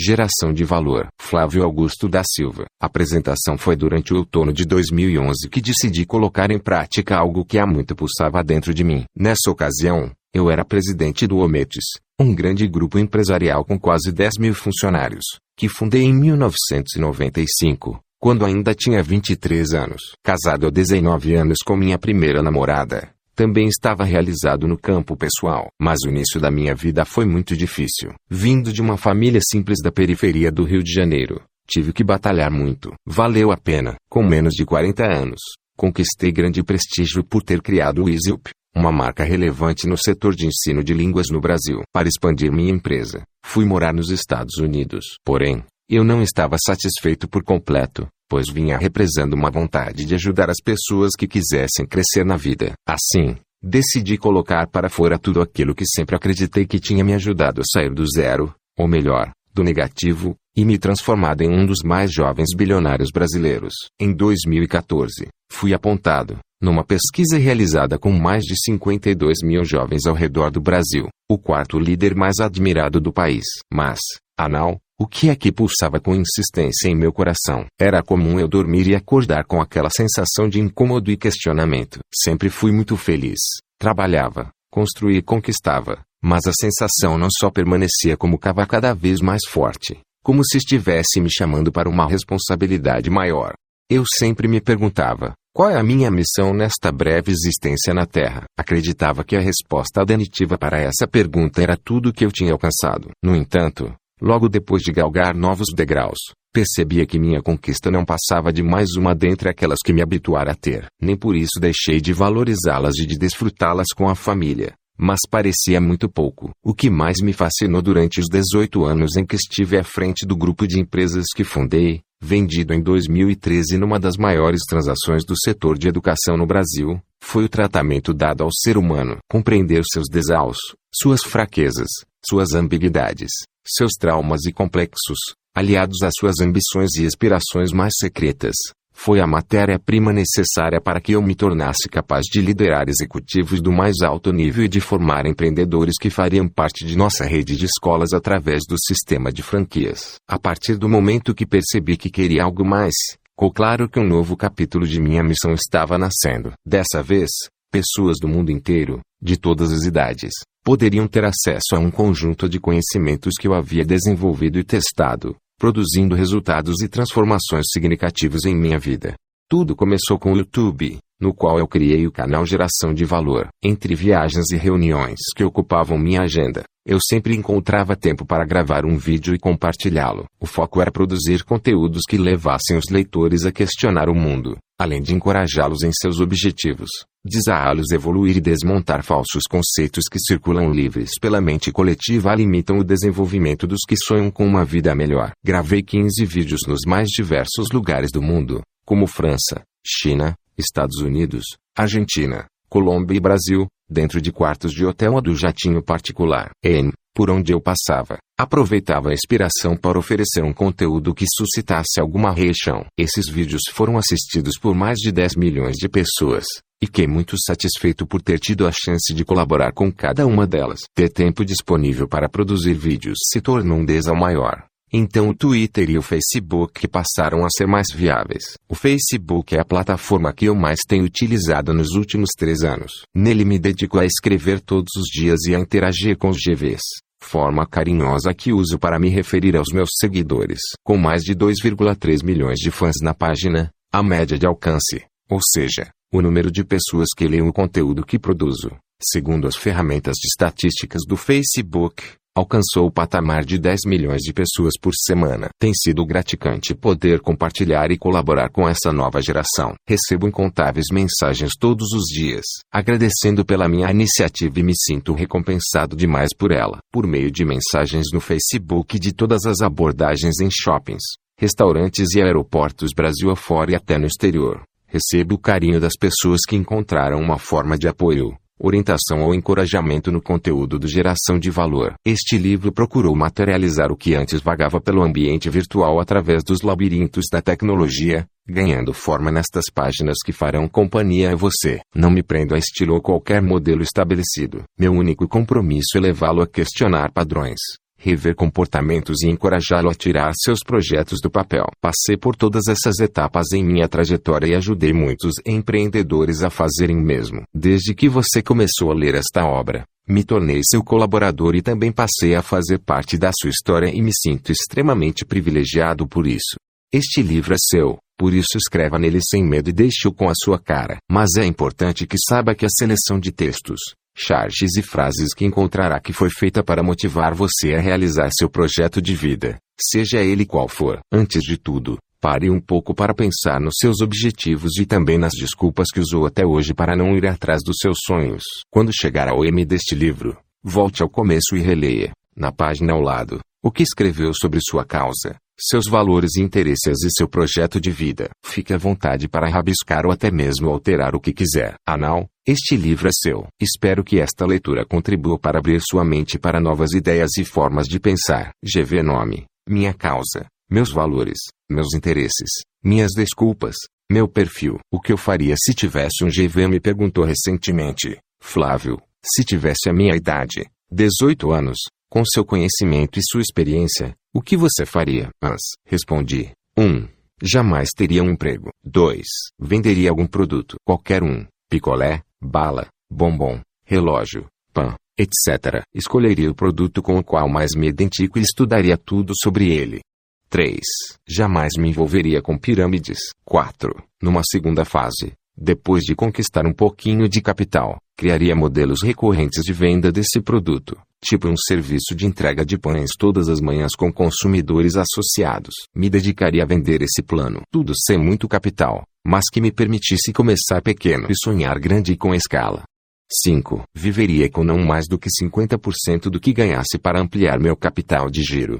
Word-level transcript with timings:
Geração 0.00 0.52
de 0.52 0.62
valor. 0.62 1.08
Flávio 1.20 1.64
Augusto 1.64 2.08
da 2.08 2.22
Silva. 2.24 2.66
A 2.80 2.86
apresentação 2.86 3.58
foi 3.58 3.74
durante 3.74 4.14
o 4.14 4.18
outono 4.18 4.52
de 4.52 4.64
2011 4.64 5.48
que 5.50 5.60
decidi 5.60 6.06
colocar 6.06 6.52
em 6.52 6.58
prática 6.58 7.16
algo 7.16 7.44
que 7.44 7.58
há 7.58 7.66
muito 7.66 7.96
pulsava 7.96 8.44
dentro 8.44 8.72
de 8.72 8.84
mim. 8.84 9.04
Nessa 9.16 9.50
ocasião, 9.50 10.12
eu 10.32 10.48
era 10.52 10.64
presidente 10.64 11.26
do 11.26 11.38
Ometes, 11.38 11.84
um 12.20 12.32
grande 12.32 12.68
grupo 12.68 12.96
empresarial 12.96 13.64
com 13.64 13.76
quase 13.76 14.12
10 14.12 14.34
mil 14.38 14.54
funcionários, 14.54 15.24
que 15.56 15.68
fundei 15.68 16.04
em 16.04 16.14
1995, 16.14 17.98
quando 18.20 18.44
ainda 18.44 18.72
tinha 18.76 19.02
23 19.02 19.74
anos. 19.74 20.12
Casado 20.22 20.68
há 20.68 20.70
19 20.70 21.34
anos 21.34 21.58
com 21.66 21.76
minha 21.76 21.98
primeira 21.98 22.40
namorada, 22.40 23.10
também 23.38 23.68
estava 23.68 24.02
realizado 24.02 24.66
no 24.66 24.76
campo 24.76 25.16
pessoal. 25.16 25.68
Mas 25.80 25.98
o 26.04 26.08
início 26.08 26.40
da 26.40 26.50
minha 26.50 26.74
vida 26.74 27.04
foi 27.04 27.24
muito 27.24 27.56
difícil. 27.56 28.12
Vindo 28.28 28.72
de 28.72 28.82
uma 28.82 28.96
família 28.96 29.40
simples 29.40 29.78
da 29.80 29.92
periferia 29.92 30.50
do 30.50 30.64
Rio 30.64 30.82
de 30.82 30.92
Janeiro, 30.92 31.40
tive 31.64 31.92
que 31.92 32.02
batalhar 32.02 32.50
muito. 32.50 32.92
Valeu 33.06 33.52
a 33.52 33.56
pena. 33.56 33.94
Com 34.10 34.24
menos 34.24 34.54
de 34.54 34.64
40 34.64 35.04
anos, 35.04 35.38
conquistei 35.76 36.32
grande 36.32 36.64
prestígio 36.64 37.22
por 37.22 37.44
ter 37.44 37.62
criado 37.62 38.02
o 38.02 38.08
EasyUp, 38.10 38.50
uma 38.74 38.90
marca 38.90 39.22
relevante 39.22 39.86
no 39.86 39.96
setor 39.96 40.34
de 40.34 40.44
ensino 40.44 40.82
de 40.82 40.92
línguas 40.92 41.26
no 41.30 41.40
Brasil. 41.40 41.82
Para 41.92 42.08
expandir 42.08 42.50
minha 42.50 42.72
empresa, 42.72 43.22
fui 43.46 43.64
morar 43.64 43.94
nos 43.94 44.10
Estados 44.10 44.56
Unidos. 44.56 45.16
Porém, 45.24 45.62
eu 45.88 46.02
não 46.02 46.22
estava 46.22 46.56
satisfeito 46.58 47.28
por 47.28 47.44
completo 47.44 48.08
pois 48.28 48.46
vinha 48.52 48.76
represando 48.76 49.34
uma 49.34 49.50
vontade 49.50 50.04
de 50.04 50.14
ajudar 50.14 50.50
as 50.50 50.58
pessoas 50.62 51.12
que 51.18 51.26
quisessem 51.26 51.86
crescer 51.86 52.24
na 52.24 52.36
vida. 52.36 52.72
Assim, 52.86 53.36
decidi 53.62 54.18
colocar 54.18 54.68
para 54.68 54.90
fora 54.90 55.18
tudo 55.18 55.40
aquilo 55.40 55.74
que 55.74 55.86
sempre 55.86 56.14
acreditei 56.14 56.66
que 56.66 56.78
tinha 56.78 57.02
me 57.02 57.14
ajudado 57.14 57.60
a 57.60 57.64
sair 57.64 57.92
do 57.92 58.04
zero, 58.06 58.54
ou 58.78 58.86
melhor, 58.86 59.32
do 59.54 59.64
negativo, 59.64 60.36
e 60.56 60.64
me 60.64 60.78
transformado 60.78 61.42
em 61.42 61.48
um 61.48 61.64
dos 61.64 61.82
mais 61.84 62.12
jovens 62.12 62.48
bilionários 62.56 63.10
brasileiros. 63.12 63.74
Em 64.00 64.12
2014, 64.12 65.28
fui 65.50 65.72
apontado, 65.72 66.38
numa 66.60 66.84
pesquisa 66.84 67.38
realizada 67.38 67.98
com 67.98 68.10
mais 68.10 68.42
de 68.42 68.54
52 68.56 69.38
mil 69.44 69.64
jovens 69.64 70.06
ao 70.06 70.14
redor 70.14 70.50
do 70.50 70.60
Brasil, 70.60 71.08
o 71.30 71.38
quarto 71.38 71.78
líder 71.78 72.14
mais 72.14 72.40
admirado 72.40 73.00
do 73.00 73.12
país. 73.12 73.44
Mas, 73.72 74.00
Anal, 74.36 74.78
o 75.00 75.06
que 75.06 75.30
é 75.30 75.36
que 75.36 75.52
pulsava 75.52 76.00
com 76.00 76.12
insistência 76.12 76.88
em 76.88 76.96
meu 76.96 77.12
coração? 77.12 77.66
Era 77.80 78.02
comum 78.02 78.40
eu 78.40 78.48
dormir 78.48 78.88
e 78.88 78.96
acordar 78.96 79.44
com 79.44 79.60
aquela 79.60 79.90
sensação 79.90 80.48
de 80.48 80.58
incômodo 80.58 81.12
e 81.12 81.16
questionamento. 81.16 82.00
Sempre 82.12 82.50
fui 82.50 82.72
muito 82.72 82.96
feliz. 82.96 83.38
Trabalhava, 83.78 84.50
construía 84.72 85.18
e 85.18 85.22
conquistava. 85.22 86.00
Mas 86.20 86.48
a 86.48 86.52
sensação 86.52 87.16
não 87.16 87.28
só 87.30 87.48
permanecia 87.48 88.16
como 88.16 88.40
cava 88.40 88.66
cada 88.66 88.92
vez 88.92 89.20
mais 89.20 89.42
forte, 89.48 90.00
como 90.20 90.44
se 90.44 90.58
estivesse 90.58 91.20
me 91.20 91.32
chamando 91.32 91.70
para 91.70 91.88
uma 91.88 92.08
responsabilidade 92.08 93.08
maior. 93.08 93.54
Eu 93.88 94.02
sempre 94.18 94.48
me 94.48 94.60
perguntava: 94.60 95.32
qual 95.54 95.70
é 95.70 95.78
a 95.78 95.82
minha 95.82 96.10
missão 96.10 96.52
nesta 96.52 96.90
breve 96.90 97.30
existência 97.30 97.94
na 97.94 98.04
Terra? 98.04 98.46
Acreditava 98.58 99.22
que 99.22 99.36
a 99.36 99.40
resposta 99.40 100.04
definitiva 100.04 100.58
para 100.58 100.80
essa 100.80 101.06
pergunta 101.06 101.62
era 101.62 101.76
tudo 101.76 102.08
o 102.08 102.12
que 102.12 102.24
eu 102.24 102.32
tinha 102.32 102.50
alcançado. 102.50 103.10
No 103.22 103.36
entanto, 103.36 103.94
Logo 104.20 104.48
depois 104.48 104.82
de 104.82 104.90
galgar 104.90 105.36
novos 105.36 105.68
degraus, 105.74 106.18
percebia 106.52 107.06
que 107.06 107.20
minha 107.20 107.40
conquista 107.40 107.88
não 107.88 108.04
passava 108.04 108.52
de 108.52 108.64
mais 108.64 108.96
uma 108.96 109.14
dentre 109.14 109.48
aquelas 109.48 109.78
que 109.84 109.92
me 109.92 110.02
habituara 110.02 110.52
a 110.52 110.54
ter. 110.56 110.86
Nem 111.00 111.16
por 111.16 111.36
isso 111.36 111.60
deixei 111.60 112.00
de 112.00 112.12
valorizá-las 112.12 112.96
e 112.98 113.06
de 113.06 113.16
desfrutá-las 113.16 113.88
com 113.94 114.08
a 114.08 114.16
família. 114.16 114.74
Mas 114.98 115.20
parecia 115.30 115.80
muito 115.80 116.08
pouco. 116.08 116.50
O 116.64 116.74
que 116.74 116.90
mais 116.90 117.20
me 117.22 117.32
fascinou 117.32 117.80
durante 117.80 118.18
os 118.18 118.26
18 118.28 118.84
anos 118.84 119.16
em 119.16 119.24
que 119.24 119.36
estive 119.36 119.78
à 119.78 119.84
frente 119.84 120.26
do 120.26 120.36
grupo 120.36 120.66
de 120.66 120.80
empresas 120.80 121.26
que 121.32 121.44
fundei, 121.44 122.00
vendido 122.20 122.74
em 122.74 122.82
2013 122.82 123.78
numa 123.78 124.00
das 124.00 124.16
maiores 124.16 124.62
transações 124.68 125.24
do 125.24 125.34
setor 125.38 125.78
de 125.78 125.86
educação 125.86 126.36
no 126.36 126.44
Brasil, 126.44 127.00
foi 127.22 127.44
o 127.44 127.48
tratamento 127.48 128.12
dado 128.12 128.42
ao 128.42 128.50
ser 128.52 128.76
humano. 128.76 129.18
Compreender 129.30 129.84
seus 129.84 130.06
desaus, 130.10 130.56
suas 130.92 131.22
fraquezas, 131.22 131.88
suas 132.28 132.54
ambiguidades, 132.54 133.30
seus 133.68 133.92
traumas 133.92 134.44
e 134.46 134.52
complexos, 134.52 135.18
aliados 135.54 136.02
às 136.02 136.12
suas 136.18 136.40
ambições 136.40 136.94
e 136.98 137.06
aspirações 137.06 137.72
mais 137.72 137.92
secretas, 137.98 138.54
foi 139.00 139.20
a 139.20 139.28
matéria-prima 139.28 140.12
necessária 140.12 140.80
para 140.80 141.00
que 141.00 141.12
eu 141.12 141.22
me 141.22 141.36
tornasse 141.36 141.88
capaz 141.88 142.24
de 142.24 142.40
liderar 142.40 142.88
executivos 142.88 143.62
do 143.62 143.70
mais 143.70 144.02
alto 144.02 144.32
nível 144.32 144.64
e 144.64 144.68
de 144.68 144.80
formar 144.80 145.24
empreendedores 145.24 145.94
que 146.00 146.10
fariam 146.10 146.48
parte 146.48 146.84
de 146.84 146.96
nossa 146.98 147.24
rede 147.24 147.56
de 147.56 147.64
escolas 147.64 148.12
através 148.12 148.62
do 148.68 148.74
sistema 148.76 149.30
de 149.30 149.40
franquias. 149.40 150.16
A 150.28 150.36
partir 150.36 150.76
do 150.76 150.88
momento 150.88 151.32
que 151.32 151.46
percebi 151.46 151.96
que 151.96 152.10
queria 152.10 152.42
algo 152.42 152.64
mais, 152.64 152.92
ficou 153.30 153.52
claro 153.52 153.88
que 153.88 154.00
um 154.00 154.06
novo 154.06 154.36
capítulo 154.36 154.84
de 154.84 155.00
minha 155.00 155.22
missão 155.22 155.52
estava 155.52 155.96
nascendo. 155.96 156.52
Dessa 156.66 157.00
vez, 157.00 157.30
pessoas 157.70 158.16
do 158.20 158.26
mundo 158.26 158.50
inteiro, 158.50 159.00
de 159.22 159.36
todas 159.36 159.72
as 159.72 159.84
idades, 159.84 160.32
poderiam 160.68 161.08
ter 161.08 161.24
acesso 161.24 161.74
a 161.74 161.78
um 161.78 161.90
conjunto 161.90 162.46
de 162.46 162.60
conhecimentos 162.60 163.32
que 163.40 163.48
eu 163.48 163.54
havia 163.54 163.86
desenvolvido 163.86 164.58
e 164.58 164.62
testado, 164.62 165.34
produzindo 165.58 166.14
resultados 166.14 166.82
e 166.82 166.88
transformações 166.88 167.64
significativos 167.72 168.44
em 168.44 168.54
minha 168.54 168.78
vida. 168.78 169.14
Tudo 169.50 169.74
começou 169.74 170.18
com 170.18 170.34
o 170.34 170.36
YouTube, 170.36 170.98
no 171.18 171.32
qual 171.32 171.58
eu 171.58 171.66
criei 171.66 172.06
o 172.06 172.12
canal 172.12 172.44
Geração 172.44 172.92
de 172.92 173.06
Valor. 173.06 173.48
Entre 173.64 173.94
viagens 173.94 174.50
e 174.50 174.58
reuniões 174.58 175.16
que 175.34 175.42
ocupavam 175.42 175.96
minha 175.96 176.20
agenda, 176.20 176.64
eu 176.86 176.98
sempre 177.00 177.34
encontrava 177.34 177.96
tempo 177.96 178.26
para 178.26 178.44
gravar 178.44 178.84
um 178.84 178.98
vídeo 178.98 179.34
e 179.34 179.38
compartilhá-lo. 179.38 180.26
O 180.38 180.44
foco 180.44 180.82
era 180.82 180.92
produzir 180.92 181.44
conteúdos 181.44 182.02
que 182.06 182.18
levassem 182.18 182.76
os 182.76 182.90
leitores 182.90 183.46
a 183.46 183.50
questionar 183.50 184.10
o 184.10 184.14
mundo, 184.14 184.58
além 184.78 185.00
de 185.00 185.14
encorajá-los 185.14 185.82
em 185.82 185.92
seus 185.94 186.20
objetivos 186.20 186.90
desará-los 187.24 187.90
evoluir 187.92 188.38
e 188.38 188.40
desmontar 188.40 189.02
falsos 189.02 189.42
conceitos 189.48 190.04
que 190.10 190.18
circulam 190.18 190.70
livres 190.70 191.10
pela 191.20 191.40
mente 191.40 191.70
coletiva 191.70 192.34
limitam 192.34 192.78
o 192.78 192.84
desenvolvimento 192.84 193.66
dos 193.66 193.80
que 193.86 193.96
sonham 193.96 194.30
com 194.30 194.46
uma 194.46 194.64
vida 194.64 194.94
melhor. 194.94 195.32
Gravei 195.44 195.82
15 195.82 196.24
vídeos 196.24 196.60
nos 196.66 196.80
mais 196.86 197.08
diversos 197.08 197.68
lugares 197.72 198.10
do 198.10 198.22
mundo, 198.22 198.62
como 198.88 199.06
França, 199.06 199.64
China, 199.86 200.34
Estados 200.56 201.02
Unidos, 201.02 201.44
Argentina, 201.76 202.46
Colômbia 202.70 203.18
e 203.18 203.20
Brasil, 203.20 203.66
dentro 203.86 204.18
de 204.18 204.32
quartos 204.32 204.72
de 204.72 204.86
hotel 204.86 205.12
ou 205.12 205.20
do 205.20 205.36
jatinho 205.36 205.82
particular. 205.82 206.52
Em, 206.64 206.90
por 207.14 207.28
onde 207.28 207.52
eu 207.52 207.60
passava, 207.60 208.16
aproveitava 208.40 209.10
a 209.10 209.12
inspiração 209.12 209.76
para 209.76 209.98
oferecer 209.98 210.42
um 210.42 210.54
conteúdo 210.54 211.14
que 211.14 211.26
suscitasse 211.36 212.00
alguma 212.00 212.32
reação. 212.32 212.86
Esses 212.98 213.28
vídeos 213.28 213.60
foram 213.70 213.98
assistidos 213.98 214.54
por 214.58 214.74
mais 214.74 214.96
de 214.96 215.12
10 215.12 215.36
milhões 215.36 215.76
de 215.76 215.86
pessoas, 215.86 216.46
e 216.82 216.86
fiquei 216.86 217.06
muito 217.06 217.36
satisfeito 217.44 218.06
por 218.06 218.22
ter 218.22 218.38
tido 218.38 218.66
a 218.66 218.72
chance 218.72 219.12
de 219.12 219.22
colaborar 219.22 219.70
com 219.74 219.92
cada 219.92 220.26
uma 220.26 220.46
delas. 220.46 220.80
Ter 220.94 221.10
tempo 221.10 221.44
disponível 221.44 222.08
para 222.08 222.26
produzir 222.26 222.72
vídeos 222.72 223.18
se 223.30 223.42
tornou 223.42 223.80
um 223.80 223.84
desafio 223.84 224.18
maior. 224.18 224.64
Então 224.92 225.28
o 225.28 225.34
Twitter 225.34 225.90
e 225.90 225.98
o 225.98 226.02
Facebook 226.02 226.88
passaram 226.88 227.44
a 227.44 227.48
ser 227.50 227.66
mais 227.66 227.88
viáveis. 227.94 228.54
O 228.68 228.74
Facebook 228.74 229.54
é 229.54 229.60
a 229.60 229.64
plataforma 229.64 230.32
que 230.32 230.46
eu 230.46 230.54
mais 230.54 230.80
tenho 230.86 231.04
utilizado 231.04 231.74
nos 231.74 231.90
últimos 231.90 232.30
três 232.36 232.62
anos. 232.62 233.02
Nele 233.14 233.44
me 233.44 233.58
dedico 233.58 233.98
a 233.98 234.06
escrever 234.06 234.60
todos 234.60 234.90
os 234.96 235.04
dias 235.04 235.40
e 235.48 235.54
a 235.54 235.58
interagir 235.58 236.16
com 236.16 236.30
os 236.30 236.38
GVs. 236.38 236.82
Forma 237.20 237.66
carinhosa 237.66 238.32
que 238.32 238.52
uso 238.52 238.78
para 238.78 238.98
me 238.98 239.08
referir 239.08 239.56
aos 239.56 239.68
meus 239.72 239.90
seguidores. 240.00 240.60
Com 240.84 240.96
mais 240.96 241.22
de 241.22 241.34
2,3 241.34 242.24
milhões 242.24 242.58
de 242.58 242.70
fãs 242.70 242.96
na 243.02 243.12
página, 243.12 243.70
a 243.92 244.02
média 244.02 244.38
de 244.38 244.46
alcance, 244.46 245.04
ou 245.28 245.40
seja, 245.42 245.90
o 246.12 246.22
número 246.22 246.50
de 246.50 246.64
pessoas 246.64 247.08
que 247.16 247.26
leem 247.26 247.42
o 247.42 247.52
conteúdo 247.52 248.04
que 248.04 248.18
produzo, 248.18 248.70
segundo 249.02 249.46
as 249.46 249.56
ferramentas 249.56 250.16
de 250.16 250.28
estatísticas 250.28 251.02
do 251.06 251.16
Facebook, 251.16 252.02
alcançou 252.36 252.86
o 252.86 252.90
patamar 252.90 253.44
de 253.44 253.58
10 253.58 253.80
milhões 253.86 254.20
de 254.22 254.32
pessoas 254.32 254.74
por 254.80 254.92
semana. 254.94 255.48
Tem 255.58 255.72
sido 255.74 256.06
gratificante 256.06 256.74
poder 256.74 257.20
compartilhar 257.20 257.90
e 257.90 257.98
colaborar 257.98 258.50
com 258.50 258.68
essa 258.68 258.92
nova 258.92 259.20
geração. 259.20 259.74
Recebo 259.88 260.28
incontáveis 260.28 260.86
mensagens 260.92 261.52
todos 261.58 261.92
os 261.92 262.04
dias, 262.04 262.44
agradecendo 262.72 263.44
pela 263.44 263.68
minha 263.68 263.90
iniciativa 263.90 264.60
e 264.60 264.62
me 264.62 264.72
sinto 264.76 265.14
recompensado 265.14 265.96
demais 265.96 266.30
por 266.36 266.52
ela. 266.52 266.78
Por 266.92 267.06
meio 267.06 267.30
de 267.30 267.44
mensagens 267.44 268.06
no 268.12 268.20
Facebook 268.20 268.98
de 268.98 269.12
todas 269.12 269.46
as 269.46 269.60
abordagens 269.60 270.40
em 270.40 270.48
shoppings, 270.50 271.02
restaurantes 271.38 272.14
e 272.14 272.22
aeroportos 272.22 272.90
Brasil 272.94 273.30
afora 273.30 273.72
e 273.72 273.74
até 273.74 273.98
no 273.98 274.06
exterior. 274.06 274.62
Recebo 274.86 275.34
o 275.34 275.38
carinho 275.38 275.78
das 275.78 275.92
pessoas 275.98 276.40
que 276.48 276.56
encontraram 276.56 277.20
uma 277.20 277.38
forma 277.38 277.76
de 277.76 277.86
apoio, 277.86 278.34
orientação 278.58 279.22
ou 279.22 279.34
encorajamento 279.34 280.10
no 280.10 280.20
conteúdo 280.20 280.78
do 280.78 280.88
Geração 280.88 281.38
de 281.38 281.50
Valor. 281.50 281.94
Este 282.04 282.36
livro 282.36 282.72
procurou 282.72 283.14
materializar 283.14 283.92
o 283.92 283.96
que 283.96 284.14
antes 284.14 284.40
vagava 284.40 284.80
pelo 284.80 285.02
ambiente 285.02 285.48
virtual 285.48 286.00
através 286.00 286.42
dos 286.42 286.62
labirintos 286.62 287.26
da 287.30 287.40
tecnologia, 287.40 288.26
ganhando 288.46 288.92
forma 288.92 289.30
nestas 289.30 289.64
páginas 289.72 290.16
que 290.24 290.32
farão 290.32 290.68
companhia 290.68 291.32
a 291.32 291.36
você. 291.36 291.80
Não 291.94 292.10
me 292.10 292.22
prendo 292.22 292.54
a 292.54 292.58
estilo 292.58 292.94
ou 292.94 293.00
qualquer 293.00 293.42
modelo 293.42 293.82
estabelecido. 293.82 294.64
Meu 294.78 294.92
único 294.92 295.28
compromisso 295.28 295.96
é 295.96 296.00
levá-lo 296.00 296.42
a 296.42 296.46
questionar 296.46 297.12
padrões, 297.12 297.58
rever 297.98 298.34
comportamentos 298.34 299.22
e 299.22 299.28
encorajá-lo 299.28 299.90
a 299.90 299.94
tirar 299.94 300.32
seus 300.34 300.60
projetos 300.60 301.20
do 301.20 301.30
papel. 301.30 301.66
Passei 301.80 302.16
por 302.16 302.36
todas 302.36 302.68
essas 302.68 303.00
etapas 303.00 303.52
em 303.52 303.64
minha 303.64 303.88
trajetória 303.88 304.46
e 304.46 304.54
ajudei 304.54 304.92
muitos 304.92 305.34
empreendedores 305.44 306.42
a 306.42 306.50
fazerem 306.50 306.96
o 306.96 307.02
mesmo. 307.02 307.42
Desde 307.52 307.94
que 307.94 308.08
você 308.08 308.40
começou 308.40 308.92
a 308.92 308.94
ler 308.94 309.14
esta 309.14 309.44
obra, 309.44 309.84
me 310.08 310.24
tornei 310.24 310.60
seu 310.64 310.82
colaborador 310.82 311.54
e 311.54 311.60
também 311.60 311.92
passei 311.92 312.34
a 312.34 312.42
fazer 312.42 312.78
parte 312.78 313.18
da 313.18 313.30
sua 313.38 313.50
história 313.50 313.92
e 313.94 314.00
me 314.00 314.12
sinto 314.14 314.50
extremamente 314.50 315.24
privilegiado 315.24 316.06
por 316.06 316.26
isso. 316.26 316.56
Este 316.90 317.20
livro 317.20 317.52
é 317.52 317.58
seu, 317.58 317.98
por 318.18 318.32
isso 318.32 318.56
escreva 318.56 318.98
nele 318.98 319.20
sem 319.22 319.44
medo 319.44 319.68
e 319.68 319.72
deixe-o 319.72 320.12
com 320.12 320.28
a 320.30 320.32
sua 320.34 320.58
cara. 320.58 320.96
Mas 321.10 321.36
é 321.36 321.44
importante 321.44 322.06
que 322.06 322.16
saiba 322.18 322.54
que 322.54 322.64
a 322.64 322.68
seleção 322.70 323.20
de 323.20 323.30
textos, 323.30 323.78
charges 324.18 324.76
e 324.76 324.82
frases 324.82 325.32
que 325.34 325.44
encontrará 325.44 326.00
que 326.00 326.12
foi 326.12 326.28
feita 326.30 326.62
para 326.62 326.82
motivar 326.82 327.34
você 327.34 327.74
a 327.74 327.80
realizar 327.80 328.30
seu 328.32 328.50
projeto 328.50 329.00
de 329.00 329.14
vida, 329.14 329.58
seja 329.80 330.20
ele 330.20 330.44
qual 330.44 330.68
for. 330.68 330.98
Antes 331.12 331.42
de 331.42 331.56
tudo, 331.56 331.98
pare 332.20 332.50
um 332.50 332.60
pouco 332.60 332.94
para 332.94 333.14
pensar 333.14 333.60
nos 333.60 333.74
seus 333.78 334.00
objetivos 334.00 334.76
e 334.78 334.84
também 334.84 335.18
nas 335.18 335.32
desculpas 335.32 335.86
que 335.92 336.00
usou 336.00 336.26
até 336.26 336.44
hoje 336.44 336.74
para 336.74 336.96
não 336.96 337.16
ir 337.16 337.26
atrás 337.26 337.60
dos 337.64 337.76
seus 337.80 337.98
sonhos. 338.04 338.42
Quando 338.70 338.90
chegar 338.92 339.28
ao 339.28 339.44
M 339.44 339.64
deste 339.64 339.94
livro, 339.94 340.36
volte 340.62 341.02
ao 341.02 341.08
começo 341.08 341.56
e 341.56 341.60
releia, 341.60 342.12
na 342.36 342.50
página 342.50 342.92
ao 342.92 343.00
lado, 343.00 343.38
o 343.62 343.70
que 343.70 343.82
escreveu 343.82 344.32
sobre 344.34 344.58
sua 344.60 344.84
causa, 344.84 345.36
seus 345.60 345.86
valores 345.86 346.36
e 346.36 346.42
interesses 346.42 347.02
e 347.02 347.10
seu 347.10 347.28
projeto 347.28 347.80
de 347.80 347.90
vida. 347.90 348.30
Fique 348.44 348.72
à 348.72 348.78
vontade 348.78 349.28
para 349.28 349.50
rabiscar 349.50 350.06
ou 350.06 350.12
até 350.12 350.30
mesmo 350.30 350.68
alterar 350.68 351.14
o 351.14 351.20
que 351.20 351.32
quiser. 351.32 351.74
Anal, 351.86 352.28
este 352.46 352.76
livro 352.76 353.08
é 353.08 353.10
seu. 353.12 353.46
Espero 353.60 354.04
que 354.04 354.20
esta 354.20 354.46
leitura 354.46 354.86
contribua 354.86 355.38
para 355.38 355.58
abrir 355.58 355.80
sua 355.80 356.04
mente 356.04 356.38
para 356.38 356.60
novas 356.60 356.92
ideias 356.92 357.36
e 357.38 357.44
formas 357.44 357.86
de 357.86 357.98
pensar. 357.98 358.52
GV 358.64 359.02
Nome, 359.02 359.46
minha 359.68 359.92
causa, 359.92 360.46
meus 360.70 360.90
valores, 360.92 361.38
meus 361.68 361.92
interesses, 361.94 362.50
minhas 362.82 363.10
desculpas, 363.14 363.74
meu 364.10 364.28
perfil. 364.28 364.78
O 364.92 365.00
que 365.00 365.12
eu 365.12 365.16
faria 365.16 365.54
se 365.58 365.74
tivesse 365.74 366.24
um 366.24 366.28
GV 366.28 366.68
me 366.68 366.80
perguntou 366.80 367.24
recentemente. 367.24 368.18
Flávio, 368.40 368.98
se 369.24 369.44
tivesse 369.44 369.88
a 369.88 369.92
minha 369.92 370.14
idade, 370.14 370.66
18 370.90 371.52
anos, 371.52 371.78
com 372.10 372.24
seu 372.24 372.44
conhecimento 372.44 373.18
e 373.18 373.22
sua 373.22 373.40
experiência, 373.40 374.14
o 374.34 374.40
que 374.40 374.56
você 374.56 374.86
faria? 374.86 375.30
Mas, 375.42 375.60
respondi. 375.84 376.50
1. 376.76 376.82
Um, 376.82 377.08
jamais 377.42 377.90
teria 377.96 378.22
um 378.22 378.30
emprego. 378.30 378.70
2. 378.84 379.24
Venderia 379.58 380.10
algum 380.10 380.26
produto. 380.26 380.76
Qualquer 380.84 381.22
um. 381.22 381.46
Picolé, 381.68 382.22
bala, 382.40 382.88
bombom, 383.10 383.60
relógio, 383.84 384.46
pão, 384.72 384.94
etc. 385.18 385.82
Escolheria 385.94 386.50
o 386.50 386.54
produto 386.54 387.02
com 387.02 387.18
o 387.18 387.24
qual 387.24 387.48
mais 387.48 387.74
me 387.76 387.88
identifico 387.88 388.38
e 388.38 388.42
estudaria 388.42 388.96
tudo 388.96 389.32
sobre 389.42 389.70
ele. 389.70 390.00
3. 390.48 390.80
Jamais 391.28 391.72
me 391.78 391.90
envolveria 391.90 392.40
com 392.40 392.56
pirâmides. 392.56 393.18
4. 393.44 393.90
Numa 394.22 394.40
segunda 394.50 394.84
fase, 394.84 395.34
depois 395.60 396.04
de 396.04 396.14
conquistar 396.14 396.64
um 396.66 396.72
pouquinho 396.72 397.28
de 397.28 397.40
capital, 397.40 397.98
criaria 398.16 398.54
modelos 398.54 399.02
recorrentes 399.02 399.64
de 399.64 399.72
venda 399.72 400.12
desse 400.12 400.40
produto, 400.40 400.96
tipo 401.20 401.48
um 401.48 401.56
serviço 401.56 402.14
de 402.14 402.26
entrega 402.26 402.64
de 402.64 402.78
pães 402.78 403.10
todas 403.18 403.48
as 403.48 403.60
manhãs 403.60 403.96
com 403.96 404.12
consumidores 404.12 404.94
associados. 404.94 405.74
Me 405.94 406.08
dedicaria 406.08 406.62
a 406.62 406.66
vender 406.66 407.02
esse 407.02 407.22
plano, 407.22 407.62
tudo 407.72 407.92
sem 408.06 408.16
muito 408.16 408.46
capital, 408.46 409.04
mas 409.26 409.50
que 409.52 409.60
me 409.60 409.72
permitisse 409.72 410.32
começar 410.32 410.80
pequeno 410.80 411.26
e 411.28 411.34
sonhar 411.34 411.78
grande 411.80 412.16
com 412.16 412.32
escala. 412.32 412.84
5. 413.30 413.82
Viveria 413.94 414.48
com 414.48 414.62
não 414.62 414.78
mais 414.78 415.06
do 415.06 415.18
que 415.18 415.28
50% 415.28 416.30
do 416.30 416.40
que 416.40 416.52
ganhasse 416.52 416.98
para 416.98 417.20
ampliar 417.20 417.58
meu 417.58 417.76
capital 417.76 418.30
de 418.30 418.42
giro. 418.42 418.78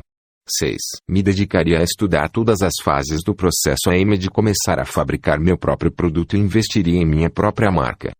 6. 0.51 0.77
Me 1.09 1.23
dedicaria 1.23 1.79
a 1.79 1.83
estudar 1.83 2.29
todas 2.31 2.63
as 2.63 2.75
fases 2.83 3.21
do 3.25 3.35
processo 3.35 3.91
AM 3.91 4.17
de 4.17 4.31
começar 4.31 4.79
a 4.79 4.85
fabricar 4.85 5.39
meu 5.39 5.59
próprio 5.59 5.91
produto 5.91 6.37
e 6.37 6.41
investiria 6.41 6.99
em 6.99 7.07
minha 7.07 7.31
própria 7.31 7.71
marca. 7.71 8.13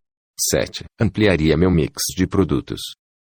7. 0.51 0.85
Ampliaria 0.99 1.57
meu 1.57 1.69
mix 1.69 2.01
de 2.15 2.25
produtos. 2.25 2.79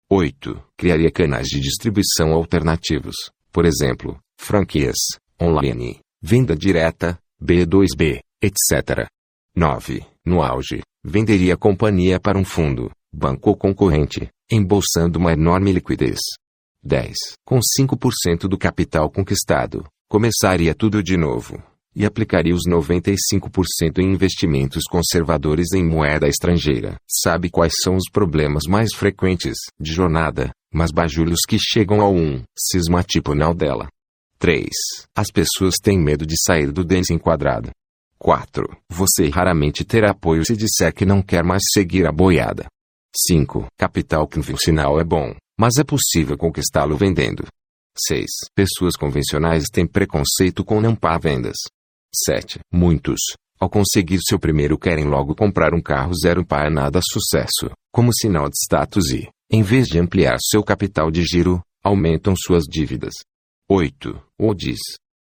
8. 0.09 0.61
Criaria 0.77 1.11
canais 1.11 1.47
de 1.47 1.59
distribuição 1.59 2.33
alternativos, 2.33 3.15
por 3.51 3.65
exemplo, 3.65 4.19
franquias, 4.39 4.97
online, 5.41 5.99
venda 6.21 6.55
direta, 6.55 7.19
B2B, 7.41 8.19
etc. 8.41 9.07
9. 9.55 10.05
No 10.25 10.41
auge, 10.41 10.81
venderia 11.03 11.53
a 11.53 11.57
companhia 11.57 12.19
para 12.19 12.37
um 12.37 12.45
fundo, 12.45 12.91
banco 13.11 13.49
ou 13.49 13.55
concorrente, 13.55 14.29
embolsando 14.51 15.19
uma 15.19 15.33
enorme 15.33 15.71
liquidez. 15.71 16.19
10. 16.83 17.15
Com 17.45 17.59
5% 17.59 18.47
do 18.47 18.57
capital 18.57 19.09
conquistado, 19.09 19.85
começaria 20.07 20.73
tudo 20.73 21.03
de 21.03 21.17
novo 21.17 21.61
e 21.95 22.05
aplicaria 22.05 22.55
os 22.55 22.61
95% 22.69 23.99
em 23.99 24.13
investimentos 24.13 24.83
conservadores 24.89 25.73
em 25.73 25.83
moeda 25.83 26.27
estrangeira. 26.27 26.95
Sabe 27.07 27.49
quais 27.49 27.73
são 27.83 27.95
os 27.95 28.09
problemas 28.11 28.63
mais 28.69 28.93
frequentes 28.95 29.57
de 29.79 29.91
jornada, 29.91 30.51
mas 30.73 30.91
bajulhos 30.91 31.39
que 31.47 31.57
chegam 31.59 31.99
ao 32.01 32.13
1, 32.13 32.43
cisma 32.57 33.03
tipo 33.03 33.35
não 33.35 33.53
dela. 33.53 33.89
3. 34.37 34.69
As 35.13 35.27
pessoas 35.29 35.75
têm 35.83 35.99
medo 35.99 36.25
de 36.25 36.35
sair 36.41 36.71
do 36.71 36.85
desenquadrado. 36.85 37.71
4. 38.17 38.65
Você 38.89 39.27
raramente 39.27 39.83
terá 39.83 40.11
apoio 40.11 40.45
se 40.45 40.55
disser 40.55 40.93
que 40.93 41.05
não 41.05 41.21
quer 41.21 41.43
mais 41.43 41.63
seguir 41.73 42.07
a 42.07 42.11
boiada. 42.11 42.65
5. 43.15 43.67
Capital 43.77 44.27
convencional 44.27 44.99
é 44.99 45.03
bom, 45.03 45.35
mas 45.59 45.77
é 45.77 45.83
possível 45.83 46.37
conquistá-lo 46.37 46.95
vendendo. 46.95 47.45
6. 48.07 48.25
Pessoas 48.55 48.95
convencionais 48.95 49.65
têm 49.69 49.85
preconceito 49.85 50.63
com 50.63 50.79
não 50.79 50.95
pá 50.95 51.17
vendas. 51.17 51.57
7. 52.15 52.59
Muitos, 52.71 53.19
ao 53.59 53.69
conseguir 53.69 54.19
seu 54.21 54.39
primeiro 54.39 54.79
querem 54.79 55.03
logo 55.03 55.35
comprar 55.35 55.73
um 55.73 55.81
carro 55.81 56.13
zero 56.15 56.45
para 56.45 56.69
nada 56.69 57.01
sucesso, 57.03 57.75
como 57.91 58.13
sinal 58.13 58.47
de 58.47 58.55
status 58.55 59.11
e, 59.11 59.27
em 59.51 59.61
vez 59.61 59.87
de 59.87 59.99
ampliar 59.99 60.37
seu 60.39 60.63
capital 60.63 61.11
de 61.11 61.23
giro, 61.23 61.61
aumentam 61.83 62.33
suas 62.37 62.63
dívidas. 62.63 63.13
8. 63.69 64.17
Ou 64.39 64.55
diz. 64.55 64.79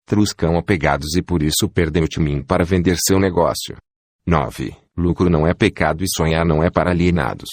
Truscam 0.07 0.57
apegados 0.57 1.17
e 1.17 1.23
por 1.23 1.43
isso 1.43 1.69
perdem 1.69 2.03
o 2.03 2.09
timing 2.09 2.43
para 2.43 2.65
vender 2.65 2.97
seu 2.99 3.21
negócio. 3.21 3.77
9. 4.27 4.75
Lucro 4.97 5.29
não 5.29 5.47
é 5.47 5.53
pecado 5.53 6.03
e 6.03 6.07
sonhar 6.09 6.47
não 6.47 6.63
é 6.63 6.71
para 6.71 6.93
alienados. 6.93 7.49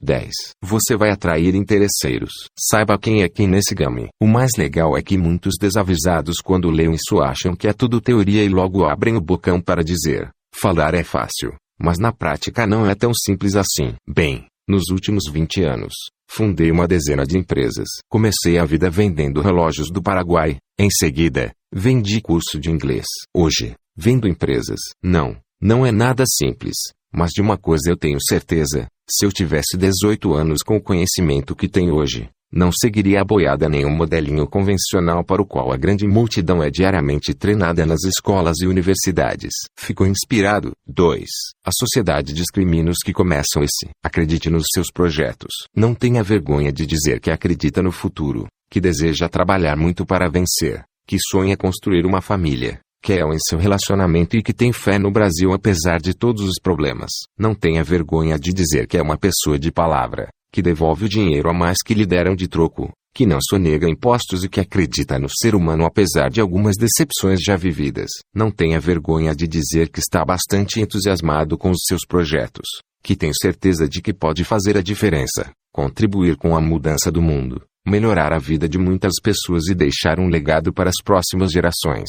10. 0.00 0.30
Você 0.62 0.96
vai 0.96 1.10
atrair 1.10 1.54
interesseiros. 1.54 2.32
Saiba 2.58 2.98
quem 2.98 3.22
é 3.22 3.28
quem 3.28 3.46
nesse 3.46 3.74
game. 3.74 4.08
O 4.20 4.26
mais 4.26 4.50
legal 4.56 4.96
é 4.96 5.02
que 5.02 5.16
muitos 5.16 5.54
desavisados 5.60 6.36
quando 6.42 6.70
leem 6.70 6.94
isso 6.94 7.20
acham 7.20 7.54
que 7.54 7.68
é 7.68 7.72
tudo 7.72 8.00
teoria 8.00 8.44
e 8.44 8.48
logo 8.48 8.84
abrem 8.84 9.16
o 9.16 9.20
bocão 9.20 9.60
para 9.60 9.84
dizer: 9.84 10.30
falar 10.54 10.94
é 10.94 11.02
fácil. 11.02 11.54
Mas 11.78 11.98
na 11.98 12.12
prática 12.12 12.66
não 12.66 12.88
é 12.88 12.94
tão 12.94 13.12
simples 13.14 13.54
assim. 13.54 13.94
Bem, 14.08 14.46
nos 14.68 14.88
últimos 14.90 15.24
20 15.30 15.62
anos, 15.62 15.92
fundei 16.28 16.70
uma 16.70 16.88
dezena 16.88 17.24
de 17.24 17.38
empresas. 17.38 17.86
Comecei 18.08 18.58
a 18.58 18.64
vida 18.64 18.90
vendendo 18.90 19.40
relógios 19.40 19.90
do 19.90 20.02
Paraguai. 20.02 20.56
Em 20.78 20.88
seguida, 20.90 21.52
vendi 21.72 22.20
curso 22.20 22.58
de 22.58 22.70
inglês. 22.70 23.04
Hoje, 23.34 23.74
vendo 23.96 24.26
empresas. 24.26 24.80
Não, 25.02 25.36
não 25.60 25.86
é 25.86 25.92
nada 25.92 26.24
simples. 26.26 26.76
Mas 27.12 27.30
de 27.30 27.40
uma 27.40 27.56
coisa 27.56 27.90
eu 27.90 27.96
tenho 27.96 28.18
certeza: 28.20 28.86
se 29.08 29.24
eu 29.24 29.32
tivesse 29.32 29.76
18 29.76 30.34
anos 30.34 30.62
com 30.62 30.76
o 30.76 30.82
conhecimento 30.82 31.54
que 31.54 31.68
tenho 31.68 31.94
hoje, 31.94 32.28
não 32.52 32.70
seguiria 32.72 33.20
a 33.20 33.24
boiada 33.24 33.68
nem 33.68 33.84
um 33.84 33.94
modelinho 33.94 34.46
convencional 34.46 35.24
para 35.24 35.42
o 35.42 35.46
qual 35.46 35.72
a 35.72 35.76
grande 35.76 36.06
multidão 36.06 36.62
é 36.62 36.70
diariamente 36.70 37.34
treinada 37.34 37.84
nas 37.84 38.04
escolas 38.04 38.60
e 38.60 38.66
universidades. 38.66 39.52
Ficou 39.78 40.06
inspirado. 40.06 40.72
2. 40.86 41.24
A 41.64 41.70
sociedade 41.72 42.32
discrimina 42.32 42.90
os 42.90 42.98
que 43.04 43.12
começam 43.12 43.62
esse. 43.62 43.90
Acredite 44.02 44.48
nos 44.48 44.66
seus 44.72 44.90
projetos. 44.92 45.52
Não 45.74 45.94
tenha 45.94 46.22
vergonha 46.22 46.72
de 46.72 46.86
dizer 46.86 47.20
que 47.20 47.30
acredita 47.30 47.82
no 47.82 47.90
futuro, 47.90 48.46
que 48.70 48.80
deseja 48.80 49.28
trabalhar 49.28 49.76
muito 49.76 50.06
para 50.06 50.30
vencer, 50.30 50.84
que 51.06 51.18
sonha 51.20 51.56
construir 51.56 52.06
uma 52.06 52.20
família, 52.20 52.80
que 53.06 53.12
é 53.12 53.20
em 53.20 53.38
seu 53.38 53.56
relacionamento 53.56 54.36
e 54.36 54.42
que 54.42 54.52
tem 54.52 54.72
fé 54.72 54.98
no 54.98 55.12
Brasil 55.12 55.52
apesar 55.52 56.00
de 56.00 56.12
todos 56.12 56.42
os 56.42 56.56
problemas. 56.60 57.12
Não 57.38 57.54
tenha 57.54 57.84
vergonha 57.84 58.36
de 58.36 58.52
dizer 58.52 58.88
que 58.88 58.98
é 58.98 59.00
uma 59.02 59.16
pessoa 59.16 59.56
de 59.56 59.70
palavra, 59.70 60.28
que 60.52 60.60
devolve 60.60 61.04
o 61.04 61.08
dinheiro 61.08 61.48
a 61.48 61.54
mais 61.54 61.78
que 61.84 61.94
lhe 61.94 62.04
deram 62.04 62.34
de 62.34 62.48
troco, 62.48 62.92
que 63.14 63.24
não 63.24 63.38
sonega 63.40 63.88
impostos 63.88 64.42
e 64.42 64.48
que 64.48 64.58
acredita 64.58 65.20
no 65.20 65.28
ser 65.30 65.54
humano 65.54 65.84
apesar 65.84 66.30
de 66.30 66.40
algumas 66.40 66.74
decepções 66.76 67.38
já 67.40 67.54
vividas. 67.54 68.10
Não 68.34 68.50
tenha 68.50 68.80
vergonha 68.80 69.36
de 69.36 69.46
dizer 69.46 69.88
que 69.88 70.00
está 70.00 70.24
bastante 70.24 70.80
entusiasmado 70.80 71.56
com 71.56 71.70
os 71.70 71.84
seus 71.86 72.00
projetos, 72.08 72.66
que 73.04 73.14
tem 73.14 73.30
certeza 73.40 73.88
de 73.88 74.02
que 74.02 74.12
pode 74.12 74.42
fazer 74.42 74.76
a 74.76 74.82
diferença, 74.82 75.52
contribuir 75.72 76.36
com 76.36 76.56
a 76.56 76.60
mudança 76.60 77.12
do 77.12 77.22
mundo, 77.22 77.62
melhorar 77.86 78.32
a 78.32 78.38
vida 78.40 78.68
de 78.68 78.78
muitas 78.78 79.12
pessoas 79.22 79.68
e 79.68 79.76
deixar 79.76 80.18
um 80.18 80.28
legado 80.28 80.72
para 80.72 80.90
as 80.90 81.00
próximas 81.04 81.52
gerações. 81.52 82.08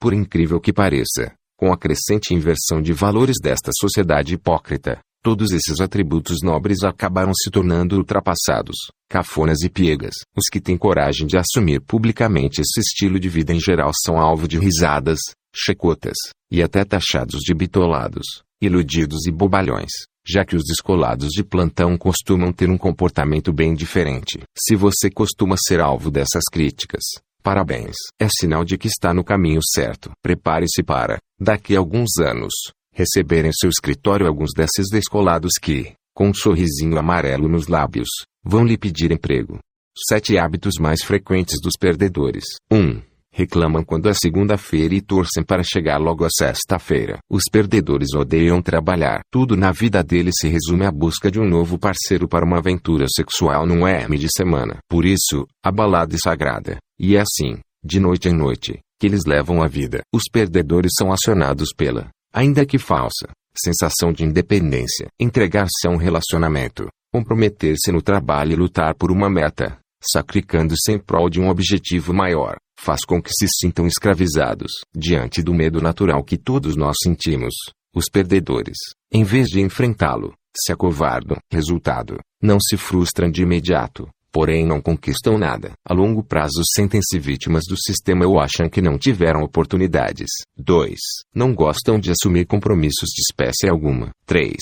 Por 0.00 0.12
incrível 0.12 0.60
que 0.60 0.72
pareça, 0.72 1.34
com 1.56 1.72
a 1.72 1.76
crescente 1.76 2.34
inversão 2.34 2.82
de 2.82 2.92
valores 2.92 3.36
desta 3.42 3.70
sociedade 3.74 4.34
hipócrita, 4.34 5.00
Todos 5.26 5.50
esses 5.50 5.80
atributos 5.80 6.36
nobres 6.40 6.84
acabaram 6.84 7.32
se 7.34 7.50
tornando 7.50 7.96
ultrapassados, 7.96 8.76
cafonas 9.10 9.60
e 9.62 9.68
piegas. 9.68 10.14
Os 10.36 10.44
que 10.48 10.60
têm 10.60 10.78
coragem 10.78 11.26
de 11.26 11.36
assumir 11.36 11.80
publicamente 11.80 12.60
esse 12.60 12.78
estilo 12.78 13.18
de 13.18 13.28
vida 13.28 13.52
em 13.52 13.58
geral 13.58 13.90
são 14.04 14.20
alvo 14.20 14.46
de 14.46 14.56
risadas, 14.56 15.18
checotas, 15.52 16.14
e 16.48 16.62
até 16.62 16.84
taxados 16.84 17.40
de 17.40 17.52
bitolados, 17.52 18.24
iludidos 18.62 19.26
e 19.26 19.32
bobalhões, 19.32 19.90
já 20.24 20.44
que 20.44 20.54
os 20.54 20.62
descolados 20.62 21.30
de 21.30 21.42
plantão 21.42 21.98
costumam 21.98 22.52
ter 22.52 22.70
um 22.70 22.78
comportamento 22.78 23.52
bem 23.52 23.74
diferente. 23.74 24.38
Se 24.56 24.76
você 24.76 25.10
costuma 25.10 25.56
ser 25.58 25.80
alvo 25.80 26.08
dessas 26.08 26.44
críticas, 26.48 27.02
Parabéns. 27.46 27.94
É 28.18 28.26
sinal 28.28 28.64
de 28.64 28.76
que 28.76 28.88
está 28.88 29.14
no 29.14 29.22
caminho 29.22 29.60
certo. 29.62 30.10
Prepare-se 30.20 30.82
para, 30.82 31.20
daqui 31.38 31.76
a 31.76 31.78
alguns 31.78 32.18
anos, 32.18 32.52
receber 32.92 33.44
em 33.44 33.52
seu 33.52 33.70
escritório 33.70 34.26
alguns 34.26 34.50
desses 34.52 34.90
descolados 34.90 35.52
que, 35.62 35.92
com 36.12 36.30
um 36.30 36.34
sorrisinho 36.34 36.98
amarelo 36.98 37.48
nos 37.48 37.68
lábios, 37.68 38.08
vão 38.44 38.64
lhe 38.64 38.76
pedir 38.76 39.12
emprego. 39.12 39.60
Sete 40.08 40.36
hábitos 40.36 40.74
mais 40.80 41.04
frequentes 41.04 41.60
dos 41.62 41.74
perdedores. 41.78 42.42
1. 42.68 42.76
Um, 42.76 43.02
reclamam 43.32 43.84
quando 43.84 44.08
é 44.08 44.12
segunda-feira 44.12 44.96
e 44.96 45.00
torcem 45.00 45.44
para 45.44 45.62
chegar 45.62 45.98
logo 45.98 46.24
a 46.24 46.28
sexta-feira. 46.28 47.20
Os 47.30 47.44
perdedores 47.48 48.12
odeiam 48.12 48.60
trabalhar. 48.60 49.20
Tudo 49.30 49.56
na 49.56 49.70
vida 49.70 50.02
deles 50.02 50.34
se 50.40 50.48
resume 50.48 50.84
à 50.84 50.90
busca 50.90 51.30
de 51.30 51.38
um 51.38 51.48
novo 51.48 51.78
parceiro 51.78 52.26
para 52.26 52.44
uma 52.44 52.58
aventura 52.58 53.06
sexual 53.08 53.64
num 53.64 53.86
M 53.86 54.18
de 54.18 54.26
semana. 54.36 54.78
Por 54.90 55.04
isso, 55.04 55.46
a 55.62 55.70
balada 55.70 56.16
é 56.16 56.18
sagrada. 56.18 56.78
E 56.98 57.16
é 57.16 57.20
assim, 57.20 57.60
de 57.84 58.00
noite 58.00 58.28
em 58.28 58.32
noite, 58.32 58.80
que 58.98 59.06
eles 59.06 59.24
levam 59.26 59.62
a 59.62 59.68
vida. 59.68 60.00
Os 60.12 60.24
perdedores 60.30 60.92
são 60.98 61.12
acionados 61.12 61.68
pela, 61.76 62.10
ainda 62.32 62.64
que 62.64 62.78
falsa, 62.78 63.28
sensação 63.56 64.12
de 64.12 64.24
independência, 64.24 65.08
entregar-se 65.20 65.86
a 65.86 65.90
um 65.90 65.96
relacionamento, 65.96 66.88
comprometer-se 67.12 67.92
no 67.92 68.02
trabalho 68.02 68.52
e 68.52 68.56
lutar 68.56 68.94
por 68.94 69.10
uma 69.10 69.28
meta, 69.28 69.78
sacrificando-se 70.02 70.92
em 70.92 70.98
prol 70.98 71.28
de 71.28 71.40
um 71.40 71.48
objetivo 71.48 72.12
maior, 72.12 72.56
faz 72.78 73.04
com 73.04 73.20
que 73.20 73.30
se 73.32 73.46
sintam 73.48 73.86
escravizados. 73.86 74.72
Diante 74.94 75.42
do 75.42 75.54
medo 75.54 75.80
natural 75.80 76.22
que 76.22 76.36
todos 76.36 76.76
nós 76.76 76.96
sentimos, 77.02 77.54
os 77.94 78.06
perdedores, 78.10 78.76
em 79.12 79.24
vez 79.24 79.48
de 79.48 79.60
enfrentá-lo, 79.60 80.34
se 80.56 80.72
acovardam. 80.72 81.38
Resultado: 81.50 82.18
não 82.42 82.58
se 82.60 82.76
frustram 82.76 83.30
de 83.30 83.42
imediato, 83.42 84.08
porém 84.36 84.66
não 84.66 84.82
conquistam 84.82 85.38
nada. 85.38 85.72
A 85.82 85.94
longo 85.94 86.22
prazo 86.22 86.60
sentem-se 86.74 87.18
vítimas 87.18 87.62
do 87.66 87.74
sistema 87.74 88.26
ou 88.26 88.38
acham 88.38 88.68
que 88.68 88.82
não 88.82 88.98
tiveram 88.98 89.40
oportunidades. 89.40 90.28
2. 90.58 90.94
Não 91.34 91.54
gostam 91.54 91.98
de 91.98 92.10
assumir 92.10 92.44
compromissos 92.44 93.08
de 93.14 93.22
espécie 93.22 93.66
alguma. 93.66 94.10
3. 94.26 94.52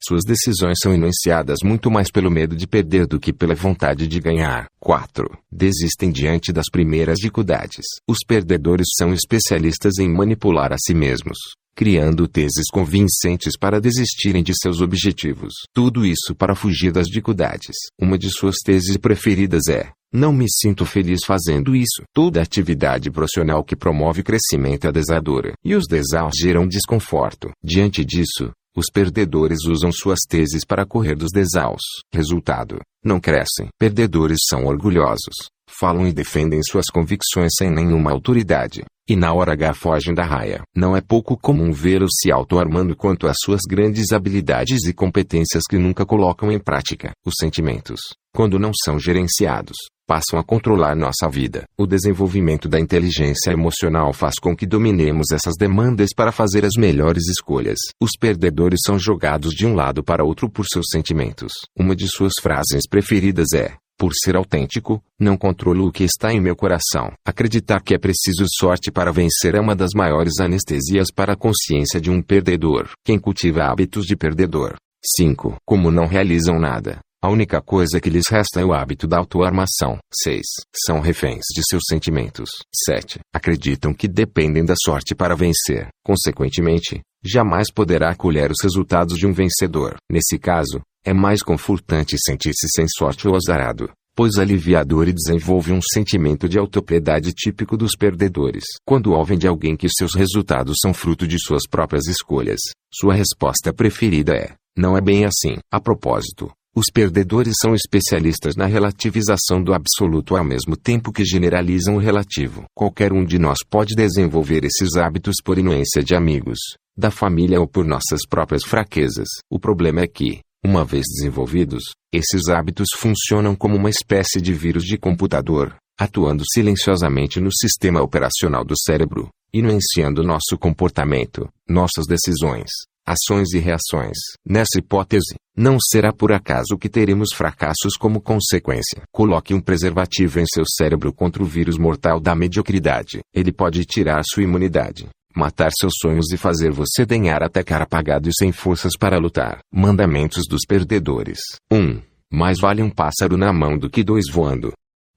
Suas 0.00 0.22
decisões 0.24 0.78
são 0.80 0.94
influenciadas 0.94 1.58
muito 1.64 1.90
mais 1.90 2.12
pelo 2.12 2.30
medo 2.30 2.54
de 2.54 2.64
perder 2.64 3.08
do 3.08 3.18
que 3.18 3.32
pela 3.32 3.56
vontade 3.56 4.06
de 4.06 4.20
ganhar. 4.20 4.66
4. 4.78 5.26
Desistem 5.50 6.12
diante 6.12 6.52
das 6.52 6.66
primeiras 6.70 7.16
dificuldades. 7.16 7.84
Os 8.08 8.18
perdedores 8.24 8.86
são 8.96 9.12
especialistas 9.12 9.98
em 9.98 10.08
manipular 10.08 10.72
a 10.72 10.76
si 10.78 10.94
mesmos 10.94 11.38
criando 11.74 12.28
teses 12.28 12.66
convincentes 12.72 13.56
para 13.58 13.80
desistirem 13.80 14.42
de 14.42 14.52
seus 14.54 14.80
objetivos. 14.80 15.52
Tudo 15.72 16.04
isso 16.06 16.34
para 16.36 16.54
fugir 16.54 16.92
das 16.92 17.06
dificuldades. 17.06 17.74
Uma 18.00 18.16
de 18.16 18.30
suas 18.30 18.56
teses 18.64 18.96
preferidas 18.96 19.68
é: 19.68 19.90
não 20.12 20.32
me 20.32 20.46
sinto 20.48 20.86
feliz 20.86 21.24
fazendo 21.26 21.74
isso. 21.74 22.04
Toda 22.14 22.40
atividade 22.40 23.10
profissional 23.10 23.64
que 23.64 23.74
promove 23.74 24.22
crescimento 24.22 24.86
é 24.86 24.92
desadora, 24.92 25.54
e 25.64 25.74
os 25.74 25.86
desaus 25.88 26.34
geram 26.40 26.68
desconforto. 26.68 27.50
Diante 27.62 28.04
disso, 28.04 28.52
os 28.76 28.86
perdedores 28.92 29.64
usam 29.68 29.92
suas 29.92 30.20
teses 30.28 30.64
para 30.66 30.84
correr 30.84 31.14
dos 31.14 31.30
desaus. 31.32 31.82
Resultado: 32.12 32.80
não 33.04 33.20
crescem. 33.20 33.68
Perdedores 33.78 34.38
são 34.48 34.64
orgulhosos, 34.64 35.34
falam 35.68 36.06
e 36.08 36.12
defendem 36.12 36.62
suas 36.62 36.86
convicções 36.86 37.52
sem 37.58 37.70
nenhuma 37.70 38.10
autoridade. 38.10 38.82
E 39.06 39.14
na 39.14 39.34
hora 39.34 39.52
H 39.52 39.74
fogem 39.74 40.14
da 40.14 40.24
raia. 40.24 40.62
Não 40.74 40.96
é 40.96 41.00
pouco 41.02 41.36
comum 41.36 41.70
vê-los 41.72 42.12
se 42.20 42.32
auto-armando 42.32 42.96
quanto 42.96 43.26
às 43.26 43.36
suas 43.44 43.60
grandes 43.68 44.12
habilidades 44.12 44.86
e 44.86 44.94
competências 44.94 45.64
que 45.68 45.76
nunca 45.76 46.06
colocam 46.06 46.50
em 46.50 46.58
prática. 46.58 47.12
Os 47.26 47.34
sentimentos, 47.38 48.00
quando 48.34 48.58
não 48.58 48.70
são 48.82 48.98
gerenciados, 48.98 49.76
passam 50.06 50.38
a 50.38 50.44
controlar 50.44 50.94
nossa 50.94 51.28
vida. 51.28 51.64
O 51.78 51.86
desenvolvimento 51.86 52.68
da 52.68 52.78
inteligência 52.78 53.50
emocional 53.50 54.12
faz 54.12 54.34
com 54.40 54.54
que 54.56 54.66
dominemos 54.66 55.32
essas 55.32 55.54
demandas 55.58 56.10
para 56.14 56.32
fazer 56.32 56.64
as 56.64 56.74
melhores 56.76 57.28
escolhas. 57.28 57.78
Os 58.00 58.10
perdedores 58.18 58.80
são 58.84 58.98
jogados 58.98 59.52
de 59.52 59.66
um 59.66 59.74
lado 59.74 60.02
para 60.02 60.24
outro 60.24 60.48
por 60.48 60.66
seus 60.66 60.86
sentimentos. 60.90 61.52
Uma 61.78 61.96
de 61.96 62.06
suas 62.08 62.34
frases 62.40 62.88
preferidas 62.88 63.52
é: 63.54 63.74
por 63.96 64.12
ser 64.12 64.36
autêntico, 64.36 65.02
não 65.18 65.36
controlo 65.36 65.86
o 65.86 65.92
que 65.92 66.02
está 66.02 66.32
em 66.32 66.40
meu 66.40 66.56
coração. 66.56 67.12
Acreditar 67.24 67.80
que 67.80 67.94
é 67.94 67.98
preciso 67.98 68.44
sorte 68.58 68.90
para 68.90 69.12
vencer 69.12 69.54
é 69.54 69.60
uma 69.60 69.76
das 69.76 69.90
maiores 69.94 70.40
anestesias 70.40 71.08
para 71.14 71.34
a 71.34 71.36
consciência 71.36 72.00
de 72.00 72.10
um 72.10 72.20
perdedor. 72.20 72.90
Quem 73.04 73.18
cultiva 73.18 73.64
hábitos 73.64 74.04
de 74.04 74.16
perdedor. 74.16 74.74
5. 75.16 75.56
Como 75.64 75.90
não 75.90 76.06
realizam 76.06 76.58
nada. 76.58 76.98
A 77.24 77.30
única 77.30 77.58
coisa 77.62 78.02
que 78.02 78.10
lhes 78.10 78.28
resta 78.28 78.60
é 78.60 78.64
o 78.66 78.74
hábito 78.74 79.06
da 79.06 79.16
autoarmação. 79.16 79.96
6. 80.12 80.42
São 80.84 81.00
reféns 81.00 81.40
de 81.54 81.62
seus 81.66 81.84
sentimentos. 81.88 82.50
7. 82.84 83.18
Acreditam 83.34 83.94
que 83.94 84.06
dependem 84.06 84.62
da 84.62 84.74
sorte 84.84 85.14
para 85.14 85.34
vencer. 85.34 85.88
Consequentemente, 86.04 87.00
jamais 87.24 87.72
poderá 87.72 88.14
colher 88.14 88.50
os 88.50 88.62
resultados 88.62 89.16
de 89.16 89.26
um 89.26 89.32
vencedor. 89.32 89.96
Nesse 90.12 90.38
caso, 90.38 90.82
é 91.02 91.14
mais 91.14 91.42
confortante 91.42 92.14
sentir-se 92.18 92.68
sem 92.68 92.84
sorte 92.86 93.26
ou 93.26 93.34
azarado, 93.34 93.90
pois 94.14 94.36
aliviador 94.36 95.08
e 95.08 95.14
desenvolve 95.14 95.72
um 95.72 95.80
sentimento 95.80 96.46
de 96.46 96.58
autopiedade 96.58 97.32
típico 97.32 97.74
dos 97.74 97.92
perdedores. 97.98 98.64
Quando 98.86 99.14
ouvem 99.14 99.38
de 99.38 99.48
alguém 99.48 99.78
que 99.78 99.88
seus 99.88 100.14
resultados 100.14 100.76
são 100.82 100.92
fruto 100.92 101.26
de 101.26 101.38
suas 101.42 101.62
próprias 101.66 102.06
escolhas, 102.06 102.60
sua 102.92 103.14
resposta 103.14 103.72
preferida 103.72 104.34
é: 104.34 104.52
não 104.76 104.94
é 104.94 105.00
bem 105.00 105.24
assim. 105.24 105.56
A 105.72 105.80
propósito, 105.80 106.52
os 106.74 106.86
perdedores 106.92 107.54
são 107.60 107.72
especialistas 107.72 108.56
na 108.56 108.66
relativização 108.66 109.62
do 109.62 109.72
absoluto 109.72 110.36
ao 110.36 110.44
mesmo 110.44 110.76
tempo 110.76 111.12
que 111.12 111.24
generalizam 111.24 111.94
o 111.94 112.00
relativo. 112.00 112.64
Qualquer 112.74 113.12
um 113.12 113.24
de 113.24 113.38
nós 113.38 113.58
pode 113.70 113.94
desenvolver 113.94 114.64
esses 114.64 114.96
hábitos 114.96 115.36
por 115.44 115.56
influência 115.56 116.02
de 116.02 116.16
amigos, 116.16 116.58
da 116.96 117.12
família 117.12 117.60
ou 117.60 117.68
por 117.68 117.84
nossas 117.84 118.26
próprias 118.28 118.64
fraquezas. 118.64 119.28
O 119.48 119.60
problema 119.60 120.00
é 120.00 120.08
que, 120.08 120.40
uma 120.64 120.84
vez 120.84 121.04
desenvolvidos, 121.16 121.84
esses 122.12 122.48
hábitos 122.48 122.88
funcionam 122.96 123.54
como 123.54 123.76
uma 123.76 123.90
espécie 123.90 124.40
de 124.40 124.52
vírus 124.52 124.82
de 124.82 124.98
computador, 124.98 125.76
atuando 125.96 126.42
silenciosamente 126.52 127.38
no 127.38 127.50
sistema 127.52 128.02
operacional 128.02 128.64
do 128.64 128.74
cérebro, 128.76 129.28
influenciando 129.52 130.24
nosso 130.24 130.58
comportamento, 130.58 131.48
nossas 131.68 132.06
decisões, 132.08 132.70
ações 133.06 133.52
e 133.52 133.58
reações. 133.58 134.16
Nessa 134.46 134.78
hipótese, 134.78 135.34
não 135.56 135.78
será 135.80 136.12
por 136.12 136.32
acaso 136.32 136.76
que 136.78 136.88
teremos 136.88 137.28
fracassos 137.32 137.96
como 137.98 138.20
consequência. 138.20 139.02
Coloque 139.12 139.54
um 139.54 139.60
preservativo 139.60 140.40
em 140.40 140.46
seu 140.46 140.64
cérebro 140.66 141.12
contra 141.12 141.42
o 141.42 141.46
vírus 141.46 141.78
mortal 141.78 142.18
da 142.18 142.34
mediocridade. 142.34 143.20
Ele 143.32 143.52
pode 143.52 143.84
tirar 143.84 144.22
sua 144.24 144.42
imunidade, 144.42 145.08
matar 145.34 145.70
seus 145.72 145.92
sonhos 146.00 146.32
e 146.32 146.36
fazer 146.36 146.72
você 146.72 147.06
denhar 147.06 147.42
até 147.42 147.62
cara 147.62 147.84
apagado 147.84 148.28
e 148.28 148.34
sem 148.34 148.50
forças 148.52 148.92
para 148.98 149.18
lutar. 149.18 149.60
Mandamentos 149.72 150.42
dos 150.48 150.62
perdedores. 150.66 151.38
1. 151.70 151.76
Um, 151.76 152.02
mais 152.32 152.58
vale 152.58 152.82
um 152.82 152.90
pássaro 152.90 153.36
na 153.36 153.52
mão 153.52 153.78
do 153.78 153.88
que 153.88 154.02
dois 154.02 154.24
voando. 154.30 154.72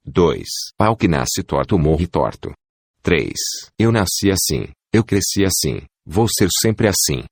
2. 0.06 0.44
Pau 0.78 0.96
que 0.96 1.08
nasce 1.08 1.44
torto 1.44 1.78
morre 1.78 2.08
torto. 2.08 2.52
3. 3.02 3.34
Eu 3.80 3.92
nasci 3.92 4.30
assim, 4.30 4.68
eu 4.94 5.04
cresci 5.04 5.44
assim, 5.44 5.82
vou 6.06 6.28
ser 6.28 6.50
sempre 6.62 6.88
assim. 6.88 7.24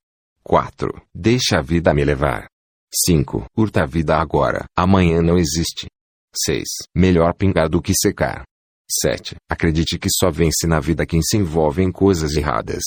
4. 0.45 1.01
Deixa 1.13 1.57
a 1.57 1.61
vida 1.61 1.91
me 1.91 2.05
levar. 2.05 2.47
5. 2.93 3.47
Curta 3.51 3.81
a 3.81 3.85
vida 3.87 4.15
agora, 4.15 4.65
amanhã 4.77 5.19
não 5.19 5.39
existe. 5.39 5.87
6. 6.35 6.63
Melhor 6.95 7.33
pingar 7.33 7.67
do 7.67 7.81
que 7.81 7.93
secar. 7.95 8.43
7. 8.87 9.35
Acredite 9.49 9.97
que 9.97 10.07
só 10.07 10.29
vence 10.29 10.67
na 10.67 10.79
vida 10.79 11.03
quem 11.03 11.19
se 11.23 11.35
envolve 11.35 11.81
em 11.81 11.91
coisas 11.91 12.35
erradas. 12.35 12.83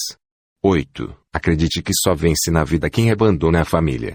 8. 0.62 1.12
Acredite 1.32 1.82
que 1.82 1.92
só 1.92 2.14
vence 2.14 2.48
na 2.48 2.62
vida 2.62 2.88
quem 2.88 3.10
abandona 3.10 3.62
a 3.62 3.64
família. 3.64 4.12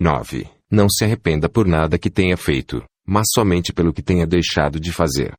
9. 0.00 0.48
Não 0.70 0.88
se 0.88 1.04
arrependa 1.04 1.50
por 1.50 1.66
nada 1.66 1.98
que 1.98 2.08
tenha 2.08 2.36
feito, 2.36 2.82
mas 3.06 3.26
somente 3.34 3.74
pelo 3.74 3.92
que 3.92 4.02
tenha 4.02 4.26
deixado 4.26 4.80
de 4.80 4.90
fazer. 4.90 5.34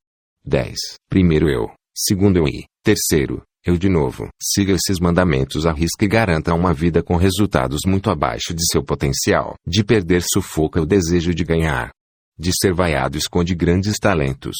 10. 0.45 0.75
Primeiro 1.09 1.49
eu, 1.49 1.71
segundo 1.95 2.37
eu 2.37 2.47
e, 2.47 2.65
terceiro, 2.83 3.41
eu 3.67 3.77
de 3.77 3.89
novo. 3.89 4.29
Siga 4.41 4.73
esses 4.73 4.99
mandamentos 4.99 5.65
à 5.65 5.73
risca 5.73 6.05
e 6.05 6.07
garanta 6.07 6.53
uma 6.53 6.73
vida 6.73 7.03
com 7.03 7.15
resultados 7.15 7.81
muito 7.85 8.09
abaixo 8.09 8.53
de 8.53 8.63
seu 8.71 8.83
potencial. 8.83 9.55
De 9.67 9.83
perder 9.83 10.23
sufoca 10.23 10.81
o 10.81 10.85
desejo 10.85 11.33
de 11.33 11.43
ganhar. 11.43 11.91
De 12.39 12.51
ser 12.59 12.73
vaiado 12.73 13.17
esconde 13.17 13.53
grandes 13.53 13.97
talentos 13.99 14.55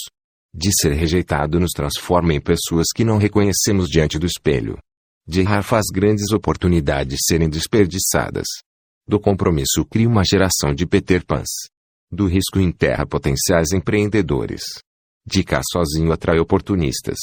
de 0.57 0.69
ser 0.81 0.93
rejeitado 0.93 1.59
nos 1.59 1.71
transforma 1.71 2.33
em 2.33 2.41
pessoas 2.41 2.87
que 2.93 3.03
não 3.03 3.17
reconhecemos 3.19 3.87
diante 3.87 4.17
do 4.17 4.25
espelho. 4.25 4.79
De 5.27 5.41
errar 5.41 5.61
faz 5.61 5.85
grandes 5.93 6.31
oportunidades 6.31 7.19
serem 7.27 7.47
desperdiçadas. 7.47 8.47
Do 9.07 9.19
compromisso 9.19 9.85
cria 9.85 10.09
uma 10.09 10.23
geração 10.25 10.73
de 10.73 10.87
Peter 10.87 11.23
Pans. 11.23 11.49
Do 12.11 12.25
risco 12.25 12.59
enterra 12.59 13.05
potenciais 13.05 13.71
empreendedores. 13.71 14.63
De 15.25 15.43
cá 15.43 15.61
sozinho 15.71 16.11
atrai 16.11 16.39
oportunistas. 16.39 17.17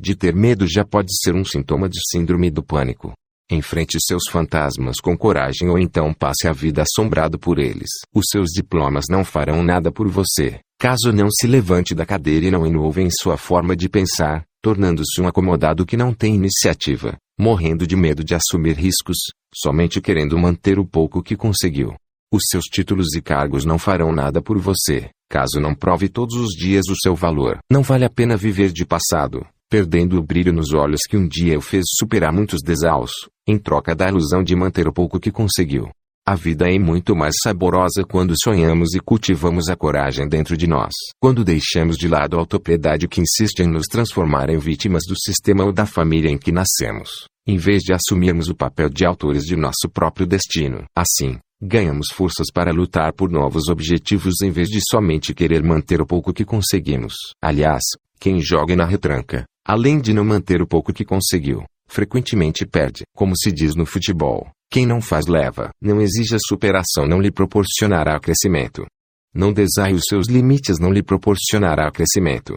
De 0.00 0.14
ter 0.14 0.34
medo 0.34 0.66
já 0.66 0.84
pode 0.84 1.10
ser 1.22 1.34
um 1.34 1.44
sintoma 1.44 1.88
de 1.88 1.98
síndrome 2.10 2.50
do 2.50 2.62
pânico. 2.62 3.12
Enfrente 3.50 3.98
seus 4.00 4.22
fantasmas 4.30 4.96
com 5.02 5.16
coragem 5.16 5.68
ou 5.68 5.78
então 5.78 6.12
passe 6.14 6.48
a 6.48 6.52
vida 6.52 6.82
assombrado 6.82 7.38
por 7.38 7.58
eles. 7.58 7.88
Os 8.14 8.24
seus 8.30 8.50
diplomas 8.50 9.04
não 9.08 9.22
farão 9.24 9.62
nada 9.62 9.92
por 9.92 10.08
você, 10.08 10.60
caso 10.78 11.12
não 11.12 11.28
se 11.30 11.46
levante 11.46 11.94
da 11.94 12.06
cadeira 12.06 12.46
e 12.46 12.50
não 12.50 12.66
inove 12.66 13.02
em 13.02 13.10
sua 13.10 13.36
forma 13.36 13.76
de 13.76 13.88
pensar, 13.88 14.44
tornando-se 14.62 15.20
um 15.20 15.28
acomodado 15.28 15.84
que 15.84 15.96
não 15.96 16.14
tem 16.14 16.34
iniciativa, 16.34 17.18
morrendo 17.38 17.86
de 17.86 17.94
medo 17.94 18.24
de 18.24 18.34
assumir 18.34 18.76
riscos, 18.76 19.18
somente 19.54 20.00
querendo 20.00 20.38
manter 20.38 20.78
o 20.78 20.86
pouco 20.86 21.22
que 21.22 21.36
conseguiu. 21.36 21.94
Os 22.32 22.44
seus 22.50 22.64
títulos 22.64 23.14
e 23.14 23.20
cargos 23.20 23.64
não 23.64 23.78
farão 23.78 24.10
nada 24.10 24.40
por 24.40 24.58
você, 24.58 25.10
caso 25.30 25.60
não 25.60 25.74
prove 25.74 26.08
todos 26.08 26.34
os 26.34 26.56
dias 26.56 26.84
o 26.88 26.96
seu 26.96 27.14
valor. 27.14 27.58
Não 27.70 27.82
vale 27.82 28.06
a 28.06 28.10
pena 28.10 28.36
viver 28.36 28.72
de 28.72 28.86
passado, 28.86 29.46
perdendo 29.74 30.20
o 30.20 30.22
brilho 30.22 30.52
nos 30.52 30.72
olhos 30.72 31.00
que 31.00 31.16
um 31.16 31.26
dia 31.26 31.58
o 31.58 31.60
fez 31.60 31.82
superar 31.98 32.32
muitos 32.32 32.60
desaus, 32.62 33.10
em 33.44 33.58
troca 33.58 33.92
da 33.92 34.08
ilusão 34.08 34.40
de 34.40 34.54
manter 34.54 34.86
o 34.86 34.92
pouco 34.92 35.18
que 35.18 35.32
conseguiu. 35.32 35.90
A 36.24 36.36
vida 36.36 36.72
é 36.72 36.78
muito 36.78 37.16
mais 37.16 37.34
saborosa 37.42 38.04
quando 38.08 38.36
sonhamos 38.40 38.94
e 38.94 39.00
cultivamos 39.00 39.68
a 39.68 39.74
coragem 39.74 40.28
dentro 40.28 40.56
de 40.56 40.68
nós. 40.68 40.92
Quando 41.20 41.42
deixamos 41.42 41.96
de 41.96 42.06
lado 42.06 42.36
a 42.36 42.38
autopiedade 42.38 43.08
que 43.08 43.20
insiste 43.20 43.64
em 43.64 43.66
nos 43.66 43.88
transformar 43.88 44.48
em 44.48 44.58
vítimas 44.58 45.02
do 45.08 45.16
sistema 45.18 45.64
ou 45.64 45.72
da 45.72 45.86
família 45.86 46.30
em 46.30 46.38
que 46.38 46.52
nascemos, 46.52 47.26
em 47.44 47.56
vez 47.56 47.82
de 47.82 47.92
assumirmos 47.92 48.48
o 48.48 48.54
papel 48.54 48.88
de 48.88 49.04
autores 49.04 49.42
de 49.42 49.56
nosso 49.56 49.90
próprio 49.92 50.24
destino. 50.24 50.84
Assim, 50.96 51.40
ganhamos 51.60 52.10
forças 52.12 52.46
para 52.54 52.72
lutar 52.72 53.12
por 53.12 53.28
novos 53.28 53.68
objetivos 53.68 54.40
em 54.40 54.52
vez 54.52 54.68
de 54.68 54.78
somente 54.88 55.34
querer 55.34 55.64
manter 55.64 56.00
o 56.00 56.06
pouco 56.06 56.32
que 56.32 56.44
conseguimos. 56.44 57.14
Aliás, 57.42 57.82
quem 58.20 58.40
joga 58.40 58.76
na 58.76 58.86
retranca, 58.86 59.44
além 59.66 60.00
de 60.00 60.12
não 60.12 60.24
manter 60.24 60.60
o 60.60 60.66
pouco 60.66 60.92
que 60.92 61.04
conseguiu, 61.04 61.64
frequentemente 61.86 62.66
perde. 62.66 63.04
Como 63.14 63.36
se 63.36 63.50
diz 63.50 63.74
no 63.74 63.86
futebol, 63.86 64.50
quem 64.70 64.86
não 64.86 65.00
faz 65.00 65.26
leva. 65.26 65.70
Não 65.80 66.00
exija 66.00 66.36
superação 66.38 67.06
não 67.06 67.20
lhe 67.20 67.30
proporcionará 67.30 68.18
crescimento. 68.18 68.86
Não 69.34 69.52
desaie 69.52 69.94
os 69.94 70.02
seus 70.08 70.28
limites 70.28 70.78
não 70.78 70.92
lhe 70.92 71.02
proporcionará 71.02 71.90
crescimento. 71.90 72.56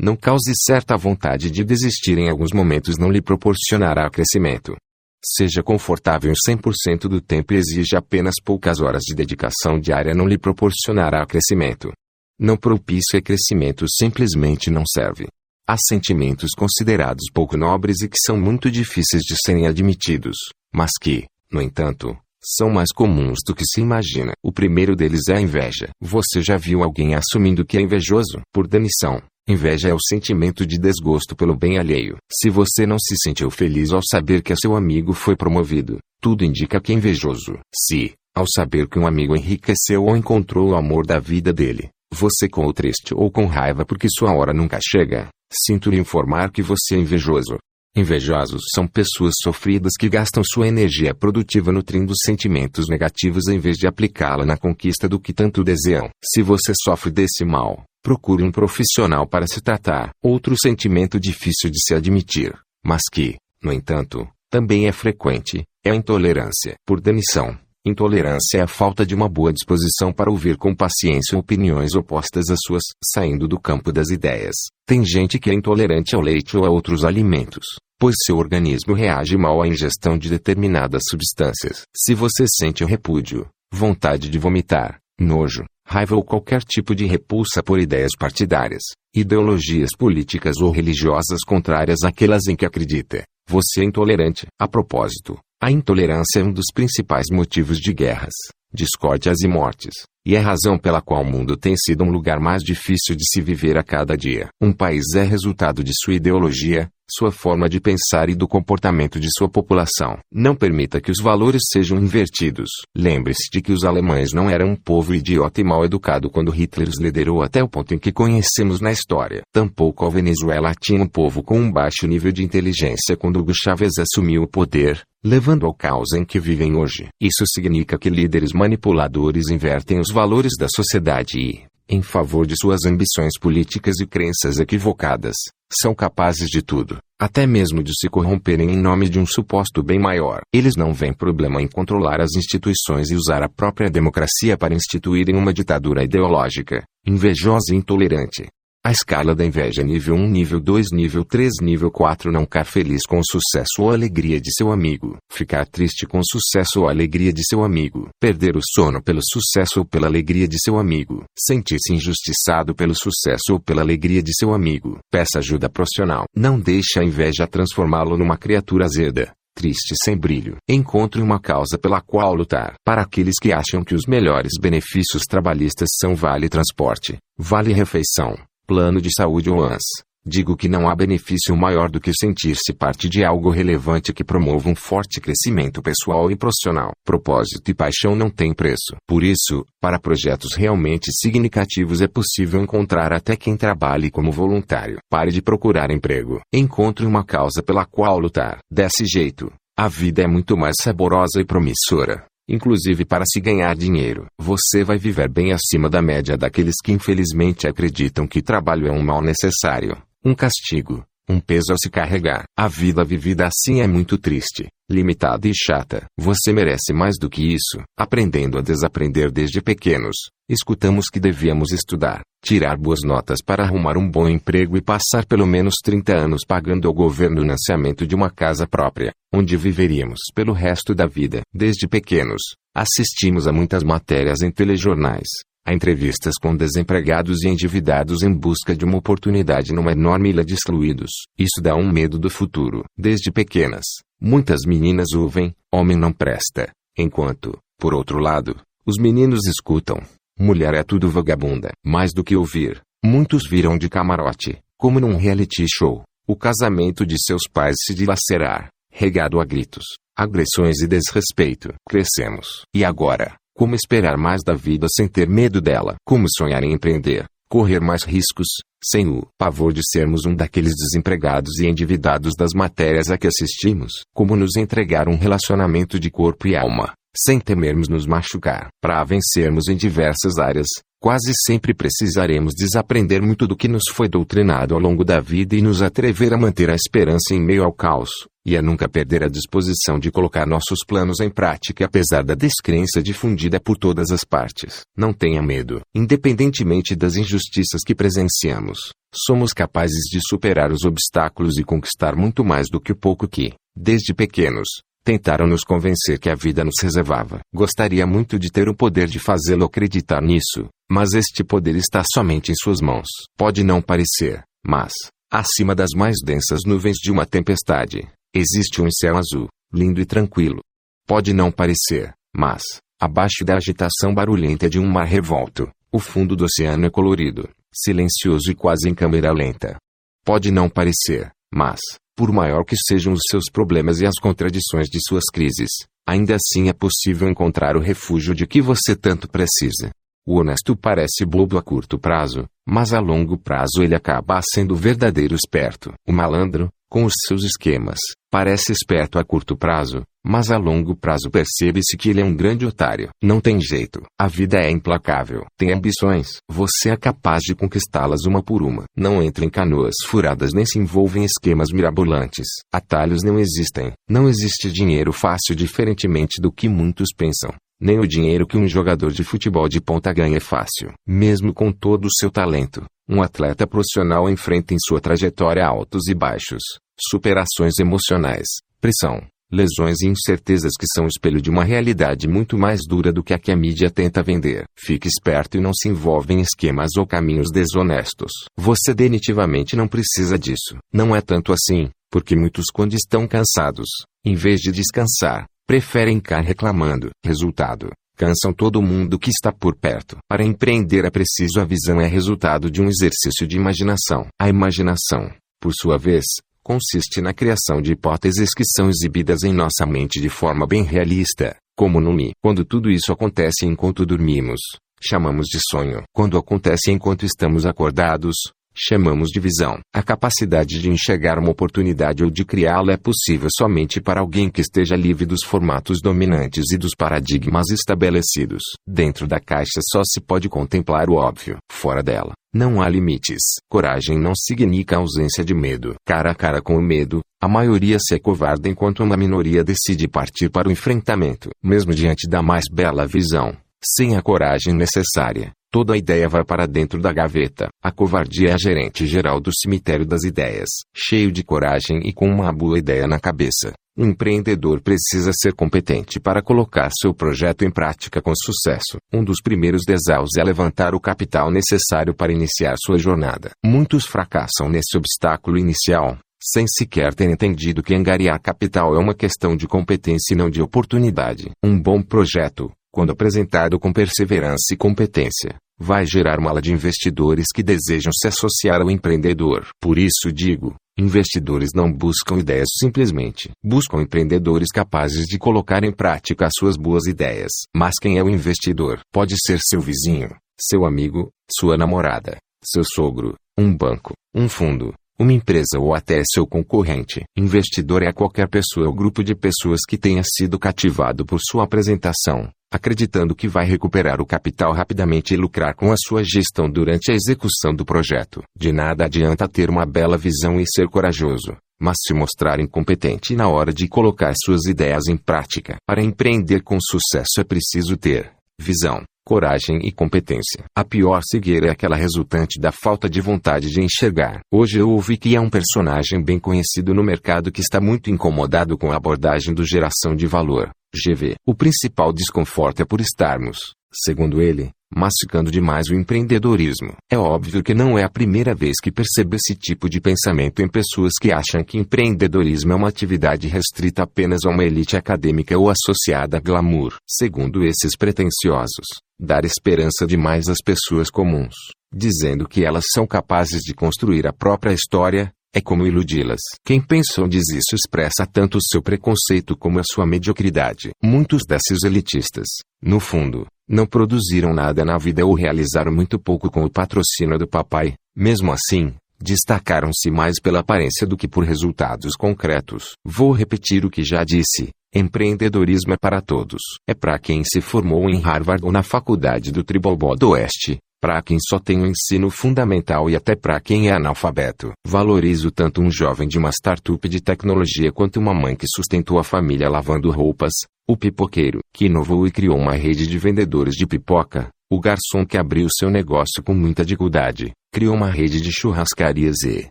Não 0.00 0.14
cause 0.14 0.52
certa 0.64 0.96
vontade 0.96 1.50
de 1.50 1.64
desistir 1.64 2.18
em 2.18 2.30
alguns 2.30 2.52
momentos 2.52 2.96
não 2.98 3.10
lhe 3.10 3.20
proporcionará 3.20 4.08
crescimento. 4.10 4.76
Seja 5.24 5.62
confortável 5.62 6.32
100% 6.48 7.08
do 7.08 7.20
tempo 7.20 7.52
e 7.52 7.56
exija 7.56 7.98
apenas 7.98 8.34
poucas 8.44 8.80
horas 8.80 9.02
de 9.02 9.14
dedicação 9.14 9.80
diária 9.80 10.14
não 10.14 10.28
lhe 10.28 10.38
proporcionará 10.38 11.26
crescimento. 11.26 11.92
Não 12.38 12.56
propicia 12.56 13.20
crescimento 13.20 13.84
simplesmente 13.88 14.70
não 14.70 14.84
serve. 14.86 15.26
Há 15.70 15.76
sentimentos 15.76 16.52
considerados 16.56 17.24
pouco 17.30 17.54
nobres 17.54 18.00
e 18.00 18.08
que 18.08 18.16
são 18.24 18.40
muito 18.40 18.70
difíceis 18.70 19.22
de 19.22 19.34
serem 19.44 19.66
admitidos, 19.66 20.38
mas 20.72 20.92
que, 20.98 21.26
no 21.52 21.60
entanto, 21.60 22.16
são 22.42 22.70
mais 22.70 22.90
comuns 22.90 23.40
do 23.46 23.54
que 23.54 23.66
se 23.66 23.82
imagina. 23.82 24.32
O 24.42 24.50
primeiro 24.50 24.96
deles 24.96 25.28
é 25.28 25.36
a 25.36 25.40
inveja. 25.42 25.90
Você 26.00 26.40
já 26.40 26.56
viu 26.56 26.82
alguém 26.82 27.14
assumindo 27.14 27.66
que 27.66 27.76
é 27.76 27.82
invejoso? 27.82 28.40
Por 28.50 28.66
demissão. 28.66 29.20
Inveja 29.46 29.90
é 29.90 29.92
o 29.92 30.00
sentimento 30.00 30.64
de 30.64 30.78
desgosto 30.78 31.36
pelo 31.36 31.54
bem 31.54 31.78
alheio. 31.78 32.16
Se 32.32 32.48
você 32.48 32.86
não 32.86 32.98
se 32.98 33.14
sentiu 33.22 33.50
feliz 33.50 33.92
ao 33.92 34.00
saber 34.02 34.40
que 34.40 34.56
seu 34.56 34.74
amigo 34.74 35.12
foi 35.12 35.36
promovido, 35.36 35.98
tudo 36.18 36.46
indica 36.46 36.80
que 36.80 36.92
é 36.92 36.94
invejoso. 36.94 37.58
Se, 37.74 38.14
ao 38.34 38.46
saber 38.48 38.88
que 38.88 38.98
um 38.98 39.06
amigo 39.06 39.36
enriqueceu 39.36 40.04
ou 40.04 40.16
encontrou 40.16 40.70
o 40.70 40.76
amor 40.76 41.04
da 41.04 41.18
vida 41.18 41.52
dele, 41.52 41.90
você 42.12 42.46
ficou 42.46 42.72
triste 42.72 43.14
ou 43.14 43.30
com 43.30 43.46
raiva 43.46 43.84
porque 43.84 44.08
sua 44.10 44.32
hora 44.32 44.52
nunca 44.52 44.78
chega, 44.82 45.28
Sinto 45.52 45.90
lhe 45.90 45.98
informar 45.98 46.50
que 46.50 46.62
você 46.62 46.94
é 46.94 46.98
invejoso. 46.98 47.58
Invejosos 47.96 48.62
são 48.74 48.86
pessoas 48.86 49.34
sofridas 49.42 49.94
que 49.98 50.08
gastam 50.08 50.42
sua 50.44 50.68
energia 50.68 51.14
produtiva 51.14 51.72
nutrindo 51.72 52.12
sentimentos 52.24 52.86
negativos 52.88 53.48
em 53.48 53.58
vez 53.58 53.76
de 53.76 53.88
aplicá-la 53.88 54.44
na 54.44 54.56
conquista 54.56 55.08
do 55.08 55.18
que 55.18 55.32
tanto 55.32 55.64
desejam. 55.64 56.10
Se 56.22 56.42
você 56.42 56.72
sofre 56.84 57.10
desse 57.10 57.44
mal, 57.44 57.82
procure 58.02 58.44
um 58.44 58.52
profissional 58.52 59.26
para 59.26 59.46
se 59.46 59.60
tratar. 59.60 60.10
Outro 60.22 60.54
sentimento 60.56 61.18
difícil 61.18 61.70
de 61.70 61.82
se 61.82 61.94
admitir, 61.94 62.54
mas 62.84 63.02
que, 63.10 63.36
no 63.62 63.72
entanto, 63.72 64.28
também 64.50 64.86
é 64.86 64.92
frequente, 64.92 65.64
é 65.84 65.90
a 65.90 65.96
intolerância 65.96 66.76
por 66.86 67.00
demissão. 67.00 67.58
Intolerância 67.88 68.58
é 68.58 68.60
a 68.60 68.66
falta 68.66 69.06
de 69.06 69.14
uma 69.14 69.28
boa 69.28 69.52
disposição 69.52 70.12
para 70.12 70.30
ouvir 70.30 70.56
com 70.58 70.74
paciência 70.74 71.38
opiniões 71.38 71.94
opostas 71.94 72.50
às 72.50 72.58
suas, 72.64 72.82
saindo 73.02 73.48
do 73.48 73.58
campo 73.58 73.90
das 73.90 74.10
ideias. 74.10 74.54
Tem 74.86 75.04
gente 75.04 75.38
que 75.38 75.50
é 75.50 75.54
intolerante 75.54 76.14
ao 76.14 76.20
leite 76.20 76.56
ou 76.56 76.66
a 76.66 76.70
outros 76.70 77.04
alimentos, 77.04 77.64
pois 77.98 78.14
seu 78.24 78.36
organismo 78.36 78.94
reage 78.94 79.36
mal 79.36 79.62
à 79.62 79.66
ingestão 79.66 80.18
de 80.18 80.28
determinadas 80.28 81.02
substâncias. 81.08 81.82
Se 81.96 82.14
você 82.14 82.44
sente 82.46 82.84
repúdio, 82.84 83.48
vontade 83.72 84.28
de 84.28 84.38
vomitar, 84.38 84.98
nojo, 85.18 85.64
raiva 85.86 86.14
ou 86.14 86.22
qualquer 86.22 86.60
tipo 86.62 86.94
de 86.94 87.06
repulsa 87.06 87.62
por 87.62 87.80
ideias 87.80 88.12
partidárias, 88.18 88.82
ideologias 89.14 89.90
políticas 89.96 90.58
ou 90.58 90.70
religiosas 90.70 91.40
contrárias 91.46 92.02
àquelas 92.04 92.46
em 92.46 92.54
que 92.54 92.66
acredita, 92.66 93.24
você 93.48 93.80
é 93.80 93.84
intolerante. 93.84 94.46
A 94.60 94.68
propósito, 94.68 95.38
a 95.60 95.70
intolerância 95.72 96.38
é 96.38 96.44
um 96.44 96.52
dos 96.52 96.66
principais 96.72 97.26
motivos 97.32 97.78
de 97.78 97.92
guerras, 97.92 98.34
discórdias 98.72 99.40
e 99.40 99.48
mortes, 99.48 99.94
e 100.26 100.36
é 100.36 100.38
razão 100.38 100.78
pela 100.78 101.00
qual 101.00 101.22
o 101.22 101.30
mundo 101.30 101.56
tem 101.56 101.74
sido 101.76 102.04
um 102.04 102.10
lugar 102.10 102.38
mais 102.38 102.62
difícil 102.62 103.16
de 103.16 103.24
se 103.26 103.40
viver 103.40 103.78
a 103.78 103.82
cada 103.82 104.16
dia. 104.16 104.48
Um 104.60 104.72
país 104.72 105.14
é 105.16 105.22
resultado 105.22 105.82
de 105.82 105.92
sua 105.94 106.14
ideologia, 106.14 106.90
sua 107.10 107.32
forma 107.32 107.68
de 107.68 107.80
pensar 107.80 108.28
e 108.28 108.34
do 108.34 108.46
comportamento 108.46 109.18
de 109.18 109.28
sua 109.30 109.48
população. 109.48 110.18
Não 110.30 110.54
permita 110.54 111.00
que 111.00 111.10
os 111.10 111.22
valores 111.22 111.62
sejam 111.72 111.98
invertidos. 111.98 112.68
Lembre-se 112.94 113.48
de 113.50 113.62
que 113.62 113.72
os 113.72 113.84
alemães 113.84 114.32
não 114.34 114.50
eram 114.50 114.72
um 114.72 114.76
povo 114.76 115.14
idiota 115.14 115.60
e 115.60 115.64
mal 115.64 115.84
educado 115.84 116.28
quando 116.28 116.50
Hitler 116.50 116.88
os 116.88 117.00
liderou 117.00 117.42
até 117.42 117.62
o 117.62 117.68
ponto 117.68 117.94
em 117.94 117.98
que 117.98 118.12
conhecemos 118.12 118.80
na 118.80 118.92
história. 118.92 119.40
Tampouco 119.52 120.04
a 120.04 120.10
Venezuela 120.10 120.74
tinha 120.78 121.02
um 121.02 121.08
povo 121.08 121.42
com 121.42 121.58
um 121.58 121.72
baixo 121.72 122.06
nível 122.06 122.30
de 122.30 122.44
inteligência 122.44 123.16
quando 123.16 123.38
Hugo 123.40 123.52
Chávez 123.54 123.92
assumiu 123.98 124.42
o 124.42 124.48
poder, 124.48 125.02
levando 125.24 125.66
ao 125.66 125.74
caos 125.74 126.12
em 126.12 126.24
que 126.24 126.38
vivem 126.38 126.76
hoje. 126.76 127.08
Isso 127.20 127.44
significa 127.46 127.98
que 127.98 128.10
líderes 128.10 128.52
manipuladores 128.58 129.50
invertem 129.50 130.00
os 130.00 130.12
valores 130.12 130.52
da 130.58 130.66
sociedade 130.68 131.38
e, 131.38 131.62
em 131.88 132.02
favor 132.02 132.44
de 132.44 132.56
suas 132.60 132.84
ambições 132.84 133.38
políticas 133.40 134.00
e 134.00 134.06
crenças 134.06 134.58
equivocadas, 134.58 135.36
são 135.72 135.94
capazes 135.94 136.48
de 136.48 136.60
tudo, 136.60 136.98
até 137.20 137.46
mesmo 137.46 137.84
de 137.84 137.92
se 137.96 138.08
corromperem 138.08 138.70
em 138.70 138.76
nome 138.76 139.08
de 139.08 139.20
um 139.20 139.24
suposto 139.24 139.80
bem 139.80 139.98
maior. 139.98 140.40
Eles 140.52 140.74
não 140.74 140.92
veem 140.92 141.12
problema 141.12 141.62
em 141.62 141.68
controlar 141.68 142.20
as 142.20 142.34
instituições 142.34 143.10
e 143.10 143.14
usar 143.14 143.44
a 143.44 143.48
própria 143.48 143.88
democracia 143.88 144.56
para 144.58 144.74
instituírem 144.74 145.36
uma 145.36 145.52
ditadura 145.54 146.02
ideológica, 146.02 146.82
invejosa 147.06 147.72
e 147.72 147.76
intolerante. 147.76 148.48
A 148.88 148.90
escala 148.90 149.34
da 149.34 149.44
inveja 149.44 149.82
nível 149.82 150.14
1, 150.14 150.30
nível 150.30 150.58
2, 150.58 150.92
nível 150.92 151.22
3, 151.22 151.60
nível 151.60 151.90
4 151.90 152.32
não 152.32 152.44
ficar 152.44 152.64
feliz 152.64 153.02
com 153.06 153.18
o 153.18 153.22
sucesso 153.22 153.82
ou 153.82 153.92
alegria 153.92 154.40
de 154.40 154.50
seu 154.56 154.72
amigo. 154.72 155.18
Ficar 155.30 155.66
triste 155.66 156.06
com 156.06 156.20
o 156.20 156.24
sucesso 156.24 156.80
ou 156.80 156.88
alegria 156.88 157.30
de 157.30 157.46
seu 157.46 157.62
amigo. 157.62 158.08
Perder 158.18 158.56
o 158.56 158.60
sono 158.62 159.02
pelo 159.02 159.20
sucesso 159.22 159.80
ou 159.80 159.84
pela 159.84 160.06
alegria 160.06 160.48
de 160.48 160.56
seu 160.58 160.78
amigo. 160.78 161.22
Sentir-se 161.38 161.92
injustiçado 161.92 162.74
pelo 162.74 162.94
sucesso 162.94 163.52
ou 163.52 163.60
pela 163.60 163.82
alegria 163.82 164.22
de 164.22 164.34
seu 164.34 164.54
amigo. 164.54 164.98
Peça 165.12 165.38
ajuda 165.38 165.68
profissional. 165.68 166.24
Não 166.34 166.58
deixe 166.58 166.98
a 166.98 167.04
inveja 167.04 167.46
transformá-lo 167.46 168.16
numa 168.16 168.38
criatura 168.38 168.86
azeda 168.86 169.34
triste 169.54 169.92
sem 170.04 170.16
brilho. 170.16 170.56
Encontre 170.68 171.20
uma 171.20 171.40
causa 171.40 171.76
pela 171.76 172.00
qual 172.00 172.32
lutar. 172.32 172.74
Para 172.86 173.02
aqueles 173.02 173.34
que 173.42 173.52
acham 173.52 173.82
que 173.82 173.92
os 173.92 174.06
melhores 174.06 174.52
benefícios 174.58 175.24
trabalhistas 175.28 175.88
são 176.00 176.14
vale 176.14 176.48
transporte, 176.48 177.18
vale 177.36 177.72
refeição, 177.72 178.38
plano 178.68 179.00
de 179.00 179.08
saúde 179.10 179.48
ou 179.48 179.64
ANS. 179.64 179.82
Digo 180.26 180.54
que 180.54 180.68
não 180.68 180.90
há 180.90 180.94
benefício 180.94 181.56
maior 181.56 181.90
do 181.90 181.98
que 181.98 182.12
sentir-se 182.12 182.74
parte 182.74 183.08
de 183.08 183.24
algo 183.24 183.48
relevante 183.48 184.12
que 184.12 184.22
promova 184.22 184.68
um 184.68 184.74
forte 184.74 185.22
crescimento 185.22 185.80
pessoal 185.80 186.30
e 186.30 186.36
profissional. 186.36 186.92
Propósito 187.02 187.70
e 187.70 187.74
paixão 187.74 188.14
não 188.14 188.28
têm 188.28 188.52
preço. 188.52 188.94
Por 189.08 189.24
isso, 189.24 189.64
para 189.80 189.98
projetos 189.98 190.54
realmente 190.54 191.10
significativos 191.10 192.02
é 192.02 192.06
possível 192.06 192.60
encontrar 192.60 193.10
até 193.10 193.36
quem 193.36 193.56
trabalhe 193.56 194.10
como 194.10 194.30
voluntário. 194.30 194.98
Pare 195.08 195.30
de 195.30 195.40
procurar 195.40 195.90
emprego. 195.90 196.42
Encontre 196.52 197.06
uma 197.06 197.24
causa 197.24 197.62
pela 197.62 197.86
qual 197.86 198.18
lutar. 198.18 198.58
Desse 198.70 199.06
jeito, 199.06 199.50
a 199.78 199.88
vida 199.88 200.22
é 200.22 200.26
muito 200.26 200.58
mais 200.58 200.74
saborosa 200.82 201.40
e 201.40 201.44
promissora 201.46 202.26
inclusive 202.48 203.04
para 203.04 203.24
se 203.26 203.40
ganhar 203.40 203.76
dinheiro. 203.76 204.26
Você 204.38 204.82
vai 204.82 204.98
viver 204.98 205.28
bem 205.28 205.52
acima 205.52 205.88
da 205.90 206.00
média 206.00 206.36
daqueles 206.36 206.76
que 206.82 206.92
infelizmente 206.92 207.68
acreditam 207.68 208.26
que 208.26 208.40
trabalho 208.40 208.86
é 208.86 208.92
um 208.92 209.02
mal 209.02 209.20
necessário, 209.20 210.00
um 210.24 210.34
castigo, 210.34 211.04
um 211.28 211.38
peso 211.38 211.72
a 211.72 211.76
se 211.76 211.90
carregar. 211.90 212.44
A 212.56 212.68
vida 212.68 213.04
vivida 213.04 213.46
assim 213.46 213.80
é 213.80 213.86
muito 213.86 214.16
triste, 214.16 214.68
limitada 214.90 215.46
e 215.46 215.52
chata. 215.54 216.06
Você 216.18 216.52
merece 216.52 216.92
mais 216.92 217.16
do 217.20 217.28
que 217.28 217.52
isso. 217.52 217.82
Aprendendo 217.98 218.58
a 218.58 218.62
desaprender 218.62 219.30
desde 219.30 219.60
pequenos, 219.60 220.16
escutamos 220.48 221.06
que 221.12 221.20
devíamos 221.20 221.72
estudar, 221.72 222.22
tirar 222.42 222.76
boas 222.78 223.00
notas 223.04 223.40
para 223.44 223.64
arrumar 223.64 223.98
um 223.98 224.08
bom 224.08 224.28
emprego 224.28 224.76
e 224.76 224.80
passar 224.80 225.26
pelo 225.26 225.46
menos 225.46 225.74
30 225.82 226.16
anos 226.16 226.40
pagando 226.46 226.88
ao 226.88 226.94
governo 226.94 227.38
o 227.38 227.42
financiamento 227.42 228.06
de 228.06 228.14
uma 228.14 228.30
casa 228.30 228.66
própria, 228.66 229.12
onde 229.32 229.56
viveríamos 229.56 230.20
pelo 230.34 230.52
resto 230.52 230.94
da 230.94 231.06
vida. 231.06 231.42
Desde 231.54 231.86
pequenos, 231.86 232.40
assistimos 232.74 233.46
a 233.46 233.52
muitas 233.52 233.82
matérias 233.82 234.40
em 234.40 234.50
telejornais, 234.50 235.28
a 235.68 235.74
entrevistas 235.74 236.36
com 236.40 236.56
desempregados 236.56 237.42
e 237.42 237.48
endividados 237.48 238.22
em 238.22 238.32
busca 238.32 238.74
de 238.74 238.86
uma 238.86 238.96
oportunidade 238.96 239.70
numa 239.74 239.92
enorme 239.92 240.30
ilha 240.30 240.42
de 240.42 240.54
excluídos. 240.54 241.10
Isso 241.38 241.60
dá 241.60 241.76
um 241.76 241.92
medo 241.92 242.18
do 242.18 242.30
futuro. 242.30 242.86
Desde 242.96 243.30
pequenas, 243.30 243.84
muitas 244.18 244.60
meninas 244.66 245.12
ouvem, 245.12 245.54
homem 245.70 245.94
não 245.94 246.10
presta, 246.10 246.72
enquanto, 246.96 247.58
por 247.78 247.92
outro 247.92 248.18
lado, 248.18 248.56
os 248.86 248.96
meninos 248.96 249.46
escutam, 249.46 250.00
mulher 250.40 250.72
é 250.72 250.82
tudo 250.82 251.10
vagabunda. 251.10 251.70
Mais 251.84 252.14
do 252.14 252.24
que 252.24 252.34
ouvir, 252.34 252.80
muitos 253.04 253.46
viram 253.46 253.76
de 253.76 253.90
camarote, 253.90 254.58
como 254.78 254.98
num 254.98 255.18
reality 255.18 255.66
show, 255.70 256.02
o 256.26 256.34
casamento 256.34 257.04
de 257.04 257.16
seus 257.22 257.42
pais 257.46 257.76
se 257.84 257.94
dilacerar, 257.94 258.70
regado 258.90 259.38
a 259.38 259.44
gritos, 259.44 259.84
agressões 260.16 260.80
e 260.80 260.88
desrespeito. 260.88 261.74
Crescemos. 261.86 262.62
E 262.74 262.86
agora? 262.86 263.36
Como 263.58 263.74
esperar 263.74 264.16
mais 264.16 264.40
da 264.46 264.54
vida 264.54 264.86
sem 264.88 265.08
ter 265.08 265.28
medo 265.28 265.60
dela? 265.60 265.96
Como 266.06 266.26
sonhar 266.38 266.62
em 266.62 266.72
empreender? 266.72 267.24
Correr 267.50 267.80
mais 267.80 268.04
riscos, 268.04 268.46
sem 268.80 269.08
o 269.08 269.26
pavor 269.36 269.72
de 269.72 269.80
sermos 269.82 270.24
um 270.24 270.32
daqueles 270.32 270.74
desempregados 270.76 271.58
e 271.58 271.66
endividados 271.66 272.34
das 272.38 272.52
matérias 272.54 273.10
a 273.10 273.18
que 273.18 273.26
assistimos? 273.26 273.90
Como 274.14 274.36
nos 274.36 274.54
entregar 274.54 275.08
um 275.08 275.16
relacionamento 275.16 275.98
de 275.98 276.08
corpo 276.08 276.46
e 276.46 276.54
alma, 276.54 276.92
sem 277.16 277.40
temermos 277.40 277.88
nos 277.88 278.06
machucar? 278.06 278.68
Para 278.80 279.02
vencermos 279.02 279.66
em 279.66 279.74
diversas 279.74 280.38
áreas, 280.38 280.68
quase 281.00 281.32
sempre 281.44 281.74
precisaremos 281.74 282.54
desaprender 282.56 283.20
muito 283.20 283.44
do 283.44 283.56
que 283.56 283.66
nos 283.66 283.82
foi 283.92 284.08
doutrinado 284.08 284.72
ao 284.72 284.80
longo 284.80 285.04
da 285.04 285.18
vida 285.18 285.56
e 285.56 285.62
nos 285.62 285.82
atrever 285.82 286.32
a 286.32 286.38
manter 286.38 286.70
a 286.70 286.76
esperança 286.76 287.34
em 287.34 287.44
meio 287.44 287.64
ao 287.64 287.72
caos 287.72 288.10
e 288.48 288.56
a 288.56 288.62
nunca 288.62 288.88
perder 288.88 289.22
a 289.22 289.28
disposição 289.28 289.98
de 289.98 290.10
colocar 290.10 290.46
nossos 290.46 290.78
planos 290.86 291.20
em 291.20 291.28
prática 291.28 291.84
apesar 291.84 292.24
da 292.24 292.34
descrença 292.34 293.02
difundida 293.02 293.60
por 293.60 293.76
todas 293.76 294.10
as 294.10 294.24
partes. 294.24 294.80
Não 294.96 295.12
tenha 295.12 295.42
medo. 295.42 295.82
Independentemente 295.94 296.96
das 296.96 297.16
injustiças 297.16 297.82
que 297.86 297.94
presenciamos, 297.94 298.78
somos 299.14 299.52
capazes 299.52 300.08
de 300.10 300.18
superar 300.26 300.72
os 300.72 300.84
obstáculos 300.84 301.58
e 301.58 301.64
conquistar 301.64 302.16
muito 302.16 302.42
mais 302.42 302.68
do 302.70 302.80
que 302.80 302.92
o 302.92 302.96
pouco 302.96 303.28
que, 303.28 303.52
desde 303.76 304.14
pequenos, 304.14 304.66
tentaram 305.04 305.46
nos 305.46 305.62
convencer 305.62 306.18
que 306.18 306.30
a 306.30 306.34
vida 306.34 306.64
nos 306.64 306.76
reservava. 306.82 307.40
Gostaria 307.54 308.06
muito 308.06 308.38
de 308.38 308.50
ter 308.50 308.66
o 308.68 308.74
poder 308.74 309.08
de 309.08 309.18
fazê-lo 309.18 309.64
acreditar 309.64 310.22
nisso, 310.22 310.68
mas 310.90 311.12
este 311.12 311.44
poder 311.44 311.76
está 311.76 312.02
somente 312.14 312.50
em 312.50 312.54
suas 312.54 312.80
mãos. 312.80 313.06
Pode 313.36 313.62
não 313.62 313.82
parecer, 313.82 314.42
mas, 314.66 314.92
acima 315.30 315.74
das 315.74 315.90
mais 315.94 316.16
densas 316.24 316.60
nuvens 316.66 316.96
de 316.96 317.10
uma 317.10 317.26
tempestade, 317.26 318.08
Existe 318.34 318.82
um 318.82 318.90
céu 318.90 319.16
azul, 319.16 319.48
lindo 319.72 320.00
e 320.00 320.04
tranquilo. 320.04 320.60
Pode 321.06 321.32
não 321.32 321.50
parecer, 321.50 322.12
mas, 322.34 322.62
abaixo 323.00 323.44
da 323.44 323.56
agitação 323.56 324.14
barulhenta 324.14 324.68
de 324.68 324.78
um 324.78 324.86
mar 324.86 325.06
revolto, 325.06 325.70
o 325.90 325.98
fundo 325.98 326.36
do 326.36 326.44
oceano 326.44 326.86
é 326.86 326.90
colorido, 326.90 327.48
silencioso 327.74 328.50
e 328.50 328.54
quase 328.54 328.88
em 328.88 328.94
câmera 328.94 329.32
lenta. 329.32 329.78
Pode 330.24 330.50
não 330.50 330.68
parecer, 330.68 331.30
mas, 331.52 331.80
por 332.14 332.30
maior 332.30 332.64
que 332.64 332.76
sejam 332.76 333.14
os 333.14 333.20
seus 333.30 333.44
problemas 333.50 334.00
e 334.00 334.06
as 334.06 334.18
contradições 334.20 334.88
de 334.88 334.98
suas 335.00 335.24
crises, 335.32 335.70
ainda 336.06 336.34
assim 336.34 336.68
é 336.68 336.72
possível 336.72 337.28
encontrar 337.28 337.76
o 337.76 337.80
refúgio 337.80 338.34
de 338.34 338.46
que 338.46 338.60
você 338.60 338.94
tanto 338.94 339.28
precisa. 339.28 339.90
O 340.26 340.40
honesto 340.40 340.76
parece 340.76 341.24
bobo 341.24 341.56
a 341.56 341.62
curto 341.62 341.98
prazo, 341.98 342.44
mas 342.66 342.92
a 342.92 343.00
longo 343.00 343.38
prazo 343.38 343.82
ele 343.82 343.94
acaba 343.94 344.40
sendo 344.52 344.76
verdadeiro 344.76 345.34
esperto. 345.34 345.94
O 346.06 346.12
malandro, 346.12 346.68
com 346.90 347.04
os 347.04 347.12
seus 347.26 347.44
esquemas, 347.44 347.98
parece 348.30 348.72
esperto 348.72 349.18
a 349.18 349.24
curto 349.24 349.56
prazo, 349.56 350.02
mas 350.24 350.50
a 350.50 350.56
longo 350.56 350.96
prazo 350.96 351.30
percebe-se 351.30 351.96
que 351.96 352.10
ele 352.10 352.20
é 352.20 352.24
um 352.24 352.34
grande 352.34 352.66
otário. 352.66 353.08
Não 353.22 353.40
tem 353.40 353.60
jeito. 353.60 354.02
A 354.20 354.26
vida 354.26 354.58
é 354.58 354.70
implacável. 354.70 355.46
Tem 355.56 355.72
ambições. 355.72 356.36
Você 356.50 356.90
é 356.90 356.96
capaz 356.96 357.40
de 357.40 357.54
conquistá-las 357.54 358.26
uma 358.26 358.42
por 358.42 358.62
uma. 358.62 358.84
Não 358.96 359.22
entra 359.22 359.44
em 359.44 359.50
canoas 359.50 359.94
furadas 360.06 360.52
nem 360.52 360.66
se 360.66 360.78
envolve 360.78 361.18
em 361.18 361.24
esquemas 361.24 361.68
mirabolantes. 361.72 362.46
Atalhos 362.72 363.22
não 363.22 363.38
existem. 363.38 363.92
Não 364.08 364.28
existe 364.28 364.70
dinheiro 364.70 365.12
fácil 365.12 365.54
diferentemente 365.54 366.40
do 366.40 366.52
que 366.52 366.68
muitos 366.68 367.08
pensam. 367.16 367.54
Nem 367.80 368.00
o 368.00 368.06
dinheiro 368.06 368.46
que 368.46 368.58
um 368.58 368.66
jogador 368.66 369.12
de 369.12 369.22
futebol 369.22 369.68
de 369.68 369.80
ponta 369.80 370.12
ganha 370.12 370.36
é 370.36 370.40
fácil. 370.40 370.92
Mesmo 371.06 371.54
com 371.54 371.70
todo 371.70 372.06
o 372.06 372.12
seu 372.12 372.28
talento, 372.28 372.84
um 373.08 373.22
atleta 373.22 373.66
profissional 373.66 374.28
enfrenta 374.28 374.74
em 374.74 374.78
sua 374.78 375.00
trajetória 375.00 375.66
altos 375.66 376.08
e 376.08 376.14
baixos, 376.14 376.62
superações 377.10 377.78
emocionais, 377.78 378.46
pressão, 378.80 379.26
lesões 379.50 380.02
e 380.02 380.08
incertezas 380.08 380.72
que 380.78 380.86
são 380.94 381.06
espelho 381.06 381.40
de 381.40 381.48
uma 381.48 381.64
realidade 381.64 382.28
muito 382.28 382.58
mais 382.58 382.80
dura 382.86 383.12
do 383.12 383.22
que 383.22 383.32
a 383.32 383.38
que 383.38 383.50
a 383.50 383.56
mídia 383.56 383.90
tenta 383.90 384.22
vender. 384.22 384.64
Fique 384.78 385.08
esperto 385.08 385.56
e 385.56 385.60
não 385.60 385.72
se 385.72 385.88
envolva 385.88 386.32
em 386.32 386.40
esquemas 386.40 386.96
ou 386.98 387.06
caminhos 387.06 387.50
desonestos. 387.50 388.30
Você 388.56 388.92
definitivamente 388.92 389.74
não 389.74 389.88
precisa 389.88 390.38
disso. 390.38 390.76
Não 390.92 391.16
é 391.16 391.20
tanto 391.20 391.52
assim, 391.52 391.88
porque 392.10 392.36
muitos 392.36 392.66
quando 392.72 392.94
estão 392.94 393.26
cansados, 393.26 393.88
em 394.24 394.34
vez 394.34 394.60
de 394.60 394.70
descansar, 394.70 395.46
preferem 395.66 396.16
ficar 396.16 396.42
reclamando. 396.42 397.10
Resultado: 397.24 397.90
cansam 398.18 398.52
todo 398.52 398.82
mundo 398.82 399.16
que 399.16 399.30
está 399.30 399.52
por 399.52 399.76
perto. 399.76 400.18
Para 400.28 400.44
empreender 400.44 401.04
é 401.04 401.10
preciso 401.10 401.60
a 401.60 401.64
visão 401.64 402.00
é 402.00 402.06
resultado 402.06 402.68
de 402.68 402.82
um 402.82 402.88
exercício 402.88 403.46
de 403.46 403.56
imaginação. 403.56 404.26
A 404.40 404.48
imaginação, 404.48 405.30
por 405.60 405.72
sua 405.72 405.96
vez, 405.96 406.24
consiste 406.60 407.20
na 407.22 407.32
criação 407.32 407.80
de 407.80 407.92
hipóteses 407.92 408.50
que 408.52 408.64
são 408.64 408.90
exibidas 408.90 409.44
em 409.44 409.52
nossa 409.52 409.86
mente 409.86 410.20
de 410.20 410.28
forma 410.28 410.66
bem 410.66 410.82
realista, 410.82 411.56
como 411.76 412.00
no 412.00 412.12
Mi. 412.12 412.32
Quando 412.42 412.64
tudo 412.64 412.90
isso 412.90 413.12
acontece 413.12 413.64
enquanto 413.64 414.04
dormimos, 414.04 414.60
chamamos 415.00 415.46
de 415.46 415.60
sonho. 415.70 416.02
Quando 416.12 416.36
acontece 416.36 416.90
enquanto 416.90 417.24
estamos 417.24 417.64
acordados, 417.64 418.34
chamamos 418.78 419.28
de 419.28 419.40
visão. 419.40 419.80
A 419.92 420.02
capacidade 420.02 420.80
de 420.80 420.88
enxergar 420.88 421.38
uma 421.38 421.50
oportunidade 421.50 422.22
ou 422.22 422.30
de 422.30 422.44
criá-la 422.44 422.92
é 422.92 422.96
possível 422.96 423.48
somente 423.56 424.00
para 424.00 424.20
alguém 424.20 424.48
que 424.48 424.60
esteja 424.60 424.94
livre 424.94 425.26
dos 425.26 425.42
formatos 425.44 426.00
dominantes 426.00 426.70
e 426.72 426.78
dos 426.78 426.92
paradigmas 426.96 427.70
estabelecidos. 427.70 428.62
Dentro 428.86 429.26
da 429.26 429.40
caixa 429.40 429.80
só 429.92 430.02
se 430.04 430.20
pode 430.20 430.48
contemplar 430.48 431.10
o 431.10 431.14
óbvio. 431.14 431.58
Fora 431.70 432.02
dela, 432.02 432.32
não 432.54 432.80
há 432.80 432.88
limites. 432.88 433.42
Coragem 433.68 434.18
não 434.18 434.32
significa 434.34 434.96
ausência 434.96 435.44
de 435.44 435.54
medo. 435.54 435.94
Cara 436.06 436.30
a 436.30 436.34
cara 436.34 436.62
com 436.62 436.76
o 436.76 436.82
medo, 436.82 437.20
a 437.40 437.48
maioria 437.48 437.98
se 438.00 438.14
acovarda 438.14 438.68
enquanto 438.68 439.02
uma 439.02 439.16
minoria 439.16 439.62
decide 439.62 440.08
partir 440.08 440.48
para 440.48 440.68
o 440.68 440.72
enfrentamento. 440.72 441.50
Mesmo 441.62 441.94
diante 441.94 442.28
da 442.28 442.42
mais 442.42 442.64
bela 442.70 443.06
visão, 443.06 443.56
sem 443.84 444.16
a 444.16 444.22
coragem 444.22 444.74
necessária, 444.74 445.52
Toda 445.70 445.92
a 445.92 445.98
ideia 445.98 446.28
vai 446.28 446.42
para 446.44 446.66
dentro 446.66 446.98
da 446.98 447.12
gaveta. 447.12 447.68
A 447.82 447.92
covardia 447.92 448.50
é 448.50 448.52
a 448.54 448.58
gerente 448.58 449.06
geral 449.06 449.38
do 449.38 449.50
cemitério 449.54 450.06
das 450.06 450.24
ideias. 450.24 450.68
Cheio 450.94 451.30
de 451.30 451.44
coragem 451.44 452.00
e 452.08 452.12
com 452.12 452.26
uma 452.26 452.50
boa 452.50 452.78
ideia 452.78 453.06
na 453.06 453.20
cabeça, 453.20 453.74
o 453.94 454.04
empreendedor 454.04 454.80
precisa 454.80 455.30
ser 455.34 455.52
competente 455.52 456.18
para 456.18 456.40
colocar 456.40 456.88
seu 456.90 457.12
projeto 457.12 457.66
em 457.66 457.70
prática 457.70 458.22
com 458.22 458.32
sucesso. 458.34 458.96
Um 459.12 459.22
dos 459.22 459.42
primeiros 459.42 459.82
desafios 459.84 460.38
é 460.38 460.42
levantar 460.42 460.94
o 460.94 461.00
capital 461.00 461.50
necessário 461.50 462.14
para 462.14 462.32
iniciar 462.32 462.76
sua 462.78 462.96
jornada. 462.96 463.50
Muitos 463.62 464.06
fracassam 464.06 464.70
nesse 464.70 464.96
obstáculo 464.96 465.58
inicial, 465.58 466.16
sem 466.40 466.64
sequer 466.68 467.12
ter 467.12 467.28
entendido 467.28 467.82
que 467.82 467.94
angariar 467.94 468.40
capital 468.40 468.94
é 468.94 468.98
uma 468.98 469.14
questão 469.14 469.56
de 469.56 469.66
competência 469.66 470.32
e 470.32 470.36
não 470.36 470.48
de 470.48 470.62
oportunidade. 470.62 471.50
Um 471.62 471.78
bom 471.78 472.00
projeto, 472.00 472.70
quando 472.98 473.12
apresentado 473.12 473.78
com 473.78 473.92
perseverança 473.92 474.74
e 474.74 474.76
competência, 474.76 475.54
vai 475.78 476.04
gerar 476.04 476.40
uma 476.40 476.60
de 476.60 476.72
investidores 476.72 477.46
que 477.54 477.62
desejam 477.62 478.10
se 478.12 478.26
associar 478.26 478.80
ao 478.80 478.90
empreendedor. 478.90 479.68
Por 479.80 479.96
isso 479.96 480.32
digo, 480.32 480.74
investidores 480.98 481.68
não 481.72 481.92
buscam 481.92 482.40
ideias 482.40 482.66
simplesmente, 482.80 483.52
buscam 483.62 484.02
empreendedores 484.02 484.66
capazes 484.74 485.26
de 485.26 485.38
colocar 485.38 485.84
em 485.84 485.92
prática 485.92 486.46
as 486.46 486.52
suas 486.58 486.76
boas 486.76 487.06
ideias. 487.06 487.52
Mas 487.72 487.94
quem 488.02 488.18
é 488.18 488.22
o 488.24 488.28
investidor? 488.28 488.98
Pode 489.12 489.36
ser 489.46 489.60
seu 489.62 489.80
vizinho, 489.80 490.30
seu 490.60 490.84
amigo, 490.84 491.30
sua 491.48 491.76
namorada, 491.76 492.36
seu 492.64 492.82
sogro, 492.82 493.36
um 493.56 493.72
banco, 493.72 494.12
um 494.34 494.48
fundo, 494.48 494.92
uma 495.18 495.32
empresa 495.32 495.78
ou 495.78 495.94
até 495.94 496.22
seu 496.24 496.46
concorrente. 496.46 497.24
Investidor 497.36 498.02
é 498.02 498.12
qualquer 498.12 498.48
pessoa 498.48 498.86
ou 498.86 498.94
grupo 498.94 499.24
de 499.24 499.34
pessoas 499.34 499.80
que 499.86 499.98
tenha 499.98 500.22
sido 500.24 500.58
cativado 500.58 501.26
por 501.26 501.40
sua 501.40 501.64
apresentação, 501.64 502.48
acreditando 502.72 503.34
que 503.34 503.48
vai 503.48 503.66
recuperar 503.66 504.20
o 504.20 504.26
capital 504.26 504.72
rapidamente 504.72 505.34
e 505.34 505.36
lucrar 505.36 505.74
com 505.74 505.90
a 505.90 505.96
sua 505.96 506.22
gestão 506.22 506.70
durante 506.70 507.10
a 507.10 507.14
execução 507.14 507.74
do 507.74 507.84
projeto. 507.84 508.42
De 508.56 508.70
nada 508.72 509.06
adianta 509.06 509.48
ter 509.48 509.68
uma 509.68 509.84
bela 509.84 510.16
visão 510.16 510.60
e 510.60 510.64
ser 510.66 510.88
corajoso, 510.88 511.56
mas 511.80 511.96
se 512.06 512.14
mostrar 512.14 512.60
incompetente 512.60 513.34
na 513.34 513.48
hora 513.48 513.72
de 513.72 513.88
colocar 513.88 514.32
suas 514.44 514.66
ideias 514.66 515.08
em 515.08 515.16
prática. 515.16 515.76
Para 515.86 516.02
empreender 516.02 516.62
com 516.62 516.78
sucesso 516.80 517.40
é 517.40 517.44
preciso 517.44 517.96
ter 517.96 518.32
visão, 518.60 519.02
coragem 519.28 519.80
e 519.82 519.92
competência. 519.92 520.64
A 520.74 520.82
pior 520.82 521.20
cegueira 521.22 521.66
é 521.66 521.70
aquela 521.70 521.96
resultante 521.96 522.58
da 522.58 522.72
falta 522.72 523.10
de 523.10 523.20
vontade 523.20 523.68
de 523.68 523.82
enxergar. 523.82 524.40
Hoje 524.50 524.78
eu 524.78 524.88
ouvi 524.88 525.18
que 525.18 525.36
é 525.36 525.40
um 525.40 525.50
personagem 525.50 526.24
bem 526.24 526.38
conhecido 526.38 526.94
no 526.94 527.04
mercado 527.04 527.52
que 527.52 527.60
está 527.60 527.78
muito 527.78 528.08
incomodado 528.08 528.78
com 528.78 528.90
a 528.90 528.96
abordagem 528.96 529.52
do 529.52 529.66
geração 529.66 530.16
de 530.16 530.26
valor. 530.26 530.70
GV. 530.94 531.34
O 531.46 531.54
principal 531.54 532.10
desconforto 532.10 532.80
é 532.80 532.86
por 532.86 533.02
estarmos, 533.02 533.58
segundo 533.92 534.40
ele, 534.40 534.70
massificando 534.90 535.50
demais 535.50 535.88
o 535.88 535.94
empreendedorismo. 535.94 536.96
É 537.10 537.18
óbvio 537.18 537.62
que 537.62 537.74
não 537.74 537.98
é 537.98 538.04
a 538.04 538.08
primeira 538.08 538.54
vez 538.54 538.76
que 538.82 538.90
percebo 538.90 539.36
esse 539.36 539.54
tipo 539.54 539.90
de 539.90 540.00
pensamento 540.00 540.62
em 540.62 540.68
pessoas 540.68 541.12
que 541.20 541.30
acham 541.30 541.62
que 541.62 541.76
empreendedorismo 541.76 542.72
é 542.72 542.76
uma 542.76 542.88
atividade 542.88 543.46
restrita 543.46 544.04
apenas 544.04 544.46
a 544.46 544.48
uma 544.48 544.64
elite 544.64 544.96
acadêmica 544.96 545.58
ou 545.58 545.68
associada 545.68 546.38
a 546.38 546.40
glamour. 546.40 546.96
Segundo 547.06 547.62
esses 547.62 547.94
pretensiosos, 547.94 548.86
dar 549.18 549.44
esperança 549.44 550.06
demais 550.06 550.48
às 550.48 550.58
pessoas 550.64 551.10
comuns, 551.10 551.54
dizendo 551.92 552.48
que 552.48 552.64
elas 552.64 552.84
são 552.92 553.06
capazes 553.06 553.62
de 553.62 553.74
construir 553.74 554.26
a 554.26 554.32
própria 554.32 554.72
história, 554.72 555.32
é 555.52 555.60
como 555.60 555.86
iludi-las. 555.86 556.40
Quem 556.64 556.80
pensou 556.80 557.26
diz 557.26 557.48
isso 557.48 557.74
expressa 557.74 558.26
tanto 558.26 558.58
o 558.58 558.62
seu 558.62 558.82
preconceito 558.82 559.56
como 559.56 559.78
a 559.78 559.82
sua 559.84 560.06
mediocridade. 560.06 560.90
Muitos 561.02 561.42
desses 561.46 561.82
elitistas, 561.82 562.46
no 562.82 563.00
fundo, 563.00 563.46
não 563.68 563.86
produziram 563.86 564.54
nada 564.54 564.84
na 564.84 564.96
vida 564.98 565.24
ou 565.26 565.34
realizaram 565.34 565.92
muito 565.92 566.18
pouco 566.18 566.50
com 566.50 566.64
o 566.64 566.70
patrocínio 566.70 567.38
do 567.38 567.48
papai. 567.48 567.94
Mesmo 568.14 568.52
assim, 568.52 568.94
destacaram-se 569.20 570.10
mais 570.10 570.40
pela 570.40 570.60
aparência 570.60 571.06
do 571.06 571.16
que 571.16 571.26
por 571.26 571.44
resultados 571.44 572.14
concretos. 572.14 572.92
Vou 573.04 573.32
repetir 573.32 573.84
o 573.84 573.90
que 573.90 574.04
já 574.04 574.24
disse. 574.24 574.68
Empreendedorismo 574.94 575.92
é 575.92 575.96
para 575.98 576.22
todos. 576.22 576.62
É 576.88 576.94
para 576.94 577.18
quem 577.18 577.42
se 577.44 577.60
formou 577.60 578.08
em 578.08 578.20
Harvard 578.20 578.64
ou 578.64 578.72
na 578.72 578.82
faculdade 578.82 579.52
do 579.52 579.62
Tribobó 579.62 580.14
do 580.14 580.30
Oeste, 580.30 580.78
para 580.98 581.20
quem 581.20 581.36
só 581.38 581.58
tem 581.58 581.82
o 581.82 581.86
ensino 581.86 582.30
fundamental 582.30 583.10
e 583.10 583.14
até 583.14 583.36
para 583.36 583.60
quem 583.60 583.88
é 583.88 583.92
analfabeto. 583.92 584.72
Valorizo 584.86 585.50
tanto 585.50 585.82
um 585.82 585.90
jovem 585.90 586.26
de 586.26 586.38
uma 586.38 586.50
startup 586.50 587.06
de 587.06 587.20
tecnologia 587.20 587.92
quanto 587.92 588.18
uma 588.18 588.32
mãe 588.32 588.56
que 588.56 588.66
sustentou 588.66 589.18
a 589.18 589.24
família 589.24 589.68
lavando 589.68 590.10
roupas, 590.10 590.52
o 590.88 590.96
pipoqueiro, 590.96 591.60
que 591.70 591.84
inovou 591.84 592.26
e 592.26 592.30
criou 592.30 592.56
uma 592.56 592.74
rede 592.74 593.06
de 593.06 593.18
vendedores 593.18 593.74
de 593.74 593.86
pipoca, 593.86 594.48
o 594.72 594.80
garçom 594.80 595.26
que 595.26 595.36
abriu 595.36 595.68
seu 595.70 595.90
negócio 595.90 596.42
com 596.42 596.54
muita 596.54 596.82
dificuldade, 596.82 597.52
criou 597.70 597.94
uma 597.94 598.10
rede 598.10 598.40
de 598.40 598.50
churrascarias 598.50 599.42
e, 599.44 599.68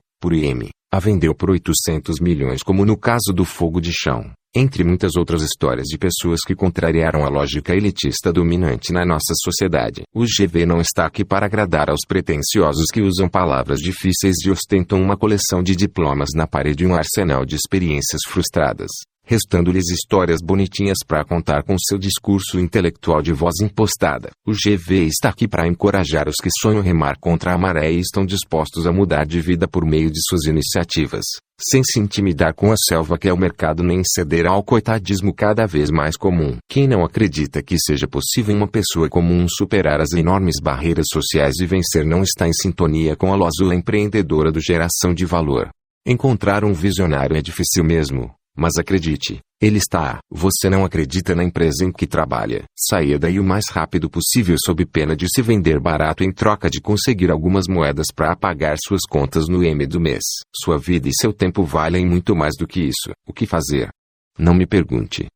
por 0.22 0.32
IM, 0.32 0.70
a 0.94 1.00
vendeu 1.00 1.34
por 1.34 1.50
800 1.50 2.20
milhões 2.20 2.62
como 2.62 2.86
no 2.86 2.96
caso 2.96 3.34
do 3.34 3.44
fogo 3.44 3.82
de 3.82 3.92
chão, 3.92 4.32
entre 4.58 4.84
muitas 4.84 5.16
outras 5.16 5.44
histórias 5.44 5.86
de 5.86 5.98
pessoas 5.98 6.40
que 6.46 6.56
contrariaram 6.56 7.24
a 7.24 7.30
lógica 7.30 7.76
elitista 7.76 8.34
dominante 8.34 8.92
na 8.92 9.06
nossa 9.06 9.34
sociedade. 9.44 10.02
O 10.14 10.24
GV 10.24 10.66
não 10.66 10.82
está 10.82 11.06
aqui 11.06 11.24
para 11.24 11.46
agradar 11.46 11.92
aos 11.92 12.02
pretensiosos 12.08 12.88
que 12.92 13.02
usam 13.02 13.30
palavras 13.30 13.80
difíceis 13.80 14.36
e 14.44 14.50
ostentam 14.50 15.00
uma 15.00 15.16
coleção 15.16 15.62
de 15.62 15.76
diplomas 15.76 16.30
na 16.36 16.48
parede 16.48 16.84
e 16.84 16.88
um 16.88 16.96
arsenal 16.96 17.46
de 17.46 17.56
experiências 17.56 18.22
frustradas 18.28 18.90
restando-lhes 19.28 19.90
histórias 19.92 20.40
bonitinhas 20.42 21.00
para 21.06 21.26
contar 21.26 21.64
com 21.64 21.76
seu 21.78 21.98
discurso 21.98 22.58
intelectual 22.60 23.22
de 23.22 23.34
voz 23.34 23.60
impostada. 23.62 24.30
O 24.48 24.54
GV 24.54 25.06
está 25.06 25.30
aqui 25.30 25.48
para 25.48 25.68
encorajar 25.68 26.30
os 26.30 26.38
que 26.42 26.50
sonham 26.50 26.82
remar 26.82 27.18
contra 27.20 27.54
a 27.54 27.58
maré 27.58 27.92
e 27.92 28.00
estão 28.00 28.26
dispostos 28.26 28.88
a 28.88 28.92
mudar 28.94 29.26
de 29.26 29.42
vida 29.42 29.68
por 29.68 29.86
meio 29.86 30.10
de 30.10 30.20
suas 30.28 30.46
iniciativas, 30.46 31.26
sem 31.60 31.84
se 31.84 32.00
intimidar 32.00 32.54
com 32.54 32.72
a 32.72 32.76
selva 32.78 33.18
que 33.18 33.28
é 33.28 33.34
o 33.34 33.38
mercado 33.38 33.84
nem 33.84 34.02
ceder 34.06 34.46
ao 34.48 34.64
coitadismo 34.64 35.34
cada 35.34 35.68
vez 35.68 35.92
mais 35.92 36.16
comum. 36.16 36.58
Quem 36.70 36.88
não 36.88 37.04
acredita 37.04 37.62
que 37.62 37.78
seja 37.78 38.08
possível 38.08 38.56
uma 38.56 38.68
pessoa 38.68 39.10
comum 39.10 39.46
superar 39.50 40.00
as 40.00 40.14
enormes 40.14 40.56
barreiras 40.62 41.08
sociais 41.12 41.56
e 41.60 41.66
vencer 41.66 42.06
não 42.06 42.24
está 42.24 42.48
em 42.48 42.54
sintonia 42.54 43.16
com 43.18 43.34
a 43.34 43.36
lózula 43.36 43.76
empreendedora 43.76 44.52
do 44.52 44.62
geração 44.62 45.14
de 45.14 45.26
valor. 45.26 45.70
Encontrar 46.08 46.64
um 46.64 46.72
visionário 46.72 47.36
é 47.36 47.42
difícil 47.42 47.84
mesmo, 47.84 48.37
mas 48.58 48.78
acredite, 48.78 49.40
ele 49.62 49.78
está. 49.78 50.20
Você 50.32 50.68
não 50.70 50.84
acredita 50.84 51.36
na 51.36 51.44
empresa 51.44 51.86
em 51.86 51.92
que 51.92 52.08
trabalha. 52.08 52.64
Saia 52.76 53.20
daí 53.20 53.40
o 53.40 53.44
mais 53.44 53.70
rápido 53.70 54.10
possível 54.10 54.56
sob 54.60 54.84
pena 54.86 55.16
de 55.16 55.28
se 55.30 55.42
vender 55.44 55.80
barato 55.80 56.24
em 56.24 56.32
troca 56.34 56.68
de 56.70 56.82
conseguir 56.82 57.30
algumas 57.30 57.66
moedas 57.68 58.08
para 58.14 58.36
pagar 58.36 58.76
suas 58.80 59.02
contas 59.08 59.48
no 59.48 59.64
M 59.64 59.86
do 59.86 60.00
mês. 60.00 60.24
Sua 60.56 60.78
vida 60.78 61.08
e 61.08 61.12
seu 61.14 61.32
tempo 61.32 61.64
valem 61.64 62.06
muito 62.06 62.36
mais 62.36 62.56
do 62.58 62.66
que 62.66 62.82
isso. 62.82 63.12
O 63.28 63.32
que 63.32 63.46
fazer? 63.46 63.90
Não 64.40 64.56
me 64.56 64.66
pergunte. 64.66 65.28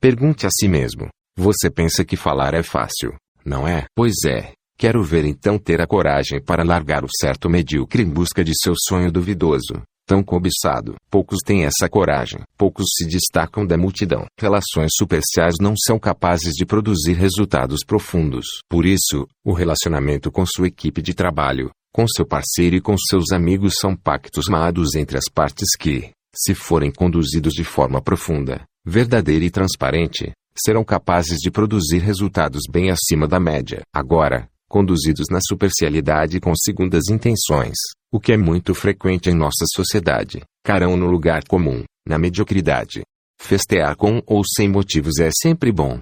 Pergunte 0.00 0.46
a 0.46 0.50
si 0.50 0.68
mesmo. 0.68 1.08
Você 1.36 1.68
pensa 1.68 2.04
que 2.04 2.16
falar 2.16 2.54
é 2.54 2.62
fácil, 2.62 3.14
não 3.44 3.66
é? 3.66 3.86
Pois 3.94 4.24
é. 4.26 4.52
Quero 4.76 5.02
ver 5.02 5.24
então 5.24 5.58
ter 5.58 5.80
a 5.80 5.86
coragem 5.86 6.42
para 6.42 6.64
largar 6.64 7.04
o 7.04 7.08
certo 7.20 7.48
medíocre 7.48 8.02
em 8.02 8.08
busca 8.08 8.42
de 8.44 8.52
seu 8.54 8.74
sonho 8.76 9.10
duvidoso 9.12 9.82
tão 10.06 10.22
cobiçado. 10.22 10.94
Poucos 11.10 11.38
têm 11.44 11.64
essa 11.64 11.88
coragem. 11.88 12.40
Poucos 12.56 12.86
se 12.96 13.06
destacam 13.06 13.66
da 13.66 13.76
multidão. 13.76 14.26
Relações 14.38 14.90
superciais 14.96 15.54
não 15.60 15.74
são 15.76 15.98
capazes 15.98 16.52
de 16.52 16.64
produzir 16.64 17.14
resultados 17.14 17.80
profundos. 17.86 18.46
Por 18.68 18.84
isso, 18.84 19.26
o 19.44 19.52
relacionamento 19.52 20.30
com 20.30 20.44
sua 20.46 20.68
equipe 20.68 21.02
de 21.02 21.14
trabalho, 21.14 21.70
com 21.92 22.06
seu 22.08 22.26
parceiro 22.26 22.76
e 22.76 22.80
com 22.80 22.96
seus 22.96 23.32
amigos 23.32 23.74
são 23.80 23.94
pactos 23.94 24.46
maados 24.48 24.94
entre 24.94 25.18
as 25.18 25.28
partes 25.32 25.76
que, 25.78 26.10
se 26.34 26.54
forem 26.54 26.90
conduzidos 26.90 27.52
de 27.52 27.64
forma 27.64 28.00
profunda, 28.00 28.64
verdadeira 28.84 29.44
e 29.44 29.50
transparente, 29.50 30.32
serão 30.56 30.84
capazes 30.84 31.38
de 31.38 31.50
produzir 31.50 31.98
resultados 31.98 32.62
bem 32.70 32.90
acima 32.90 33.26
da 33.26 33.40
média. 33.40 33.82
Agora, 33.94 34.48
conduzidos 34.72 35.26
na 35.30 35.38
supercialidade 35.46 36.40
com 36.40 36.54
segundas 36.56 37.10
intenções, 37.10 37.76
o 38.10 38.18
que 38.18 38.32
é 38.32 38.38
muito 38.38 38.74
frequente 38.74 39.28
em 39.28 39.34
nossa 39.34 39.66
sociedade, 39.66 40.40
carão 40.64 40.96
no 40.96 41.06
lugar 41.06 41.44
comum, 41.46 41.84
na 42.08 42.18
mediocridade. 42.18 43.02
Festear 43.38 43.94
com 43.96 44.22
ou 44.26 44.42
sem 44.42 44.70
motivos 44.70 45.18
é 45.18 45.28
sempre 45.30 45.70
bom. 45.70 45.98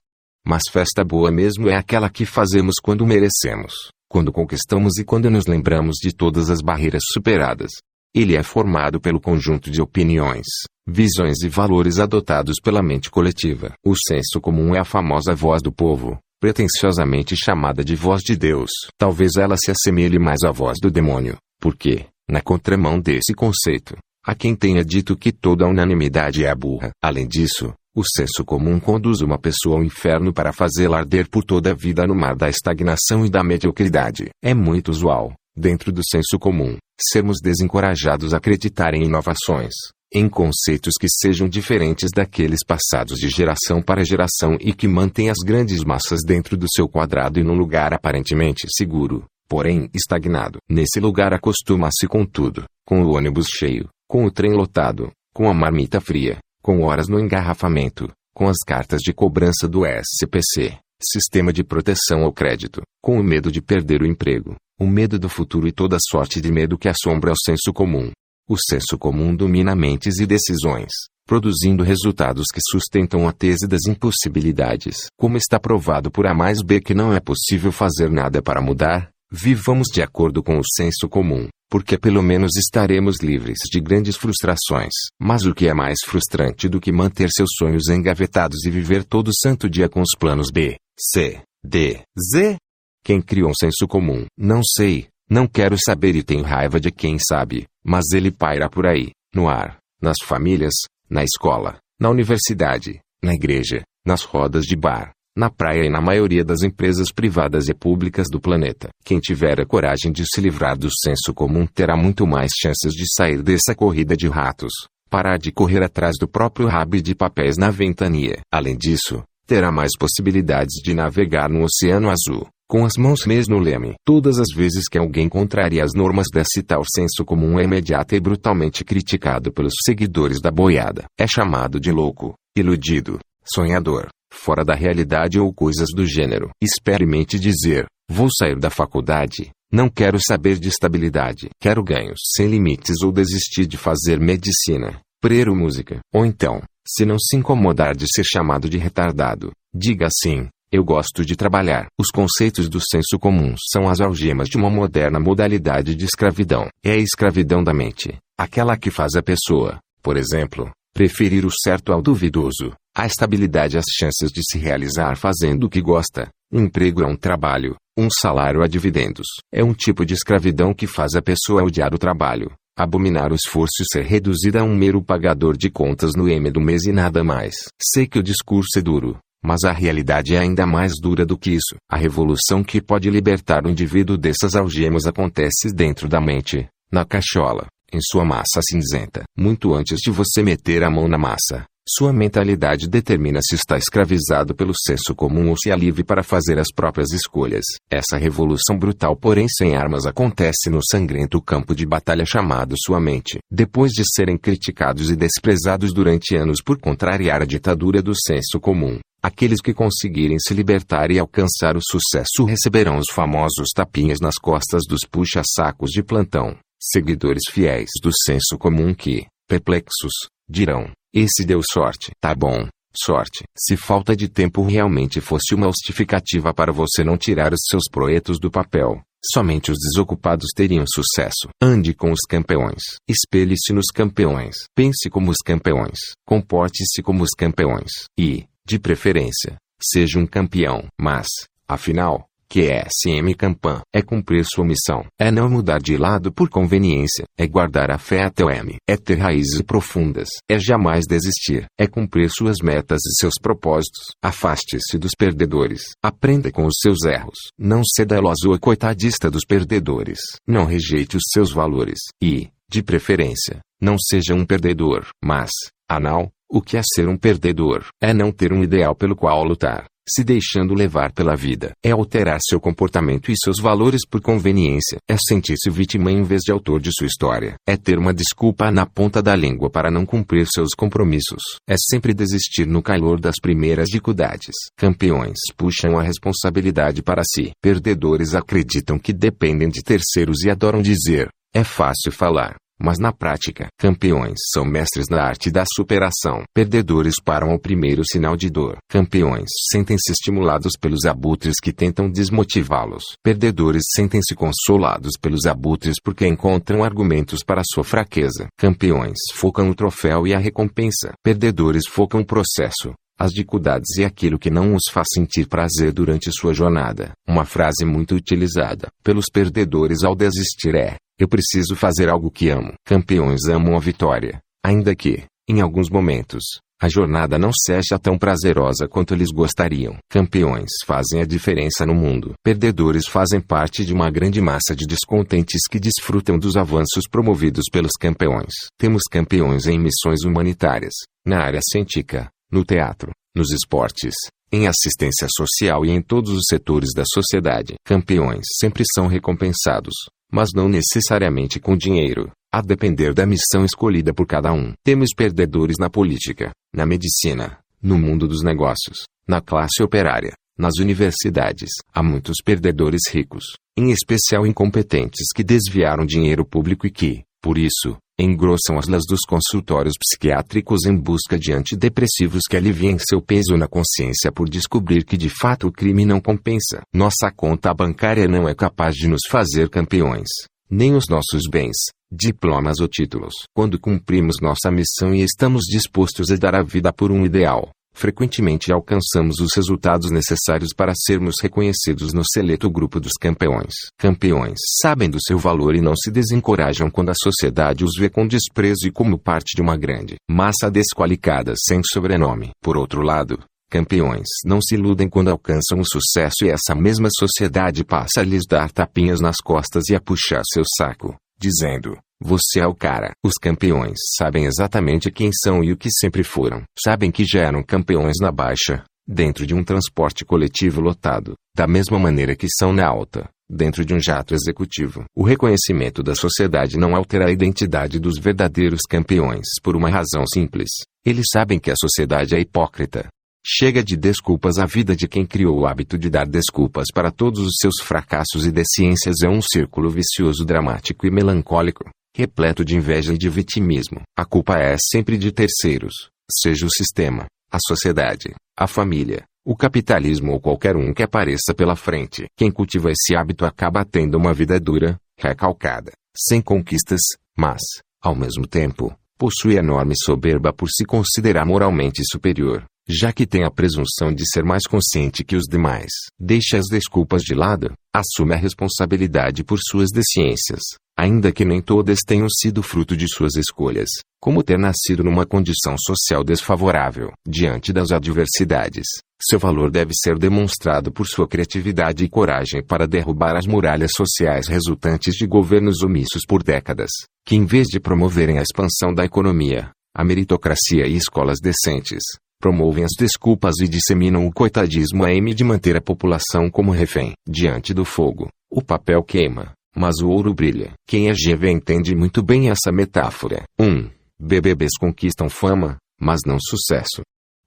Mas 0.47 0.63
festa 0.71 1.03
boa 1.03 1.33
mesmo 1.33 1.69
é 1.69 1.75
aquela 1.75 2.09
que 2.09 2.25
fazemos 2.25 2.77
quando 2.81 3.05
merecemos, 3.05 3.75
quando 4.09 4.31
conquistamos 4.33 4.99
e 4.99 5.05
quando 5.05 5.29
nos 5.29 5.47
lembramos 5.47 5.97
de 5.97 6.15
todas 6.15 6.49
as 6.49 6.63
barreiras 6.63 7.03
superadas. 7.13 7.73
Ele 8.15 8.37
é 8.37 8.43
formado 8.45 9.01
pelo 9.01 9.21
conjunto 9.21 9.69
de 9.69 9.83
opiniões, 9.83 10.47
visões 10.87 11.43
e 11.43 11.49
valores 11.49 11.99
adotados 11.99 12.57
pela 12.63 12.85
mente 12.85 13.11
coletiva. 13.11 13.73
O 13.85 13.97
senso 13.97 14.41
comum 14.41 14.77
é 14.77 14.79
a 14.79 14.85
famosa 14.85 15.35
voz 15.35 15.61
do 15.61 15.73
povo, 15.73 16.21
pretensiosamente 16.41 17.37
chamada 17.37 17.85
de 17.85 17.95
voz 17.95 18.23
de 18.23 18.35
Deus. 18.35 18.71
Talvez 18.99 19.37
ela 19.37 19.57
se 19.57 19.71
assemelhe 19.71 20.19
mais 20.19 20.43
à 20.43 20.51
voz 20.51 20.79
do 20.81 20.91
demônio, 20.91 21.37
porque, 21.61 22.07
na 22.29 22.41
contramão 22.41 22.99
desse 22.99 23.35
conceito, 23.35 23.97
há 24.25 24.35
quem 24.35 24.57
tenha 24.57 24.83
dito 24.83 25.17
que 25.17 25.31
toda 25.31 25.69
unanimidade 25.69 26.45
é 26.45 26.55
burra. 26.55 26.91
Além 27.03 27.29
disso, 27.29 27.75
o 27.95 28.03
senso 28.05 28.45
comum 28.45 28.81
conduz 28.81 29.21
uma 29.21 29.39
pessoa 29.39 29.77
ao 29.77 29.85
inferno 29.85 30.33
para 30.33 30.53
fazê-la 30.53 30.99
arder 30.99 31.29
por 31.29 31.45
toda 31.45 31.73
a 31.73 31.75
vida 31.75 32.07
no 32.07 32.15
mar 32.15 32.35
da 32.35 32.49
estagnação 32.49 33.27
e 33.27 33.31
da 33.31 33.45
mediocridade. 33.45 34.31
É 34.43 34.55
muito 34.55 34.91
usual, 34.91 35.35
dentro 35.57 35.93
do 35.93 36.01
senso 36.09 36.39
comum, 36.39 36.77
sermos 36.99 37.39
desencorajados 37.43 38.33
a 38.33 38.39
acreditar 38.39 38.95
em 38.95 39.05
inovações, 39.05 39.73
em 40.13 40.29
conceitos 40.29 40.95
que 41.01 41.07
sejam 41.09 41.49
diferentes 41.49 42.11
daqueles 42.15 42.61
passados 42.67 43.19
de 43.19 43.29
geração 43.29 43.81
para 43.81 44.05
geração 44.05 44.57
e 44.61 44.73
que 44.73 44.89
mantêm 44.89 45.31
as 45.31 45.39
grandes 45.45 45.85
massas 45.85 46.21
dentro 46.27 46.57
do 46.57 46.67
seu 46.69 46.89
quadrado 46.89 47.39
e 47.39 47.45
num 47.45 47.55
lugar 47.55 47.95
aparentemente 47.95 48.67
seguro, 48.71 49.25
porém 49.49 49.89
estagnado. 49.95 50.59
Nesse 50.69 50.99
lugar 50.99 51.33
acostuma-se 51.33 52.07
com 52.09 52.25
tudo, 52.27 52.65
com 52.85 53.03
o 53.03 53.15
ônibus 53.15 53.47
cheio, 53.49 53.89
com 54.09 54.25
o 54.25 54.31
trem 54.31 54.53
lotado, 54.53 55.13
com 55.33 55.49
a 55.49 55.55
marmita 55.55 56.01
fria, 56.01 56.39
com 56.61 56.83
horas 56.83 57.09
no 57.09 57.21
engarrafamento, 57.21 58.11
com 58.35 58.49
as 58.49 58.59
cartas 58.67 59.01
de 59.01 59.13
cobrança 59.13 59.69
do 59.69 59.85
SPC, 59.87 60.77
sistema 61.03 61.53
de 61.53 61.63
proteção 61.63 62.25
ao 62.25 62.33
crédito, 62.33 62.83
com 63.03 63.19
o 63.19 63.23
medo 63.23 63.51
de 63.51 63.63
perder 63.63 64.03
o 64.03 64.07
emprego, 64.07 64.57
o 64.79 64.87
medo 64.87 65.19
do 65.19 65.29
futuro 65.29 65.69
e 65.69 65.73
toda 65.73 65.97
sorte 66.01 66.41
de 66.41 66.51
medo 66.51 66.79
que 66.79 66.89
assombra 66.89 67.33
o 67.33 67.37
senso 67.37 67.73
comum. 67.73 68.11
O 68.51 68.57
senso 68.59 68.99
comum 68.99 69.33
domina 69.33 69.77
mentes 69.77 70.19
e 70.19 70.27
decisões, 70.27 70.91
produzindo 71.25 71.85
resultados 71.85 72.47
que 72.53 72.59
sustentam 72.61 73.29
a 73.29 73.33
tese 73.33 73.65
das 73.69 73.87
impossibilidades. 73.87 75.07
Como 75.17 75.37
está 75.37 75.61
provado 75.61 76.11
por 76.11 76.27
A 76.27 76.35
mais 76.35 76.61
B 76.61 76.81
que 76.81 76.93
não 76.93 77.15
é 77.15 77.21
possível 77.21 77.71
fazer 77.71 78.11
nada 78.11 78.43
para 78.43 78.61
mudar, 78.61 79.09
vivamos 79.31 79.87
de 79.87 80.03
acordo 80.03 80.43
com 80.43 80.59
o 80.59 80.65
senso 80.65 81.09
comum, 81.09 81.47
porque 81.71 81.97
pelo 81.97 82.25
menos 82.25 82.57
estaremos 82.57 83.19
livres 83.23 83.59
de 83.71 83.81
grandes 83.81 84.17
frustrações. 84.17 84.95
Mas 85.17 85.47
o 85.47 85.55
que 85.55 85.69
é 85.69 85.73
mais 85.73 86.01
frustrante 86.05 86.69
do 86.69 86.81
que 86.81 86.91
manter 86.91 87.29
seus 87.31 87.51
sonhos 87.57 87.89
engavetados 87.89 88.65
e 88.65 88.71
viver 88.73 89.05
todo 89.05 89.31
santo 89.33 89.71
dia 89.71 89.89
com 89.89 90.01
os 90.01 90.19
planos 90.19 90.51
B, 90.53 90.77
C, 90.99 91.41
D, 91.63 92.01
Z? 92.19 92.57
Quem 93.05 93.23
criou 93.23 93.51
um 93.51 93.55
senso 93.55 93.87
comum? 93.87 94.27
Não 94.37 94.61
sei, 94.63 95.07
não 95.31 95.47
quero 95.47 95.77
saber 95.79 96.17
e 96.17 96.25
tenho 96.25 96.43
raiva 96.43 96.81
de 96.81 96.91
quem 96.91 97.17
sabe, 97.17 97.69
mas 97.85 98.07
ele 98.13 98.33
paira 98.33 98.69
por 98.69 98.85
aí, 98.85 99.13
no 99.33 99.49
ar, 99.49 99.79
nas 100.03 100.17
famílias, 100.25 100.75
na 101.09 101.23
escola, 101.23 101.79
na 102.01 102.11
universidade, 102.11 103.01
na 103.23 103.33
igreja, 103.33 103.83
nas 104.05 104.25
rodas 104.25 104.65
de 104.65 104.75
bar, 104.75 105.13
na 105.37 105.49
praia 105.49 105.87
e 105.87 105.89
na 105.89 106.01
maioria 106.01 106.45
das 106.45 106.65
empresas 106.65 107.13
privadas 107.13 107.69
e 107.69 107.75
públicas 107.75 108.27
do 108.29 108.41
planeta. 108.41 108.89
Quem 109.05 109.21
tiver 109.21 109.61
a 109.61 109.65
coragem 109.67 110.11
de 110.11 110.25
se 110.27 110.41
livrar 110.41 110.77
do 110.77 110.89
senso 110.91 111.33
comum 111.33 111.65
terá 111.65 111.97
muito 111.97 112.27
mais 112.27 112.51
chances 112.61 112.93
de 112.93 113.05
sair 113.15 113.41
dessa 113.41 113.73
corrida 113.73 114.17
de 114.17 114.27
ratos, 114.27 114.73
parar 115.09 115.39
de 115.39 115.53
correr 115.53 115.85
atrás 115.85 116.17
do 116.19 116.27
próprio 116.27 116.67
rabo 116.67 117.01
de 117.01 117.15
papéis 117.15 117.57
na 117.57 117.71
ventania. 117.71 118.41
Além 118.53 118.77
disso, 118.77 119.23
terá 119.47 119.71
mais 119.71 119.93
possibilidades 119.97 120.83
de 120.83 120.93
navegar 120.93 121.49
no 121.49 121.63
oceano 121.63 122.11
azul, 122.11 122.49
com 122.71 122.85
as 122.85 122.93
mãos 122.97 123.27
mesmo 123.27 123.57
no 123.57 123.61
leme. 123.61 123.95
Todas 124.07 124.39
as 124.39 124.55
vezes 124.55 124.89
que 124.89 124.97
alguém 124.97 125.29
contraria 125.29 125.83
as 125.83 125.91
normas 125.93 126.29
desse 126.33 126.63
tal 126.63 126.85
senso 126.85 127.25
comum 127.25 127.59
é 127.59 127.65
imediato 127.65 128.15
e 128.15 128.21
brutalmente 128.21 128.85
criticado 128.85 129.53
pelos 129.53 129.73
seguidores 129.85 130.41
da 130.41 130.53
boiada. 130.53 131.03
É 131.19 131.27
chamado 131.27 131.81
de 131.81 131.91
louco, 131.91 132.35
iludido, 132.57 133.19
sonhador, 133.45 134.07
fora 134.33 134.65
da 134.65 134.73
realidade 134.73 135.41
ou 135.41 135.53
coisas 135.53 135.89
do 135.93 136.07
gênero. 136.07 136.51
Experimente 136.63 137.41
dizer: 137.41 137.87
vou 138.09 138.29
sair 138.31 138.57
da 138.57 138.71
faculdade, 138.71 139.51
não 139.73 139.89
quero 139.89 140.21
saber 140.21 140.57
de 140.57 140.69
estabilidade, 140.69 141.49
quero 141.61 141.83
ganhos 141.83 142.21
sem 142.37 142.47
limites 142.47 143.03
ou 143.03 143.11
desistir 143.11 143.67
de 143.67 143.77
fazer 143.77 144.21
medicina, 144.21 145.01
prero 145.21 145.57
música. 145.57 145.99
Ou 146.15 146.25
então, 146.25 146.63
se 146.87 147.05
não 147.05 147.19
se 147.19 147.37
incomodar 147.37 147.97
de 147.97 148.07
ser 148.09 148.23
chamado 148.25 148.71
de 148.71 148.79
retardado, 148.79 149.51
diga 149.75 150.07
assim: 150.07 150.49
eu 150.73 150.85
gosto 150.85 151.25
de 151.25 151.35
trabalhar. 151.35 151.89
Os 151.99 152.09
conceitos 152.09 152.69
do 152.69 152.81
senso 152.81 153.19
comum 153.19 153.55
são 153.73 153.89
as 153.89 154.01
algemas 154.01 154.49
de 154.49 154.57
uma 154.57 154.71
moderna 154.71 155.19
modalidade 155.19 155.95
de 155.95 156.05
escravidão. 156.05 156.69
É 156.85 156.93
a 156.93 156.97
escravidão 156.97 157.63
da 157.63 157.75
mente, 157.75 158.17
aquela 158.39 158.77
que 158.77 158.91
faz 158.91 159.17
a 159.17 159.23
pessoa, 159.23 159.81
por 160.03 160.17
exemplo, 160.17 160.71
preferir 160.95 161.45
o 161.45 161.51
certo 161.51 161.93
ao 161.93 162.01
duvidoso, 162.01 162.73
a 162.97 163.07
estabilidade 163.07 163.79
as 163.79 163.87
chances 163.91 164.31
de 164.31 164.43
se 164.45 164.59
realizar 164.59 165.17
fazendo 165.17 165.65
o 165.65 165.71
que 165.71 165.81
gosta. 165.81 166.29
Um 166.53 166.63
emprego 166.63 167.03
é 167.03 167.07
um 167.07 167.17
trabalho, 167.17 167.77
um 167.97 168.09
salário 168.11 168.63
a 168.63 168.67
dividendos. 168.67 169.27
É 169.53 169.65
um 169.65 169.73
tipo 169.73 170.05
de 170.05 170.15
escravidão 170.15 170.73
que 170.73 170.87
faz 170.87 171.15
a 171.15 171.23
pessoa 171.23 171.65
odiar 171.65 171.95
o 171.95 171.99
trabalho, 171.99 172.53
abominar 172.77 173.33
o 173.33 173.37
esforço 173.37 173.83
e 173.83 173.87
ser 173.93 174.05
reduzida 174.05 174.61
a 174.61 174.65
um 174.65 174.75
mero 174.75 175.03
pagador 175.03 175.57
de 175.57 175.71
contas 175.71 176.13
no 176.17 176.29
M 176.29 176.51
do 176.51 176.61
mês 176.61 176.85
e 176.85 176.93
nada 176.93 177.23
mais. 177.23 177.55
Sei 177.81 178.07
que 178.07 178.19
o 178.19 178.23
discurso 178.23 178.79
é 178.79 178.83
duro, 178.83 179.19
mas 179.43 179.65
a 179.65 179.73
realidade 179.73 180.35
é 180.35 180.39
ainda 180.39 180.67
mais 180.67 180.93
dura 181.01 181.25
do 181.25 181.39
que 181.39 181.51
isso. 181.51 181.77
A 181.91 181.97
revolução 181.97 182.63
que 182.63 182.81
pode 182.81 183.11
libertar 183.11 183.67
o 183.67 183.71
indivíduo 183.71 184.17
dessas 184.17 184.55
algemas 184.55 185.07
acontece 185.07 185.73
dentro 185.75 186.09
da 186.09 186.21
mente, 186.21 186.69
na 186.93 187.05
cachola, 187.05 187.67
em 187.93 187.99
sua 188.01 188.25
massa 188.25 188.61
cinzenta. 188.63 189.25
Muito 189.37 189.75
antes 189.75 189.99
de 189.99 190.11
você 190.11 190.43
meter 190.43 190.85
a 190.85 190.91
mão 190.91 191.09
na 191.09 191.19
massa, 191.19 191.65
sua 191.93 192.13
mentalidade 192.13 192.89
determina 192.89 193.41
se 193.43 193.57
está 193.57 193.77
escravizado 193.77 194.55
pelo 194.55 194.73
senso 194.73 195.13
comum 195.13 195.49
ou 195.49 195.57
se 195.57 195.73
é 195.73 195.77
livre 195.77 196.05
para 196.05 196.23
fazer 196.23 196.57
as 196.57 196.69
próprias 196.73 197.11
escolhas. 197.11 197.65
Essa 197.91 198.17
revolução 198.17 198.79
brutal, 198.79 199.17
porém 199.17 199.47
sem 199.49 199.75
armas, 199.75 200.07
acontece 200.07 200.71
no 200.71 200.79
sangrento 200.89 201.43
campo 201.43 201.75
de 201.75 201.85
batalha 201.85 202.25
chamado 202.25 202.77
sua 202.79 203.01
mente. 203.01 203.41
Depois 203.51 203.91
de 203.91 204.05
serem 204.15 204.39
criticados 204.39 205.11
e 205.11 205.17
desprezados 205.17 205.93
durante 205.93 206.37
anos 206.37 206.63
por 206.65 206.79
contrariar 206.79 207.43
a 207.43 207.47
ditadura 207.47 208.01
do 208.01 208.13
senso 208.15 208.61
comum, 208.61 209.01
Aqueles 209.23 209.61
que 209.61 209.75
conseguirem 209.75 210.39
se 210.39 210.55
libertar 210.55 211.11
e 211.11 211.19
alcançar 211.19 211.77
o 211.77 211.81
sucesso 211.83 212.45
receberão 212.47 212.97
os 212.97 213.13
famosos 213.13 213.69
tapinhas 213.75 214.19
nas 214.19 214.37
costas 214.37 214.83
dos 214.89 215.01
puxa-sacos 215.11 215.91
de 215.91 216.03
plantão, 216.03 216.57
seguidores 216.81 217.43
fiéis 217.51 217.91
do 218.03 218.11
senso 218.25 218.57
comum 218.59 218.95
que, 218.95 219.27
perplexos, 219.47 220.13
dirão: 220.49 220.91
Esse 221.13 221.45
deu 221.45 221.61
sorte. 221.71 222.13
Tá 222.19 222.35
bom, 222.35 222.67
sorte. 222.95 223.45
Se 223.55 223.77
falta 223.77 224.17
de 224.17 224.27
tempo 224.27 224.63
realmente 224.63 225.21
fosse 225.21 225.55
uma 225.55 225.67
justificativa 225.67 226.55
para 226.55 226.73
você 226.73 227.05
não 227.05 227.19
tirar 227.19 227.53
os 227.53 227.61
seus 227.69 227.85
proetos 227.91 228.39
do 228.41 228.51
papel, 228.51 229.03
somente 229.23 229.71
os 229.71 229.79
desocupados 229.79 230.49
teriam 230.55 230.85
sucesso. 230.87 231.49
Ande 231.63 231.93
com 231.93 232.11
os 232.11 232.21
campeões. 232.29 232.83
Espelhe-se 233.09 233.73
nos 233.75 233.87
campeões. 233.95 234.57
Pense 234.75 235.11
como 235.11 235.31
os 235.31 235.39
campeões. 235.45 235.99
Comporte-se 236.27 237.03
como 237.03 237.23
os 237.23 237.31
campeões. 237.37 237.91
E, 238.19 238.47
de 238.71 238.79
preferência, 238.79 239.57
seja 239.83 240.17
um 240.17 240.25
campeão. 240.25 240.87
Mas, 240.97 241.27
afinal, 241.69 242.25
que 242.49 242.69
é 242.69 242.85
SM 242.89 243.35
Campan, 243.37 243.81
é 243.93 244.01
cumprir 244.01 244.45
sua 244.45 244.65
missão, 244.65 245.05
é 245.19 245.29
não 245.29 245.51
mudar 245.51 245.81
de 245.81 245.97
lado 245.97 246.33
por 246.33 246.49
conveniência, 246.49 247.25
é 247.37 247.49
guardar 247.49 247.91
a 247.91 247.99
fé 247.99 248.23
até 248.23 248.45
o 248.45 248.51
M, 248.51 248.77
é 248.89 248.97
ter 248.97 249.19
raízes 249.19 249.61
profundas, 249.63 250.29
é 250.49 250.57
jamais 250.57 251.05
desistir, 251.05 251.67
é 251.77 251.89
cumprir 251.89 252.31
suas 252.31 252.59
metas 252.63 253.01
e 253.05 253.19
seus 253.19 253.35
propósitos. 253.43 254.05
Afaste-se 254.23 254.97
dos 254.99 255.13
perdedores, 255.19 255.83
aprenda 256.01 256.53
com 256.53 256.65
os 256.65 256.75
seus 256.81 257.05
erros, 257.05 257.39
não 257.59 257.83
ceda 257.85 258.19
a 258.19 258.21
lozua 258.21 258.57
coitadista 258.57 259.29
dos 259.29 259.45
perdedores, 259.45 260.21
não 260.47 260.65
rejeite 260.65 261.17
os 261.17 261.25
seus 261.33 261.53
valores, 261.53 261.99
e, 262.23 262.49
de 262.69 262.85
preferência, 262.85 263.59
não 263.81 263.97
seja 263.99 264.33
um 264.33 264.47
perdedor, 264.47 265.09
mas, 265.21 265.51
anal, 265.89 266.31
o 266.51 266.61
que 266.61 266.77
é 266.77 266.83
ser 266.95 267.09
um 267.09 267.17
perdedor? 267.17 267.87
É 268.03 268.13
não 268.13 268.33
ter 268.33 268.53
um 268.53 268.63
ideal 268.63 268.95
pelo 268.95 269.15
qual 269.15 269.45
lutar, 269.45 269.87
se 270.09 270.25
deixando 270.25 270.75
levar 270.75 271.13
pela 271.13 271.37
vida. 271.37 271.73
É 271.81 271.93
alterar 271.93 272.41
seu 272.43 272.59
comportamento 272.59 273.31
e 273.31 273.35
seus 273.37 273.61
valores 273.61 274.01
por 274.05 274.21
conveniência. 274.21 274.99
É 275.09 275.17
sentir-se 275.17 275.71
vítima 275.71 276.11
em 276.11 276.25
vez 276.25 276.41
de 276.43 276.51
autor 276.51 276.81
de 276.81 276.91
sua 276.93 277.07
história. 277.07 277.55
É 277.69 277.77
ter 277.77 277.99
uma 277.99 278.13
desculpa 278.13 278.71
na 278.73 278.85
ponta 278.85 279.23
da 279.23 279.37
língua 279.37 279.71
para 279.71 279.93
não 279.93 280.05
cumprir 280.05 280.47
seus 280.49 280.71
compromissos. 280.77 281.43
É 281.69 281.77
sempre 281.79 282.13
desistir 282.13 282.67
no 282.67 282.83
calor 282.83 283.21
das 283.21 283.37
primeiras 283.41 283.87
dificuldades. 283.87 284.55
Campeões 284.77 285.39
puxam 285.57 285.97
a 285.97 286.03
responsabilidade 286.03 287.01
para 287.01 287.23
si. 287.25 287.53
Perdedores 287.63 288.35
acreditam 288.35 288.99
que 288.99 289.13
dependem 289.13 289.69
de 289.69 289.83
terceiros 289.83 290.43
e 290.43 290.51
adoram 290.51 290.83
dizer: 290.83 291.29
é 291.55 291.65
fácil 291.65 292.13
falar, 292.13 292.57
mas 292.83 292.99
na 292.99 293.13
prática, 293.13 293.69
campeões 293.79 294.39
são 294.53 294.65
mestres 294.65 295.07
na 295.11 295.23
arte 295.23 295.51
da 295.51 295.65
superação. 295.75 296.45
Perdedores 296.55 297.15
param 297.23 297.51
ao 297.51 297.59
primeiro 297.59 298.03
sinal 298.05 298.37
de 298.37 298.49
dor. 298.49 298.79
Campeões 298.89 299.49
sentem-se 299.71 300.13
estimulados 300.13 300.73
pelos 300.81 301.05
abutres 301.05 301.57
que 301.63 301.73
tentam 301.73 302.11
desmotivá-los. 302.11 303.05
Perdedores 303.23 303.83
sentem-se 303.95 304.35
consolados 304.35 305.13
pelos 305.21 305.47
abutres 305.47 305.97
porque 306.03 306.27
encontram 306.27 306.83
argumentos 306.83 307.45
para 307.45 307.63
sua 307.65 307.85
fraqueza. 307.85 308.49
Campeões 308.59 309.19
focam 309.35 309.67
no 309.67 309.75
troféu 309.75 310.27
e 310.27 310.35
a 310.35 310.39
recompensa. 310.39 311.13
Perdedores 311.23 311.87
focam 311.87 312.21
o 312.21 312.27
processo, 312.27 312.95
as 313.21 313.33
dificuldades 313.33 313.99
e 313.99 314.05
aquilo 314.05 314.39
que 314.39 314.51
não 314.51 314.75
os 314.75 314.85
faz 314.91 315.07
sentir 315.15 315.47
prazer 315.47 315.93
durante 315.93 316.33
sua 316.33 316.55
jornada. 316.55 317.13
Uma 317.29 317.45
frase 317.45 317.85
muito 317.85 318.15
utilizada 318.15 318.89
pelos 319.05 319.27
perdedores 319.31 320.03
ao 320.03 320.17
desistir 320.17 320.75
é: 320.75 320.97
Eu 321.19 321.29
preciso 321.29 321.77
fazer 321.77 322.09
algo 322.09 322.31
que 322.31 322.49
amo. 322.49 322.73
Campeões 322.87 323.47
amam 323.47 323.77
a 323.77 323.79
vitória, 323.79 324.41
ainda 324.65 324.95
que, 324.95 325.25
em 325.49 325.61
alguns 325.61 325.91
momentos, 325.91 326.43
a 326.83 326.89
jornada 326.89 327.39
não 327.39 327.51
seja 327.53 327.99
tão 327.99 328.17
prazerosa 328.17 328.89
quanto 328.89 329.13
eles 329.13 329.29
gostariam. 329.31 329.99
Campeões 330.09 330.71
fazem 330.87 331.21
a 331.21 331.27
diferença 331.27 331.85
no 331.85 331.95
mundo. 331.95 332.33
Perdedores 332.43 333.07
fazem 333.07 333.39
parte 333.39 333.85
de 333.85 333.93
uma 333.93 334.11
grande 334.11 334.41
massa 334.41 334.75
de 334.75 334.87
descontentes 334.87 335.61
que 335.71 335.79
desfrutam 335.79 336.39
dos 336.39 336.57
avanços 336.57 337.07
promovidos 337.07 337.67
pelos 337.71 337.93
campeões. 338.01 338.55
Temos 338.79 339.03
campeões 339.11 339.67
em 339.67 339.79
missões 339.79 340.25
humanitárias, 340.25 340.95
na 341.27 341.41
área 341.41 341.61
científica, 341.63 342.31
no 342.51 342.65
teatro, 342.65 343.13
nos 343.35 343.53
esportes, 343.53 344.15
em 344.53 344.67
assistência 344.67 345.29
social 345.31 345.85
e 345.85 345.91
em 345.91 346.03
todos 346.03 346.31
os 346.31 346.45
setores 346.49 346.91
da 346.95 347.05
sociedade. 347.07 347.75
Campeões 347.85 348.45
sempre 348.59 348.83
são 348.95 349.07
recompensados, 349.07 349.95
mas 350.33 350.49
não 350.55 350.69
necessariamente 350.69 351.61
com 351.61 351.77
dinheiro, 351.77 352.31
a 352.53 352.61
depender 352.61 353.15
da 353.15 353.27
missão 353.27 353.65
escolhida 353.65 354.13
por 354.13 354.27
cada 354.27 354.53
um. 354.53 354.73
Temos 354.85 355.11
perdedores 355.15 355.77
na 355.79 355.89
política, 355.89 356.51
na 356.75 356.85
medicina, 356.85 357.59
no 357.81 357.99
mundo 357.99 358.27
dos 358.27 358.43
negócios, 358.43 359.05
na 359.27 359.41
classe 359.41 359.83
operária, 359.83 360.35
nas 360.59 360.79
universidades. 360.79 361.71
Há 361.95 362.03
muitos 362.03 362.37
perdedores 362.45 363.03
ricos, 363.09 363.45
em 363.77 363.91
especial 363.91 364.47
incompetentes 364.47 365.29
que 365.35 365.45
desviaram 365.45 366.05
dinheiro 366.05 366.45
público 366.45 366.87
e 366.87 366.91
que, 366.91 367.23
por 367.43 367.59
isso, 367.59 367.97
engrossam 368.19 368.79
as 368.79 368.87
las 368.87 369.03
dos 369.09 369.21
consultórios 369.27 369.95
psiquiátricos 369.99 370.85
em 370.85 370.95
busca 370.95 371.39
de 371.39 371.53
antidepressivos 371.53 372.43
que 372.49 372.57
aliviem 372.57 372.99
seu 372.99 373.23
peso 373.23 373.57
na 373.57 373.67
consciência 373.67 374.31
por 374.31 374.49
descobrir 374.49 375.05
que 375.05 375.17
de 375.17 375.31
fato 375.31 375.69
o 375.69 375.73
crime 375.73 376.05
não 376.05 376.21
compensa. 376.21 376.83
Nossa 376.95 377.31
conta 377.35 377.73
bancária 377.73 378.29
não 378.29 378.49
é 378.49 378.55
capaz 378.55 378.95
de 378.95 379.09
nos 379.09 379.23
fazer 379.29 379.71
campeões, 379.71 380.29
nem 380.71 380.95
os 380.95 381.09
nossos 381.09 381.43
bens, 381.51 381.77
diplomas 382.13 382.81
ou 382.81 382.89
títulos. 382.89 383.33
Quando 383.55 383.81
cumprimos 383.81 384.37
nossa 384.43 384.71
missão 384.71 385.15
e 385.15 385.23
estamos 385.23 385.63
dispostos 385.65 386.31
a 386.31 386.37
dar 386.37 386.55
a 386.55 386.63
vida 386.63 386.93
por 386.93 387.11
um 387.11 387.25
ideal, 387.25 387.71
Frequentemente 387.95 388.73
alcançamos 388.73 389.41
os 389.41 389.55
resultados 389.55 390.11
necessários 390.11 390.71
para 390.75 390.95
sermos 390.95 391.37
reconhecidos 391.43 392.13
no 392.13 392.23
seleto 392.25 392.71
grupo 392.71 392.99
dos 392.99 393.13
campeões. 393.21 393.75
Campeões 393.99 394.59
sabem 394.81 395.11
do 395.11 395.19
seu 395.21 395.39
valor 395.39 395.75
e 395.75 395.81
não 395.81 395.95
se 395.97 396.11
desencorajam 396.11 396.91
quando 396.91 397.11
a 397.11 397.15
sociedade 397.15 397.85
os 397.85 397.97
vê 397.99 398.09
com 398.09 398.27
desprezo 398.27 398.87
e 398.87 398.91
como 398.91 399.19
parte 399.19 399.55
de 399.55 399.63
uma 399.63 399.77
grande 399.77 400.17
massa 400.31 400.71
desqualificada 400.71 401.55
sem 401.57 401.81
sobrenome. 401.85 402.51
Por 402.63 402.77
outro 402.77 403.03
lado, 403.03 403.39
campeões 403.71 404.27
não 404.45 404.61
se 404.61 404.75
iludem 404.75 405.09
quando 405.09 405.31
alcançam 405.31 405.79
o 405.79 405.85
sucesso 405.85 406.45
e 406.45 406.49
essa 406.49 406.75
mesma 406.75 407.09
sociedade 407.17 407.85
passa 407.85 408.21
a 408.21 408.25
lhes 408.25 408.45
dar 408.49 408.71
tapinhas 408.71 409.21
nas 409.21 409.37
costas 409.37 409.89
e 409.89 409.95
a 409.95 410.01
puxar 410.01 410.43
seu 410.45 410.65
saco, 410.77 411.17
dizendo: 411.39 411.97
você 412.23 412.61
é 412.61 412.67
o 412.67 412.75
cara. 412.75 413.13
Os 413.25 413.35
campeões 413.41 413.99
sabem 414.19 414.45
exatamente 414.45 415.11
quem 415.11 415.31
são 415.33 415.65
e 415.65 415.73
o 415.73 415.77
que 415.77 415.89
sempre 415.91 416.23
foram. 416.23 416.63
Sabem 416.79 417.11
que 417.11 417.25
já 417.25 417.41
eram 417.41 417.63
campeões 417.63 418.17
na 418.21 418.31
baixa, 418.31 418.85
dentro 419.09 419.47
de 419.47 419.55
um 419.55 419.65
transporte 419.65 420.25
coletivo 420.25 420.81
lotado, 420.81 421.35
da 421.57 421.67
mesma 421.67 421.99
maneira 421.99 422.37
que 422.37 422.47
são 422.49 422.73
na 422.73 422.87
alta, 422.87 423.29
dentro 423.49 423.85
de 423.87 423.95
um 423.95 423.99
jato 423.99 424.35
executivo. 424.35 425.05
O 425.17 425.25
reconhecimento 425.25 426.03
da 426.03 426.15
sociedade 426.15 426.77
não 426.77 426.95
altera 426.95 427.27
a 427.27 427.33
identidade 427.33 427.99
dos 427.99 428.19
verdadeiros 428.19 428.83
campeões 428.89 429.47
por 429.63 429.75
uma 429.75 429.89
razão 429.89 430.25
simples. 430.27 430.69
Eles 431.05 431.27
sabem 431.33 431.59
que 431.59 431.71
a 431.71 431.77
sociedade 431.77 432.35
é 432.35 432.41
hipócrita. 432.41 433.09
Chega 433.45 433.83
de 433.83 433.97
desculpas 433.97 434.59
a 434.59 434.67
vida 434.67 434.95
de 434.95 435.09
quem 435.09 435.25
criou 435.25 435.61
o 435.61 435.67
hábito 435.67 435.97
de 435.97 436.11
dar 436.11 436.27
desculpas 436.27 436.89
para 436.93 437.11
todos 437.11 437.41
os 437.41 437.55
seus 437.59 437.81
fracassos 437.83 438.45
e 438.45 438.53
deficiências 438.53 439.23
é 439.25 439.29
um 439.29 439.41
círculo 439.41 439.89
vicioso 439.89 440.45
dramático 440.45 441.07
e 441.07 441.11
melancólico 441.11 441.89
repleto 442.21 442.63
de 442.63 442.77
inveja 442.77 443.15
e 443.15 443.19
de 443.19 443.31
vitimismo. 443.31 444.03
A 444.15 444.27
culpa 444.27 444.59
é 444.59 444.77
sempre 444.79 445.17
de 445.17 445.33
terceiros, 445.33 446.11
seja 446.31 446.67
o 446.67 446.71
sistema, 446.71 447.27
a 447.51 447.59
sociedade, 447.67 448.35
a 448.55 448.67
família, 448.67 449.25
o 449.43 449.57
capitalismo 449.57 450.33
ou 450.33 450.41
qualquer 450.41 450.77
um 450.77 450.93
que 450.93 451.03
apareça 451.03 451.55
pela 451.57 451.75
frente. 451.75 452.27
Quem 452.37 452.51
cultiva 452.51 452.91
esse 452.91 453.17
hábito 453.17 453.47
acaba 453.47 453.87
tendo 453.87 454.19
uma 454.19 454.35
vida 454.35 454.61
dura, 454.61 454.99
recalcada, 455.19 455.93
sem 456.15 456.43
conquistas, 456.43 457.01
mas, 457.37 457.63
ao 458.03 458.15
mesmo 458.15 458.47
tempo, 458.47 458.95
possui 459.17 459.57
enorme 459.57 459.95
soberba 459.97 460.53
por 460.53 460.69
se 460.69 460.85
considerar 460.85 461.47
moralmente 461.47 462.03
superior, 462.05 462.65
já 462.87 463.15
que 463.15 463.27
tem 463.27 463.45
a 463.45 463.51
presunção 463.51 464.13
de 464.13 464.25
ser 464.31 464.45
mais 464.45 464.67
consciente 464.67 465.25
que 465.25 465.37
os 465.37 465.45
demais. 465.45 465.91
Deixa 466.19 466.59
as 466.59 466.67
desculpas 466.71 467.23
de 467.23 467.35
lado, 467.35 467.73
assume 467.95 468.35
a 468.35 468.39
responsabilidade 468.39 469.43
por 469.45 469.59
suas 469.59 469.89
deficiências, 469.93 470.61
ainda 470.99 471.33
que 471.33 471.45
nem 471.45 471.61
todas 471.61 472.01
tenham 472.07 472.29
sido 472.29 472.63
fruto 472.63 472.97
de 472.97 473.07
suas 473.09 473.35
escolhas, 473.37 473.89
como 474.21 474.43
ter 474.43 474.59
nascido 474.59 475.03
numa 475.03 475.27
condição 475.27 475.75
social 475.79 476.23
desfavorável. 476.23 477.11
Diante 477.27 477.73
das 477.73 477.91
adversidades, 477.91 478.87
seu 479.21 479.39
valor 479.39 479.71
deve 479.71 479.93
ser 479.95 480.19
demonstrado 480.19 480.93
por 480.93 481.07
sua 481.07 481.27
criatividade 481.27 482.05
e 482.05 482.09
coragem 482.09 482.63
para 482.63 482.87
derrubar 482.87 483.37
as 483.37 483.47
muralhas 483.47 483.93
sociais 483.97 484.47
resultantes 484.47 485.15
de 485.15 485.27
governos 485.27 485.83
omissos 485.83 486.23
por 486.29 486.43
décadas, 486.43 486.91
que 487.27 487.35
em 487.35 487.45
vez 487.45 487.67
de 487.67 487.81
promoverem 487.81 488.39
a 488.39 488.43
expansão 488.43 488.95
da 488.95 489.05
economia, 489.05 489.71
a 489.95 490.05
meritocracia 490.05 490.87
e 490.87 490.97
escolas 490.97 491.39
decentes, 491.43 492.03
promovem 492.41 492.85
as 492.85 492.93
desculpas 492.99 493.61
e 493.61 493.69
disseminam 493.69 494.27
o 494.27 494.33
coitadismo 494.33 495.05
a 495.05 495.09
aim 495.09 495.35
de 495.35 495.45
manter 495.45 495.77
a 495.77 495.81
população 495.81 496.51
como 496.51 496.73
refém. 496.73 497.13
Diante 497.29 497.75
do 497.75 497.85
fogo, 497.85 498.31
o 498.51 498.63
papel 498.63 499.03
queima, 499.05 499.53
mas 499.77 499.97
o 500.01 500.09
ouro 500.09 500.35
brilha. 500.35 500.73
Quem 500.89 501.09
é 501.09 501.13
GV 501.13 501.51
entende 501.51 501.95
muito 501.95 502.23
bem 502.23 502.51
essa 502.51 502.73
metáfora. 502.73 503.45
1. 503.59 503.65
Um, 503.65 503.91
BBBs 504.19 504.73
conquistam 504.81 505.29
fama, 505.29 505.77
mas 506.01 506.21
não 506.27 506.39
sucesso. 506.41 507.03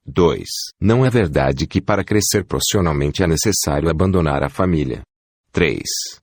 2. 0.06 0.46
Não 0.80 1.04
é 1.04 1.10
verdade 1.10 1.66
que 1.66 1.80
para 1.80 2.04
crescer 2.04 2.44
profissionalmente 2.44 3.22
é 3.22 3.26
necessário 3.26 3.90
abandonar 3.90 4.42
a 4.42 4.48
família. 4.48 5.02
3. 5.52 5.80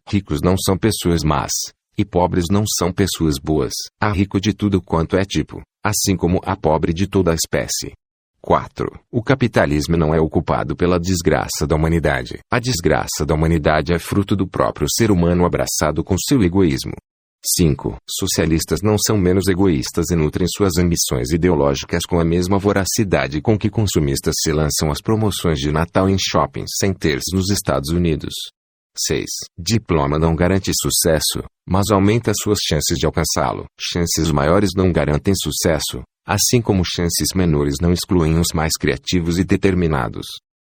Ricos 0.08 0.40
não 0.44 0.56
são 0.58 0.78
pessoas 0.78 1.24
más, 1.24 1.52
e 1.98 2.06
pobres 2.06 2.46
não 2.50 2.64
são 2.68 2.92
pessoas 2.92 3.36
boas. 3.42 3.74
Há 4.00 4.12
rico 4.12 4.40
de 4.40 4.54
tudo 4.54 4.82
quanto 4.82 5.18
é 5.18 5.24
tipo, 5.24 5.62
assim 5.84 6.16
como 6.16 6.40
há 6.44 6.56
pobre 6.56 6.94
de 6.94 7.08
toda 7.08 7.32
a 7.32 7.36
espécie. 7.36 7.94
4. 8.42 8.88
O 9.12 9.22
capitalismo 9.22 9.96
não 9.96 10.14
é 10.14 10.20
ocupado 10.20 10.76
pela 10.76 11.00
desgraça 11.00 11.68
da 11.68 11.76
humanidade. 11.76 12.40
A 12.52 12.60
desgraça 12.60 13.26
da 13.26 13.36
humanidade 13.36 13.94
é 13.94 14.00
fruto 14.00 14.36
do 14.36 14.48
próprio 14.48 14.88
ser 14.90 15.12
humano 15.12 15.46
abraçado 15.46 16.04
com 16.04 16.16
seu 16.18 16.42
egoísmo. 16.42 16.94
5. 17.58 17.98
Socialistas 18.08 18.82
não 18.84 18.98
são 18.98 19.18
menos 19.18 19.48
egoístas 19.48 20.12
e 20.12 20.16
nutrem 20.16 20.48
suas 20.48 20.78
ambições 20.78 21.32
ideológicas 21.32 22.04
com 22.08 22.20
a 22.20 22.26
mesma 22.26 22.60
voracidade 22.60 23.42
com 23.42 23.58
que 23.58 23.70
consumistas 23.70 24.36
se 24.42 24.52
lançam 24.52 24.92
as 24.92 25.02
promoções 25.02 25.58
de 25.58 25.72
Natal 25.72 26.08
em 26.08 26.18
shopping 26.20 26.66
centers 26.68 27.24
nos 27.34 27.50
Estados 27.50 27.90
Unidos. 27.90 28.34
6. 28.98 29.26
Diploma 29.58 30.20
não 30.20 30.36
garante 30.36 30.72
sucesso, 30.74 31.44
mas 31.68 31.90
aumenta 31.92 32.32
suas 32.36 32.60
chances 32.62 32.98
de 32.98 33.06
alcançá-lo. 33.06 33.66
Chances 33.80 34.32
maiores 34.32 34.72
não 34.76 34.92
garantem 34.92 35.34
sucesso, 35.36 36.04
assim 36.26 36.62
como 36.62 36.84
chances 36.86 37.30
menores 37.36 37.76
não 37.82 37.92
excluem 37.92 38.40
os 38.40 38.48
mais 38.54 38.74
criativos 38.80 39.40
e 39.40 39.44
determinados. 39.44 40.26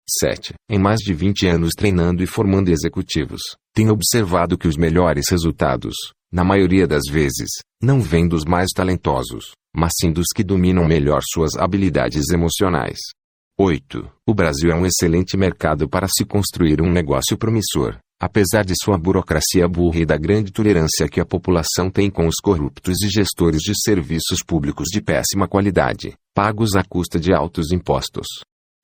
7. 0.09 0.55
Em 0.71 0.79
mais 0.79 1.01
de 1.01 1.13
20 1.13 1.47
anos 1.49 1.73
treinando 1.77 2.23
e 2.23 2.27
formando 2.27 2.69
executivos, 2.69 3.41
tenho 3.75 3.93
observado 3.93 4.57
que 4.57 4.69
os 4.69 4.77
melhores 4.77 5.29
resultados, 5.29 5.95
na 6.33 6.45
maioria 6.45 6.87
das 6.87 7.03
vezes, 7.11 7.49
não 7.83 8.01
vêm 8.01 8.29
dos 8.29 8.45
mais 8.45 8.69
talentosos, 8.75 9.51
mas 9.75 9.93
sim 10.01 10.13
dos 10.13 10.29
que 10.35 10.45
dominam 10.45 10.87
melhor 10.87 11.21
suas 11.25 11.57
habilidades 11.57 12.31
emocionais. 12.31 12.99
8. 13.59 14.09
O 14.27 14.35
Brasil 14.35 14.71
é 14.71 14.75
um 14.75 14.87
excelente 14.87 15.37
mercado 15.37 15.89
para 15.89 16.07
se 16.07 16.25
construir 16.25 16.81
um 16.83 16.91
negócio 16.91 17.37
promissor, 17.37 17.99
apesar 18.21 18.65
de 18.65 18.75
sua 18.83 18.99
burocracia 18.99 19.69
burra 19.69 20.01
e 20.01 20.07
da 20.07 20.17
grande 20.17 20.53
tolerância 20.53 21.09
que 21.09 21.21
a 21.21 21.27
população 21.27 21.91
tem 21.91 22.11
com 22.11 22.27
os 22.27 22.37
corruptos 22.43 23.03
e 23.03 23.09
gestores 23.09 23.61
de 23.61 23.73
serviços 23.75 24.39
públicos 24.47 24.87
de 24.91 25.01
péssima 25.01 25.47
qualidade, 25.47 26.15
pagos 26.35 26.75
à 26.75 26.83
custa 26.83 27.19
de 27.19 27.33
altos 27.33 27.73
impostos. 27.73 28.27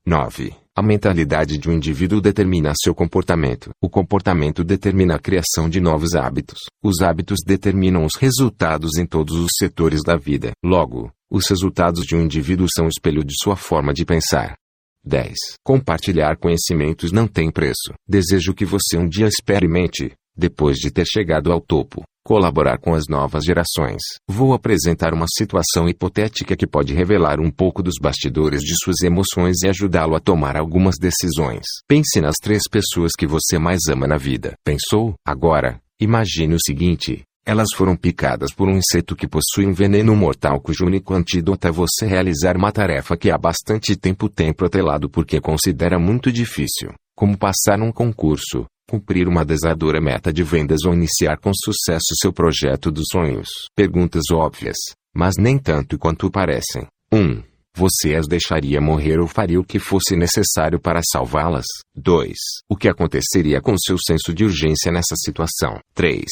9. 0.05 0.53
A 0.77 0.83
mentalidade 0.83 1.59
de 1.59 1.69
um 1.69 1.75
indivíduo 1.75 2.21
determina 2.21 2.73
seu 2.75 2.95
comportamento. 2.95 3.71
O 3.81 3.89
comportamento 3.89 4.65
determina 4.65 5.17
a 5.17 5.19
criação 5.19 5.69
de 5.69 5.81
novos 5.81 6.15
hábitos. 6.15 6.59
Os 6.83 7.03
hábitos 7.03 7.41
determinam 7.47 8.05
os 8.05 8.17
resultados 8.19 8.97
em 8.97 9.07
todos 9.07 9.37
os 9.37 9.51
setores 9.59 10.01
da 10.03 10.17
vida. 10.17 10.53
Logo, 10.65 11.13
os 11.31 11.47
resultados 11.49 12.05
de 12.05 12.17
um 12.17 12.23
indivíduo 12.23 12.67
são 12.75 12.87
o 12.87 12.89
espelho 12.89 13.23
de 13.23 13.35
sua 13.43 13.55
forma 13.55 13.93
de 13.93 14.05
pensar. 14.05 14.57
10. 15.05 15.35
Compartilhar 15.65 16.37
conhecimentos 16.37 17.13
não 17.13 17.27
tem 17.27 17.51
preço. 17.51 17.95
Desejo 18.09 18.55
que 18.55 18.65
você 18.65 18.97
um 18.97 19.09
dia 19.09 19.27
experimente, 19.27 20.13
depois 20.37 20.77
de 20.77 20.91
ter 20.91 21.07
chegado 21.07 21.53
ao 21.53 21.61
topo, 21.61 22.03
colaborar 22.25 22.79
com 22.79 22.95
as 22.95 23.05
novas 23.09 23.45
gerações. 23.45 24.01
Vou 24.29 24.55
apresentar 24.55 25.13
uma 25.13 25.27
situação 25.29 25.89
hipotética 25.89 26.57
que 26.57 26.67
pode 26.67 26.95
revelar 26.95 27.41
um 27.41 27.51
pouco 27.51 27.83
dos 27.83 27.95
bastidores 28.01 28.63
de 28.63 28.75
suas 28.83 29.03
emoções 29.03 29.63
e 29.63 29.69
ajudá-lo 29.69 30.15
a 30.15 30.21
tomar 30.21 30.57
algumas 30.57 30.97
decisões. 30.99 31.65
Pense 31.89 32.21
nas 32.21 32.37
três 32.41 32.63
pessoas 32.71 33.13
que 33.19 33.27
você 33.27 33.59
mais 33.59 33.81
ama 33.91 34.07
na 34.07 34.17
vida. 34.17 34.55
Pensou? 34.65 35.15
Agora, 35.27 35.81
imagine 36.01 36.55
o 36.55 36.63
seguinte: 36.65 37.25
elas 37.45 37.69
foram 37.75 37.97
picadas 37.97 38.53
por 38.53 38.69
um 38.69 38.77
inseto 38.77 39.17
que 39.17 39.27
possui 39.27 39.67
um 39.67 39.73
veneno 39.73 40.15
mortal 40.15 40.61
cujo 40.61 40.87
único 40.87 41.13
antídoto 41.15 41.67
é 41.67 41.71
você 41.71 42.07
realizar 42.07 42.57
uma 42.57 42.71
tarefa 42.71 43.17
que 43.17 43.31
há 43.31 43.39
bastante 43.39 43.97
tempo 43.97 44.29
tem 44.29 44.53
protelado 44.53 45.11
porque 45.11 45.41
considera 45.41 45.99
muito 45.99 46.31
difícil, 46.31 46.93
como 47.17 47.37
passar 47.37 47.81
um 47.81 47.91
concurso, 47.91 48.67
cumprir 48.89 49.27
uma 49.27 49.45
desadora 49.45 50.01
meta 50.01 50.33
de 50.33 50.43
vendas 50.43 50.85
ou 50.85 50.95
iniciar 50.95 51.39
com 51.39 51.51
sucesso 51.55 52.15
seu 52.21 52.33
projeto 52.33 52.91
dos 52.91 53.07
sonhos. 53.11 53.49
Perguntas 53.75 54.25
óbvias, 54.33 54.77
mas 55.15 55.35
nem 55.39 55.59
tanto 55.59 55.99
quanto 55.99 56.31
parecem. 56.31 56.87
1. 57.13 57.19
Um, 57.19 57.43
você 57.75 58.15
as 58.15 58.29
deixaria 58.29 58.81
morrer 58.81 59.19
ou 59.19 59.27
faria 59.27 59.59
o 59.59 59.65
que 59.65 59.79
fosse 59.79 60.15
necessário 60.15 60.79
para 60.79 61.01
salvá-las? 61.11 61.65
2. 61.97 62.37
O 62.69 62.77
que 62.77 62.89
aconteceria 62.89 63.63
com 63.63 63.75
seu 63.79 63.97
senso 63.99 64.35
de 64.35 64.45
urgência 64.45 64.93
nessa 64.93 65.17
situação? 65.17 65.81
3. 65.95 66.27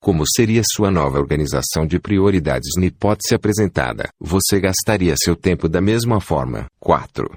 Como 0.00 0.22
seria 0.26 0.62
sua 0.64 0.90
nova 0.90 1.18
organização 1.18 1.84
de 1.84 1.98
prioridades 1.98 2.70
na 2.76 2.86
hipótese 2.86 3.34
apresentada? 3.34 4.08
Você 4.20 4.60
gastaria 4.60 5.14
seu 5.16 5.34
tempo 5.34 5.68
da 5.68 5.80
mesma 5.80 6.20
forma? 6.20 6.66
4. 6.80 7.28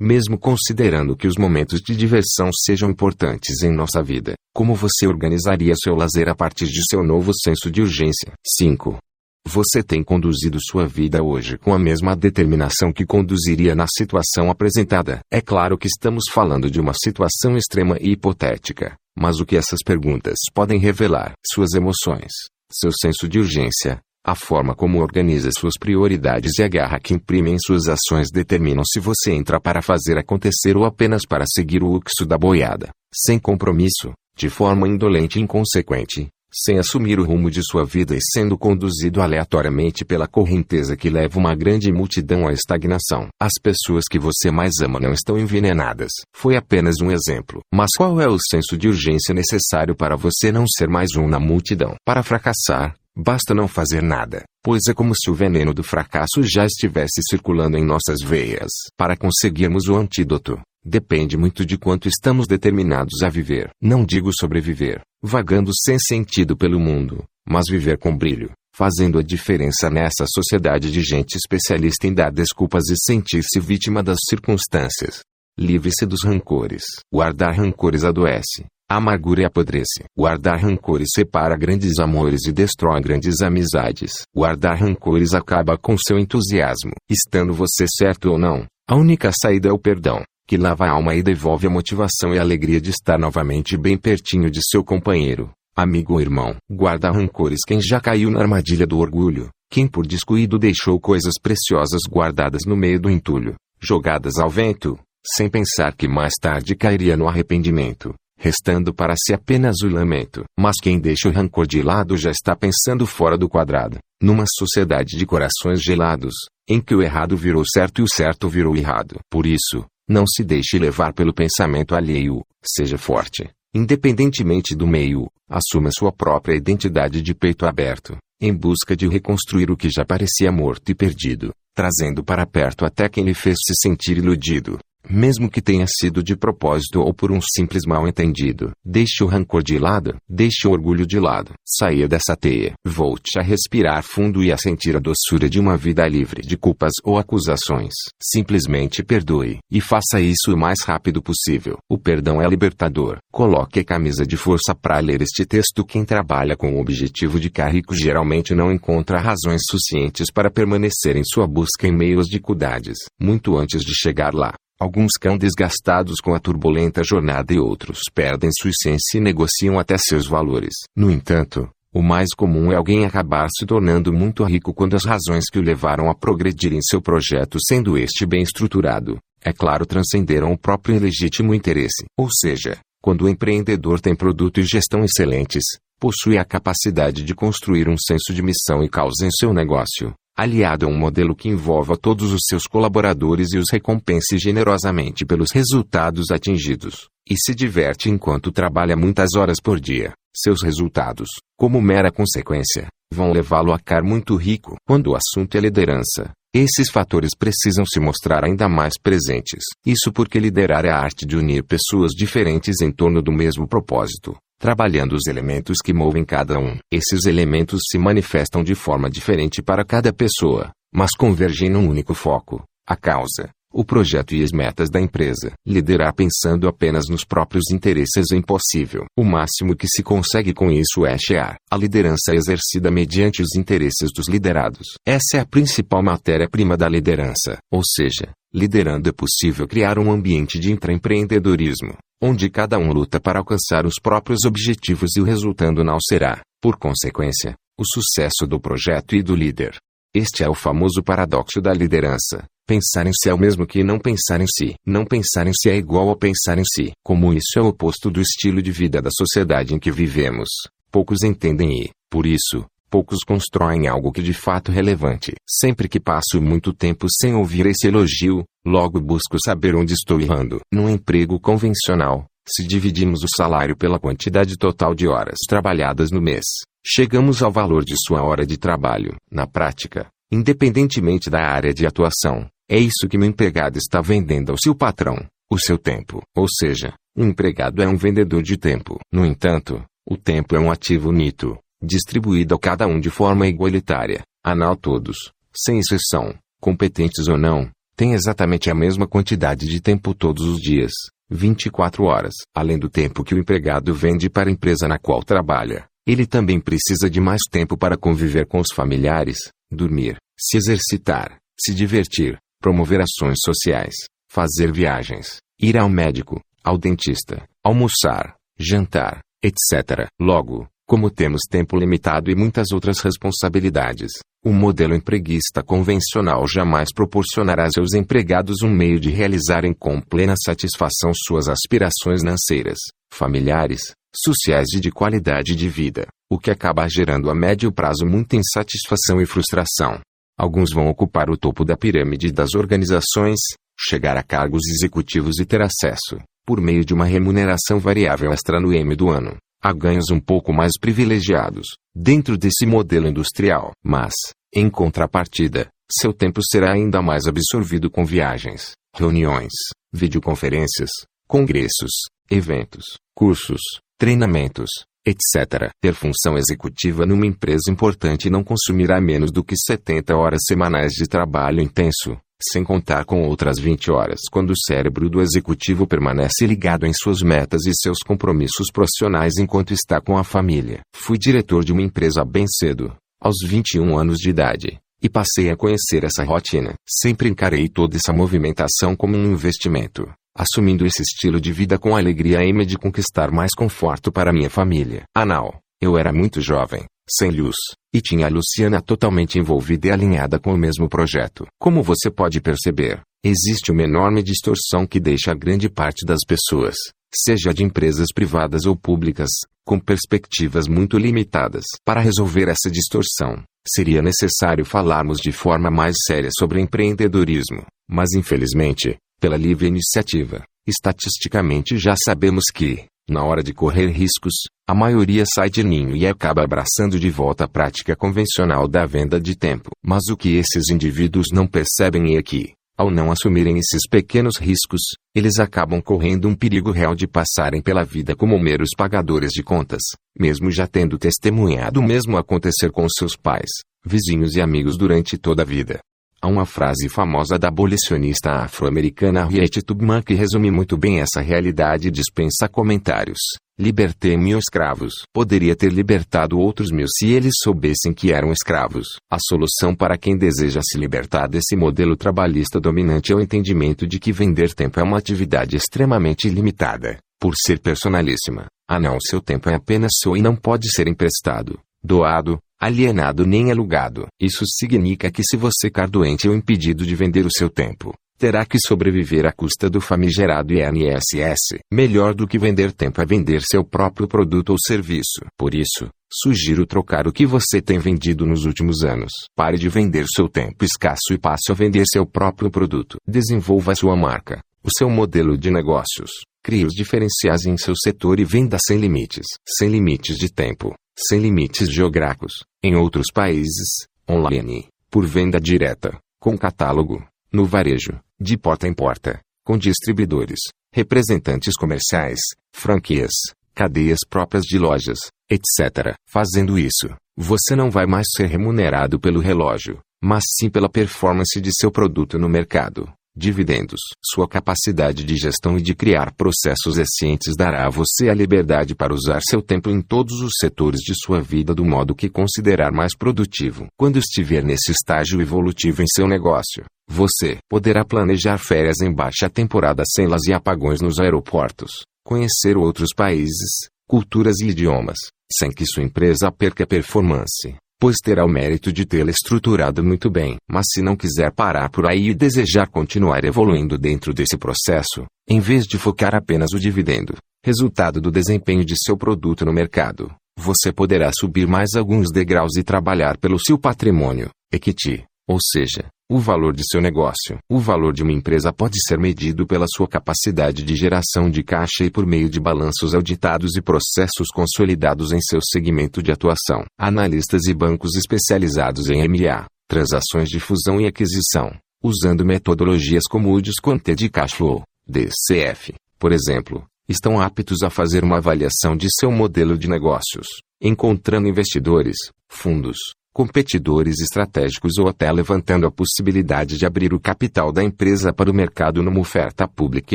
Mesmo 0.00 0.38
considerando 0.38 1.14
que 1.14 1.28
os 1.28 1.36
momentos 1.36 1.80
de 1.80 1.94
diversão 1.94 2.50
sejam 2.64 2.90
importantes 2.90 3.62
em 3.62 3.70
nossa 3.70 4.02
vida, 4.02 4.34
como 4.54 4.74
você 4.74 5.06
organizaria 5.06 5.74
seu 5.76 5.94
lazer 5.94 6.28
a 6.28 6.34
partir 6.34 6.66
de 6.66 6.82
seu 6.90 7.04
novo 7.04 7.30
senso 7.34 7.70
de 7.70 7.82
urgência? 7.82 8.32
5. 8.58 8.98
Você 9.46 9.82
tem 9.82 10.02
conduzido 10.02 10.58
sua 10.60 10.86
vida 10.86 11.22
hoje 11.22 11.58
com 11.58 11.74
a 11.74 11.78
mesma 11.78 12.16
determinação 12.16 12.92
que 12.92 13.04
conduziria 13.04 13.74
na 13.74 13.86
situação 13.86 14.50
apresentada. 14.50 15.20
É 15.30 15.40
claro 15.40 15.76
que 15.76 15.88
estamos 15.88 16.24
falando 16.30 16.70
de 16.70 16.80
uma 16.80 16.92
situação 16.94 17.56
extrema 17.56 17.98
e 18.00 18.12
hipotética. 18.12 18.96
Mas 19.18 19.40
o 19.40 19.44
que 19.44 19.56
essas 19.56 19.80
perguntas 19.84 20.38
podem 20.54 20.78
revelar? 20.78 21.34
Suas 21.46 21.74
emoções, 21.74 22.32
seu 22.72 22.90
senso 22.92 23.28
de 23.28 23.40
urgência, 23.40 24.00
A 24.24 24.36
forma 24.36 24.72
como 24.72 25.00
organiza 25.02 25.50
suas 25.50 25.74
prioridades 25.76 26.56
e 26.56 26.62
a 26.62 26.68
garra 26.68 27.00
que 27.00 27.12
imprime 27.12 27.50
em 27.50 27.58
suas 27.58 27.88
ações 27.88 28.28
determinam 28.32 28.84
se 28.84 29.00
você 29.00 29.32
entra 29.32 29.60
para 29.60 29.82
fazer 29.82 30.16
acontecer 30.16 30.76
ou 30.76 30.84
apenas 30.84 31.22
para 31.26 31.44
seguir 31.44 31.82
o 31.82 31.88
luxo 31.88 32.24
da 32.24 32.38
boiada, 32.38 32.90
sem 33.12 33.36
compromisso, 33.36 34.12
de 34.36 34.48
forma 34.48 34.86
indolente 34.86 35.40
e 35.40 35.42
inconsequente, 35.42 36.28
sem 36.52 36.78
assumir 36.78 37.18
o 37.18 37.24
rumo 37.24 37.50
de 37.50 37.60
sua 37.62 37.84
vida 37.84 38.14
e 38.14 38.20
sendo 38.20 38.58
conduzido 38.58 39.20
aleatoriamente 39.20 40.04
pela 40.04 40.26
correnteza 40.26 40.96
que 40.96 41.08
leva 41.08 41.38
uma 41.38 41.54
grande 41.54 41.92
multidão 41.92 42.46
à 42.46 42.52
estagnação. 42.52 43.28
As 43.40 43.52
pessoas 43.62 44.04
que 44.10 44.18
você 44.18 44.50
mais 44.50 44.72
ama 44.82 45.00
não 45.00 45.12
estão 45.12 45.38
envenenadas. 45.38 46.10
Foi 46.34 46.56
apenas 46.56 47.00
um 47.00 47.10
exemplo. 47.10 47.60
Mas 47.74 47.90
qual 47.96 48.20
é 48.20 48.28
o 48.28 48.38
senso 48.38 48.76
de 48.76 48.88
urgência 48.88 49.34
necessário 49.34 49.96
para 49.96 50.16
você 50.16 50.52
não 50.52 50.64
ser 50.66 50.88
mais 50.88 51.08
um 51.16 51.26
na 51.26 51.40
multidão? 51.40 51.96
Para 52.04 52.22
fracassar, 52.22 52.94
Basta 53.14 53.54
não 53.54 53.68
fazer 53.68 54.02
nada, 54.02 54.42
pois 54.64 54.80
é 54.88 54.94
como 54.94 55.12
se 55.14 55.30
o 55.30 55.34
veneno 55.34 55.74
do 55.74 55.82
fracasso 55.82 56.42
já 56.42 56.64
estivesse 56.64 57.20
circulando 57.28 57.76
em 57.76 57.84
nossas 57.84 58.22
veias. 58.24 58.70
Para 58.96 59.18
conseguirmos 59.18 59.86
o 59.86 59.94
antídoto, 59.94 60.58
depende 60.84 61.36
muito 61.36 61.64
de 61.64 61.78
quanto 61.78 62.08
estamos 62.08 62.46
determinados 62.46 63.22
a 63.22 63.28
viver. 63.28 63.70
Não 63.80 64.04
digo 64.04 64.30
sobreviver, 64.32 65.00
vagando 65.22 65.70
sem 65.74 65.98
sentido 65.98 66.56
pelo 66.56 66.80
mundo, 66.80 67.24
mas 67.48 67.64
viver 67.70 67.98
com 67.98 68.16
brilho, 68.16 68.50
fazendo 68.74 69.18
a 69.18 69.22
diferença 69.22 69.88
nessa 69.90 70.24
sociedade 70.26 70.90
de 70.90 71.02
gente 71.02 71.36
especialista 71.36 72.06
em 72.06 72.14
dar 72.14 72.32
desculpas 72.32 72.88
e 72.90 72.94
sentir-se 72.96 73.60
vítima 73.60 74.02
das 74.02 74.18
circunstâncias. 74.28 75.20
Livre-se 75.58 76.06
dos 76.06 76.24
rancores. 76.24 76.82
Guardar 77.12 77.54
rancores 77.54 78.04
adoece, 78.04 78.64
amargura 78.88 79.46
apodrece. 79.46 80.04
Guardar 80.16 80.60
rancores 80.60 81.08
separa 81.14 81.56
grandes 81.56 81.98
amores 81.98 82.46
e 82.46 82.52
destrói 82.52 83.00
grandes 83.00 83.40
amizades. 83.42 84.12
Guardar 84.34 84.78
rancores 84.78 85.34
acaba 85.34 85.76
com 85.76 85.96
seu 85.96 86.18
entusiasmo. 86.18 86.92
Estando 87.10 87.52
você 87.52 87.86
certo 87.86 88.30
ou 88.30 88.38
não, 88.38 88.66
a 88.88 88.96
única 88.96 89.30
saída 89.32 89.68
é 89.68 89.72
o 89.72 89.78
perdão, 89.78 90.22
que 90.46 90.56
lava 90.56 90.86
a 90.86 90.90
alma 90.90 91.14
e 91.14 91.22
devolve 91.22 91.66
a 91.66 91.70
motivação 91.70 92.34
e 92.34 92.38
a 92.38 92.42
alegria 92.42 92.80
de 92.80 92.90
estar 92.90 93.18
novamente 93.18 93.76
bem 93.76 93.96
pertinho 93.96 94.50
de 94.50 94.60
seu 94.62 94.84
companheiro, 94.84 95.50
amigo 95.76 96.14
ou 96.14 96.20
irmão. 96.20 96.56
Guarda 96.70 97.10
rancores 97.10 97.60
quem 97.66 97.80
já 97.80 98.00
caiu 98.00 98.30
na 98.30 98.40
armadilha 98.40 98.86
do 98.86 98.98
orgulho, 98.98 99.50
quem 99.70 99.86
por 99.86 100.06
descuido 100.06 100.58
deixou 100.58 101.00
coisas 101.00 101.34
preciosas 101.40 102.00
guardadas 102.08 102.62
no 102.66 102.76
meio 102.76 103.00
do 103.00 103.10
entulho, 103.10 103.54
jogadas 103.80 104.38
ao 104.38 104.50
vento, 104.50 104.98
sem 105.24 105.48
pensar 105.48 105.94
que 105.94 106.08
mais 106.08 106.32
tarde 106.40 106.74
cairia 106.74 107.16
no 107.16 107.28
arrependimento 107.28 108.14
restando 108.42 108.92
para 108.92 109.14
si 109.16 109.32
apenas 109.32 109.76
o 109.84 109.88
lamento. 109.88 110.44
Mas 110.58 110.74
quem 110.82 110.98
deixa 110.98 111.28
o 111.28 111.32
rancor 111.32 111.64
de 111.64 111.80
lado 111.80 112.16
já 112.16 112.30
está 112.30 112.56
pensando 112.56 113.06
fora 113.06 113.38
do 113.38 113.48
quadrado, 113.48 113.98
numa 114.20 114.44
sociedade 114.58 115.16
de 115.16 115.24
corações 115.24 115.80
gelados, 115.80 116.34
em 116.68 116.80
que 116.80 116.92
o 116.92 117.00
errado 117.00 117.36
virou 117.36 117.62
certo 117.64 118.00
e 118.00 118.02
o 118.02 118.08
certo 118.08 118.48
virou 118.48 118.76
errado. 118.76 119.20
Por 119.30 119.46
isso, 119.46 119.84
não 120.08 120.26
se 120.26 120.44
deixe 120.44 120.78
levar 120.78 121.12
pelo 121.12 121.32
pensamento 121.32 121.94
alheio, 121.94 122.44
seja 122.64 122.98
forte. 122.98 123.48
Independentemente 123.74 124.74
do 124.74 124.86
meio, 124.86 125.30
assuma 125.48 125.90
sua 125.90 126.12
própria 126.12 126.54
identidade 126.54 127.22
de 127.22 127.34
peito 127.34 127.64
aberto, 127.64 128.16
em 128.40 128.52
busca 128.52 128.94
de 128.94 129.08
reconstruir 129.08 129.70
o 129.70 129.76
que 129.76 129.88
já 129.88 130.04
parecia 130.04 130.52
morto 130.52 130.90
e 130.90 130.94
perdido, 130.94 131.54
trazendo 131.74 132.22
para 132.22 132.46
perto 132.46 132.84
até 132.84 133.08
quem 133.08 133.24
lhe 133.24 133.34
fez 133.34 133.56
se 133.64 133.72
sentir 133.80 134.18
iludido, 134.18 134.78
mesmo 135.08 135.48
que 135.48 135.62
tenha 135.62 135.86
sido 135.86 136.22
de 136.22 136.36
propósito 136.36 137.00
ou 137.00 137.14
por 137.14 137.30
um 137.30 137.40
simples 137.40 137.84
mal-entendido. 137.86 138.72
Deixe 138.84 139.22
o 139.22 139.26
rancor 139.28 139.62
de 139.62 139.78
lado, 139.78 140.16
deixe 140.28 140.66
o 140.66 140.72
orgulho 140.72 141.06
de 141.06 141.18
lado. 141.18 141.52
Saia 141.64 142.08
dessa 142.08 142.36
teia. 142.36 142.72
Volte 142.84 143.38
a 143.38 143.42
respirar 143.42 144.02
fundo 144.02 144.42
e 144.42 144.50
a 144.50 144.56
sentir 144.56 144.96
a 144.96 145.00
doçura 145.00 145.48
de 145.48 145.60
uma 145.60 145.76
vida 145.76 146.06
livre 146.08 146.42
de 146.42 146.56
culpas 146.56 146.92
ou 147.04 147.16
acusações. 147.16 147.92
Simplesmente 148.20 149.04
perdoe, 149.04 149.58
e 149.70 149.80
faça 149.80 150.20
isso 150.20 150.52
o 150.52 150.58
mais 150.58 150.82
rápido 150.82 151.22
possível. 151.22 151.78
O 151.88 151.96
perdão 151.96 152.42
é 152.42 152.48
libertador. 152.48 153.18
Coloque 153.32 153.80
a 153.80 153.84
camisa 153.84 154.26
de 154.26 154.36
força 154.36 154.74
para 154.74 154.98
ler 154.98 155.22
este 155.22 155.46
texto. 155.46 155.84
Quem 155.84 156.04
trabalha 156.04 156.56
com 156.56 156.74
o 156.74 156.80
objetivo 156.80 157.38
de 157.38 157.52
ficar 157.52 157.68
rico 157.68 157.94
geralmente 157.94 158.54
não 158.54 158.72
encontra 158.72 159.20
razões 159.20 159.60
suficientes 159.68 160.32
para 160.32 160.50
permanecer 160.50 161.16
em 161.16 161.22
sua 161.22 161.46
busca 161.46 161.86
em 161.86 161.92
meio 161.92 162.18
às 162.18 162.26
dificuldades, 162.26 162.96
muito 163.20 163.58
antes 163.58 163.82
de 163.82 163.92
chegar 163.94 164.32
lá. 164.32 164.54
Alguns 164.82 165.12
cão 165.12 165.38
desgastados 165.38 166.16
com 166.20 166.34
a 166.34 166.40
turbulenta 166.40 167.04
jornada 167.04 167.54
e 167.54 167.58
outros 167.60 168.00
perdem 168.12 168.50
sua 168.52 168.70
essência 168.70 169.16
e 169.16 169.20
negociam 169.20 169.78
até 169.78 169.96
seus 169.96 170.26
valores. 170.26 170.74
No 170.96 171.08
entanto, 171.08 171.70
o 171.94 172.02
mais 172.02 172.30
comum 172.34 172.72
é 172.72 172.74
alguém 172.74 173.04
acabar 173.04 173.46
se 173.56 173.64
tornando 173.64 174.12
muito 174.12 174.42
rico 174.42 174.74
quando 174.74 174.96
as 174.96 175.04
razões 175.04 175.44
que 175.48 175.60
o 175.60 175.62
levaram 175.62 176.10
a 176.10 176.16
progredir 176.16 176.72
em 176.72 176.82
seu 176.82 177.00
projeto, 177.00 177.58
sendo 177.64 177.96
este 177.96 178.26
bem 178.26 178.42
estruturado, 178.42 179.20
é 179.40 179.52
claro, 179.52 179.86
transcenderam 179.86 180.50
o 180.50 180.58
próprio 180.58 180.96
ilegítimo 180.96 181.54
interesse. 181.54 182.04
Ou 182.18 182.26
seja, 182.28 182.76
quando 183.00 183.22
o 183.22 183.28
empreendedor 183.28 184.00
tem 184.00 184.16
produto 184.16 184.58
e 184.58 184.64
gestão 184.64 185.04
excelentes, 185.04 185.62
possui 186.00 186.38
a 186.38 186.44
capacidade 186.44 187.22
de 187.22 187.36
construir 187.36 187.88
um 187.88 187.96
senso 187.96 188.34
de 188.34 188.42
missão 188.42 188.82
e 188.82 188.88
causa 188.88 189.24
em 189.24 189.30
seu 189.30 189.54
negócio, 189.54 190.12
aliado 190.36 190.86
a 190.86 190.88
um 190.88 190.96
modelo 190.96 191.34
que 191.34 191.48
envolva 191.48 191.96
todos 191.96 192.32
os 192.32 192.40
seus 192.48 192.64
colaboradores 192.64 193.52
e 193.52 193.58
os 193.58 193.66
recompense 193.70 194.38
generosamente 194.38 195.24
pelos 195.24 195.50
resultados 195.52 196.30
atingidos, 196.30 197.08
e 197.28 197.34
se 197.36 197.54
diverte 197.54 198.08
enquanto 198.10 198.50
trabalha 198.50 198.96
muitas 198.96 199.34
horas 199.36 199.58
por 199.62 199.78
dia. 199.78 200.12
Seus 200.34 200.62
resultados, 200.62 201.28
como 201.58 201.80
mera 201.80 202.10
consequência, 202.10 202.88
vão 203.12 203.32
levá-lo 203.32 203.72
a 203.72 203.78
ficar 203.78 204.02
muito 204.02 204.34
rico. 204.36 204.76
Quando 204.86 205.08
o 205.08 205.16
assunto 205.16 205.56
é 205.56 205.60
liderança, 205.60 206.30
esses 206.54 206.90
fatores 206.90 207.36
precisam 207.38 207.84
se 207.84 208.00
mostrar 208.00 208.44
ainda 208.44 208.68
mais 208.68 208.94
presentes. 209.00 209.64
Isso 209.84 210.10
porque 210.12 210.38
liderar 210.38 210.84
é 210.84 210.90
a 210.90 210.98
arte 210.98 211.26
de 211.26 211.36
unir 211.36 211.64
pessoas 211.64 212.12
diferentes 212.12 212.80
em 212.80 212.90
torno 212.90 213.22
do 213.22 213.30
mesmo 213.30 213.68
propósito 213.68 214.36
trabalhando 214.62 215.14
os 215.14 215.26
elementos 215.26 215.78
que 215.84 215.92
movem 215.92 216.24
cada 216.24 216.56
um. 216.56 216.78
Esses 216.88 217.26
elementos 217.26 217.80
se 217.90 217.98
manifestam 217.98 218.62
de 218.62 218.76
forma 218.76 219.10
diferente 219.10 219.60
para 219.60 219.84
cada 219.84 220.12
pessoa, 220.12 220.70
mas 220.94 221.16
convergem 221.18 221.68
num 221.68 221.88
único 221.88 222.14
foco: 222.14 222.62
a 222.88 222.94
causa, 222.94 223.50
o 223.74 223.84
projeto 223.84 224.36
e 224.36 224.42
as 224.44 224.52
metas 224.52 224.88
da 224.88 225.00
empresa. 225.00 225.50
Liderar 225.66 226.14
pensando 226.14 226.68
apenas 226.68 227.08
nos 227.08 227.24
próprios 227.24 227.72
interesses 227.72 228.26
é 228.32 228.36
impossível. 228.36 229.04
O 229.18 229.24
máximo 229.24 229.74
que 229.74 229.88
se 229.88 230.00
consegue 230.00 230.54
com 230.54 230.70
isso 230.70 231.04
é 231.04 231.16
chear. 231.18 231.56
A 231.68 231.76
liderança 231.76 232.32
exercida 232.32 232.88
mediante 232.88 233.42
os 233.42 233.56
interesses 233.56 234.10
dos 234.14 234.28
liderados. 234.28 234.86
Essa 235.04 235.38
é 235.38 235.40
a 235.40 235.46
principal 235.46 236.04
matéria-prima 236.04 236.76
da 236.76 236.88
liderança. 236.88 237.58
Ou 237.68 237.82
seja, 237.84 238.32
liderando 238.54 239.08
é 239.08 239.12
possível 239.12 239.66
criar 239.66 239.98
um 239.98 240.10
ambiente 240.10 240.58
de 240.58 240.70
intraempreendedorismo, 240.70 241.96
onde 242.20 242.50
cada 242.50 242.78
um 242.78 242.92
luta 242.92 243.20
para 243.20 243.38
alcançar 243.38 243.86
os 243.86 243.94
próprios 244.00 244.44
objetivos 244.44 245.16
e 245.16 245.20
o 245.20 245.24
resultado 245.24 245.82
não 245.82 245.98
será, 246.00 246.40
por 246.60 246.76
consequência, 246.76 247.54
o 247.78 247.84
sucesso 247.84 248.46
do 248.46 248.60
projeto 248.60 249.16
e 249.16 249.22
do 249.22 249.34
líder. 249.34 249.76
Este 250.14 250.44
é 250.44 250.48
o 250.48 250.54
famoso 250.54 251.02
paradoxo 251.02 251.60
da 251.60 251.72
liderança. 251.72 252.44
Pensar 252.66 253.06
em 253.06 253.12
si 253.12 253.28
é 253.28 253.34
o 253.34 253.38
mesmo 253.38 253.66
que 253.66 253.82
não 253.82 253.98
pensar 253.98 254.40
em 254.40 254.46
si. 254.46 254.74
Não 254.86 255.04
pensar 255.04 255.46
em 255.46 255.52
si 255.54 255.70
é 255.70 255.76
igual 255.76 256.10
a 256.10 256.16
pensar 256.16 256.58
em 256.58 256.64
si. 256.64 256.92
Como 257.02 257.32
isso 257.32 257.58
é 257.58 257.62
o 257.62 257.68
oposto 257.68 258.10
do 258.10 258.20
estilo 258.20 258.62
de 258.62 258.70
vida 258.70 259.00
da 259.00 259.10
sociedade 259.10 259.74
em 259.74 259.78
que 259.78 259.90
vivemos, 259.90 260.48
poucos 260.90 261.22
entendem 261.22 261.84
e, 261.84 261.90
por 262.10 262.26
isso, 262.26 262.66
poucos 262.92 263.20
constroem 263.26 263.88
algo 263.88 264.12
que 264.12 264.22
de 264.22 264.34
fato 264.34 264.70
é 264.70 264.74
relevante. 264.74 265.32
Sempre 265.48 265.88
que 265.88 265.98
passo 265.98 266.42
muito 266.42 266.74
tempo 266.74 267.06
sem 267.10 267.34
ouvir 267.34 267.64
esse 267.64 267.88
elogio, 267.88 268.44
logo 268.66 269.00
busco 269.00 269.38
saber 269.42 269.74
onde 269.74 269.94
estou 269.94 270.20
errando. 270.20 270.60
Num 270.70 270.90
emprego 270.90 271.40
convencional, 271.40 272.26
se 272.46 272.62
dividimos 272.62 273.22
o 273.22 273.28
salário 273.34 273.74
pela 273.74 273.98
quantidade 273.98 274.58
total 274.58 274.94
de 274.94 275.08
horas 275.08 275.38
trabalhadas 275.48 276.10
no 276.10 276.20
mês, 276.20 276.44
chegamos 276.86 277.42
ao 277.42 277.50
valor 277.50 277.82
de 277.82 277.94
sua 277.96 278.22
hora 278.22 278.44
de 278.44 278.58
trabalho. 278.58 279.16
Na 279.30 279.46
prática, 279.46 280.10
independentemente 280.30 281.30
da 281.30 281.40
área 281.40 281.72
de 281.72 281.86
atuação, 281.86 282.46
é 282.68 282.78
isso 282.78 283.08
que 283.08 283.16
meu 283.16 283.28
empregado 283.28 283.78
está 283.78 284.02
vendendo 284.02 284.50
ao 284.50 284.58
seu 284.58 284.74
patrão, 284.74 285.16
o 285.50 285.58
seu 285.58 285.78
tempo. 285.78 286.20
Ou 286.36 286.46
seja, 286.46 286.92
o 287.16 287.24
empregado 287.24 287.82
é 287.82 287.88
um 287.88 287.96
vendedor 287.96 288.42
de 288.42 288.58
tempo. 288.58 288.98
No 289.10 289.24
entanto, 289.24 289.82
o 290.06 290.16
tempo 290.16 290.54
é 290.54 290.60
um 290.60 290.70
ativo 290.70 291.12
nito, 291.12 291.56
distribuído 291.82 292.54
a 292.54 292.58
cada 292.58 292.86
um 292.86 293.00
de 293.00 293.10
forma 293.10 293.46
igualitária, 293.46 294.22
anal 294.44 294.76
todos, 294.76 295.32
sem 295.54 295.78
exceção, 295.78 296.34
competentes 296.60 297.28
ou 297.28 297.36
não, 297.36 297.70
têm 297.96 298.14
exatamente 298.14 298.70
a 298.70 298.74
mesma 298.74 299.06
quantidade 299.06 299.66
de 299.66 299.80
tempo 299.80 300.14
todos 300.14 300.44
os 300.44 300.60
dias, 300.60 300.92
24 301.30 302.04
horas. 302.04 302.34
Além 302.54 302.78
do 302.78 302.88
tempo 302.88 303.24
que 303.24 303.34
o 303.34 303.38
empregado 303.38 303.92
vende 303.94 304.30
para 304.30 304.48
a 304.48 304.52
empresa 304.52 304.86
na 304.86 304.98
qual 304.98 305.22
trabalha, 305.22 305.86
ele 306.06 306.26
também 306.26 306.60
precisa 306.60 307.08
de 307.10 307.20
mais 307.20 307.42
tempo 307.50 307.76
para 307.76 307.96
conviver 307.96 308.46
com 308.46 308.58
os 308.58 308.72
familiares, 308.74 309.38
dormir, 309.70 310.16
se 310.38 310.56
exercitar, 310.56 311.38
se 311.58 311.74
divertir, 311.74 312.38
promover 312.60 313.00
ações 313.00 313.38
sociais, 313.44 313.94
fazer 314.30 314.72
viagens, 314.72 315.38
ir 315.60 315.76
ao 315.76 315.88
médico, 315.88 316.40
ao 316.64 316.78
dentista, 316.78 317.44
almoçar, 317.64 318.34
jantar, 318.58 319.20
etc. 319.42 320.08
Logo, 320.20 320.66
Como 320.92 321.10
temos 321.10 321.40
tempo 321.48 321.78
limitado 321.78 322.30
e 322.30 322.34
muitas 322.34 322.70
outras 322.70 323.00
responsabilidades, 323.00 324.10
o 324.44 324.52
modelo 324.52 324.94
empreguista 324.94 325.62
convencional 325.62 326.46
jamais 326.46 326.92
proporcionará 326.94 327.64
a 327.64 327.70
seus 327.70 327.94
empregados 327.94 328.60
um 328.62 328.68
meio 328.68 329.00
de 329.00 329.08
realizarem 329.08 329.72
com 329.72 330.02
plena 330.02 330.34
satisfação 330.36 331.10
suas 331.14 331.48
aspirações 331.48 332.20
financeiras, 332.20 332.76
familiares, 333.10 333.80
sociais 334.14 334.66
e 334.76 334.80
de 334.80 334.90
qualidade 334.90 335.56
de 335.56 335.66
vida, 335.66 336.08
o 336.30 336.38
que 336.38 336.50
acaba 336.50 336.86
gerando 336.86 337.30
a 337.30 337.34
médio 337.34 337.72
prazo 337.72 338.04
muita 338.04 338.36
insatisfação 338.36 339.18
e 339.18 339.24
frustração. 339.24 339.98
Alguns 340.38 340.74
vão 340.74 340.88
ocupar 340.88 341.30
o 341.30 341.38
topo 341.38 341.64
da 341.64 341.74
pirâmide 341.74 342.30
das 342.30 342.54
organizações, 342.54 343.40
chegar 343.80 344.18
a 344.18 344.22
cargos 344.22 344.68
executivos 344.68 345.38
e 345.40 345.46
ter 345.46 345.62
acesso, 345.62 346.18
por 346.46 346.60
meio 346.60 346.84
de 346.84 346.92
uma 346.92 347.06
remuneração 347.06 347.80
variável 347.80 348.30
extra 348.30 348.60
no 348.60 348.74
M 348.74 348.94
do 348.94 349.08
ano, 349.08 349.38
a 349.62 349.72
ganhos 349.72 350.10
um 350.10 350.18
pouco 350.18 350.52
mais 350.52 350.72
privilegiados, 350.80 351.76
dentro 351.94 352.36
desse 352.36 352.66
modelo 352.66 353.06
industrial. 353.06 353.72
Mas, 353.84 354.12
em 354.52 354.68
contrapartida, 354.68 355.68
seu 355.90 356.12
tempo 356.12 356.40
será 356.42 356.72
ainda 356.72 357.00
mais 357.00 357.26
absorvido 357.26 357.90
com 357.90 358.04
viagens, 358.04 358.72
reuniões, 358.96 359.52
videoconferências, 359.92 360.90
congressos, 361.28 361.92
eventos, 362.30 362.96
cursos, 363.14 363.60
treinamentos, 363.98 364.70
etc. 365.06 365.70
Ter 365.80 365.94
função 365.94 366.36
executiva 366.36 367.04
numa 367.04 367.26
empresa 367.26 367.70
importante 367.70 368.30
não 368.30 368.42
consumirá 368.42 369.00
menos 369.00 369.30
do 369.30 369.44
que 369.44 369.54
70 369.56 370.16
horas 370.16 370.40
semanais 370.46 370.92
de 370.92 371.06
trabalho 371.06 371.60
intenso, 371.60 372.18
sem 372.50 372.64
contar 372.64 373.04
com 373.04 373.22
outras 373.22 373.58
20 373.58 373.90
horas 373.90 374.20
quando 374.30 374.50
o 374.50 374.58
cérebro 374.66 375.08
do 375.08 375.20
executivo 375.20 375.86
permanece 375.86 376.46
ligado 376.46 376.86
em 376.86 376.92
suas 376.92 377.20
metas 377.22 377.66
e 377.66 377.72
seus 377.74 377.98
compromissos 378.06 378.68
profissionais 378.72 379.36
enquanto 379.38 379.72
está 379.72 380.00
com 380.00 380.16
a 380.16 380.24
família. 380.24 380.80
Fui 380.94 381.18
diretor 381.18 381.64
de 381.64 381.72
uma 381.72 381.82
empresa 381.82 382.24
bem 382.24 382.46
cedo, 382.48 382.94
aos 383.20 383.36
21 383.44 383.96
anos 383.96 384.18
de 384.18 384.30
idade, 384.30 384.78
e 385.02 385.08
passei 385.08 385.50
a 385.50 385.56
conhecer 385.56 386.04
essa 386.04 386.24
rotina. 386.24 386.74
Sempre 386.88 387.28
encarei 387.28 387.68
toda 387.68 387.96
essa 387.96 388.12
movimentação 388.12 388.96
como 388.96 389.16
um 389.16 389.32
investimento, 389.32 390.08
assumindo 390.36 390.86
esse 390.86 391.02
estilo 391.02 391.40
de 391.40 391.52
vida 391.52 391.78
com 391.78 391.96
alegria 391.96 392.40
aima 392.40 392.64
de 392.64 392.76
conquistar 392.76 393.30
mais 393.30 393.50
conforto 393.56 394.10
para 394.10 394.32
minha 394.32 394.50
família. 394.50 395.04
Anal, 395.14 395.61
eu 395.82 395.98
era 395.98 396.12
muito 396.12 396.40
jovem, 396.40 396.84
sem 397.10 397.32
luz, 397.32 397.56
e 397.92 398.00
tinha 398.00 398.26
a 398.26 398.30
Luciana 398.30 398.80
totalmente 398.80 399.36
envolvida 399.36 399.88
e 399.88 399.90
alinhada 399.90 400.38
com 400.38 400.54
o 400.54 400.56
mesmo 400.56 400.88
projeto. 400.88 401.44
Como 401.60 401.82
você 401.82 402.08
pode 402.08 402.40
perceber, 402.40 403.00
existe 403.24 403.72
uma 403.72 403.82
enorme 403.82 404.22
distorção 404.22 404.86
que 404.86 405.00
deixa 405.00 405.34
grande 405.34 405.68
parte 405.68 406.06
das 406.06 406.20
pessoas, 406.24 406.76
seja 407.12 407.52
de 407.52 407.64
empresas 407.64 408.06
privadas 408.14 408.64
ou 408.64 408.76
públicas, 408.76 409.28
com 409.66 409.80
perspectivas 409.80 410.68
muito 410.68 410.96
limitadas. 410.96 411.64
Para 411.84 412.00
resolver 412.00 412.48
essa 412.48 412.70
distorção, 412.70 413.42
seria 413.66 414.00
necessário 414.00 414.64
falarmos 414.64 415.18
de 415.18 415.32
forma 415.32 415.68
mais 415.68 415.96
séria 416.06 416.30
sobre 416.38 416.60
empreendedorismo, 416.60 417.66
mas 417.90 418.12
infelizmente, 418.14 418.96
pela 419.20 419.36
livre 419.36 419.66
iniciativa, 419.66 420.44
estatisticamente 420.64 421.76
já 421.76 421.94
sabemos 421.96 422.44
que, 422.54 422.84
na 423.08 423.24
hora 423.24 423.42
de 423.42 423.52
correr 423.52 423.88
riscos, 423.88 424.32
a 424.66 424.74
maioria 424.74 425.24
sai 425.26 425.50
de 425.50 425.62
ninho 425.62 425.96
e 425.96 426.06
acaba 426.06 426.42
abraçando 426.42 426.98
de 426.98 427.10
volta 427.10 427.44
a 427.44 427.48
prática 427.48 427.96
convencional 427.96 428.68
da 428.68 428.86
venda 428.86 429.20
de 429.20 429.36
tempo. 429.36 429.70
Mas 429.84 430.08
o 430.10 430.16
que 430.16 430.36
esses 430.36 430.70
indivíduos 430.70 431.26
não 431.32 431.46
percebem 431.46 432.16
é 432.16 432.22
que, 432.22 432.52
ao 432.76 432.90
não 432.90 433.10
assumirem 433.10 433.58
esses 433.58 433.82
pequenos 433.90 434.38
riscos, 434.38 434.80
eles 435.14 435.38
acabam 435.38 435.80
correndo 435.80 436.28
um 436.28 436.34
perigo 436.34 436.70
real 436.70 436.94
de 436.94 437.06
passarem 437.06 437.60
pela 437.60 437.84
vida 437.84 438.16
como 438.16 438.38
meros 438.38 438.70
pagadores 438.76 439.32
de 439.32 439.42
contas, 439.42 439.82
mesmo 440.18 440.50
já 440.50 440.66
tendo 440.66 440.98
testemunhado 440.98 441.80
o 441.80 441.82
mesmo 441.82 442.16
acontecer 442.16 442.70
com 442.70 442.86
seus 442.88 443.16
pais, 443.16 443.50
vizinhos 443.84 444.34
e 444.36 444.40
amigos 444.40 444.78
durante 444.78 445.18
toda 445.18 445.42
a 445.42 445.46
vida. 445.46 445.80
Há 446.24 446.28
uma 446.28 446.46
frase 446.46 446.88
famosa 446.88 447.36
da 447.36 447.48
abolicionista 447.48 448.30
afro-americana 448.30 449.24
Harriet 449.24 449.60
Tubman 449.60 450.00
que 450.00 450.14
resume 450.14 450.52
muito 450.52 450.76
bem 450.76 451.00
essa 451.00 451.20
realidade 451.20 451.88
e 451.88 451.90
dispensa 451.90 452.48
comentários. 452.48 453.18
Libertei 453.58 454.16
mil 454.16 454.38
escravos. 454.38 454.92
Poderia 455.12 455.56
ter 455.56 455.72
libertado 455.72 456.38
outros 456.38 456.70
mil 456.70 456.86
se 456.88 457.10
eles 457.10 457.32
soubessem 457.42 457.92
que 457.92 458.12
eram 458.12 458.30
escravos. 458.30 458.86
A 459.10 459.16
solução 459.20 459.74
para 459.74 459.98
quem 459.98 460.16
deseja 460.16 460.60
se 460.62 460.78
libertar 460.78 461.26
desse 461.26 461.56
modelo 461.56 461.96
trabalhista 461.96 462.60
dominante 462.60 463.12
é 463.12 463.16
o 463.16 463.20
entendimento 463.20 463.84
de 463.84 463.98
que 463.98 464.12
vender 464.12 464.54
tempo 464.54 464.78
é 464.78 464.82
uma 464.84 464.98
atividade 464.98 465.56
extremamente 465.56 466.28
limitada, 466.28 466.98
por 467.20 467.34
ser 467.36 467.58
personalíssima. 467.58 468.46
Ah 468.68 468.78
não, 468.78 468.96
seu 469.00 469.20
tempo 469.20 469.50
é 469.50 469.56
apenas 469.56 469.90
seu 470.00 470.16
e 470.16 470.22
não 470.22 470.36
pode 470.36 470.70
ser 470.72 470.86
emprestado, 470.86 471.58
doado, 471.82 472.38
alienado 472.62 473.26
nem 473.26 473.50
alugado. 473.50 474.06
Isso 474.20 474.44
significa 474.46 475.10
que 475.10 475.24
se 475.24 475.36
você 475.36 475.66
ficar 475.66 475.88
doente 475.88 476.28
ou 476.28 476.34
impedido 476.34 476.86
de 476.86 476.94
vender 476.94 477.26
o 477.26 477.32
seu 477.32 477.50
tempo, 477.50 477.92
terá 478.16 478.46
que 478.46 478.56
sobreviver 478.56 479.26
à 479.26 479.32
custa 479.32 479.68
do 479.68 479.80
famigerado 479.80 480.52
INSS. 480.54 481.58
Melhor 481.72 482.14
do 482.14 482.28
que 482.28 482.38
vender 482.38 482.70
tempo 482.70 483.00
é 483.00 483.06
vender 483.06 483.42
seu 483.42 483.64
próprio 483.64 484.06
produto 484.06 484.50
ou 484.50 484.56
serviço. 484.64 485.24
Por 485.36 485.54
isso, 485.54 485.88
sugiro 486.08 486.64
trocar 486.64 487.08
o 487.08 487.12
que 487.12 487.26
você 487.26 487.60
tem 487.60 487.80
vendido 487.80 488.24
nos 488.24 488.44
últimos 488.44 488.84
anos. 488.84 489.10
Pare 489.34 489.58
de 489.58 489.68
vender 489.68 490.04
seu 490.14 490.28
tempo 490.28 490.64
escasso 490.64 491.12
e 491.12 491.18
passe 491.18 491.50
a 491.50 491.54
vender 491.54 491.84
seu 491.90 492.06
próprio 492.06 492.48
produto. 492.48 492.98
Desenvolva 493.04 493.74
sua 493.74 493.96
marca, 493.96 494.40
o 494.62 494.68
seu 494.78 494.88
modelo 494.88 495.36
de 495.36 495.50
negócios. 495.50 496.10
Crie 496.44 496.64
os 496.64 496.74
diferenciais 496.74 497.44
em 497.44 497.56
seu 497.56 497.74
setor 497.74 498.20
e 498.20 498.24
venda 498.24 498.56
sem 498.64 498.78
limites. 498.78 499.26
Sem 499.58 499.68
limites 499.68 500.16
de 500.16 500.32
tempo 500.32 500.74
sem 500.98 501.20
limites 501.20 501.72
geográficos, 501.72 502.32
em 502.62 502.74
outros 502.74 503.06
países, 503.12 503.86
online, 504.08 504.68
por 504.90 505.06
venda 505.06 505.40
direta, 505.40 505.98
com 506.20 506.36
catálogo, 506.36 507.04
no 507.32 507.44
varejo, 507.44 508.00
de 508.20 508.36
porta 508.36 508.68
em 508.68 508.74
porta, 508.74 509.20
com 509.44 509.56
distribuidores, 509.56 510.38
representantes 510.72 511.54
comerciais, 511.56 512.20
franquias, 512.52 513.12
cadeias 513.54 513.98
próprias 514.08 514.44
de 514.44 514.58
lojas, 514.58 514.98
etc. 515.30 515.94
Fazendo 516.06 516.58
isso, 516.58 516.88
você 517.16 517.56
não 517.56 517.70
vai 517.70 517.86
mais 517.86 518.06
ser 518.16 518.26
remunerado 518.26 519.00
pelo 519.00 519.20
relógio, 519.20 519.80
mas 520.02 520.24
sim 520.38 520.50
pela 520.50 520.68
performance 520.68 521.40
de 521.40 521.50
seu 521.52 521.70
produto 521.70 522.18
no 522.18 522.28
mercado 522.28 522.92
dividendos. 523.16 523.80
Sua 524.02 524.28
capacidade 524.28 525.04
de 525.04 525.16
gestão 525.16 525.58
e 525.58 525.62
de 525.62 525.74
criar 525.74 526.12
processos 526.12 526.78
eficientes 526.78 527.34
dará 527.36 527.66
a 527.66 527.70
você 527.70 528.08
a 528.08 528.14
liberdade 528.14 528.74
para 528.74 528.94
usar 528.94 529.20
seu 529.22 529.42
tempo 529.42 529.70
em 529.70 529.80
todos 529.80 530.20
os 530.20 530.32
setores 530.40 530.80
de 530.80 530.94
sua 530.94 531.20
vida 531.20 531.54
do 531.54 531.64
modo 531.64 531.94
que 531.94 532.08
considerar 532.08 532.72
mais 532.72 532.96
produtivo. 532.96 533.66
Quando 533.76 533.98
estiver 533.98 534.42
nesse 534.42 534.72
estágio 534.72 535.20
evolutivo 535.20 535.82
em 535.82 535.86
seu 535.86 536.06
negócio, 536.06 536.64
você 536.88 537.38
poderá 537.48 537.84
planejar 537.84 538.38
férias 538.38 538.80
em 538.80 538.92
baixa 538.92 539.30
temporada 539.30 539.82
sem 539.86 540.06
las 540.06 540.24
e 540.24 540.32
apagões 540.32 540.80
nos 540.80 540.98
aeroportos, 540.98 541.84
conhecer 542.04 542.56
outros 542.56 542.90
países, 542.94 543.68
culturas 543.86 544.40
e 544.40 544.48
idiomas, 544.48 544.98
sem 545.32 545.50
que 545.50 545.64
sua 545.66 545.82
empresa 545.82 546.30
perca 546.30 546.66
performance 546.66 547.56
pois 547.82 547.96
terá 547.96 548.24
o 548.24 548.28
mérito 548.28 548.72
de 548.72 548.86
tê-la 548.86 549.10
estruturado 549.10 549.82
muito 549.82 550.08
bem. 550.08 550.36
Mas 550.48 550.66
se 550.72 550.80
não 550.80 550.94
quiser 550.94 551.32
parar 551.32 551.68
por 551.68 551.84
aí 551.84 552.10
e 552.10 552.14
desejar 552.14 552.68
continuar 552.68 553.24
evoluindo 553.24 553.76
dentro 553.76 554.14
desse 554.14 554.38
processo, 554.38 555.04
em 555.28 555.40
vez 555.40 555.64
de 555.64 555.76
focar 555.78 556.14
apenas 556.14 556.52
o 556.52 556.60
dividendo, 556.60 557.16
resultado 557.44 558.00
do 558.00 558.08
desempenho 558.08 558.64
de 558.64 558.76
seu 558.78 558.96
produto 558.96 559.44
no 559.44 559.52
mercado, 559.52 560.14
você 560.38 560.70
poderá 560.70 561.10
subir 561.18 561.48
mais 561.48 561.74
alguns 561.74 562.12
degraus 562.12 562.56
e 562.56 562.62
trabalhar 562.62 563.18
pelo 563.18 563.36
seu 563.36 563.58
patrimônio, 563.58 564.30
equity, 564.52 565.02
ou 565.28 565.38
seja, 565.40 565.86
o 566.12 566.18
valor 566.18 566.54
de 566.54 566.62
seu 566.70 566.78
negócio. 566.78 567.38
O 567.48 567.58
valor 567.58 567.94
de 567.94 568.02
uma 568.02 568.12
empresa 568.12 568.52
pode 568.52 568.76
ser 568.86 568.98
medido 568.98 569.46
pela 569.46 569.64
sua 569.66 569.88
capacidade 569.88 570.62
de 570.62 570.76
geração 570.76 571.30
de 571.30 571.42
caixa 571.42 571.84
e 571.84 571.90
por 571.90 572.04
meio 572.04 572.28
de 572.28 572.38
balanços 572.38 572.94
auditados 572.94 573.56
e 573.56 573.62
processos 573.62 574.28
consolidados 574.30 575.10
em 575.10 575.20
seu 575.22 575.40
segmento 575.42 576.02
de 576.02 576.12
atuação. 576.12 576.66
Analistas 576.78 577.46
e 577.46 577.54
bancos 577.54 577.96
especializados 577.96 578.90
em 578.90 579.08
MA, 579.08 579.46
transações 579.66 580.28
de 580.28 580.38
fusão 580.38 580.78
e 580.78 580.86
aquisição, 580.86 581.50
usando 581.82 582.26
metodologias 582.26 583.04
como 583.08 583.32
o 583.32 583.40
Discounted 583.40 584.06
Cash 584.10 584.34
Flow, 584.34 584.62
DCF, 584.86 585.72
por 585.98 586.12
exemplo, 586.12 586.62
estão 586.86 587.22
aptos 587.22 587.62
a 587.62 587.70
fazer 587.70 588.04
uma 588.04 588.18
avaliação 588.18 588.76
de 588.76 588.88
seu 588.90 589.10
modelo 589.10 589.56
de 589.56 589.66
negócios, 589.66 590.26
encontrando 590.60 591.26
investidores, 591.26 591.96
fundos, 592.28 592.76
competidores 593.12 594.00
estratégicos 594.00 594.78
ou 594.78 594.88
até 594.88 595.10
levantando 595.12 595.66
a 595.66 595.70
possibilidade 595.70 596.56
de 596.56 596.66
abrir 596.66 596.94
o 596.94 597.00
capital 597.00 597.52
da 597.52 597.62
empresa 597.62 598.12
para 598.12 598.30
o 598.30 598.34
mercado 598.34 598.82
numa 598.82 599.00
oferta 599.00 599.46
pública 599.46 599.94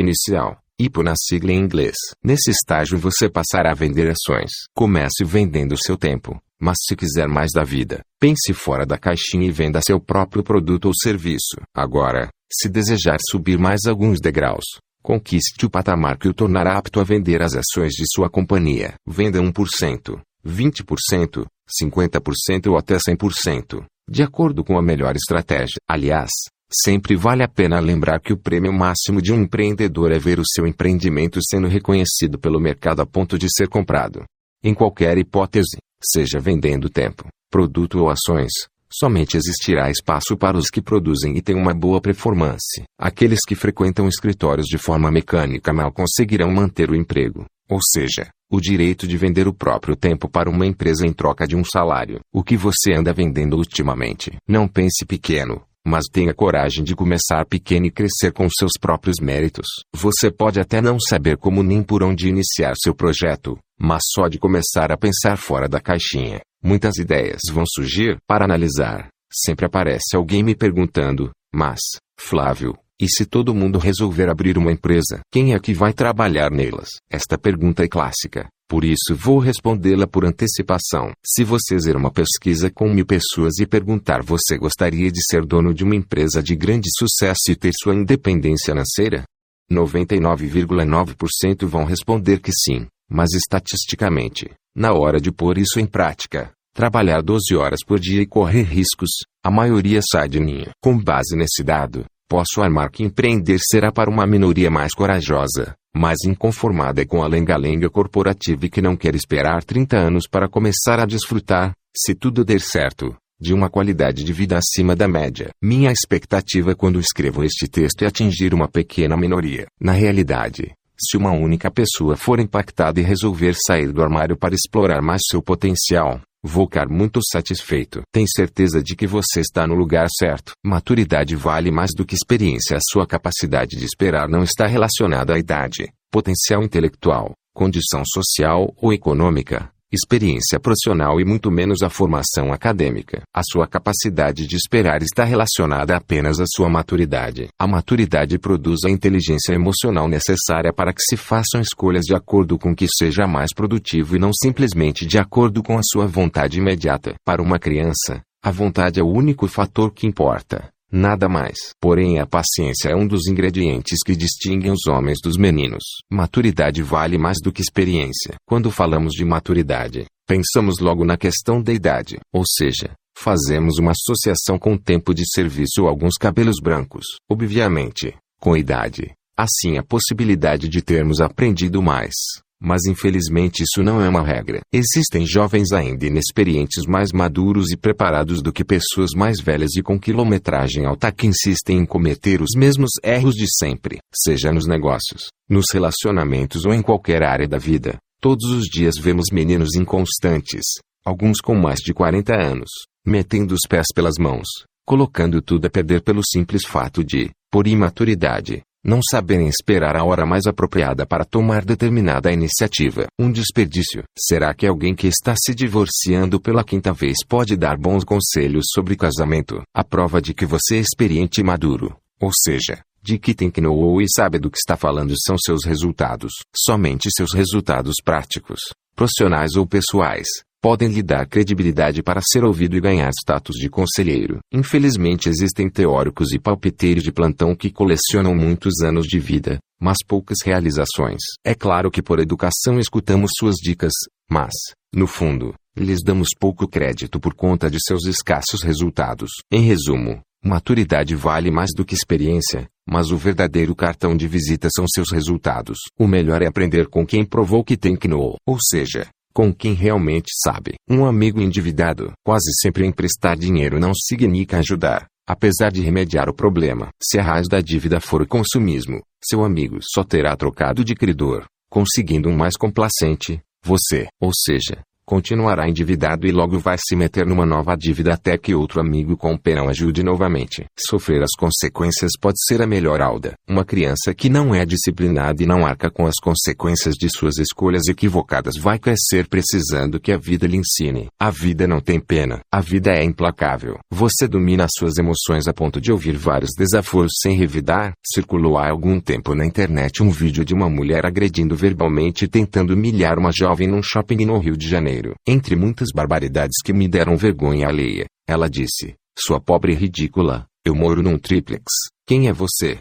inicial. 0.00 0.58
IPO 0.80 1.02
na 1.02 1.14
sigla 1.16 1.50
em 1.50 1.58
inglês. 1.58 1.96
Nesse 2.22 2.50
estágio 2.50 2.96
você 2.96 3.28
passará 3.28 3.72
a 3.72 3.74
vender 3.74 4.08
ações. 4.08 4.50
Comece 4.72 5.24
vendendo 5.24 5.76
seu 5.76 5.96
tempo, 5.96 6.40
mas 6.60 6.76
se 6.86 6.94
quiser 6.94 7.26
mais 7.26 7.50
da 7.52 7.64
vida, 7.64 8.00
pense 8.20 8.52
fora 8.52 8.86
da 8.86 8.96
caixinha 8.96 9.46
e 9.46 9.50
venda 9.50 9.80
seu 9.82 9.98
próprio 9.98 10.44
produto 10.44 10.86
ou 10.86 10.92
serviço. 10.94 11.60
Agora, 11.74 12.28
se 12.50 12.68
desejar 12.68 13.18
subir 13.28 13.58
mais 13.58 13.86
alguns 13.86 14.20
degraus, 14.20 14.64
conquiste 15.02 15.66
o 15.66 15.70
patamar 15.70 16.16
que 16.16 16.28
o 16.28 16.34
tornará 16.34 16.78
apto 16.78 17.00
a 17.00 17.04
vender 17.04 17.42
as 17.42 17.54
ações 17.54 17.92
de 17.94 18.04
sua 18.06 18.30
companhia. 18.30 18.94
Venda 19.04 19.40
1%. 19.40 20.20
20%, 20.48 21.46
50% 21.82 22.66
ou 22.68 22.78
até 22.78 22.96
100%, 22.96 23.84
de 24.10 24.22
acordo 24.22 24.64
com 24.64 24.78
a 24.78 24.82
melhor 24.82 25.14
estratégia. 25.14 25.76
Aliás, 25.88 26.30
sempre 26.72 27.16
vale 27.16 27.42
a 27.42 27.48
pena 27.48 27.78
lembrar 27.80 28.20
que 28.20 28.32
o 28.32 28.38
prêmio 28.38 28.72
máximo 28.72 29.20
de 29.20 29.32
um 29.32 29.42
empreendedor 29.42 30.12
é 30.12 30.18
ver 30.18 30.38
o 30.38 30.46
seu 30.46 30.66
empreendimento 30.66 31.38
sendo 31.42 31.68
reconhecido 31.68 32.38
pelo 32.38 32.60
mercado 32.60 33.00
a 33.00 33.06
ponto 33.06 33.38
de 33.38 33.46
ser 33.50 33.68
comprado. 33.68 34.24
Em 34.62 34.74
qualquer 34.74 35.18
hipótese, 35.18 35.78
seja 36.02 36.38
vendendo 36.40 36.88
tempo, 36.88 37.26
produto 37.50 37.98
ou 38.00 38.10
ações, 38.10 38.50
somente 38.90 39.36
existirá 39.36 39.90
espaço 39.90 40.36
para 40.36 40.56
os 40.56 40.70
que 40.70 40.82
produzem 40.82 41.36
e 41.36 41.42
têm 41.42 41.54
uma 41.54 41.74
boa 41.74 42.00
performance. 42.00 42.82
Aqueles 42.98 43.40
que 43.46 43.54
frequentam 43.54 44.08
escritórios 44.08 44.66
de 44.66 44.78
forma 44.78 45.10
mecânica 45.10 45.72
mal 45.72 45.92
conseguirão 45.92 46.50
manter 46.50 46.90
o 46.90 46.96
emprego, 46.96 47.44
ou 47.68 47.78
seja, 47.82 48.30
o 48.50 48.60
direito 48.60 49.06
de 49.06 49.16
vender 49.16 49.46
o 49.46 49.54
próprio 49.54 49.94
tempo 49.94 50.28
para 50.28 50.48
uma 50.48 50.66
empresa 50.66 51.06
em 51.06 51.12
troca 51.12 51.46
de 51.46 51.54
um 51.54 51.64
salário. 51.64 52.20
O 52.32 52.42
que 52.42 52.56
você 52.56 52.94
anda 52.94 53.12
vendendo 53.12 53.56
ultimamente? 53.56 54.36
Não 54.48 54.66
pense 54.66 55.04
pequeno, 55.06 55.62
mas 55.86 56.04
tenha 56.10 56.34
coragem 56.34 56.82
de 56.82 56.94
começar 56.94 57.44
pequeno 57.46 57.86
e 57.86 57.90
crescer 57.90 58.32
com 58.32 58.48
seus 58.48 58.72
próprios 58.80 59.16
méritos. 59.20 59.66
Você 59.94 60.30
pode 60.30 60.60
até 60.60 60.80
não 60.80 60.98
saber 60.98 61.36
como 61.36 61.62
nem 61.62 61.82
por 61.82 62.02
onde 62.02 62.28
iniciar 62.28 62.74
seu 62.76 62.94
projeto, 62.94 63.58
mas 63.78 64.02
só 64.14 64.28
de 64.28 64.38
começar 64.38 64.90
a 64.90 64.96
pensar 64.96 65.36
fora 65.36 65.68
da 65.68 65.80
caixinha, 65.80 66.40
muitas 66.62 66.96
ideias 66.96 67.40
vão 67.52 67.64
surgir 67.66 68.16
para 68.26 68.44
analisar. 68.44 69.08
Sempre 69.30 69.66
aparece 69.66 70.16
alguém 70.16 70.42
me 70.42 70.54
perguntando: 70.54 71.30
Mas, 71.54 71.80
Flávio, 72.18 72.78
e 73.00 73.08
se 73.08 73.24
todo 73.24 73.54
mundo 73.54 73.78
resolver 73.78 74.28
abrir 74.28 74.58
uma 74.58 74.72
empresa, 74.72 75.20
quem 75.30 75.54
é 75.54 75.58
que 75.60 75.72
vai 75.72 75.92
trabalhar 75.92 76.50
nelas? 76.50 76.88
Esta 77.10 77.38
pergunta 77.38 77.84
é 77.84 77.88
clássica. 77.88 78.48
Por 78.68 78.84
isso 78.84 79.14
vou 79.16 79.38
respondê-la 79.38 80.06
por 80.06 80.26
antecipação. 80.26 81.12
Se 81.24 81.44
você 81.44 81.76
fizer 81.76 81.96
uma 81.96 82.10
pesquisa 82.10 82.70
com 82.70 82.92
mil 82.92 83.06
pessoas 83.06 83.58
e 83.60 83.66
perguntar 83.66 84.22
você 84.22 84.58
gostaria 84.58 85.10
de 85.10 85.20
ser 85.24 85.46
dono 85.46 85.72
de 85.72 85.84
uma 85.84 85.94
empresa 85.94 86.42
de 86.42 86.54
grande 86.54 86.88
sucesso 86.98 87.50
e 87.50 87.56
ter 87.56 87.72
sua 87.72 87.94
independência 87.94 88.72
financeira? 88.72 89.24
99,9% 89.70 91.66
vão 91.66 91.84
responder 91.84 92.40
que 92.40 92.52
sim. 92.52 92.86
Mas 93.10 93.32
estatisticamente, 93.32 94.50
na 94.76 94.92
hora 94.92 95.18
de 95.20 95.32
pôr 95.32 95.56
isso 95.56 95.80
em 95.80 95.86
prática, 95.86 96.52
trabalhar 96.74 97.22
12 97.22 97.56
horas 97.56 97.80
por 97.86 97.98
dia 97.98 98.20
e 98.20 98.26
correr 98.26 98.64
riscos, 98.64 99.10
a 99.42 99.50
maioria 99.50 100.00
sai 100.02 100.28
de 100.28 100.40
ninho. 100.40 100.70
Com 100.82 100.98
base 100.98 101.34
nesse 101.34 101.62
dado, 101.62 102.04
posso 102.28 102.60
armar 102.60 102.90
que 102.90 103.02
empreender 103.02 103.58
será 103.58 103.90
para 103.90 104.10
uma 104.10 104.26
minoria 104.26 104.70
mais 104.70 104.92
corajosa, 104.92 105.74
mais 105.94 106.18
inconformada 106.24 107.04
com 107.06 107.22
a 107.22 107.26
lenga-lenga 107.26 107.88
corporativa 107.88 108.66
e 108.66 108.70
que 108.70 108.82
não 108.82 108.96
quer 108.96 109.14
esperar 109.14 109.64
30 109.64 109.96
anos 109.96 110.28
para 110.30 110.48
começar 110.48 111.00
a 111.00 111.06
desfrutar, 111.06 111.72
se 111.96 112.14
tudo 112.14 112.44
der 112.44 112.60
certo, 112.60 113.16
de 113.40 113.54
uma 113.54 113.70
qualidade 113.70 114.22
de 114.22 114.32
vida 114.32 114.58
acima 114.58 114.94
da 114.94 115.08
média. 115.08 115.50
Minha 115.62 115.90
expectativa 115.90 116.74
quando 116.74 117.00
escrevo 117.00 117.42
este 117.42 117.66
texto 117.66 118.02
é 118.02 118.06
atingir 118.06 118.52
uma 118.52 118.68
pequena 118.68 119.16
minoria. 119.16 119.66
Na 119.80 119.92
realidade, 119.92 120.74
se 121.00 121.16
uma 121.16 121.32
única 121.32 121.70
pessoa 121.70 122.16
for 122.16 122.40
impactada 122.40 123.00
e 123.00 123.04
resolver 123.04 123.54
sair 123.54 123.92
do 123.92 124.02
armário 124.02 124.36
para 124.36 124.54
explorar 124.54 125.00
mais 125.00 125.22
seu 125.30 125.40
potencial, 125.40 126.20
vou 126.42 126.66
ficar 126.66 126.88
muito 126.88 127.20
satisfeito. 127.22 128.02
Tem 128.12 128.26
certeza 128.26 128.82
de 128.82 128.94
que 128.94 129.06
você 129.06 129.40
está 129.40 129.66
no 129.66 129.74
lugar 129.74 130.08
certo. 130.10 130.52
Maturidade 130.64 131.34
vale 131.36 131.70
mais 131.70 131.90
do 131.96 132.04
que 132.04 132.14
experiência. 132.14 132.76
A 132.76 132.80
sua 132.80 133.06
capacidade 133.06 133.76
de 133.76 133.84
esperar 133.84 134.28
não 134.28 134.42
está 134.42 134.66
relacionada 134.66 135.34
à 135.34 135.38
idade, 135.38 135.88
potencial 136.10 136.62
intelectual, 136.62 137.32
condição 137.54 138.02
social 138.04 138.72
ou 138.76 138.92
econômica 138.92 139.70
experiência 139.92 140.60
profissional 140.60 141.20
e 141.20 141.24
muito 141.24 141.50
menos 141.50 141.82
a 141.82 141.88
formação 141.88 142.52
acadêmica. 142.52 143.22
A 143.34 143.42
sua 143.42 143.66
capacidade 143.66 144.46
de 144.46 144.56
esperar 144.56 145.02
está 145.02 145.24
relacionada 145.24 145.96
apenas 145.96 146.40
à 146.40 146.44
sua 146.46 146.68
maturidade. 146.68 147.48
A 147.58 147.66
maturidade 147.66 148.38
produz 148.38 148.84
a 148.84 148.90
inteligência 148.90 149.54
emocional 149.54 150.08
necessária 150.08 150.72
para 150.72 150.92
que 150.92 151.02
se 151.02 151.16
façam 151.16 151.60
escolhas 151.60 152.04
de 152.04 152.14
acordo 152.14 152.58
com 152.58 152.72
o 152.72 152.76
que 152.76 152.86
seja 152.88 153.26
mais 153.26 153.54
produtivo 153.54 154.16
e 154.16 154.18
não 154.18 154.30
simplesmente 154.32 155.06
de 155.06 155.18
acordo 155.18 155.62
com 155.62 155.78
a 155.78 155.82
sua 155.82 156.06
vontade 156.06 156.58
imediata. 156.58 157.14
Para 157.24 157.42
uma 157.42 157.58
criança, 157.58 158.22
a 158.42 158.50
vontade 158.50 159.00
é 159.00 159.02
o 159.02 159.08
único 159.08 159.48
fator 159.48 159.92
que 159.92 160.06
importa. 160.06 160.68
Nada 160.90 161.28
mais. 161.28 161.56
Porém, 161.80 162.18
a 162.18 162.26
paciência 162.26 162.88
é 162.88 162.96
um 162.96 163.06
dos 163.06 163.26
ingredientes 163.26 163.98
que 164.04 164.16
distinguem 164.16 164.72
os 164.72 164.86
homens 164.86 165.18
dos 165.22 165.36
meninos. 165.36 165.82
Maturidade 166.10 166.82
vale 166.82 167.18
mais 167.18 167.36
do 167.42 167.52
que 167.52 167.60
experiência. 167.60 168.36
Quando 168.46 168.70
falamos 168.70 169.12
de 169.12 169.24
maturidade, 169.24 170.06
pensamos 170.26 170.78
logo 170.78 171.04
na 171.04 171.16
questão 171.16 171.62
da 171.62 171.72
idade, 171.72 172.18
ou 172.32 172.42
seja, 172.46 172.92
fazemos 173.16 173.78
uma 173.78 173.92
associação 173.92 174.58
com 174.58 174.74
o 174.74 174.78
tempo 174.78 175.12
de 175.12 175.24
serviço 175.26 175.82
ou 175.82 175.88
alguns 175.88 176.14
cabelos 176.14 176.56
brancos. 176.62 177.04
Obviamente, 177.30 178.14
com 178.40 178.56
idade, 178.56 179.12
assim 179.36 179.76
a 179.76 179.82
possibilidade 179.82 180.68
de 180.68 180.80
termos 180.80 181.20
aprendido 181.20 181.82
mais, 181.82 182.14
mas 182.60 182.84
infelizmente 182.86 183.62
isso 183.62 183.82
não 183.82 184.00
é 184.00 184.08
uma 184.08 184.24
regra. 184.24 184.60
Existem 184.72 185.24
jovens 185.26 185.72
ainda 185.72 186.06
inexperientes 186.06 186.84
mais 186.86 187.12
maduros 187.12 187.70
e 187.70 187.76
preparados 187.76 188.42
do 188.42 188.52
que 188.52 188.64
pessoas 188.64 189.10
mais 189.14 189.40
velhas 189.40 189.76
e 189.76 189.82
com 189.82 189.98
quilometragem 189.98 190.84
alta 190.84 191.12
que 191.12 191.26
insistem 191.26 191.78
em 191.78 191.86
cometer 191.86 192.42
os 192.42 192.56
mesmos 192.56 192.90
erros 193.02 193.34
de 193.34 193.46
sempre, 193.58 193.98
seja 194.14 194.52
nos 194.52 194.66
negócios, 194.66 195.28
nos 195.48 195.66
relacionamentos 195.72 196.64
ou 196.64 196.74
em 196.74 196.82
qualquer 196.82 197.22
área 197.22 197.46
da 197.46 197.58
vida. 197.58 197.98
Todos 198.20 198.50
os 198.50 198.64
dias 198.64 198.94
vemos 199.00 199.26
meninos 199.32 199.76
inconstantes, 199.76 200.64
alguns 201.04 201.40
com 201.40 201.54
mais 201.54 201.78
de 201.78 201.94
40 201.94 202.34
anos, 202.34 202.70
metendo 203.06 203.54
os 203.54 203.60
pés 203.68 203.86
pelas 203.94 204.14
mãos, 204.18 204.46
colocando 204.84 205.40
tudo 205.40 205.66
a 205.66 205.70
perder 205.70 206.02
pelo 206.02 206.22
simples 206.24 206.62
fato 206.66 207.04
de, 207.04 207.30
por 207.50 207.68
imaturidade, 207.68 208.62
não 208.84 209.00
saberem 209.02 209.48
esperar 209.48 209.96
a 209.96 210.04
hora 210.04 210.24
mais 210.24 210.46
apropriada 210.46 211.06
para 211.06 211.24
tomar 211.24 211.64
determinada 211.64 212.32
iniciativa. 212.32 213.06
Um 213.18 213.30
desperdício. 213.30 214.02
Será 214.18 214.54
que 214.54 214.66
alguém 214.66 214.94
que 214.94 215.06
está 215.06 215.34
se 215.36 215.54
divorciando 215.54 216.40
pela 216.40 216.64
quinta 216.64 216.92
vez 216.92 217.18
pode 217.26 217.56
dar 217.56 217.76
bons 217.76 218.04
conselhos 218.04 218.66
sobre 218.72 218.96
casamento? 218.96 219.62
A 219.74 219.84
prova 219.84 220.20
de 220.20 220.32
que 220.32 220.46
você 220.46 220.76
é 220.76 220.80
experiente 220.80 221.40
e 221.40 221.44
maduro. 221.44 221.96
Ou 222.20 222.30
seja, 222.44 222.82
de 223.02 223.18
que 223.18 223.34
tem 223.34 223.50
que 223.50 223.60
know 223.60 224.00
e 224.00 224.06
sabe 224.14 224.38
do 224.38 224.50
que 224.50 224.58
está 224.58 224.76
falando 224.76 225.14
são 225.24 225.36
seus 225.38 225.64
resultados. 225.64 226.32
Somente 226.54 227.08
seus 227.10 227.32
resultados 227.32 227.94
práticos, 228.04 228.60
profissionais 228.94 229.54
ou 229.56 229.66
pessoais, 229.66 230.26
podem 230.60 230.88
lhe 230.88 231.02
dar 231.02 231.26
credibilidade 231.26 232.02
para 232.02 232.20
ser 232.22 232.44
ouvido 232.44 232.76
e 232.76 232.80
ganhar 232.80 233.10
status 233.10 233.56
de 233.56 233.68
conselheiro. 233.68 234.38
Infelizmente 234.52 235.28
existem 235.28 235.70
teóricos 235.70 236.32
e 236.32 236.38
palpiteiros 236.38 237.02
de 237.02 237.12
plantão 237.12 237.54
que 237.54 237.70
colecionam 237.70 238.34
muitos 238.34 238.80
anos 238.82 239.06
de 239.06 239.18
vida, 239.18 239.58
mas 239.80 239.98
poucas 240.06 240.38
realizações. 240.44 241.20
É 241.44 241.54
claro 241.54 241.90
que 241.90 242.02
por 242.02 242.18
educação 242.18 242.78
escutamos 242.78 243.30
suas 243.38 243.56
dicas, 243.56 243.92
mas, 244.30 244.52
no 244.92 245.06
fundo, 245.06 245.54
lhes 245.76 246.02
damos 246.02 246.28
pouco 246.38 246.66
crédito 246.66 247.20
por 247.20 247.34
conta 247.34 247.70
de 247.70 247.78
seus 247.80 248.04
escassos 248.06 248.62
resultados. 248.62 249.30
Em 249.50 249.62
resumo, 249.62 250.20
maturidade 250.44 251.14
vale 251.14 251.50
mais 251.50 251.70
do 251.74 251.84
que 251.84 251.94
experiência, 251.94 252.68
mas 252.88 253.10
o 253.10 253.16
verdadeiro 253.16 253.74
cartão 253.74 254.16
de 254.16 254.26
visita 254.26 254.68
são 254.74 254.86
seus 254.88 255.12
resultados. 255.12 255.78
O 255.98 256.06
melhor 256.06 256.42
é 256.42 256.46
aprender 256.46 256.88
com 256.88 257.06
quem 257.06 257.24
provou 257.24 257.62
que 257.62 257.76
tem 257.76 257.94
que 257.94 258.08
know, 258.08 258.36
ou 258.46 258.58
seja, 258.60 259.08
com 259.38 259.54
quem 259.54 259.72
realmente 259.72 260.30
sabe. 260.42 260.74
Um 260.90 261.06
amigo 261.06 261.40
endividado, 261.40 262.10
quase 262.26 262.50
sempre 262.60 262.84
emprestar 262.84 263.36
dinheiro 263.36 263.78
não 263.78 263.92
significa 263.94 264.58
ajudar. 264.58 265.06
Apesar 265.28 265.70
de 265.70 265.80
remediar 265.80 266.28
o 266.28 266.34
problema, 266.34 266.88
se 267.00 267.20
a 267.20 267.22
raiz 267.22 267.46
da 267.48 267.60
dívida 267.60 268.00
for 268.00 268.20
o 268.20 268.26
consumismo, 268.26 269.00
seu 269.22 269.44
amigo 269.44 269.78
só 269.80 270.02
terá 270.02 270.36
trocado 270.36 270.84
de 270.84 270.96
credor, 270.96 271.44
conseguindo 271.70 272.28
um 272.28 272.36
mais 272.36 272.56
complacente, 272.56 273.40
você, 273.64 274.08
ou 274.20 274.32
seja, 274.34 274.82
continuará 275.08 275.66
endividado 275.66 276.26
e 276.26 276.30
logo 276.30 276.58
vai 276.58 276.76
se 276.78 276.94
meter 276.94 277.24
numa 277.24 277.46
nova 277.46 277.74
dívida 277.74 278.12
até 278.12 278.36
que 278.36 278.54
outro 278.54 278.78
amigo 278.78 279.16
com 279.16 279.32
o 279.32 279.40
penão 279.40 279.66
ajude 279.66 280.02
novamente. 280.02 280.66
Sofrer 280.78 281.22
as 281.22 281.30
consequências 281.34 282.12
pode 282.20 282.36
ser 282.46 282.60
a 282.60 282.66
melhor 282.66 283.00
alda. 283.00 283.32
Uma 283.48 283.64
criança 283.64 284.12
que 284.14 284.28
não 284.28 284.54
é 284.54 284.66
disciplinada 284.66 285.42
e 285.42 285.46
não 285.46 285.64
arca 285.64 285.90
com 285.90 286.04
as 286.04 286.16
consequências 286.22 286.94
de 286.94 287.08
suas 287.08 287.38
escolhas 287.38 287.88
equivocadas 287.88 288.58
vai 288.58 288.78
crescer 288.78 289.26
precisando 289.26 289.98
que 289.98 290.12
a 290.12 290.18
vida 290.18 290.46
lhe 290.46 290.58
ensine. 290.58 291.08
A 291.18 291.30
vida 291.30 291.66
não 291.66 291.80
tem 291.80 291.98
pena. 291.98 292.40
A 292.52 292.60
vida 292.60 292.92
é 292.92 293.02
implacável. 293.02 293.78
Você 293.90 294.28
domina 294.28 294.64
as 294.64 294.72
suas 294.76 294.98
emoções 294.98 295.48
a 295.48 295.54
ponto 295.54 295.80
de 295.80 295.90
ouvir 295.90 296.18
vários 296.18 296.50
desaforos 296.54 297.12
sem 297.22 297.34
revidar. 297.34 297.94
Circulou 298.04 298.58
há 298.58 298.68
algum 298.68 299.00
tempo 299.00 299.34
na 299.34 299.46
internet 299.46 300.02
um 300.02 300.10
vídeo 300.10 300.44
de 300.44 300.52
uma 300.52 300.68
mulher 300.68 301.06
agredindo 301.06 301.56
verbalmente 301.56 302.26
e 302.26 302.28
tentando 302.28 302.74
humilhar 302.74 303.18
uma 303.18 303.32
jovem 303.32 303.66
num 303.66 303.82
shopping 303.82 304.26
no 304.26 304.38
Rio 304.38 304.54
de 304.54 304.68
Janeiro. 304.68 304.97
Entre 305.26 305.56
muitas 305.56 305.88
barbaridades 305.94 306.62
que 306.64 306.72
me 306.72 306.88
deram 306.88 307.16
vergonha 307.16 307.68
alheia, 307.68 308.06
ela 308.28 308.48
disse: 308.48 308.94
Sua 309.18 309.40
pobre 309.40 309.74
ridícula, 309.74 310.46
eu 310.64 310.74
moro 310.74 311.02
num 311.02 311.18
triplex. 311.18 311.64
Quem 312.06 312.28
é 312.28 312.32
você? 312.32 312.78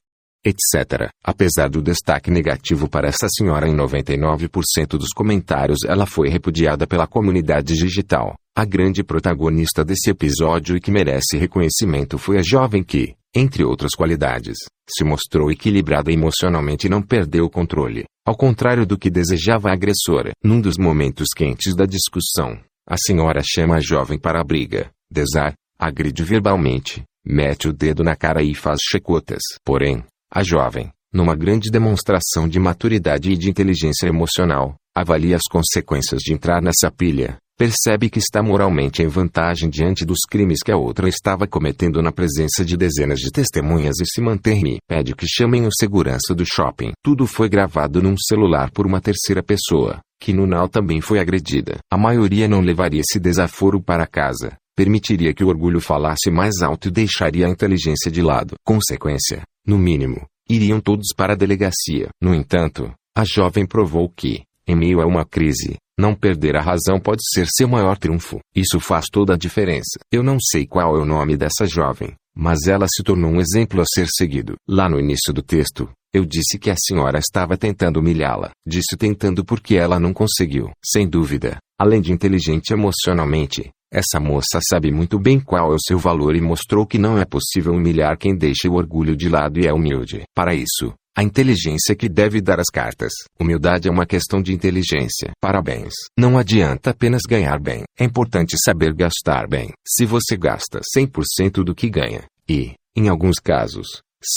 etc. 0.47 1.09
Apesar 1.23 1.69
do 1.69 1.81
destaque 1.81 2.31
negativo 2.31 2.87
para 2.87 3.09
essa 3.09 3.27
senhora 3.29 3.67
em 3.67 3.75
99% 3.75 4.97
dos 4.97 5.09
comentários, 5.13 5.79
ela 5.85 6.05
foi 6.05 6.29
repudiada 6.29 6.87
pela 6.87 7.07
comunidade 7.07 7.73
digital. 7.73 8.35
A 8.55 8.65
grande 8.65 9.03
protagonista 9.03 9.83
desse 9.83 10.09
episódio 10.09 10.75
e 10.75 10.79
que 10.79 10.91
merece 10.91 11.37
reconhecimento 11.37 12.17
foi 12.17 12.37
a 12.37 12.43
jovem 12.43 12.83
que, 12.83 13.13
entre 13.37 13.63
outras 13.63 13.91
qualidades, 13.95 14.57
se 14.89 15.03
mostrou 15.03 15.51
equilibrada 15.51 16.11
emocionalmente 16.11 16.87
e 16.87 16.89
não 16.89 17.01
perdeu 17.01 17.45
o 17.45 17.49
controle, 17.49 18.05
ao 18.25 18.35
contrário 18.35 18.85
do 18.85 18.97
que 18.97 19.11
desejava 19.11 19.69
a 19.69 19.73
agressora. 19.73 20.31
Num 20.43 20.59
dos 20.59 20.77
momentos 20.77 21.27
quentes 21.35 21.75
da 21.75 21.85
discussão, 21.85 22.59
a 22.89 22.97
senhora 22.97 23.41
chama 23.45 23.75
a 23.75 23.79
jovem 23.79 24.17
para 24.17 24.41
a 24.41 24.43
briga, 24.43 24.89
desar, 25.11 25.53
agride 25.77 26.23
verbalmente, 26.23 27.03
mete 27.25 27.67
o 27.67 27.73
dedo 27.73 28.03
na 28.03 28.15
cara 28.15 28.41
e 28.41 28.55
faz 28.55 28.79
checotas. 28.81 29.41
Porém, 29.63 30.03
a 30.33 30.41
jovem, 30.41 30.89
numa 31.13 31.35
grande 31.35 31.69
demonstração 31.69 32.47
de 32.47 32.59
maturidade 32.59 33.31
e 33.31 33.37
de 33.37 33.49
inteligência 33.49 34.07
emocional, 34.07 34.75
avalia 34.95 35.35
as 35.35 35.43
consequências 35.49 36.21
de 36.21 36.33
entrar 36.33 36.61
nessa 36.61 36.89
pilha, 36.89 37.37
percebe 37.57 38.09
que 38.09 38.19
está 38.19 38.43
moralmente 38.43 39.01
em 39.01 39.07
vantagem 39.07 39.69
diante 39.69 40.05
dos 40.05 40.19
crimes 40.29 40.59
que 40.63 40.71
a 40.71 40.77
outra 40.77 41.09
estava 41.09 41.47
cometendo 41.47 42.01
na 42.01 42.11
presença 42.11 42.63
de 42.63 42.77
dezenas 42.77 43.19
de 43.19 43.31
testemunhas 43.31 43.95
e 43.99 44.05
se 44.05 44.21
mantém 44.21 44.77
pede 44.87 45.15
que 45.15 45.25
chamem 45.27 45.65
o 45.65 45.69
segurança 45.71 46.33
do 46.35 46.45
shopping. 46.45 46.91
Tudo 47.03 47.25
foi 47.25 47.49
gravado 47.49 48.01
num 48.01 48.15
celular 48.17 48.71
por 48.71 48.85
uma 48.85 49.01
terceira 49.01 49.41
pessoa, 49.41 49.99
que 50.19 50.33
no 50.33 50.45
Nal 50.45 50.69
também 50.69 51.01
foi 51.01 51.19
agredida. 51.19 51.77
A 51.91 51.97
maioria 51.97 52.47
não 52.47 52.61
levaria 52.61 53.01
esse 53.01 53.19
desaforo 53.19 53.81
para 53.81 54.07
casa, 54.07 54.55
permitiria 54.75 55.33
que 55.33 55.43
o 55.43 55.47
orgulho 55.47 55.81
falasse 55.81 56.29
mais 56.29 56.61
alto 56.61 56.87
e 56.87 56.91
deixaria 56.91 57.47
a 57.47 57.49
inteligência 57.49 58.11
de 58.11 58.21
lado. 58.21 58.55
Consequência, 58.63 59.41
no 59.65 59.77
mínimo, 59.77 60.25
iriam 60.49 60.79
todos 60.79 61.07
para 61.15 61.33
a 61.33 61.35
delegacia. 61.35 62.09
No 62.21 62.33
entanto, 62.33 62.91
a 63.15 63.23
jovem 63.25 63.65
provou 63.65 64.09
que, 64.09 64.43
em 64.67 64.75
meio 64.75 65.01
a 65.01 65.05
uma 65.05 65.25
crise, 65.25 65.77
não 65.99 66.13
perder 66.13 66.55
a 66.55 66.61
razão 66.61 66.99
pode 66.99 67.21
ser 67.33 67.47
seu 67.47 67.67
maior 67.67 67.97
triunfo. 67.97 68.39
Isso 68.55 68.79
faz 68.79 69.05
toda 69.11 69.33
a 69.33 69.37
diferença. 69.37 69.99
Eu 70.11 70.21
não 70.21 70.37
sei 70.39 70.67
qual 70.67 70.95
é 70.95 71.01
o 71.01 71.05
nome 71.05 71.35
dessa 71.35 71.65
jovem, 71.65 72.13
mas 72.35 72.67
ela 72.67 72.85
se 72.87 73.03
tornou 73.03 73.31
um 73.31 73.41
exemplo 73.41 73.81
a 73.81 73.85
ser 73.85 74.07
seguido. 74.07 74.55
Lá 74.69 74.87
no 74.87 74.99
início 74.99 75.33
do 75.33 75.41
texto, 75.41 75.89
eu 76.13 76.23
disse 76.23 76.59
que 76.59 76.69
a 76.69 76.75
senhora 76.77 77.17
estava 77.17 77.57
tentando 77.57 77.99
humilhá-la. 77.99 78.51
Disse 78.65 78.95
tentando 78.97 79.43
porque 79.43 79.75
ela 79.75 79.99
não 79.99 80.13
conseguiu. 80.13 80.69
Sem 80.85 81.07
dúvida, 81.07 81.57
além 81.79 82.01
de 82.01 82.13
inteligente 82.13 82.71
emocionalmente, 82.71 83.71
essa 83.91 84.19
moça 84.19 84.59
sabe 84.69 84.91
muito 84.91 85.17
bem 85.17 85.39
qual 85.39 85.71
é 85.71 85.75
o 85.75 85.81
seu 85.81 85.97
valor 85.97 86.35
e 86.35 86.41
mostrou 86.41 86.85
que 86.85 86.97
não 86.97 87.17
é 87.17 87.23
possível 87.23 87.73
humilhar 87.73 88.17
quem 88.17 88.35
deixa 88.35 88.69
o 88.69 88.75
orgulho 88.75 89.15
de 89.15 89.29
lado 89.29 89.59
e 89.59 89.65
é 89.65 89.73
humilde. 89.73 90.23
Para 90.35 90.53
isso, 90.53 90.93
a 91.17 91.23
inteligência 91.23 91.95
que 91.95 92.07
deve 92.07 92.39
dar 92.39 92.59
as 92.59 92.69
cartas. 92.71 93.11
Humildade 93.39 93.87
é 93.87 93.91
uma 93.91 94.05
questão 94.05 94.39
de 94.39 94.53
inteligência. 94.53 95.31
Parabéns. 95.41 95.93
Não 96.15 96.37
adianta 96.37 96.91
apenas 96.91 97.23
ganhar 97.27 97.59
bem. 97.59 97.85
É 97.99 98.03
importante 98.03 98.55
saber 98.63 98.93
gastar 98.93 99.47
bem. 99.47 99.71
Se 99.83 100.05
você 100.05 100.37
gasta 100.37 100.79
100% 100.95 101.63
do 101.63 101.73
que 101.73 101.89
ganha, 101.89 102.25
e, 102.47 102.75
em 102.95 103.09
alguns 103.09 103.39
casos, 103.39 103.87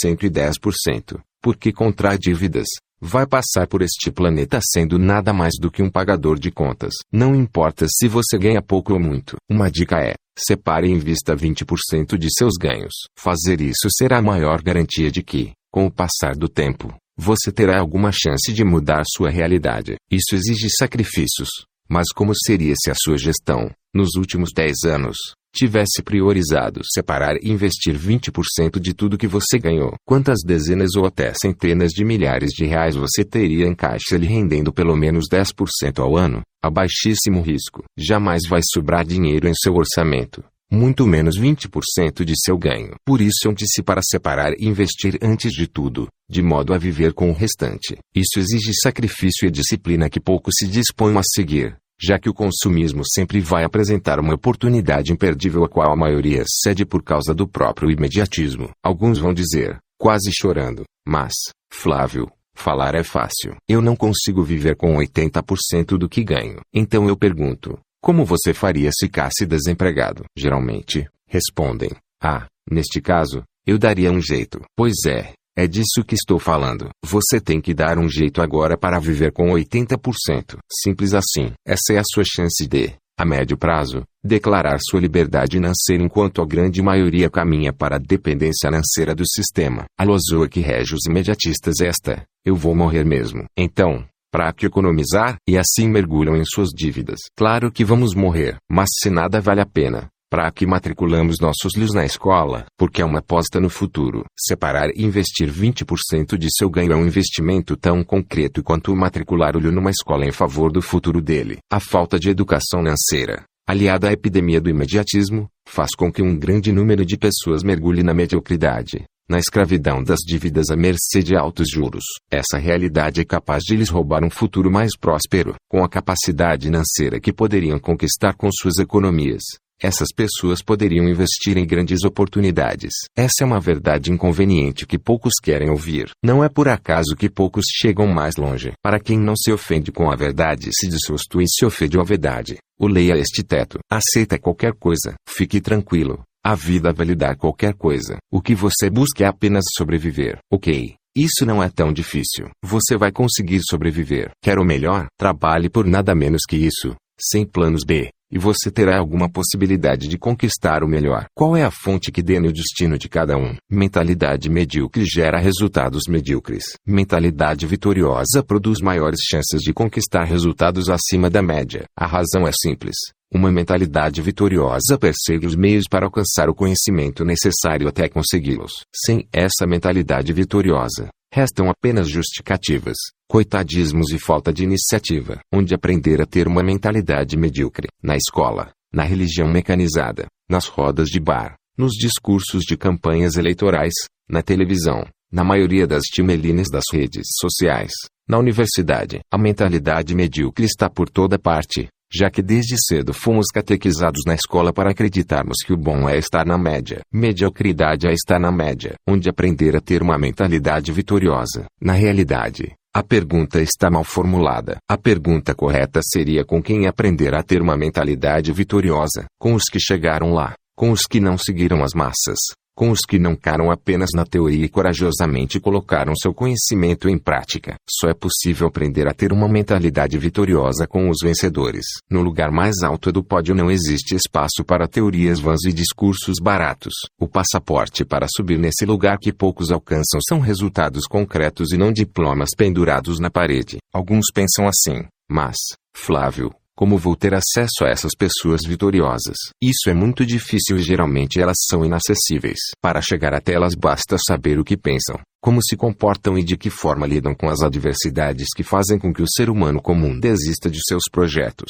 110%, 0.03 1.19
porque 1.39 1.71
contrai 1.71 2.17
dívidas, 2.17 2.65
vai 2.99 3.27
passar 3.27 3.67
por 3.67 3.83
este 3.83 4.11
planeta 4.11 4.59
sendo 4.63 4.97
nada 4.97 5.31
mais 5.31 5.53
do 5.61 5.69
que 5.69 5.83
um 5.83 5.89
pagador 5.89 6.39
de 6.39 6.49
contas. 6.49 6.95
Não 7.13 7.35
importa 7.35 7.85
se 7.87 8.07
você 8.07 8.39
ganha 8.39 8.61
pouco 8.61 8.93
ou 8.93 8.99
muito. 8.99 9.37
Uma 9.47 9.69
dica 9.69 9.99
é: 9.99 10.15
separe 10.35 10.87
e 10.87 10.91
invista 10.91 11.35
20% 11.35 12.17
de 12.17 12.27
seus 12.31 12.53
ganhos. 12.59 12.93
Fazer 13.15 13.61
isso 13.61 13.87
será 13.91 14.17
a 14.17 14.21
maior 14.21 14.63
garantia 14.63 15.11
de 15.11 15.21
que, 15.21 15.51
com 15.71 15.85
o 15.85 15.91
passar 15.91 16.35
do 16.35 16.49
tempo, 16.49 16.93
você 17.17 17.51
terá 17.51 17.79
alguma 17.79 18.11
chance 18.11 18.51
de 18.51 18.63
mudar 18.63 19.03
sua 19.05 19.29
realidade. 19.29 19.95
Isso 20.11 20.35
exige 20.35 20.67
sacrifícios. 20.69 21.49
Mas 21.89 22.07
como 22.13 22.33
seria 22.35 22.73
se 22.75 22.89
a 22.89 22.95
sua 22.95 23.17
gestão, 23.17 23.69
nos 23.93 24.15
últimos 24.15 24.49
10 24.55 24.85
anos, 24.85 25.17
tivesse 25.53 26.01
priorizado 26.01 26.81
separar 26.85 27.35
e 27.41 27.51
investir 27.51 27.97
20% 27.97 28.79
de 28.79 28.93
tudo 28.93 29.17
que 29.17 29.27
você 29.27 29.59
ganhou? 29.59 29.93
Quantas 30.07 30.39
dezenas 30.45 30.95
ou 30.95 31.05
até 31.05 31.33
centenas 31.33 31.91
de 31.91 32.05
milhares 32.05 32.51
de 32.51 32.65
reais 32.65 32.95
você 32.95 33.23
teria 33.23 33.65
em 33.65 33.75
caixa 33.75 34.17
lhe 34.17 34.27
rendendo 34.27 34.71
pelo 34.73 34.95
menos 34.95 35.25
10% 35.31 35.99
ao 35.99 36.17
ano? 36.17 36.41
A 36.63 36.69
baixíssimo 36.69 37.41
risco. 37.41 37.83
Jamais 37.97 38.43
vai 38.47 38.61
sobrar 38.63 39.05
dinheiro 39.05 39.47
em 39.47 39.53
seu 39.53 39.73
orçamento 39.73 40.43
muito 40.71 41.05
menos 41.05 41.37
20% 41.37 42.23
de 42.23 42.33
seu 42.37 42.57
ganho. 42.57 42.95
Por 43.05 43.19
isso 43.19 43.45
eu 43.45 43.83
para 43.83 44.01
separar 44.01 44.53
e 44.57 44.65
investir 44.65 45.17
antes 45.21 45.51
de 45.51 45.67
tudo, 45.67 46.07
de 46.29 46.41
modo 46.41 46.73
a 46.73 46.77
viver 46.77 47.13
com 47.13 47.29
o 47.29 47.33
restante. 47.33 47.97
Isso 48.15 48.39
exige 48.39 48.71
sacrifício 48.81 49.45
e 49.45 49.51
disciplina 49.51 50.09
que 50.09 50.19
poucos 50.19 50.53
se 50.57 50.67
dispõem 50.67 51.17
a 51.17 51.21
seguir, 51.23 51.75
já 52.01 52.17
que 52.17 52.29
o 52.29 52.33
consumismo 52.33 53.03
sempre 53.05 53.41
vai 53.41 53.65
apresentar 53.65 54.19
uma 54.19 54.33
oportunidade 54.33 55.11
imperdível 55.11 55.65
a 55.65 55.69
qual 55.69 55.91
a 55.91 55.97
maioria 55.97 56.43
cede 56.47 56.85
por 56.85 57.03
causa 57.03 57.33
do 57.33 57.47
próprio 57.47 57.91
imediatismo. 57.91 58.69
Alguns 58.83 59.19
vão 59.19 59.33
dizer, 59.33 59.77
quase 59.99 60.31
chorando, 60.33 60.83
mas, 61.05 61.33
Flávio, 61.71 62.31
falar 62.55 62.95
é 62.95 63.03
fácil. 63.03 63.55
Eu 63.67 63.81
não 63.81 63.95
consigo 63.95 64.41
viver 64.43 64.75
com 64.75 64.95
80% 64.95 65.97
do 65.97 66.07
que 66.07 66.23
ganho. 66.23 66.61
Então 66.73 67.07
eu 67.07 67.17
pergunto, 67.17 67.77
como 68.01 68.25
você 68.25 68.53
faria 68.53 68.89
se 68.91 69.05
ficasse 69.05 69.45
desempregado? 69.45 70.23
Geralmente, 70.35 71.07
respondem: 71.27 71.91
Ah, 72.21 72.47
neste 72.69 72.99
caso, 72.99 73.43
eu 73.65 73.77
daria 73.77 74.11
um 74.11 74.19
jeito. 74.19 74.59
Pois 74.75 75.05
é, 75.07 75.33
é 75.55 75.67
disso 75.67 76.03
que 76.05 76.15
estou 76.15 76.39
falando. 76.39 76.89
Você 77.05 77.39
tem 77.39 77.61
que 77.61 77.73
dar 77.73 77.99
um 77.99 78.09
jeito 78.09 78.41
agora 78.41 78.75
para 78.75 78.99
viver 78.99 79.31
com 79.31 79.51
80%. 79.51 80.57
Simples 80.81 81.13
assim. 81.13 81.51
Essa 81.65 81.93
é 81.93 81.97
a 81.99 82.03
sua 82.03 82.23
chance 82.25 82.67
de, 82.67 82.95
a 83.19 83.23
médio 83.23 83.55
prazo, 83.55 84.03
declarar 84.23 84.79
sua 84.79 84.99
liberdade 84.99 85.57
financeira 85.57 86.03
enquanto 86.03 86.41
a 86.41 86.45
grande 86.45 86.81
maioria 86.81 87.29
caminha 87.29 87.71
para 87.71 87.97
a 87.97 87.99
dependência 87.99 88.67
financeira 88.67 89.13
do 89.13 89.27
sistema. 89.27 89.85
A 89.95 90.03
lozoa 90.03 90.49
que 90.49 90.59
rege 90.59 90.95
os 90.95 91.05
imediatistas 91.05 91.79
é 91.81 91.87
esta: 91.87 92.23
eu 92.43 92.55
vou 92.55 92.75
morrer 92.75 93.05
mesmo. 93.05 93.45
Então, 93.55 94.03
para 94.31 94.51
que 94.53 94.65
economizar, 94.65 95.35
e 95.47 95.57
assim 95.57 95.89
mergulham 95.89 96.37
em 96.37 96.45
suas 96.45 96.69
dívidas. 96.69 97.19
Claro 97.37 97.71
que 97.71 97.83
vamos 97.83 98.15
morrer, 98.15 98.57
mas 98.71 98.87
se 99.01 99.09
nada 99.09 99.41
vale 99.41 99.59
a 99.61 99.65
pena, 99.65 100.09
para 100.31 100.49
que 100.49 100.65
matriculamos 100.65 101.35
nossos 101.41 101.73
filhos 101.73 101.93
na 101.93 102.05
escola, 102.05 102.65
porque 102.77 103.01
é 103.01 103.05
uma 103.05 103.19
aposta 103.19 103.59
no 103.59 103.69
futuro. 103.69 104.23
Separar 104.39 104.89
e 104.95 105.03
investir 105.03 105.51
20% 105.51 106.37
de 106.37 106.47
seu 106.49 106.69
ganho 106.69 106.93
é 106.93 106.95
um 106.95 107.05
investimento 107.05 107.75
tão 107.75 108.01
concreto 108.03 108.63
quanto 108.63 108.95
matricular 108.95 109.57
o 109.57 109.59
filho 109.59 109.73
numa 109.73 109.89
escola 109.89 110.25
em 110.25 110.31
favor 110.31 110.71
do 110.71 110.81
futuro 110.81 111.21
dele. 111.21 111.57
A 111.69 111.81
falta 111.81 112.17
de 112.17 112.29
educação 112.29 112.79
financeira, 112.79 113.43
aliada 113.67 114.07
à 114.07 114.13
epidemia 114.13 114.61
do 114.61 114.69
imediatismo, 114.69 115.49
faz 115.67 115.89
com 115.95 116.09
que 116.09 116.21
um 116.21 116.37
grande 116.39 116.71
número 116.71 117.05
de 117.05 117.17
pessoas 117.17 117.63
mergulhe 117.63 118.01
na 118.01 118.13
mediocridade 118.13 119.03
na 119.31 119.39
escravidão 119.39 120.03
das 120.03 120.19
dívidas 120.19 120.69
à 120.69 120.75
mercê 120.75 121.23
de 121.23 121.37
altos 121.37 121.69
juros. 121.71 122.03
Essa 122.29 122.57
realidade 122.57 123.21
é 123.21 123.23
capaz 123.23 123.63
de 123.63 123.77
lhes 123.77 123.87
roubar 123.87 124.25
um 124.25 124.29
futuro 124.29 124.69
mais 124.69 124.91
próspero, 124.97 125.55
com 125.69 125.81
a 125.85 125.89
capacidade 125.89 126.65
financeira 126.65 127.17
que 127.17 127.31
poderiam 127.31 127.79
conquistar 127.79 128.33
com 128.35 128.49
suas 128.51 128.77
economias. 128.77 129.41
Essas 129.81 130.09
pessoas 130.15 130.61
poderiam 130.61 131.07
investir 131.07 131.57
em 131.57 131.65
grandes 131.65 132.03
oportunidades. 132.03 132.91
Essa 133.17 133.41
é 133.41 133.45
uma 133.45 133.59
verdade 133.59 134.11
inconveniente 134.11 134.85
que 134.85 134.99
poucos 134.99 135.33
querem 135.41 135.71
ouvir. 135.71 136.11
Não 136.23 136.43
é 136.43 136.49
por 136.49 136.67
acaso 136.67 137.15
que 137.17 137.29
poucos 137.29 137.65
chegam 137.67 138.07
mais 138.07 138.35
longe. 138.35 138.73
Para 138.83 138.99
quem 138.99 139.17
não 139.17 139.33
se 139.35 139.51
ofende 139.51 139.91
com 139.91 140.11
a 140.11 140.15
verdade 140.15 140.69
se 140.71 140.87
dissusto 140.87 141.41
e 141.41 141.45
se 141.47 141.65
ofende 141.65 141.97
à 141.97 142.03
verdade, 142.03 142.57
o 142.77 142.85
leia 142.85 143.17
este 143.17 143.43
teto. 143.43 143.79
Aceita 143.89 144.37
qualquer 144.37 144.73
coisa. 144.73 145.15
Fique 145.27 145.59
tranquilo. 145.59 146.21
A 146.43 146.55
vida 146.55 146.91
vai 146.91 147.05
lhe 147.05 147.15
dar 147.15 147.35
qualquer 147.35 147.75
coisa. 147.75 148.17
O 148.31 148.41
que 148.41 148.55
você 148.55 148.89
busca 148.89 149.23
é 149.23 149.27
apenas 149.27 149.63
sobreviver. 149.77 150.39
Ok. 150.51 150.95
Isso 151.15 151.45
não 151.45 151.61
é 151.61 151.69
tão 151.69 151.93
difícil. 151.93 152.49
Você 152.63 152.97
vai 152.97 153.11
conseguir 153.11 153.61
sobreviver. 153.69 154.31
Quer 154.41 154.57
o 154.57 154.65
melhor? 154.65 155.05
Trabalhe 155.19 155.69
por 155.69 155.85
nada 155.85 156.15
menos 156.15 156.41
que 156.49 156.55
isso. 156.55 156.95
Sem 157.19 157.45
planos 157.45 157.83
B. 157.85 158.09
E 158.31 158.37
você 158.37 158.71
terá 158.71 158.97
alguma 158.97 159.29
possibilidade 159.29 160.07
de 160.07 160.17
conquistar 160.17 160.83
o 160.83 160.87
melhor. 160.87 161.25
Qual 161.35 161.57
é 161.57 161.63
a 161.63 161.71
fonte 161.71 162.11
que 162.11 162.23
dê 162.23 162.39
o 162.39 162.53
destino 162.53 162.97
de 162.97 163.09
cada 163.09 163.35
um? 163.35 163.55
Mentalidade 163.69 164.49
medíocre 164.49 165.03
gera 165.05 165.39
resultados 165.39 166.03
medíocres. 166.07 166.63
Mentalidade 166.87 167.67
vitoriosa 167.67 168.41
produz 168.41 168.79
maiores 168.79 169.19
chances 169.29 169.61
de 169.61 169.73
conquistar 169.73 170.23
resultados 170.23 170.89
acima 170.89 171.29
da 171.29 171.41
média. 171.41 171.85
A 171.97 172.07
razão 172.07 172.47
é 172.47 172.51
simples. 172.53 172.95
Uma 173.33 173.49
mentalidade 173.49 174.21
vitoriosa 174.21 174.97
persegue 174.99 175.45
os 175.47 175.55
meios 175.55 175.85
para 175.89 176.05
alcançar 176.05 176.49
o 176.49 176.53
conhecimento 176.53 177.23
necessário 177.23 177.87
até 177.87 178.09
consegui-los. 178.09 178.71
Sem 178.93 179.25
essa 179.31 179.65
mentalidade 179.65 180.33
vitoriosa, 180.33 181.09
restam 181.33 181.69
apenas 181.69 182.09
justificativas, 182.09 182.97
coitadismos 183.27 184.11
e 184.11 184.19
falta 184.19 184.51
de 184.51 184.63
iniciativa. 184.63 185.39
Onde 185.53 185.73
aprender 185.73 186.21
a 186.21 186.25
ter 186.25 186.47
uma 186.47 186.61
mentalidade 186.61 187.37
medíocre? 187.37 187.87
Na 188.03 188.17
escola, 188.17 188.71
na 188.93 189.03
religião 189.03 189.47
mecanizada, 189.47 190.27
nas 190.49 190.67
rodas 190.67 191.07
de 191.07 191.19
bar, 191.19 191.55
nos 191.77 191.93
discursos 191.93 192.63
de 192.63 192.75
campanhas 192.75 193.37
eleitorais, 193.37 193.93
na 194.29 194.41
televisão, 194.41 195.07
na 195.31 195.43
maioria 195.43 195.87
das 195.87 196.03
timelines 196.03 196.67
das 196.69 196.83
redes 196.91 197.23
sociais, 197.39 197.91
na 198.27 198.37
universidade. 198.37 199.21
A 199.31 199.37
mentalidade 199.37 200.13
medíocre 200.13 200.65
está 200.65 200.89
por 200.89 201.09
toda 201.09 201.39
parte, 201.39 201.87
já 202.13 202.29
que 202.29 202.41
desde 202.41 202.75
cedo 202.77 203.13
fomos 203.13 203.47
catequizados 203.47 204.21
na 204.25 204.35
escola 204.35 204.73
para 204.73 204.91
acreditarmos 204.91 205.57
que 205.65 205.73
o 205.73 205.77
bom 205.77 206.09
é 206.09 206.17
estar 206.17 206.45
na 206.45 206.57
média, 206.57 207.01
mediocridade 207.11 208.07
é 208.07 208.13
estar 208.13 208.39
na 208.39 208.51
média, 208.51 208.95
onde 209.07 209.29
aprender 209.29 209.75
a 209.75 209.81
ter 209.81 210.01
uma 210.01 210.17
mentalidade 210.17 210.91
vitoriosa. 210.91 211.65
Na 211.81 211.93
realidade, 211.93 212.73
a 212.93 213.01
pergunta 213.01 213.61
está 213.61 213.89
mal 213.89 214.03
formulada. 214.03 214.77
A 214.89 214.97
pergunta 214.97 215.55
correta 215.55 216.01
seria 216.03 216.43
com 216.43 216.61
quem 216.61 216.87
aprender 216.87 217.33
a 217.33 217.41
ter 217.41 217.61
uma 217.61 217.77
mentalidade 217.77 218.51
vitoriosa, 218.51 219.25
com 219.39 219.53
os 219.53 219.63
que 219.71 219.79
chegaram 219.79 220.33
lá, 220.33 220.53
com 220.75 220.91
os 220.91 221.01
que 221.09 221.19
não 221.19 221.37
seguiram 221.37 221.83
as 221.83 221.93
massas, 221.93 222.37
com 222.75 222.91
os 222.91 222.99
que 223.07 223.19
não 223.19 223.35
caram 223.35 223.69
apenas 223.69 224.09
na 224.13 224.25
teoria 224.25 224.65
e 224.65 224.69
corajosamente 224.69 225.59
colocaram 225.59 226.13
seu 226.15 226.33
conhecimento 226.33 227.09
em 227.09 227.17
prática. 227.17 227.75
Só 227.89 228.09
é 228.09 228.13
possível 228.13 228.67
aprender 228.67 229.07
a 229.07 229.13
ter 229.13 229.31
uma 229.33 229.47
mentalidade 229.47 230.17
vitoriosa 230.17 230.87
com 230.87 231.09
os 231.09 231.17
vencedores. 231.21 231.85
No 232.09 232.21
lugar 232.21 232.51
mais 232.51 232.83
alto 232.83 233.11
do 233.11 233.23
pódio 233.23 233.53
não 233.53 233.69
existe 233.69 234.15
espaço 234.15 234.63
para 234.65 234.87
teorias 234.87 235.39
vãs 235.39 235.63
e 235.65 235.73
discursos 235.73 236.37
baratos. 236.41 236.93
O 237.19 237.27
passaporte 237.27 238.05
para 238.05 238.27
subir 238.35 238.57
nesse 238.57 238.85
lugar 238.85 239.17
que 239.19 239.33
poucos 239.33 239.71
alcançam 239.71 240.19
são 240.27 240.39
resultados 240.39 241.05
concretos 241.05 241.71
e 241.71 241.77
não 241.77 241.91
diplomas 241.91 242.49
pendurados 242.55 243.19
na 243.19 243.29
parede. 243.29 243.77
Alguns 243.93 244.25
pensam 244.33 244.67
assim, 244.67 245.05
mas, 245.29 245.55
Flávio, 245.95 246.51
como 246.75 246.97
vou 246.97 247.15
ter 247.15 247.33
acesso 247.33 247.83
a 247.83 247.89
essas 247.89 248.11
pessoas 248.17 248.61
vitoriosas? 248.65 249.37
Isso 249.61 249.89
é 249.89 249.93
muito 249.93 250.25
difícil 250.25 250.77
e 250.77 250.81
geralmente 250.81 251.39
elas 251.39 251.57
são 251.69 251.85
inacessíveis. 251.85 252.57
Para 252.81 253.01
chegar 253.01 253.33
até 253.33 253.53
elas 253.53 253.75
basta 253.75 254.17
saber 254.17 254.57
o 254.57 254.63
que 254.63 254.77
pensam, 254.77 255.19
como 255.41 255.61
se 255.61 255.75
comportam 255.75 256.37
e 256.37 256.43
de 256.43 256.57
que 256.57 256.69
forma 256.69 257.05
lidam 257.05 257.35
com 257.35 257.49
as 257.49 257.61
adversidades 257.61 258.47
que 258.55 258.63
fazem 258.63 258.97
com 258.97 259.13
que 259.13 259.21
o 259.21 259.29
ser 259.29 259.49
humano 259.49 259.81
comum 259.81 260.19
desista 260.19 260.69
de 260.69 260.79
seus 260.87 261.03
projetos. 261.11 261.69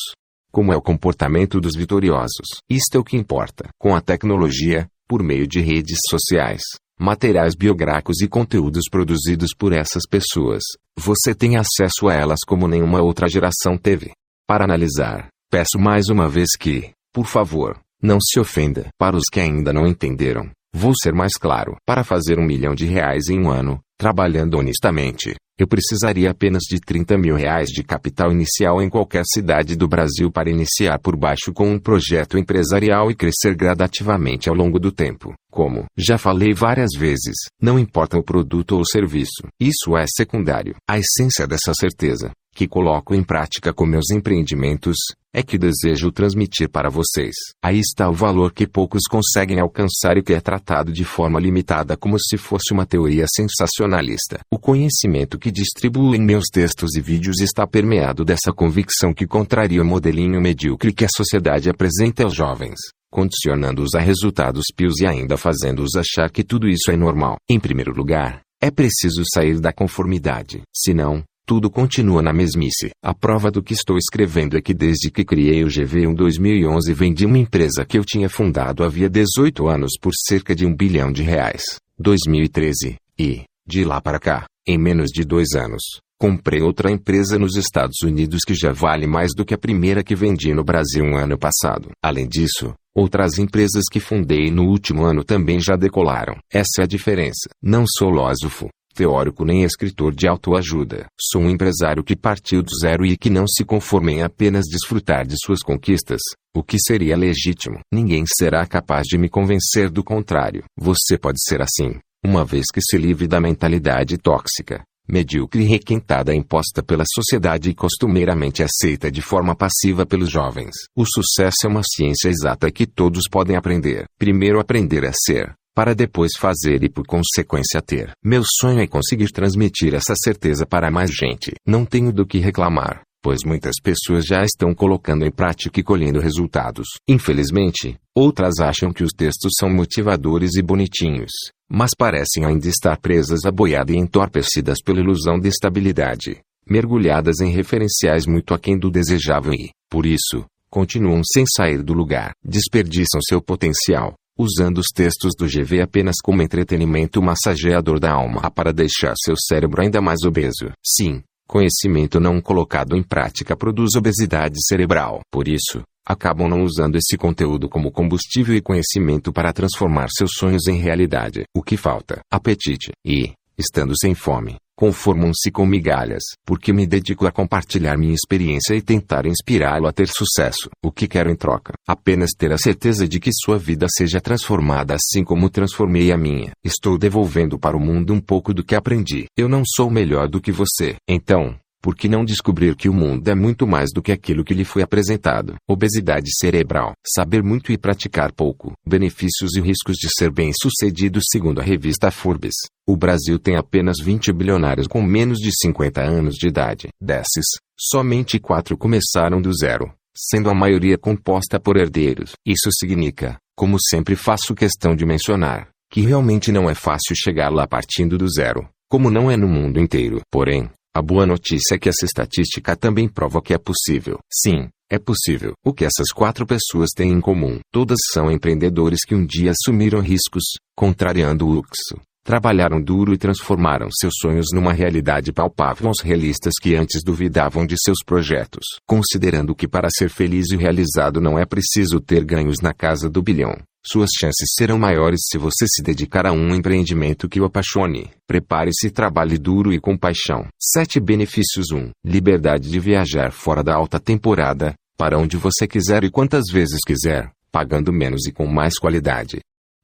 Como 0.52 0.74
é 0.74 0.76
o 0.76 0.82
comportamento 0.82 1.60
dos 1.60 1.76
vitoriosos? 1.76 2.60
Isto 2.70 2.97
é 2.97 2.99
o 2.99 3.04
que 3.04 3.18
importa. 3.18 3.70
Com 3.80 3.95
a 3.95 4.02
tecnologia, 4.02 4.88
por 5.08 5.24
meio 5.24 5.47
de 5.47 5.62
redes 5.62 5.97
sociais, 6.10 6.62
materiais 6.99 7.56
biográficos 7.56 8.22
e 8.22 8.28
conteúdos 8.28 8.84
produzidos 8.89 9.52
por 9.58 9.74
essas 9.74 10.04
pessoas, 10.10 10.62
você 10.97 11.34
tem 11.34 11.58
acesso 11.58 12.08
a 12.08 12.14
elas 12.14 12.39
como 12.45 12.68
nenhuma 12.68 13.02
outra 13.02 13.28
geração 13.28 13.78
teve. 13.78 14.12
Para 14.52 14.66
analisar, 14.66 15.30
peço 15.49 15.80
mais 15.80 16.10
uma 16.10 16.28
vez 16.28 16.58
que, 16.60 16.91
por 17.14 17.26
favor, 17.26 17.80
não 18.04 18.18
se 18.20 18.38
ofenda. 18.38 18.89
Para 18.99 19.16
os 19.16 19.24
que 19.32 19.39
ainda 19.39 19.72
não 19.72 19.88
entenderam, 19.88 20.52
vou 20.76 20.91
ser 20.93 21.14
mais 21.14 21.38
claro. 21.38 21.78
Para 21.88 22.04
fazer 22.04 22.38
um 22.38 22.45
milhão 22.45 22.76
de 22.76 22.86
reais 22.86 23.30
em 23.30 23.39
um 23.39 23.49
ano, 23.49 23.80
trabalhando 23.97 24.58
honestamente, 24.58 25.36
eu 25.58 25.66
precisaria 25.66 26.30
apenas 26.30 26.64
de 26.70 26.82
30 26.82 27.18
mil 27.18 27.38
reais 27.38 27.70
de 27.70 27.82
capital 27.82 28.30
inicial 28.30 28.82
em 28.82 28.89
qualquer 28.89 29.24
cidade 29.26 29.78
do 29.78 29.88
Brasil 29.88 30.30
para 30.30 30.49
iniciar 30.49 30.99
por 30.99 31.16
baixo 31.16 31.54
com 31.54 31.72
um 31.72 31.80
projeto 31.80 32.38
empresarial 32.38 33.10
e 33.10 33.16
crescer 33.16 33.56
gradativamente 33.56 34.49
ao 34.49 34.56
longo 34.56 34.82
do 34.82 34.91
tempo. 34.91 35.34
Como 35.52 35.86
já 35.97 36.18
falei 36.18 36.54
várias 36.54 36.91
vezes, 36.97 37.36
não 37.62 37.78
importa 37.78 38.18
o 38.18 38.24
produto 38.24 38.78
ou 38.78 38.86
serviço, 38.86 39.47
isso 39.60 39.97
é 39.97 40.06
secundário. 40.08 40.76
A 40.89 40.97
essência 40.97 41.45
dessa 41.45 41.74
certeza 41.74 42.32
que 42.54 42.68
coloco 42.68 43.16
em 43.16 43.24
prática 43.24 43.74
com 43.74 43.86
meus 43.86 44.10
empreendimentos, 44.12 44.97
é 45.34 45.41
que 45.41 45.58
desejo 45.58 46.12
transmitir 46.12 46.70
para 46.70 46.89
vocês. 46.89 47.34
Aí 47.64 47.80
está 47.80 48.10
o 48.10 48.14
valor 48.14 48.52
que 48.52 48.68
poucos 48.68 49.04
conseguem 49.10 49.62
alcançar 49.62 50.18
e 50.18 50.22
que 50.22 50.34
é 50.34 50.41
tratado 50.41 50.91
de 50.91 51.06
forma 51.06 51.39
limitada 51.39 51.95
como 51.95 52.20
se 52.20 52.38
fosse 52.38 52.74
uma 52.74 52.86
teoria 52.86 53.26
sensacionalista. 53.34 54.41
O 54.52 54.60
conhecimento 54.60 55.39
que 55.39 55.49
distribuo 55.49 56.14
em 56.14 56.22
meus 56.22 56.45
textos 56.52 56.95
e 56.95 57.02
vídeos 57.02 57.39
está 57.39 57.66
permeado 57.66 58.26
dessa 58.26 58.52
convicção 58.52 59.14
que 59.14 59.26
contraria 59.26 59.82
o 59.82 59.86
modelinho 59.86 60.41
medíocre 60.41 60.93
que 60.93 61.06
a 61.06 61.10
sociedade 61.16 61.70
apresenta 61.70 62.24
aos 62.24 62.36
jovens 62.36 62.78
condicionando-os 63.12 63.93
a 63.93 63.99
resultados 63.99 64.66
pios 64.76 64.99
e 65.01 65.05
ainda 65.05 65.38
fazendo-os 65.38 65.95
achar 65.95 66.32
que 66.32 66.43
tudo 66.43 66.68
isso 66.68 66.89
é 66.89 66.95
normal. 66.95 67.36
Em 67.49 67.59
primeiro 67.59 67.93
lugar, 67.93 68.41
é 68.62 68.72
preciso 68.72 69.24
sair 69.34 69.59
da 69.59 69.74
conformidade. 69.74 70.62
Senão, 70.74 71.24
tudo 71.45 71.70
continua 71.70 72.22
na 72.22 72.32
mesmice. 72.32 72.91
A 73.03 73.14
prova 73.14 73.51
do 73.51 73.62
que 73.62 73.74
estou 73.74 73.97
escrevendo 73.97 74.57
é 74.57 74.62
que 74.62 74.74
desde 74.74 75.12
que 75.12 75.26
criei 75.26 75.64
o 75.64 75.68
GV 75.68 76.05
em 76.05 76.14
2011 76.14 76.93
vendi 76.93 77.26
uma 77.26 77.38
empresa 77.38 77.84
que 77.84 77.97
eu 77.97 78.05
tinha 78.05 78.30
fundado 78.30 78.84
havia 78.84 79.09
18 79.09 79.68
anos 79.68 79.91
por 79.99 80.14
cerca 80.16 80.55
de 80.55 80.66
um 80.66 80.74
bilhão 80.74 81.12
de 81.12 81.24
reais. 81.24 81.78
2013. 81.99 82.95
E, 83.20 83.43
de 83.68 83.84
lá 83.84 83.99
para 83.99 84.20
cá, 84.20 84.45
em 84.66 84.78
menos 84.78 85.09
de 85.12 85.26
dois 85.26 85.53
anos, 85.53 85.82
comprei 86.22 86.62
outra 86.62 86.92
empresa 86.92 87.40
nos 87.40 87.56
Estados 87.56 87.98
Unidos 88.04 88.44
que 88.46 88.54
já 88.54 88.72
vale 88.72 89.08
mais 89.08 89.32
do 89.36 89.44
que 89.44 89.56
a 89.56 89.58
primeira 89.58 90.04
que 90.04 90.16
vendi 90.16 90.54
no 90.54 90.64
Brasil 90.64 91.04
um 91.04 91.18
ano 91.18 91.36
passado. 91.36 91.90
Além 92.00 92.28
disso, 92.28 92.76
outras 92.96 93.40
empresas 93.40 93.86
que 93.92 94.00
fundei 94.00 94.52
no 94.52 94.66
último 94.66 95.04
ano 95.04 95.24
também 95.24 95.60
já 95.60 95.76
decolaram. 95.76 96.38
Essa 96.54 96.82
é 96.82 96.84
a 96.84 96.88
diferença. 96.88 97.50
Não 97.60 97.86
sou 97.98 98.12
filósofo, 98.12 98.70
teórico 98.94 99.44
nem 99.44 99.64
escritor 99.64 100.14
de 100.14 100.28
autoajuda. 100.28 101.08
Sou 101.20 101.42
um 101.42 101.50
empresário 101.50 102.04
que 102.04 102.16
partiu 102.16 102.62
do 102.62 102.70
zero 102.80 103.04
e 103.04 103.18
que 103.18 103.32
não 103.32 103.48
se 103.48 103.66
conforma 103.66 104.12
em 104.12 104.22
apenas 104.22 104.66
desfrutar 104.70 105.26
de 105.26 105.34
suas 105.44 105.64
conquistas, 105.64 106.22
o 106.56 106.62
que 106.62 106.78
seria 106.78 107.18
legítimo. 107.18 107.80
Ninguém 107.92 108.26
será 108.28 108.64
capaz 108.68 109.08
de 109.08 109.18
me 109.18 109.28
convencer 109.28 109.90
do 109.90 110.04
contrário. 110.04 110.66
Você 110.78 111.18
pode 111.18 111.42
ser 111.44 111.64
assim, 111.64 111.96
uma 112.24 112.46
vez 112.46 112.68
que 112.72 112.80
se 112.80 112.96
livre 112.96 113.28
da 113.28 113.42
mentalidade 113.42 114.20
tóxica, 114.20 114.84
medíocre 115.12 115.64
e 115.64 115.68
requentada 115.68 116.34
imposta 116.34 116.82
pela 116.82 117.03
sociedade 117.05 117.70
e 117.70 117.76
costumeiramente 117.76 118.64
aceita 118.64 119.12
de 119.12 119.22
forma 119.22 119.55
passiva 119.55 120.05
pelos 120.05 120.32
jovens. 120.32 120.72
O 120.95 121.05
sucesso 121.05 121.66
é 121.66 121.68
uma 121.68 121.82
ciência 121.84 122.30
exata 122.30 122.72
que 122.72 122.88
todos 122.88 123.24
podem 123.30 123.55
aprender. 123.55 124.05
Primeiro 124.18 124.59
aprender 124.59 125.05
a 125.05 125.12
ser, 125.14 125.53
para 125.76 125.93
depois 125.93 126.32
fazer 126.38 126.84
e 126.84 126.89
por 126.89 127.05
consequência 127.05 127.82
ter. 127.82 128.12
Meu 128.24 128.43
sonho 128.59 128.80
é 128.80 128.88
conseguir 128.88 129.32
transmitir 129.32 129.93
essa 129.93 130.14
certeza 130.16 130.66
para 130.66 130.91
mais 130.91 131.12
gente. 131.12 131.53
Não 131.66 131.86
tenho 131.86 132.12
do 132.12 132.26
que 132.26 132.39
reclamar, 132.39 133.03
pois 133.24 133.39
muitas 133.45 133.76
pessoas 133.82 134.26
já 134.26 134.43
estão 134.43 134.74
colocando 134.74 135.26
em 135.26 135.32
prática 135.32 135.80
e 135.80 135.84
colhendo 135.84 136.20
resultados. 136.20 136.88
Infelizmente, 137.07 137.97
outras 138.16 138.59
acham 138.59 138.91
que 138.91 139.03
os 139.03 139.12
textos 139.16 139.53
são 139.59 139.70
motivadores 139.70 140.55
e 140.55 140.62
bonitinhos, 140.62 141.32
mas 141.72 141.92
parecem 141.98 142.46
ainda 142.46 142.68
estar 142.68 142.98
presas 142.98 143.46
à 143.46 143.52
boiada 143.52 143.94
e 143.94 143.98
entorpecidas 143.98 144.80
pela 144.84 145.00
ilusão 145.00 145.40
de 145.40 145.48
estabilidade, 145.48 146.42
mergulhadas 146.70 147.40
em 147.40 147.52
referenciais 147.52 148.26
muito 148.28 148.54
aquém 148.54 148.78
do 148.78 148.92
desejável 148.92 149.54
e, 149.54 149.70
por 149.90 150.06
isso, 150.06 150.46
continuam 150.70 151.22
sem 151.24 151.46
sair 151.48 151.82
do 151.82 151.94
lugar, 151.94 152.34
desperdiçam 152.44 153.22
seu 153.22 153.42
potencial 153.42 154.16
usando 154.38 154.80
os 154.80 154.88
textos 154.94 155.34
do 155.38 155.46
GV 155.46 155.82
apenas 155.82 156.16
como 156.24 156.42
entretenimento 156.42 157.22
massageador 157.22 158.00
da 158.00 158.12
alma 158.12 158.50
para 158.50 158.74
deixar 158.74 159.14
seu 159.16 159.36
cérebro 159.38 159.84
ainda 159.84 160.02
mais 160.02 160.24
obeso. 160.24 160.72
Sim, 160.84 161.22
conhecimento 161.48 162.20
não 162.20 162.42
colocado 162.42 162.96
em 162.96 163.04
prática 163.04 163.56
produz 163.56 163.96
obesidade 163.96 164.56
cerebral. 164.68 165.22
Por 165.32 165.48
isso, 165.48 165.84
acabam 166.08 166.47
não 166.47 166.64
usando 166.64 166.95
esse 166.95 167.18
conteúdo 167.18 167.70
como 167.70 167.91
combustível 167.91 168.56
e 168.56 168.62
conhecimento 168.62 169.32
para 169.32 169.54
transformar 169.54 170.08
seus 170.10 170.32
sonhos 170.34 170.68
em 170.68 170.78
realidade. 170.78 171.43
O 171.56 171.62
que 171.62 171.78
falta? 171.78 172.22
Apetite. 172.32 172.91
E, 173.06 173.34
estando 173.58 173.93
sem 173.97 174.16
fome, 174.16 174.58
conformam-se 174.82 175.52
com 175.52 175.64
migalhas, 175.64 176.24
porque 176.43 176.74
me 176.74 176.88
dedico 176.88 177.28
a 177.28 177.32
compartilhar 177.32 177.95
minha 177.97 178.16
experiência 178.16 178.74
e 178.74 178.82
tentar 178.82 179.28
inspirá-lo 179.28 179.86
a 179.86 179.93
ter 179.93 180.08
sucesso. 180.08 180.72
O 180.84 180.91
que 180.91 181.08
quero 181.08 181.30
em 181.30 181.36
troca? 181.36 181.74
Apenas 181.88 182.32
ter 182.36 182.52
a 182.52 182.58
certeza 182.58 183.08
de 183.08 183.20
que 183.20 183.30
sua 183.32 183.60
vida 183.60 183.86
seja 183.95 184.20
transformada 184.20 184.95
assim 184.95 185.24
como 185.24 185.52
transformei 185.52 186.12
a 186.12 186.18
minha. 186.18 186.52
Estou 186.66 186.97
devolvendo 186.97 187.60
para 187.60 187.78
o 187.78 187.80
mundo 187.80 188.12
um 188.12 188.20
pouco 188.20 188.56
do 188.56 188.64
que 188.64 188.74
aprendi. 188.74 189.26
Eu 189.38 189.47
não 189.47 189.62
sou 189.64 189.88
melhor 189.91 190.28
do 190.28 190.41
que 190.41 190.52
você. 190.52 190.95
Então, 191.08 191.56
por 191.82 191.96
que 191.96 192.08
não 192.08 192.24
descobrir 192.24 192.76
que 192.76 192.88
o 192.88 192.94
mundo 192.94 193.28
é 193.28 193.34
muito 193.34 193.66
mais 193.66 193.90
do 193.92 194.02
que 194.02 194.12
aquilo 194.12 194.44
que 194.44 194.54
lhe 194.54 194.64
foi 194.64 194.84
apresentado? 194.84 195.56
Obesidade 195.68 196.30
cerebral, 196.38 196.94
saber 197.06 197.42
muito 197.42 197.72
e 197.72 197.78
praticar 197.78 198.32
pouco. 198.32 198.74
Benefícios 198.86 199.56
e 199.56 199.62
riscos 199.62 199.98
de 199.98 200.08
ser 200.16 200.32
bem-sucedido 200.32 201.20
segundo 201.32 201.60
a 201.60 201.64
revista 201.64 202.12
Forbes. 202.12 202.54
O 202.88 202.96
Brasil 202.96 203.40
tem 203.40 203.56
apenas 203.56 203.98
20 204.00 204.32
bilionários 204.32 204.86
com 204.86 205.02
menos 205.02 205.40
de 205.40 205.50
50 205.52 206.02
anos 206.02 206.36
de 206.36 206.48
idade. 206.48 206.90
Desses, 207.02 207.46
somente 207.80 208.40
quatro 208.40 208.78
começaram 208.78 209.42
do 209.42 209.52
zero, 209.52 209.92
sendo 210.16 210.50
a 210.50 210.54
maioria 210.54 211.00
composta 211.00 211.60
por 211.60 211.78
herdeiros. 211.78 212.34
Isso 212.46 212.70
significa, 212.72 213.38
como 213.56 213.78
sempre 213.80 214.16
faço 214.16 214.54
questão 214.54 214.96
de 214.96 215.06
mencionar, 215.06 215.70
que 215.90 216.02
realmente 216.02 216.52
não 216.52 216.70
é 216.70 216.76
fácil 216.76 217.16
chegar 217.16 217.50
lá 217.50 217.66
partindo 217.66 218.18
do 218.18 218.30
zero, 218.30 218.70
como 218.88 219.10
não 219.10 219.32
é 219.32 219.36
no 219.36 219.48
mundo 219.48 219.80
inteiro. 219.80 220.22
Porém, 220.32 220.70
a 220.94 221.02
boa 221.02 221.26
notícia 221.26 221.76
é 221.76 221.78
que 221.78 221.89
essa 221.89 222.06
estatística 222.06 222.76
também 222.76 223.08
prova 223.08 223.42
que 223.42 223.54
é 223.54 223.58
possível. 223.58 224.20
Sim, 224.32 224.70
é 224.89 225.00
possível. 225.00 225.54
O 225.66 225.74
que 225.74 225.86
essas 225.86 226.12
quatro 226.14 226.46
pessoas 226.46 226.89
têm 226.96 227.12
em 227.12 227.22
comum? 227.22 227.60
Todas 227.72 228.00
são 228.12 228.30
empreendedores 228.30 229.06
que 229.06 229.16
um 229.16 229.26
dia 229.26 229.52
assumiram 229.52 230.02
riscos, 230.02 230.44
contrariando 230.76 231.46
o 231.46 231.50
luxo, 231.50 231.96
Trabalharam 232.24 232.80
duro 232.80 233.14
e 233.14 233.18
transformaram 233.18 233.88
seus 233.92 234.14
sonhos 234.22 234.48
numa 234.54 234.72
realidade 234.72 235.34
palpável 235.34 235.88
aos 235.88 236.02
realistas 236.02 236.54
que 236.62 236.76
antes 236.76 237.02
duvidavam 237.04 237.66
de 237.66 237.76
seus 237.84 237.98
projetos. 238.06 238.64
Considerando 238.88 239.56
que 239.56 239.68
para 239.68 239.89
ser 239.89 240.10
feliz 240.10 240.52
e 240.52 240.56
realizado 240.56 241.20
não 241.20 241.39
é 241.39 241.46
preciso 241.46 242.00
ter 242.00 242.24
ganhos 242.24 242.58
na 242.62 242.74
casa 242.76 243.10
do 243.10 243.24
bilhão. 243.24 243.58
Suas 243.84 244.12
chances 244.18 244.50
serão 244.56 244.78
maiores 244.78 245.22
se 245.30 245.40
você 245.40 245.66
se 245.68 245.82
dedicar 245.82 246.28
a 246.28 246.32
um 246.32 246.54
empreendimento 246.54 247.28
que 247.28 247.42
o 247.42 247.46
apaixone. 247.46 248.12
Prepare-se 248.28 248.88
e 248.88 248.92
trabalhe 248.92 249.40
duro 249.40 249.74
e 249.74 249.80
com 249.80 249.98
paixão. 249.98 250.48
7 250.60 251.00
benefícios 251.00 251.72
1. 251.72 251.90
Liberdade 252.06 252.70
de 252.70 252.80
viajar 252.80 253.32
fora 253.32 253.64
da 253.64 253.74
alta 253.74 254.00
temporada, 254.00 254.76
para 254.96 255.18
onde 255.18 255.36
você 255.36 255.68
quiser 255.68 256.04
e 256.04 256.12
quantas 256.12 256.44
vezes 256.52 256.80
quiser, 256.86 257.32
pagando 257.52 257.92
menos 257.92 258.28
e 258.28 258.32
com 258.32 258.46
mais 258.46 258.78
qualidade. 258.78 259.40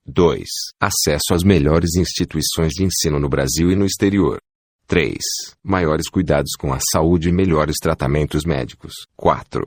2. 0.05 0.45
Acesso 0.79 1.33
às 1.33 1.43
melhores 1.43 1.95
instituições 1.95 2.73
de 2.73 2.83
ensino 2.83 3.19
no 3.19 3.27
Brasil 3.27 3.71
e 3.71 3.75
no 3.75 3.85
exterior. 3.85 4.39
3. 4.85 5.17
Maiores 5.63 6.07
cuidados 6.07 6.51
com 6.57 6.71
a 6.71 6.77
saúde 6.93 7.29
e 7.29 7.33
melhores 7.33 7.75
tratamentos 7.81 8.45
médicos. 8.45 8.93
4. 9.15 9.65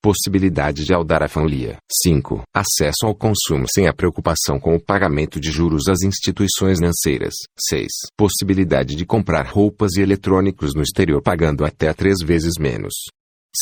Possibilidade 0.00 0.84
de 0.84 0.94
aldar 0.94 1.24
a 1.24 1.28
família. 1.28 1.76
5. 1.90 2.42
Acesso 2.54 3.04
ao 3.04 3.16
consumo 3.16 3.66
sem 3.68 3.88
a 3.88 3.92
preocupação 3.92 4.60
com 4.60 4.76
o 4.76 4.80
pagamento 4.80 5.40
de 5.40 5.50
juros 5.50 5.88
às 5.88 6.02
instituições 6.02 6.78
financeiras. 6.78 7.34
6. 7.58 7.86
Possibilidade 8.16 8.94
de 8.94 9.04
comprar 9.04 9.44
roupas 9.46 9.96
e 9.96 10.00
eletrônicos 10.00 10.72
no 10.72 10.82
exterior 10.82 11.20
pagando 11.20 11.64
até 11.64 11.92
três 11.92 12.18
vezes 12.24 12.54
menos. 12.60 12.94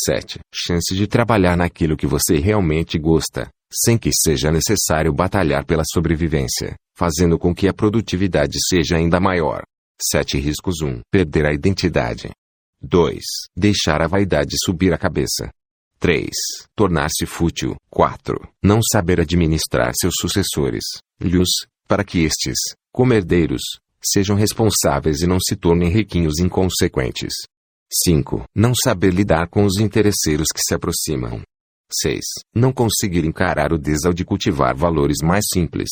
7. 0.05 0.39
Chance 0.53 0.93
de 0.93 1.07
trabalhar 1.07 1.57
naquilo 1.57 1.97
que 1.97 2.05
você 2.05 2.37
realmente 2.37 2.99
gosta 2.99 3.49
sem 3.73 3.97
que 3.97 4.11
seja 4.13 4.51
necessário 4.51 5.11
batalhar 5.11 5.65
pela 5.65 5.83
sobrevivência, 5.91 6.75
fazendo 6.95 7.37
com 7.37 7.53
que 7.53 7.67
a 7.67 7.73
produtividade 7.73 8.57
seja 8.69 8.95
ainda 8.95 9.19
maior. 9.19 9.63
7 9.99 10.37
riscos 10.37 10.81
1. 10.81 11.01
Perder 11.11 11.47
a 11.47 11.53
identidade. 11.53 12.29
2. 12.81 13.23
Deixar 13.57 14.01
a 14.01 14.07
vaidade 14.07 14.55
subir 14.63 14.93
a 14.93 14.97
cabeça. 14.97 15.49
3. 15.99 16.29
Tornar-se 16.75 17.25
fútil. 17.25 17.75
4. 17.89 18.35
Não 18.63 18.79
saber 18.81 19.19
administrar 19.19 19.91
seus 19.99 20.13
sucessores, 20.19 20.83
lhos, 21.19 21.49
para 21.87 22.03
que 22.03 22.23
estes, 22.23 22.57
como 22.91 23.13
herdeiros, 23.13 23.61
sejam 24.03 24.35
responsáveis 24.35 25.21
e 25.21 25.27
não 25.27 25.39
se 25.39 25.55
tornem 25.55 25.89
riquinhos 25.89 26.39
inconsequentes. 26.39 27.33
5. 27.91 28.43
Não 28.55 28.73
saber 28.75 29.13
lidar 29.13 29.47
com 29.47 29.65
os 29.65 29.79
interesseiros 29.79 30.47
que 30.53 30.61
se 30.61 30.75
aproximam. 30.75 31.41
6. 31.91 32.21
Não 32.53 32.71
conseguir 32.71 33.25
encarar 33.25 33.71
o 33.71 33.77
desal 33.77 34.13
de 34.13 34.25
cultivar 34.25 34.75
valores 34.75 35.17
mais 35.23 35.45
simples. 35.51 35.89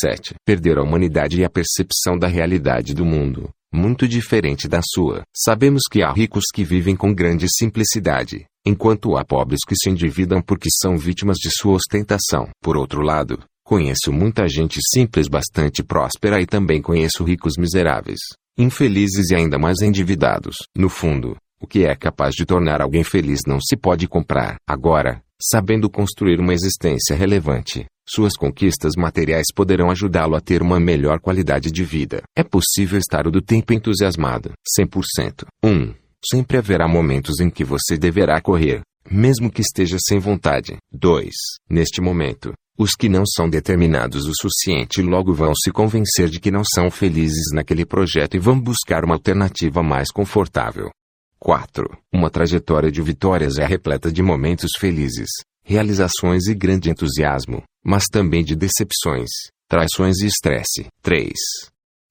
7. 0.00 0.34
Perder 0.44 0.78
a 0.78 0.82
humanidade 0.82 1.40
e 1.40 1.44
a 1.44 1.50
percepção 1.50 2.18
da 2.18 2.26
realidade 2.26 2.94
do 2.94 3.04
mundo, 3.04 3.50
muito 3.76 4.08
diferente 4.08 4.66
da 4.66 4.80
sua. 4.82 5.22
Sabemos 5.36 5.82
que 5.90 6.02
há 6.02 6.10
ricos 6.10 6.44
que 6.52 6.64
vivem 6.64 6.96
com 6.96 7.14
grande 7.14 7.46
simplicidade, 7.48 8.46
enquanto 8.66 9.16
há 9.16 9.24
pobres 9.24 9.60
que 9.68 9.76
se 9.76 9.90
endividam 9.90 10.40
porque 10.40 10.68
são 10.70 10.96
vítimas 10.96 11.36
de 11.36 11.50
sua 11.50 11.74
ostentação. 11.74 12.48
Por 12.62 12.76
outro 12.76 13.02
lado, 13.02 13.38
conheço 13.64 14.12
muita 14.12 14.48
gente 14.48 14.80
simples 14.92 15.28
bastante 15.28 15.84
próspera 15.84 16.40
e 16.40 16.46
também 16.46 16.80
conheço 16.80 17.22
ricos 17.22 17.52
miseráveis, 17.58 18.18
infelizes 18.58 19.30
e 19.30 19.36
ainda 19.36 19.58
mais 19.58 19.82
endividados. 19.82 20.56
No 20.76 20.88
fundo, 20.88 21.36
o 21.60 21.66
que 21.66 21.84
é 21.84 21.94
capaz 21.94 22.34
de 22.34 22.44
tornar 22.44 22.80
alguém 22.80 23.04
feliz 23.04 23.40
não 23.46 23.58
se 23.60 23.76
pode 23.76 24.08
comprar. 24.08 24.56
Agora, 24.68 25.22
sabendo 25.40 25.90
construir 25.90 26.40
uma 26.40 26.54
existência 26.54 27.14
relevante, 27.14 27.86
suas 28.08 28.34
conquistas 28.34 28.92
materiais 28.96 29.46
poderão 29.54 29.90
ajudá-lo 29.90 30.36
a 30.36 30.40
ter 30.40 30.62
uma 30.62 30.78
melhor 30.78 31.20
qualidade 31.20 31.70
de 31.70 31.84
vida. 31.84 32.22
É 32.36 32.42
possível 32.42 32.98
estar 32.98 33.26
o 33.26 33.30
do 33.30 33.42
tempo 33.42 33.72
entusiasmado. 33.72 34.52
100%. 34.78 35.46
1. 35.64 35.94
Sempre 36.24 36.58
haverá 36.58 36.88
momentos 36.88 37.40
em 37.40 37.50
que 37.50 37.64
você 37.64 37.96
deverá 37.96 38.40
correr, 38.40 38.80
mesmo 39.10 39.50
que 39.50 39.60
esteja 39.60 39.96
sem 40.00 40.18
vontade. 40.18 40.76
2. 40.92 41.30
Neste 41.68 42.00
momento, 42.00 42.52
os 42.78 42.92
que 42.92 43.08
não 43.08 43.24
são 43.26 43.48
determinados 43.48 44.26
o 44.26 44.32
suficiente 44.34 45.00
logo 45.00 45.32
vão 45.32 45.52
se 45.54 45.70
convencer 45.70 46.28
de 46.28 46.38
que 46.38 46.50
não 46.50 46.62
são 46.62 46.90
felizes 46.90 47.52
naquele 47.52 47.86
projeto 47.86 48.36
e 48.36 48.38
vão 48.38 48.60
buscar 48.60 49.04
uma 49.04 49.14
alternativa 49.14 49.82
mais 49.82 50.08
confortável. 50.12 50.90
4. 51.38 51.84
Uma 52.12 52.30
trajetória 52.30 52.90
de 52.90 53.00
vitórias 53.00 53.56
é 53.58 53.64
repleta 53.64 54.10
de 54.12 54.22
momentos 54.22 54.70
felizes, 54.78 55.28
realizações 55.64 56.46
e 56.48 56.54
grande 56.54 56.90
entusiasmo, 56.90 57.62
mas 57.86 58.04
também 58.10 58.42
de 58.42 58.56
decepções, 58.56 59.30
traições 59.68 60.18
e 60.20 60.26
estresse. 60.26 60.86
3 61.02 61.32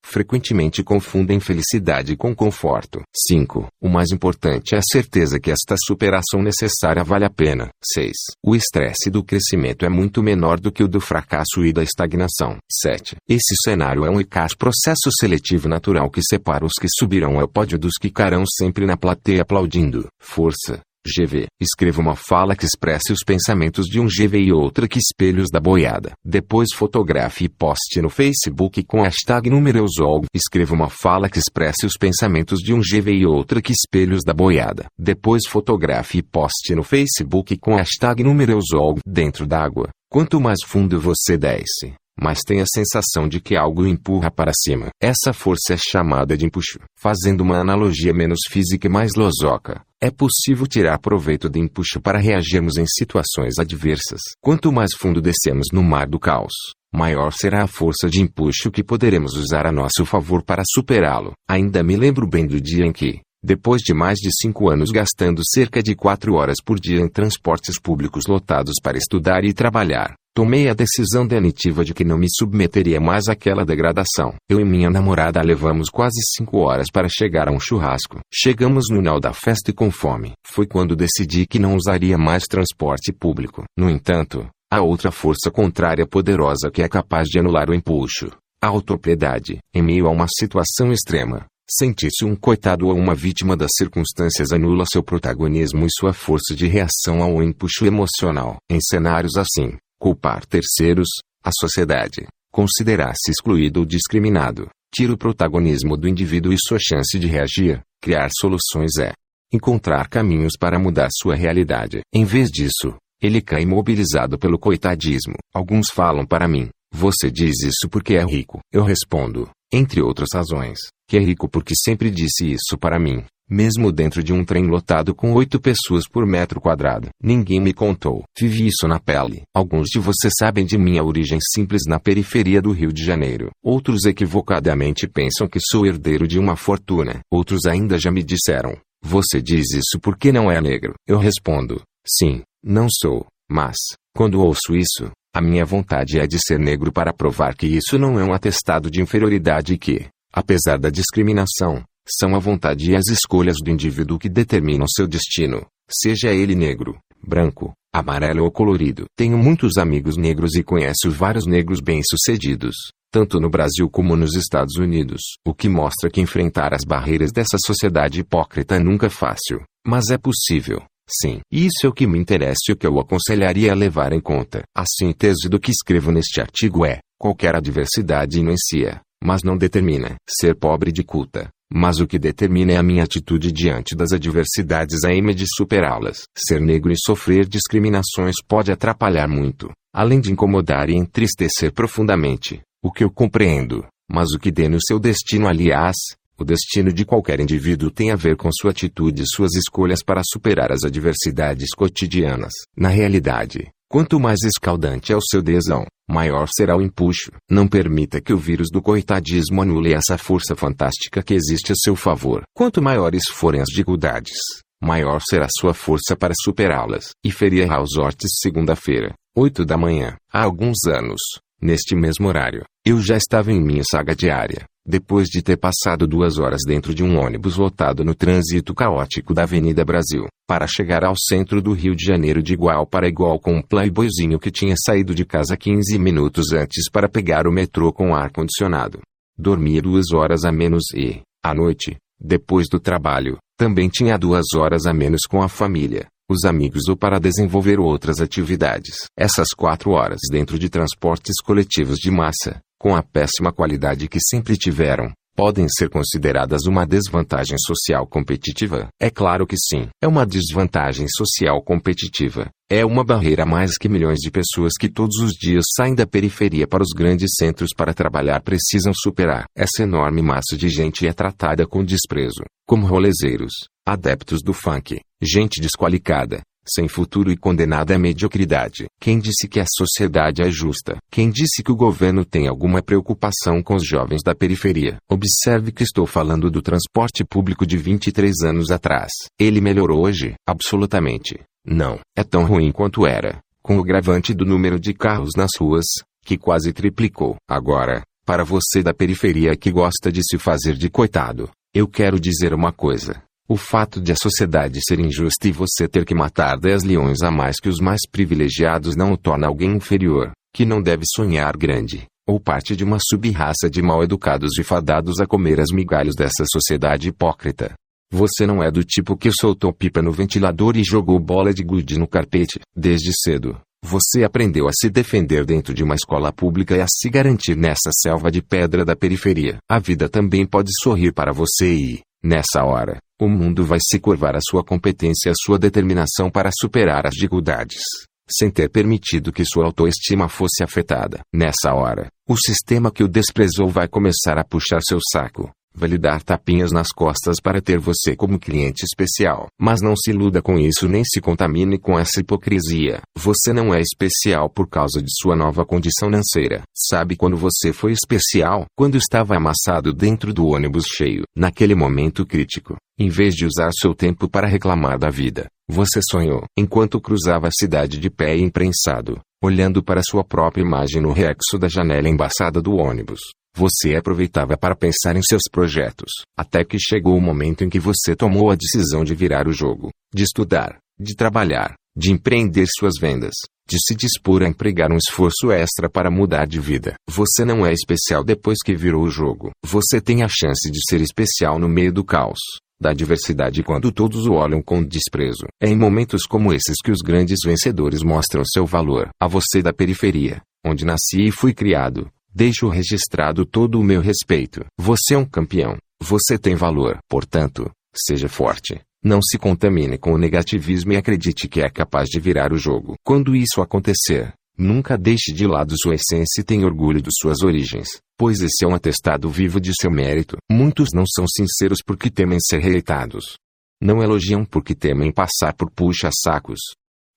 frequentemente 0.06 0.84
confundem 0.84 1.40
felicidade 1.40 2.16
com 2.16 2.34
conforto. 2.36 3.02
5. 3.28 3.68
O 3.82 3.90
mais 3.90 4.12
importante 4.12 4.76
é 4.76 4.78
a 4.78 4.82
certeza 4.82 5.40
que 5.40 5.52
esta 5.52 5.76
superação 5.86 6.42
necessária 6.42 7.04
vale 7.04 7.26
a 7.26 7.30
pena. 7.30 7.70
6. 7.84 8.12
O 8.44 8.56
estresse 8.56 9.10
do 9.10 9.24
crescimento 9.24 9.86
é 9.86 9.90
muito 9.90 10.22
menor 10.22 10.60
do 10.60 10.72
que 10.72 10.84
o 10.84 10.88
do 10.88 11.02
fracasso 11.02 11.66
e 11.66 11.74
da 11.74 11.84
estagnação. 11.84 12.58
7. 12.72 13.16
Esse 13.28 13.56
cenário 13.64 14.06
é 14.06 14.10
um 14.10 14.20
eficaz 14.20 14.54
processo 14.54 15.10
seletivo 15.20 15.68
natural 15.68 16.10
que 16.10 16.22
separa 16.22 16.66
os 16.66 16.74
que 16.80 16.88
subirão 16.88 17.40
ao 17.40 17.48
pódio 17.48 17.80
dos 17.80 17.94
que 18.00 18.08
ficarão 18.08 18.44
sempre 18.46 18.86
na 18.86 18.96
plateia 18.96 19.42
aplaudindo. 19.42 20.08
Força, 20.20 20.82
GV. 21.06 21.46
Escreva 21.62 22.02
uma 22.02 22.16
fala 22.16 22.56
que 22.56 22.66
expresse 22.66 23.14
os 23.14 23.20
pensamentos 23.26 23.86
de 23.86 24.00
um 24.00 24.08
GV 24.08 24.40
e 24.40 24.52
outra 24.52 24.88
que 24.88 25.00
espelhos 25.00 25.50
da 25.52 25.60
boiada. 25.60 26.14
Depois 26.24 26.70
fotografe 26.74 27.46
e 27.46 27.50
poste 27.50 28.02
no 28.02 28.10
Facebook 28.10 28.84
com 28.84 29.02
hashtag 29.02 29.50
numerosol. 29.50 30.26
Escreva 30.34 30.74
uma 30.74 30.90
fala 30.90 31.30
que 31.30 31.40
expresse 31.40 31.86
os 31.86 31.94
pensamentos 31.98 32.60
de 32.60 32.74
um 32.74 32.80
GV 32.80 33.12
e 33.12 33.26
outra 33.26 33.62
que 33.62 33.74
espelhos 33.74 34.24
da 34.24 34.34
boiada. 34.34 34.86
Depois 34.98 35.48
fotografe 35.48 36.18
e 36.18 36.24
poste 36.24 36.76
no 36.76 36.84
Facebook 36.84 37.58
com 37.58 37.76
hashtag 37.76 38.24
numerosol. 38.24 38.98
Dentro 39.06 39.46
d'água, 39.46 39.90
quanto 40.10 40.42
mais 40.42 40.60
fundo 40.66 41.00
você 41.00 41.38
desce, 41.38 41.94
mas 42.20 42.40
tem 42.46 42.62
a 42.62 42.66
sensação 42.66 43.28
de 43.28 43.40
que 43.42 43.56
algo 43.56 43.86
empurra 43.86 44.32
para 44.32 44.52
cima. 44.54 44.90
Essa 45.02 45.34
força 45.34 45.74
é 45.74 45.78
chamada 45.78 46.38
de 46.38 46.46
empuxo. 46.46 46.80
Fazendo 46.98 47.42
uma 47.42 47.60
analogia 47.60 48.14
menos 48.14 48.40
física 48.50 48.88
e 48.88 48.90
mais 48.90 49.16
losoca, 49.16 49.82
é 50.02 50.10
possível 50.12 50.68
tirar 50.68 51.00
proveito 51.00 51.50
do 51.50 51.58
empuxo 51.58 52.00
para 52.00 52.20
reagirmos 52.20 52.78
em 52.78 52.86
situações 52.86 53.60
adversas. 53.60 54.22
Quanto 54.42 54.72
mais 54.72 54.92
fundo 54.98 55.22
descemos 55.22 55.68
no 55.74 55.84
mar 55.84 56.08
do 56.08 56.20
caos, 56.20 56.54
maior 56.94 57.34
será 57.34 57.64
a 57.64 57.68
força 57.68 58.10
de 58.10 58.22
empuxo 58.22 58.72
que 58.72 58.84
poderemos 58.84 59.34
usar 59.34 59.66
a 59.66 59.72
nosso 59.72 60.06
favor 60.06 60.44
para 60.44 60.64
superá-lo. 60.74 61.34
Ainda 61.50 61.84
me 61.84 61.96
lembro 61.96 62.28
bem 62.28 62.46
do 62.46 62.62
dia 62.62 62.86
em 62.86 62.94
que, 62.94 63.22
depois 63.44 63.82
de 63.82 63.94
mais 63.94 64.18
de 64.18 64.30
cinco 64.42 64.70
anos 64.70 64.90
gastando 64.90 65.42
cerca 65.46 65.84
de 65.84 65.96
quatro 65.96 66.34
horas 66.34 66.58
por 66.64 66.80
dia 66.80 67.00
em 67.00 67.08
transportes 67.08 67.80
públicos 67.80 68.26
lotados 68.28 68.74
para 68.82 68.98
estudar 68.98 69.44
e 69.44 69.54
trabalhar, 69.54 70.16
Tomei 70.36 70.68
a 70.68 70.74
decisão 70.74 71.26
definitiva 71.26 71.86
de 71.86 71.94
que 71.94 72.04
não 72.04 72.18
me 72.18 72.28
submeteria 72.30 73.00
mais 73.00 73.30
àquela 73.30 73.64
degradação. 73.64 74.36
Eu 74.50 74.60
e 74.60 74.66
minha 74.66 74.90
namorada 74.90 75.42
levamos 75.42 75.90
quase 75.90 76.20
cinco 76.36 76.58
horas 76.58 76.88
para 76.92 77.08
chegar 77.08 77.48
a 77.48 77.54
um 77.54 77.60
churrasco. 77.60 78.20
Chegamos 78.34 78.88
no 78.90 78.98
final 78.98 79.18
da 79.18 79.32
festa 79.32 79.72
e 79.72 79.74
com 79.74 79.90
fome. 79.90 80.34
Foi 80.46 80.68
quando 80.68 80.94
decidi 80.94 81.48
que 81.48 81.58
não 81.58 81.74
usaria 81.74 82.18
mais 82.18 82.44
transporte 82.44 83.14
público. 83.14 83.64
No 83.78 83.90
entanto, 83.90 84.46
há 84.70 84.82
outra 84.82 85.10
força 85.10 85.50
contrária 85.50 86.06
poderosa 86.06 86.70
que 86.70 86.82
é 86.82 86.90
capaz 86.90 87.30
de 87.30 87.40
anular 87.40 87.70
o 87.70 87.74
empuxo. 87.74 88.28
A 88.62 88.68
autopiedade. 88.68 89.60
Em 89.74 89.82
meio 89.82 90.06
a 90.06 90.10
uma 90.10 90.28
situação 90.28 90.92
extrema, 90.92 91.46
Sentir-se 91.68 92.24
um 92.24 92.36
coitado 92.36 92.86
ou 92.86 92.96
uma 92.96 93.16
vítima 93.16 93.58
das 93.58 93.72
circunstâncias 93.76 94.52
anula 94.52 94.84
seu 94.86 95.02
protagonismo 95.02 95.88
e 95.88 95.90
sua 95.90 96.14
força 96.14 96.54
de 96.56 96.68
reação 96.68 97.24
ao 97.24 97.42
empuxo 97.42 97.88
emocional. 97.88 98.58
Em 98.70 98.80
cenários 98.80 99.36
assim, 99.36 99.76
culpar 100.06 100.46
terceiros, 100.46 101.08
a 101.44 101.50
sociedade, 101.52 102.28
considerar-se 102.54 103.32
excluído 103.32 103.80
ou 103.80 103.86
discriminado, 103.88 104.70
tira 104.94 105.12
o 105.12 105.18
protagonismo 105.18 105.98
do 105.98 106.08
indivíduo 106.08 106.54
e 106.54 106.58
sua 106.60 106.78
chance 106.80 107.18
de 107.18 107.26
reagir, 107.26 107.82
criar 108.00 108.30
soluções 108.40 109.00
é 109.00 109.14
encontrar 109.52 110.08
caminhos 110.08 110.54
para 110.60 110.78
mudar 110.78 111.08
sua 111.12 111.34
realidade. 111.34 112.02
Em 112.14 112.24
vez 112.24 112.50
disso, 112.52 112.96
ele 113.20 113.42
cai 113.42 113.64
imobilizado 113.64 114.38
pelo 114.38 114.60
coitadismo. 114.60 115.34
Alguns 115.52 115.88
falam 115.92 116.24
para 116.24 116.48
mim, 116.48 116.70
você 116.94 117.32
diz 117.32 117.64
isso 117.64 117.90
porque 117.90 118.14
é 118.14 118.24
rico. 118.24 118.60
Eu 118.72 118.84
respondo, 118.84 119.50
entre 119.72 120.02
outras 120.02 120.30
razões, 120.34 120.80
que 121.08 121.18
é 121.18 121.20
rico 121.20 121.50
porque 121.50 121.74
sempre 121.76 122.10
disse 122.10 122.52
isso 122.52 122.78
para 122.80 123.00
mim 123.00 123.24
mesmo 123.50 123.92
dentro 123.92 124.24
de 124.24 124.34
um 124.34 124.44
trem 124.44 124.68
lotado 124.68 125.14
com 125.14 125.34
oito 125.34 125.60
pessoas 125.60 126.08
por 126.08 126.26
metro 126.26 126.60
quadrado. 126.60 127.10
Ninguém 127.22 127.60
me 127.60 127.74
contou. 127.74 128.24
Vivi 128.38 128.68
isso 128.68 128.88
na 128.88 129.00
pele. 129.00 129.44
Alguns 129.54 129.88
de 129.88 130.00
vocês 130.00 130.34
sabem 130.38 130.66
de 130.66 130.78
minha 130.78 131.04
origem 131.04 131.40
simples 131.54 131.84
na 131.88 132.00
periferia 132.00 132.62
do 132.62 132.72
Rio 132.72 132.92
de 132.92 133.04
Janeiro. 133.04 133.52
Outros 133.64 134.06
equivocadamente 134.06 135.08
pensam 135.08 135.48
que 135.48 135.60
sou 135.60 135.86
herdeiro 135.86 136.28
de 136.28 136.40
uma 136.40 136.56
fortuna. 136.56 137.20
Outros 137.32 137.66
ainda 137.66 137.98
já 138.00 138.12
me 138.12 138.24
disseram: 138.24 138.76
Você 139.04 139.42
diz 139.42 139.72
isso 139.74 140.00
porque 140.02 140.32
não 140.32 140.52
é 140.52 140.60
negro. 140.60 140.94
Eu 141.08 141.20
respondo: 141.20 141.82
Sim, 142.06 142.42
não 142.64 142.88
sou. 142.90 143.26
Mas, 143.50 143.76
quando 144.16 144.42
ouço 144.42 144.76
isso, 144.76 145.12
A 145.36 145.42
minha 145.42 145.66
vontade 145.66 146.18
é 146.18 146.26
de 146.26 146.38
ser 146.40 146.58
negro 146.58 146.94
para 146.94 147.12
provar 147.12 147.58
que 147.58 147.68
isso 147.68 148.00
não 148.00 148.18
é 148.18 148.24
um 148.24 148.32
atestado 148.32 148.90
de 148.90 149.02
inferioridade 149.02 149.74
e 149.74 149.78
que, 149.78 150.08
apesar 150.32 150.80
da 150.80 150.90
discriminação, 150.90 151.84
são 152.08 152.38
a 152.38 152.40
vontade 152.40 152.90
e 152.90 152.96
as 152.96 153.10
escolhas 153.10 153.58
do 153.62 153.70
indivíduo 153.70 154.18
que 154.18 154.30
determinam 154.30 154.88
seu 154.88 155.06
destino, 155.06 155.66
seja 155.92 156.32
ele 156.32 156.56
negro, 156.56 156.98
branco, 157.22 157.74
amarelo 157.94 158.46
ou 158.46 158.50
colorido. 158.50 159.08
Tenho 159.14 159.38
muitos 159.38 159.78
amigos 159.78 160.16
negros 160.16 160.56
e 160.56 160.64
conheço 160.64 161.12
vários 161.12 161.46
negros 161.46 161.82
bem-sucedidos, 161.82 162.74
tanto 163.12 163.38
no 163.38 163.50
Brasil 163.50 163.90
como 163.90 164.16
nos 164.16 164.38
Estados 164.38 164.78
Unidos, 164.78 165.20
o 165.46 165.54
que 165.54 165.68
mostra 165.68 166.10
que 166.10 166.22
enfrentar 166.22 166.74
as 166.74 166.86
barreiras 166.88 167.34
dessa 167.34 167.58
sociedade 167.58 168.22
hipócrita 168.22 168.80
nunca 168.80 169.08
é 169.08 169.10
fácil, 169.10 169.66
mas 169.86 170.10
é 170.10 170.18
possível. 170.18 170.82
Sim, 171.08 171.40
isso 171.52 171.86
é 171.86 171.88
o 171.88 171.94
que 171.94 172.08
me 172.08 172.18
interessa 172.18 172.64
e 172.70 172.74
o 172.74 172.76
que 172.76 172.88
eu 172.88 173.00
aconselharia 173.00 173.72
a 173.72 173.76
levar 173.76 174.12
em 174.12 174.20
conta. 174.20 174.64
A 174.76 174.84
síntese 174.86 175.48
do 175.48 175.60
que 175.60 175.72
escrevo 175.72 176.12
neste 176.12 176.42
artigo 176.42 176.86
é: 176.86 177.00
qualquer 177.20 177.56
adversidade 177.56 178.40
influencia, 178.40 179.02
mas 179.24 179.44
não 179.44 179.58
determina, 179.58 180.16
ser 180.28 180.56
pobre 180.56 180.92
de 180.92 181.04
culta. 181.04 181.50
Mas 181.72 182.00
o 182.00 182.08
que 182.08 182.20
determina 182.20 182.74
é 182.74 182.78
a 182.78 182.84
minha 182.84 183.04
atitude 183.04 183.52
diante 183.52 183.96
das 183.96 184.12
adversidades 184.12 185.04
a 185.04 185.10
aim 185.10 185.34
de 185.34 185.46
superá-las. 185.48 186.24
Ser 186.38 186.62
negro 186.62 186.92
e 186.92 186.96
sofrer 186.98 187.48
discriminações 187.48 188.36
pode 188.48 188.72
atrapalhar 188.72 189.28
muito, 189.28 189.72
além 189.94 190.20
de 190.20 190.32
incomodar 190.32 190.90
e 190.90 190.96
entristecer 190.96 191.74
profundamente, 191.74 192.62
o 192.84 192.92
que 192.92 193.04
eu 193.04 193.12
compreendo. 193.12 193.84
Mas 194.10 194.32
o 194.36 194.40
que 194.40 194.52
dê 194.52 194.70
no 194.70 194.78
seu 194.80 195.00
destino, 195.00 195.48
aliás, 195.48 195.96
o 196.38 196.44
destino 196.44 196.92
de 196.92 197.06
qualquer 197.06 197.40
indivíduo 197.40 197.90
tem 197.90 198.12
a 198.12 198.16
ver 198.16 198.36
com 198.36 198.50
sua 198.52 198.72
atitude 198.72 199.24
e 199.24 199.28
suas 199.28 199.54
escolhas 199.56 200.04
para 200.04 200.22
superar 200.24 200.72
as 200.72 200.84
adversidades 200.84 201.70
cotidianas. 201.76 202.52
Na 202.78 202.90
realidade, 202.90 203.70
quanto 203.90 204.20
mais 204.20 204.44
escaldante 204.44 205.14
é 205.14 205.16
o 205.16 205.22
seu 205.22 205.42
desão, 205.42 205.86
maior 206.10 206.48
será 206.54 206.76
o 206.76 206.82
empuxo. 206.82 207.32
Não 207.50 207.68
permita 207.68 208.20
que 208.20 208.34
o 208.34 208.38
vírus 208.38 208.68
do 208.72 208.82
coitadismo 208.82 209.62
anule 209.62 209.94
essa 209.94 210.18
força 210.18 210.56
fantástica 210.56 211.24
que 211.24 211.34
existe 211.34 211.72
a 211.72 211.76
seu 211.76 211.96
favor. 211.96 212.44
Quanto 212.54 212.82
maiores 212.82 213.24
forem 213.30 213.62
as 213.62 213.70
dificuldades, 213.70 214.38
maior 214.82 215.22
será 215.22 215.48
sua 215.50 215.74
força 215.74 216.16
para 216.18 216.34
superá-las. 216.44 217.12
E 217.24 217.32
feria 217.32 217.66
House 217.68 217.96
Ortiz 217.98 218.32
segunda-feira, 218.42 219.14
8 219.36 219.64
da 219.64 219.78
manhã. 219.78 220.16
Há 220.32 220.44
alguns 220.44 220.86
anos, 220.86 221.22
neste 221.62 221.96
mesmo 221.96 222.28
horário, 222.28 222.66
eu 222.86 223.00
já 223.00 223.16
estava 223.16 223.52
em 223.52 223.64
minha 223.64 223.84
saga 223.90 224.14
diária. 224.14 224.66
Depois 224.88 225.28
de 225.28 225.42
ter 225.42 225.58
passado 225.58 226.06
duas 226.06 226.38
horas 226.38 226.62
dentro 226.64 226.94
de 226.94 227.04
um 227.04 227.18
ônibus 227.18 227.58
lotado 227.58 228.06
no 228.06 228.14
trânsito 228.14 228.72
caótico 228.72 229.34
da 229.34 229.42
Avenida 229.42 229.84
Brasil, 229.84 230.28
para 230.48 230.68
chegar 230.68 231.04
ao 231.04 231.16
centro 231.18 231.60
do 231.60 231.74
Rio 231.74 231.96
de 231.96 232.06
Janeiro 232.06 232.44
de 232.44 232.54
igual 232.54 232.86
para 232.86 233.08
igual 233.08 233.40
com 233.40 233.56
um 233.56 233.64
playboyzinho 233.64 234.38
que 234.38 234.52
tinha 234.52 234.76
saído 234.78 235.16
de 235.16 235.26
casa 235.26 235.58
15 235.58 235.98
minutos 235.98 236.52
antes 236.54 236.88
para 236.92 237.10
pegar 237.10 237.48
o 237.48 237.52
metrô 237.52 237.92
com 237.92 238.14
ar-condicionado. 238.14 239.00
Dormia 239.36 239.82
duas 239.82 240.14
horas 240.14 240.46
a 240.46 240.52
menos 240.52 240.84
e, 240.94 241.20
à 241.44 241.52
noite, 241.52 241.98
depois 242.20 242.68
do 242.70 242.80
trabalho, 242.80 243.38
também 243.58 243.90
tinha 243.90 244.20
duas 244.20 244.54
horas 244.56 244.86
a 244.86 244.94
menos 244.94 245.22
com 245.28 245.42
a 245.42 245.50
família, 245.50 246.06
os 246.30 246.46
amigos 246.46 246.88
ou 246.88 246.96
para 246.96 247.20
desenvolver 247.20 247.80
outras 247.80 248.22
atividades. 248.22 249.06
Essas 249.18 249.48
quatro 249.50 249.92
horas 249.92 250.20
dentro 250.32 250.60
de 250.60 250.70
transportes 250.70 251.42
coletivos 251.44 251.98
de 251.98 252.12
massa, 252.12 252.62
com 252.86 252.96
a 252.96 253.02
péssima 253.02 253.52
qualidade 253.52 254.08
que 254.08 254.20
sempre 254.22 254.56
tiveram, 254.56 255.12
podem 255.36 255.66
ser 255.68 255.90
consideradas 255.90 256.68
uma 256.68 256.86
desvantagem 256.86 257.58
social 257.58 258.06
competitiva? 258.06 258.90
É 259.02 259.10
claro 259.10 259.48
que 259.48 259.56
sim. 259.58 259.88
É 260.00 260.08
uma 260.08 260.24
desvantagem 260.24 261.08
social 261.10 261.64
competitiva. 261.64 262.48
É 262.70 262.86
uma 262.86 263.04
barreira 263.04 263.42
a 263.42 263.46
mais 263.48 263.76
que 263.76 263.90
milhões 263.90 264.20
de 264.20 264.30
pessoas 264.30 264.74
que 264.80 264.88
todos 264.88 265.16
os 265.18 265.32
dias 265.32 265.64
saem 265.76 265.96
da 265.96 266.06
periferia 266.06 266.68
para 266.68 266.84
os 266.84 266.92
grandes 266.96 267.32
centros 267.40 267.72
para 267.76 267.92
trabalhar 267.92 268.40
precisam 268.44 268.94
superar. 268.94 269.46
Essa 269.58 269.82
enorme 269.82 270.22
massa 270.22 270.56
de 270.56 270.70
gente 270.70 271.08
é 271.08 271.12
tratada 271.12 271.66
com 271.66 271.84
desprezo, 271.84 272.44
como 272.68 272.86
rolezeiros, 272.86 273.54
adeptos 273.84 274.44
do 274.44 274.54
funk, 274.54 275.02
gente 275.20 275.60
desqualificada, 275.60 276.44
sem 276.68 276.88
futuro 276.88 277.32
e 277.32 277.38
condenada 277.38 277.96
à 277.96 278.00
mediocridade. 278.00 278.86
Quem 279.00 279.20
disse 279.20 279.48
que 279.48 279.60
a 279.60 279.66
sociedade 279.68 280.42
é 280.42 280.50
justa? 280.50 280.98
Quem 281.12 281.30
disse 281.30 281.62
que 281.64 281.72
o 281.72 281.76
governo 281.76 282.26
tem 282.26 282.48
alguma 282.48 282.82
preocupação 282.82 283.62
com 283.64 283.76
os 283.76 283.86
jovens 283.86 284.22
da 284.24 284.34
periferia? 284.34 284.98
Observe 285.10 285.72
que 285.72 285.84
estou 285.84 286.06
falando 286.06 286.50
do 286.50 286.62
transporte 286.62 287.24
público 287.24 287.66
de 287.66 287.78
23 287.78 288.42
anos 288.44 288.72
atrás. 288.72 289.12
Ele 289.40 289.62
melhorou 289.62 290.04
hoje? 290.04 290.34
Absolutamente. 290.48 291.40
Não. 291.66 292.00
É 292.16 292.24
tão 292.24 292.46
ruim 292.46 292.72
quanto 292.72 293.06
era, 293.06 293.40
com 293.62 293.78
o 293.78 293.84
gravante 293.84 294.34
do 294.34 294.46
número 294.46 294.80
de 294.80 294.94
carros 294.94 295.32
nas 295.36 295.52
ruas, 295.60 295.86
que 296.26 296.38
quase 296.38 296.72
triplicou. 296.72 297.36
Agora, 297.50 298.04
para 298.26 298.44
você 298.44 298.82
da 298.82 298.94
periferia 298.94 299.56
que 299.56 299.72
gosta 299.72 300.12
de 300.12 300.22
se 300.24 300.38
fazer 300.38 300.76
de 300.76 300.90
coitado, 300.90 301.50
eu 301.74 301.88
quero 301.88 302.20
dizer 302.20 302.54
uma 302.54 302.72
coisa. 302.72 303.22
O 303.48 303.58
fato 303.58 304.02
de 304.02 304.12
a 304.12 304.16
sociedade 304.16 304.80
ser 304.82 305.00
injusta 305.00 305.48
e 305.48 305.52
você 305.52 305.88
ter 305.88 306.04
que 306.04 306.16
matar 306.16 306.58
dez 306.58 306.84
leões 306.84 307.22
a 307.22 307.30
mais 307.30 307.58
que 307.60 307.70
os 307.70 307.80
mais 307.80 308.02
privilegiados 308.12 308.96
não 308.96 309.14
o 309.14 309.18
torna 309.18 309.46
alguém 309.46 309.76
inferior, 309.76 310.32
que 310.52 310.66
não 310.66 310.82
deve 310.82 311.04
sonhar 311.06 311.56
grande, 311.56 312.08
ou 312.28 312.40
parte 312.40 312.76
de 312.76 312.84
uma 312.84 312.98
sub-raça 313.00 313.70
de 313.70 313.84
mal-educados 313.84 314.58
e 314.58 314.64
fadados 314.64 315.20
a 315.20 315.28
comer 315.28 315.60
as 315.60 315.70
migalhas 315.72 316.16
dessa 316.18 316.44
sociedade 316.52 317.10
hipócrita. 317.10 317.76
Você 318.12 318.48
não 318.48 318.64
é 318.64 318.72
do 318.72 318.84
tipo 318.84 319.16
que 319.16 319.30
soltou 319.32 319.72
pipa 319.72 320.02
no 320.02 320.12
ventilador 320.12 320.76
e 320.76 320.84
jogou 320.84 321.20
bola 321.20 321.54
de 321.54 321.64
gude 321.64 322.00
no 322.00 322.08
carpete. 322.08 322.60
Desde 322.76 323.12
cedo, 323.14 323.62
você 323.84 324.24
aprendeu 324.24 324.68
a 324.68 324.72
se 324.74 324.90
defender 324.90 325.46
dentro 325.46 325.72
de 325.72 325.84
uma 325.84 325.94
escola 325.94 326.34
pública 326.34 326.76
e 326.76 326.82
a 326.82 326.88
se 326.90 327.12
garantir 327.12 327.56
nessa 327.56 327.92
selva 328.02 328.32
de 328.32 328.42
pedra 328.42 328.84
da 328.84 328.96
periferia. 328.96 329.58
A 329.70 329.78
vida 329.78 330.10
também 330.10 330.48
pode 330.48 330.72
sorrir 330.82 331.14
para 331.14 331.32
você 331.32 331.76
e, 331.76 332.02
nessa 332.24 332.64
hora, 332.64 332.98
o 333.20 333.30
mundo 333.30 333.64
vai 333.64 333.80
se 333.82 334.00
curvar 334.00 334.36
à 334.36 334.40
sua 334.42 334.64
competência 334.64 335.30
e 335.30 335.32
à 335.32 335.34
sua 335.36 335.58
determinação 335.58 336.30
para 336.30 336.50
superar 336.54 337.08
as 337.08 337.14
dificuldades, 337.14 337.82
sem 338.30 338.52
ter 338.52 338.70
permitido 338.70 339.32
que 339.32 339.46
sua 339.46 339.66
autoestima 339.66 340.28
fosse 340.28 340.64
afetada. 340.64 341.22
Nessa 341.34 341.74
hora, 341.74 342.10
o 342.28 342.36
sistema 342.36 342.92
que 342.92 343.04
o 343.04 343.08
desprezou 343.08 343.70
vai 343.70 343.88
começar 343.88 344.38
a 344.38 344.44
puxar 344.44 344.82
seu 344.82 345.00
saco, 345.12 345.50
vai 345.76 345.90
lhe 345.90 345.98
dar 345.98 346.24
tapinhas 346.24 346.72
nas 346.72 346.88
costas 346.88 347.38
para 347.40 347.62
ter 347.62 347.78
você 347.78 348.16
como 348.16 348.40
cliente 348.40 348.84
especial. 348.84 349.48
Mas 349.60 349.80
não 349.82 349.96
se 349.96 350.10
iluda 350.10 350.42
com 350.42 350.58
isso 350.58 350.88
nem 350.88 351.04
se 351.06 351.22
contamine 351.22 351.78
com 351.78 352.00
essa 352.00 352.20
hipocrisia. 352.20 353.02
Você 353.16 353.54
não 353.54 353.74
é 353.74 353.80
especial 353.80 354.50
por 354.50 354.68
causa 354.68 355.02
de 355.02 355.10
sua 355.22 355.36
nova 355.36 355.64
condição 355.64 356.10
financeira. 356.16 356.64
Sabe 356.74 357.16
quando 357.16 357.36
você 357.36 357.74
foi 357.74 357.92
especial? 357.92 358.66
Quando 358.78 358.96
estava 358.98 359.36
amassado 359.36 359.94
dentro 359.94 360.34
do 360.34 360.46
ônibus 360.48 360.86
cheio, 360.86 361.24
naquele 361.36 361.76
momento 361.76 362.26
crítico. 362.26 362.76
Em 362.98 363.10
vez 363.10 363.34
de 363.34 363.46
usar 363.46 363.72
seu 363.74 363.94
tempo 363.94 364.30
para 364.30 364.48
reclamar 364.48 364.98
da 364.98 365.10
vida, 365.10 365.48
você 365.68 366.00
sonhou 366.10 366.44
enquanto 366.58 367.02
cruzava 367.02 367.48
a 367.48 367.52
cidade 367.52 368.00
de 368.00 368.10
pé 368.10 368.38
e 368.38 368.42
imprensado, 368.42 369.20
olhando 369.44 369.84
para 369.84 370.02
sua 370.02 370.24
própria 370.24 370.62
imagem 370.62 371.02
no 371.02 371.12
rexo 371.12 371.58
da 371.60 371.68
janela 371.68 372.08
embaçada 372.08 372.62
do 372.62 372.76
ônibus. 372.76 373.20
Você 373.58 373.96
aproveitava 373.96 374.58
para 374.58 374.76
pensar 374.76 375.16
em 375.16 375.24
seus 375.24 375.44
projetos, 375.50 376.12
até 376.38 376.66
que 376.66 376.78
chegou 376.78 377.16
o 377.18 377.22
momento 377.22 377.64
em 377.64 377.70
que 377.70 377.80
você 377.80 378.14
tomou 378.14 378.52
a 378.52 378.56
decisão 378.56 379.02
de 379.06 379.16
virar 379.16 379.48
o 379.48 379.54
jogo, 379.54 379.92
de 380.14 380.24
estudar, 380.24 380.78
de 381.00 381.16
trabalhar, 381.16 381.74
de 381.96 382.12
empreender 382.12 382.66
suas 382.68 382.96
vendas, 383.00 383.34
de 383.66 383.78
se 383.80 383.96
dispor 383.96 384.44
a 384.44 384.50
empregar 384.50 384.92
um 384.92 384.98
esforço 384.98 385.54
extra 385.54 385.90
para 385.90 386.12
mudar 386.12 386.46
de 386.46 386.60
vida. 386.60 386.96
Você 387.10 387.46
não 387.46 387.66
é 387.66 387.72
especial 387.72 388.26
depois 388.26 388.58
que 388.62 388.76
virou 388.76 389.04
o 389.04 389.10
jogo. 389.10 389.52
Você 389.66 390.02
tem 390.02 390.22
a 390.22 390.28
chance 390.28 390.70
de 390.70 390.80
ser 390.90 391.00
especial 391.00 391.58
no 391.58 391.70
meio 391.70 391.94
do 391.94 392.04
caos, 392.04 392.40
da 392.78 392.92
diversidade 392.92 393.64
quando 393.64 393.90
todos 393.90 394.26
o 394.26 394.34
olham 394.34 394.62
com 394.62 394.84
desprezo. 394.84 395.48
É 395.64 395.70
em 395.70 395.78
momentos 395.78 396.24
como 396.24 396.54
esses 396.54 396.76
que 396.84 396.92
os 396.92 397.00
grandes 397.00 397.40
vencedores 397.46 398.04
mostram 398.04 398.44
seu 398.44 398.66
valor. 398.66 399.08
A 399.18 399.30
você 399.30 399.62
da 399.62 399.72
periferia, 399.72 400.42
onde 400.66 400.84
nasci 400.84 401.28
e 401.28 401.32
fui 401.32 401.54
criado, 401.54 402.10
Deixo 402.38 402.68
registrado 402.68 403.46
todo 403.46 403.80
o 403.80 403.84
meu 403.84 404.02
respeito. 404.02 404.66
Você 404.78 405.14
é 405.14 405.18
um 405.18 405.24
campeão. 405.24 405.78
Você 406.02 406.38
tem 406.38 406.54
valor. 406.54 407.00
Portanto, 407.08 407.72
seja 407.96 408.28
forte. 408.28 408.82
Não 409.02 409.22
se 409.22 409.38
contamine 409.38 409.98
com 409.98 410.12
o 410.12 410.18
negativismo 410.18 410.92
e 410.92 410.98
acredite 410.98 411.48
que 411.48 411.62
é 411.62 411.70
capaz 411.70 412.10
de 412.10 412.20
virar 412.20 412.52
o 412.52 412.58
jogo. 412.58 412.96
Quando 413.06 413.38
isso 413.38 413.62
acontecer, 413.62 414.34
nunca 414.58 414.98
deixe 414.98 415.32
de 415.32 415.48
lado 415.48 415.76
sua 415.78 415.96
essência 415.96 416.42
e 416.42 416.44
tenha 416.44 416.66
orgulho 416.66 417.02
de 417.02 417.10
suas 417.18 417.42
origens, 417.42 417.88
pois 418.18 418.42
esse 418.42 418.66
é 418.66 418.68
um 418.68 418.76
atestado 418.76 419.30
vivo 419.30 419.62
de 419.62 419.72
seu 419.74 419.90
mérito. 419.90 420.36
Muitos 420.52 420.90
não 420.94 421.06
são 421.08 421.26
sinceros 421.26 421.80
porque 421.86 422.10
temem 422.10 422.40
ser 422.42 422.60
rejeitados. 422.60 423.38
Não 423.82 424.04
elogiam 424.04 424.44
porque 424.44 424.76
temem 424.76 425.10
passar 425.10 425.54
por 425.54 425.72
puxa-sacos. 425.72 426.60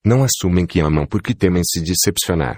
Não 0.06 0.22
assumem 0.22 0.64
que 0.64 0.78
amam 0.78 1.04
porque 1.04 1.34
temem 1.34 1.64
se 1.64 1.80
decepcionar. 1.80 2.56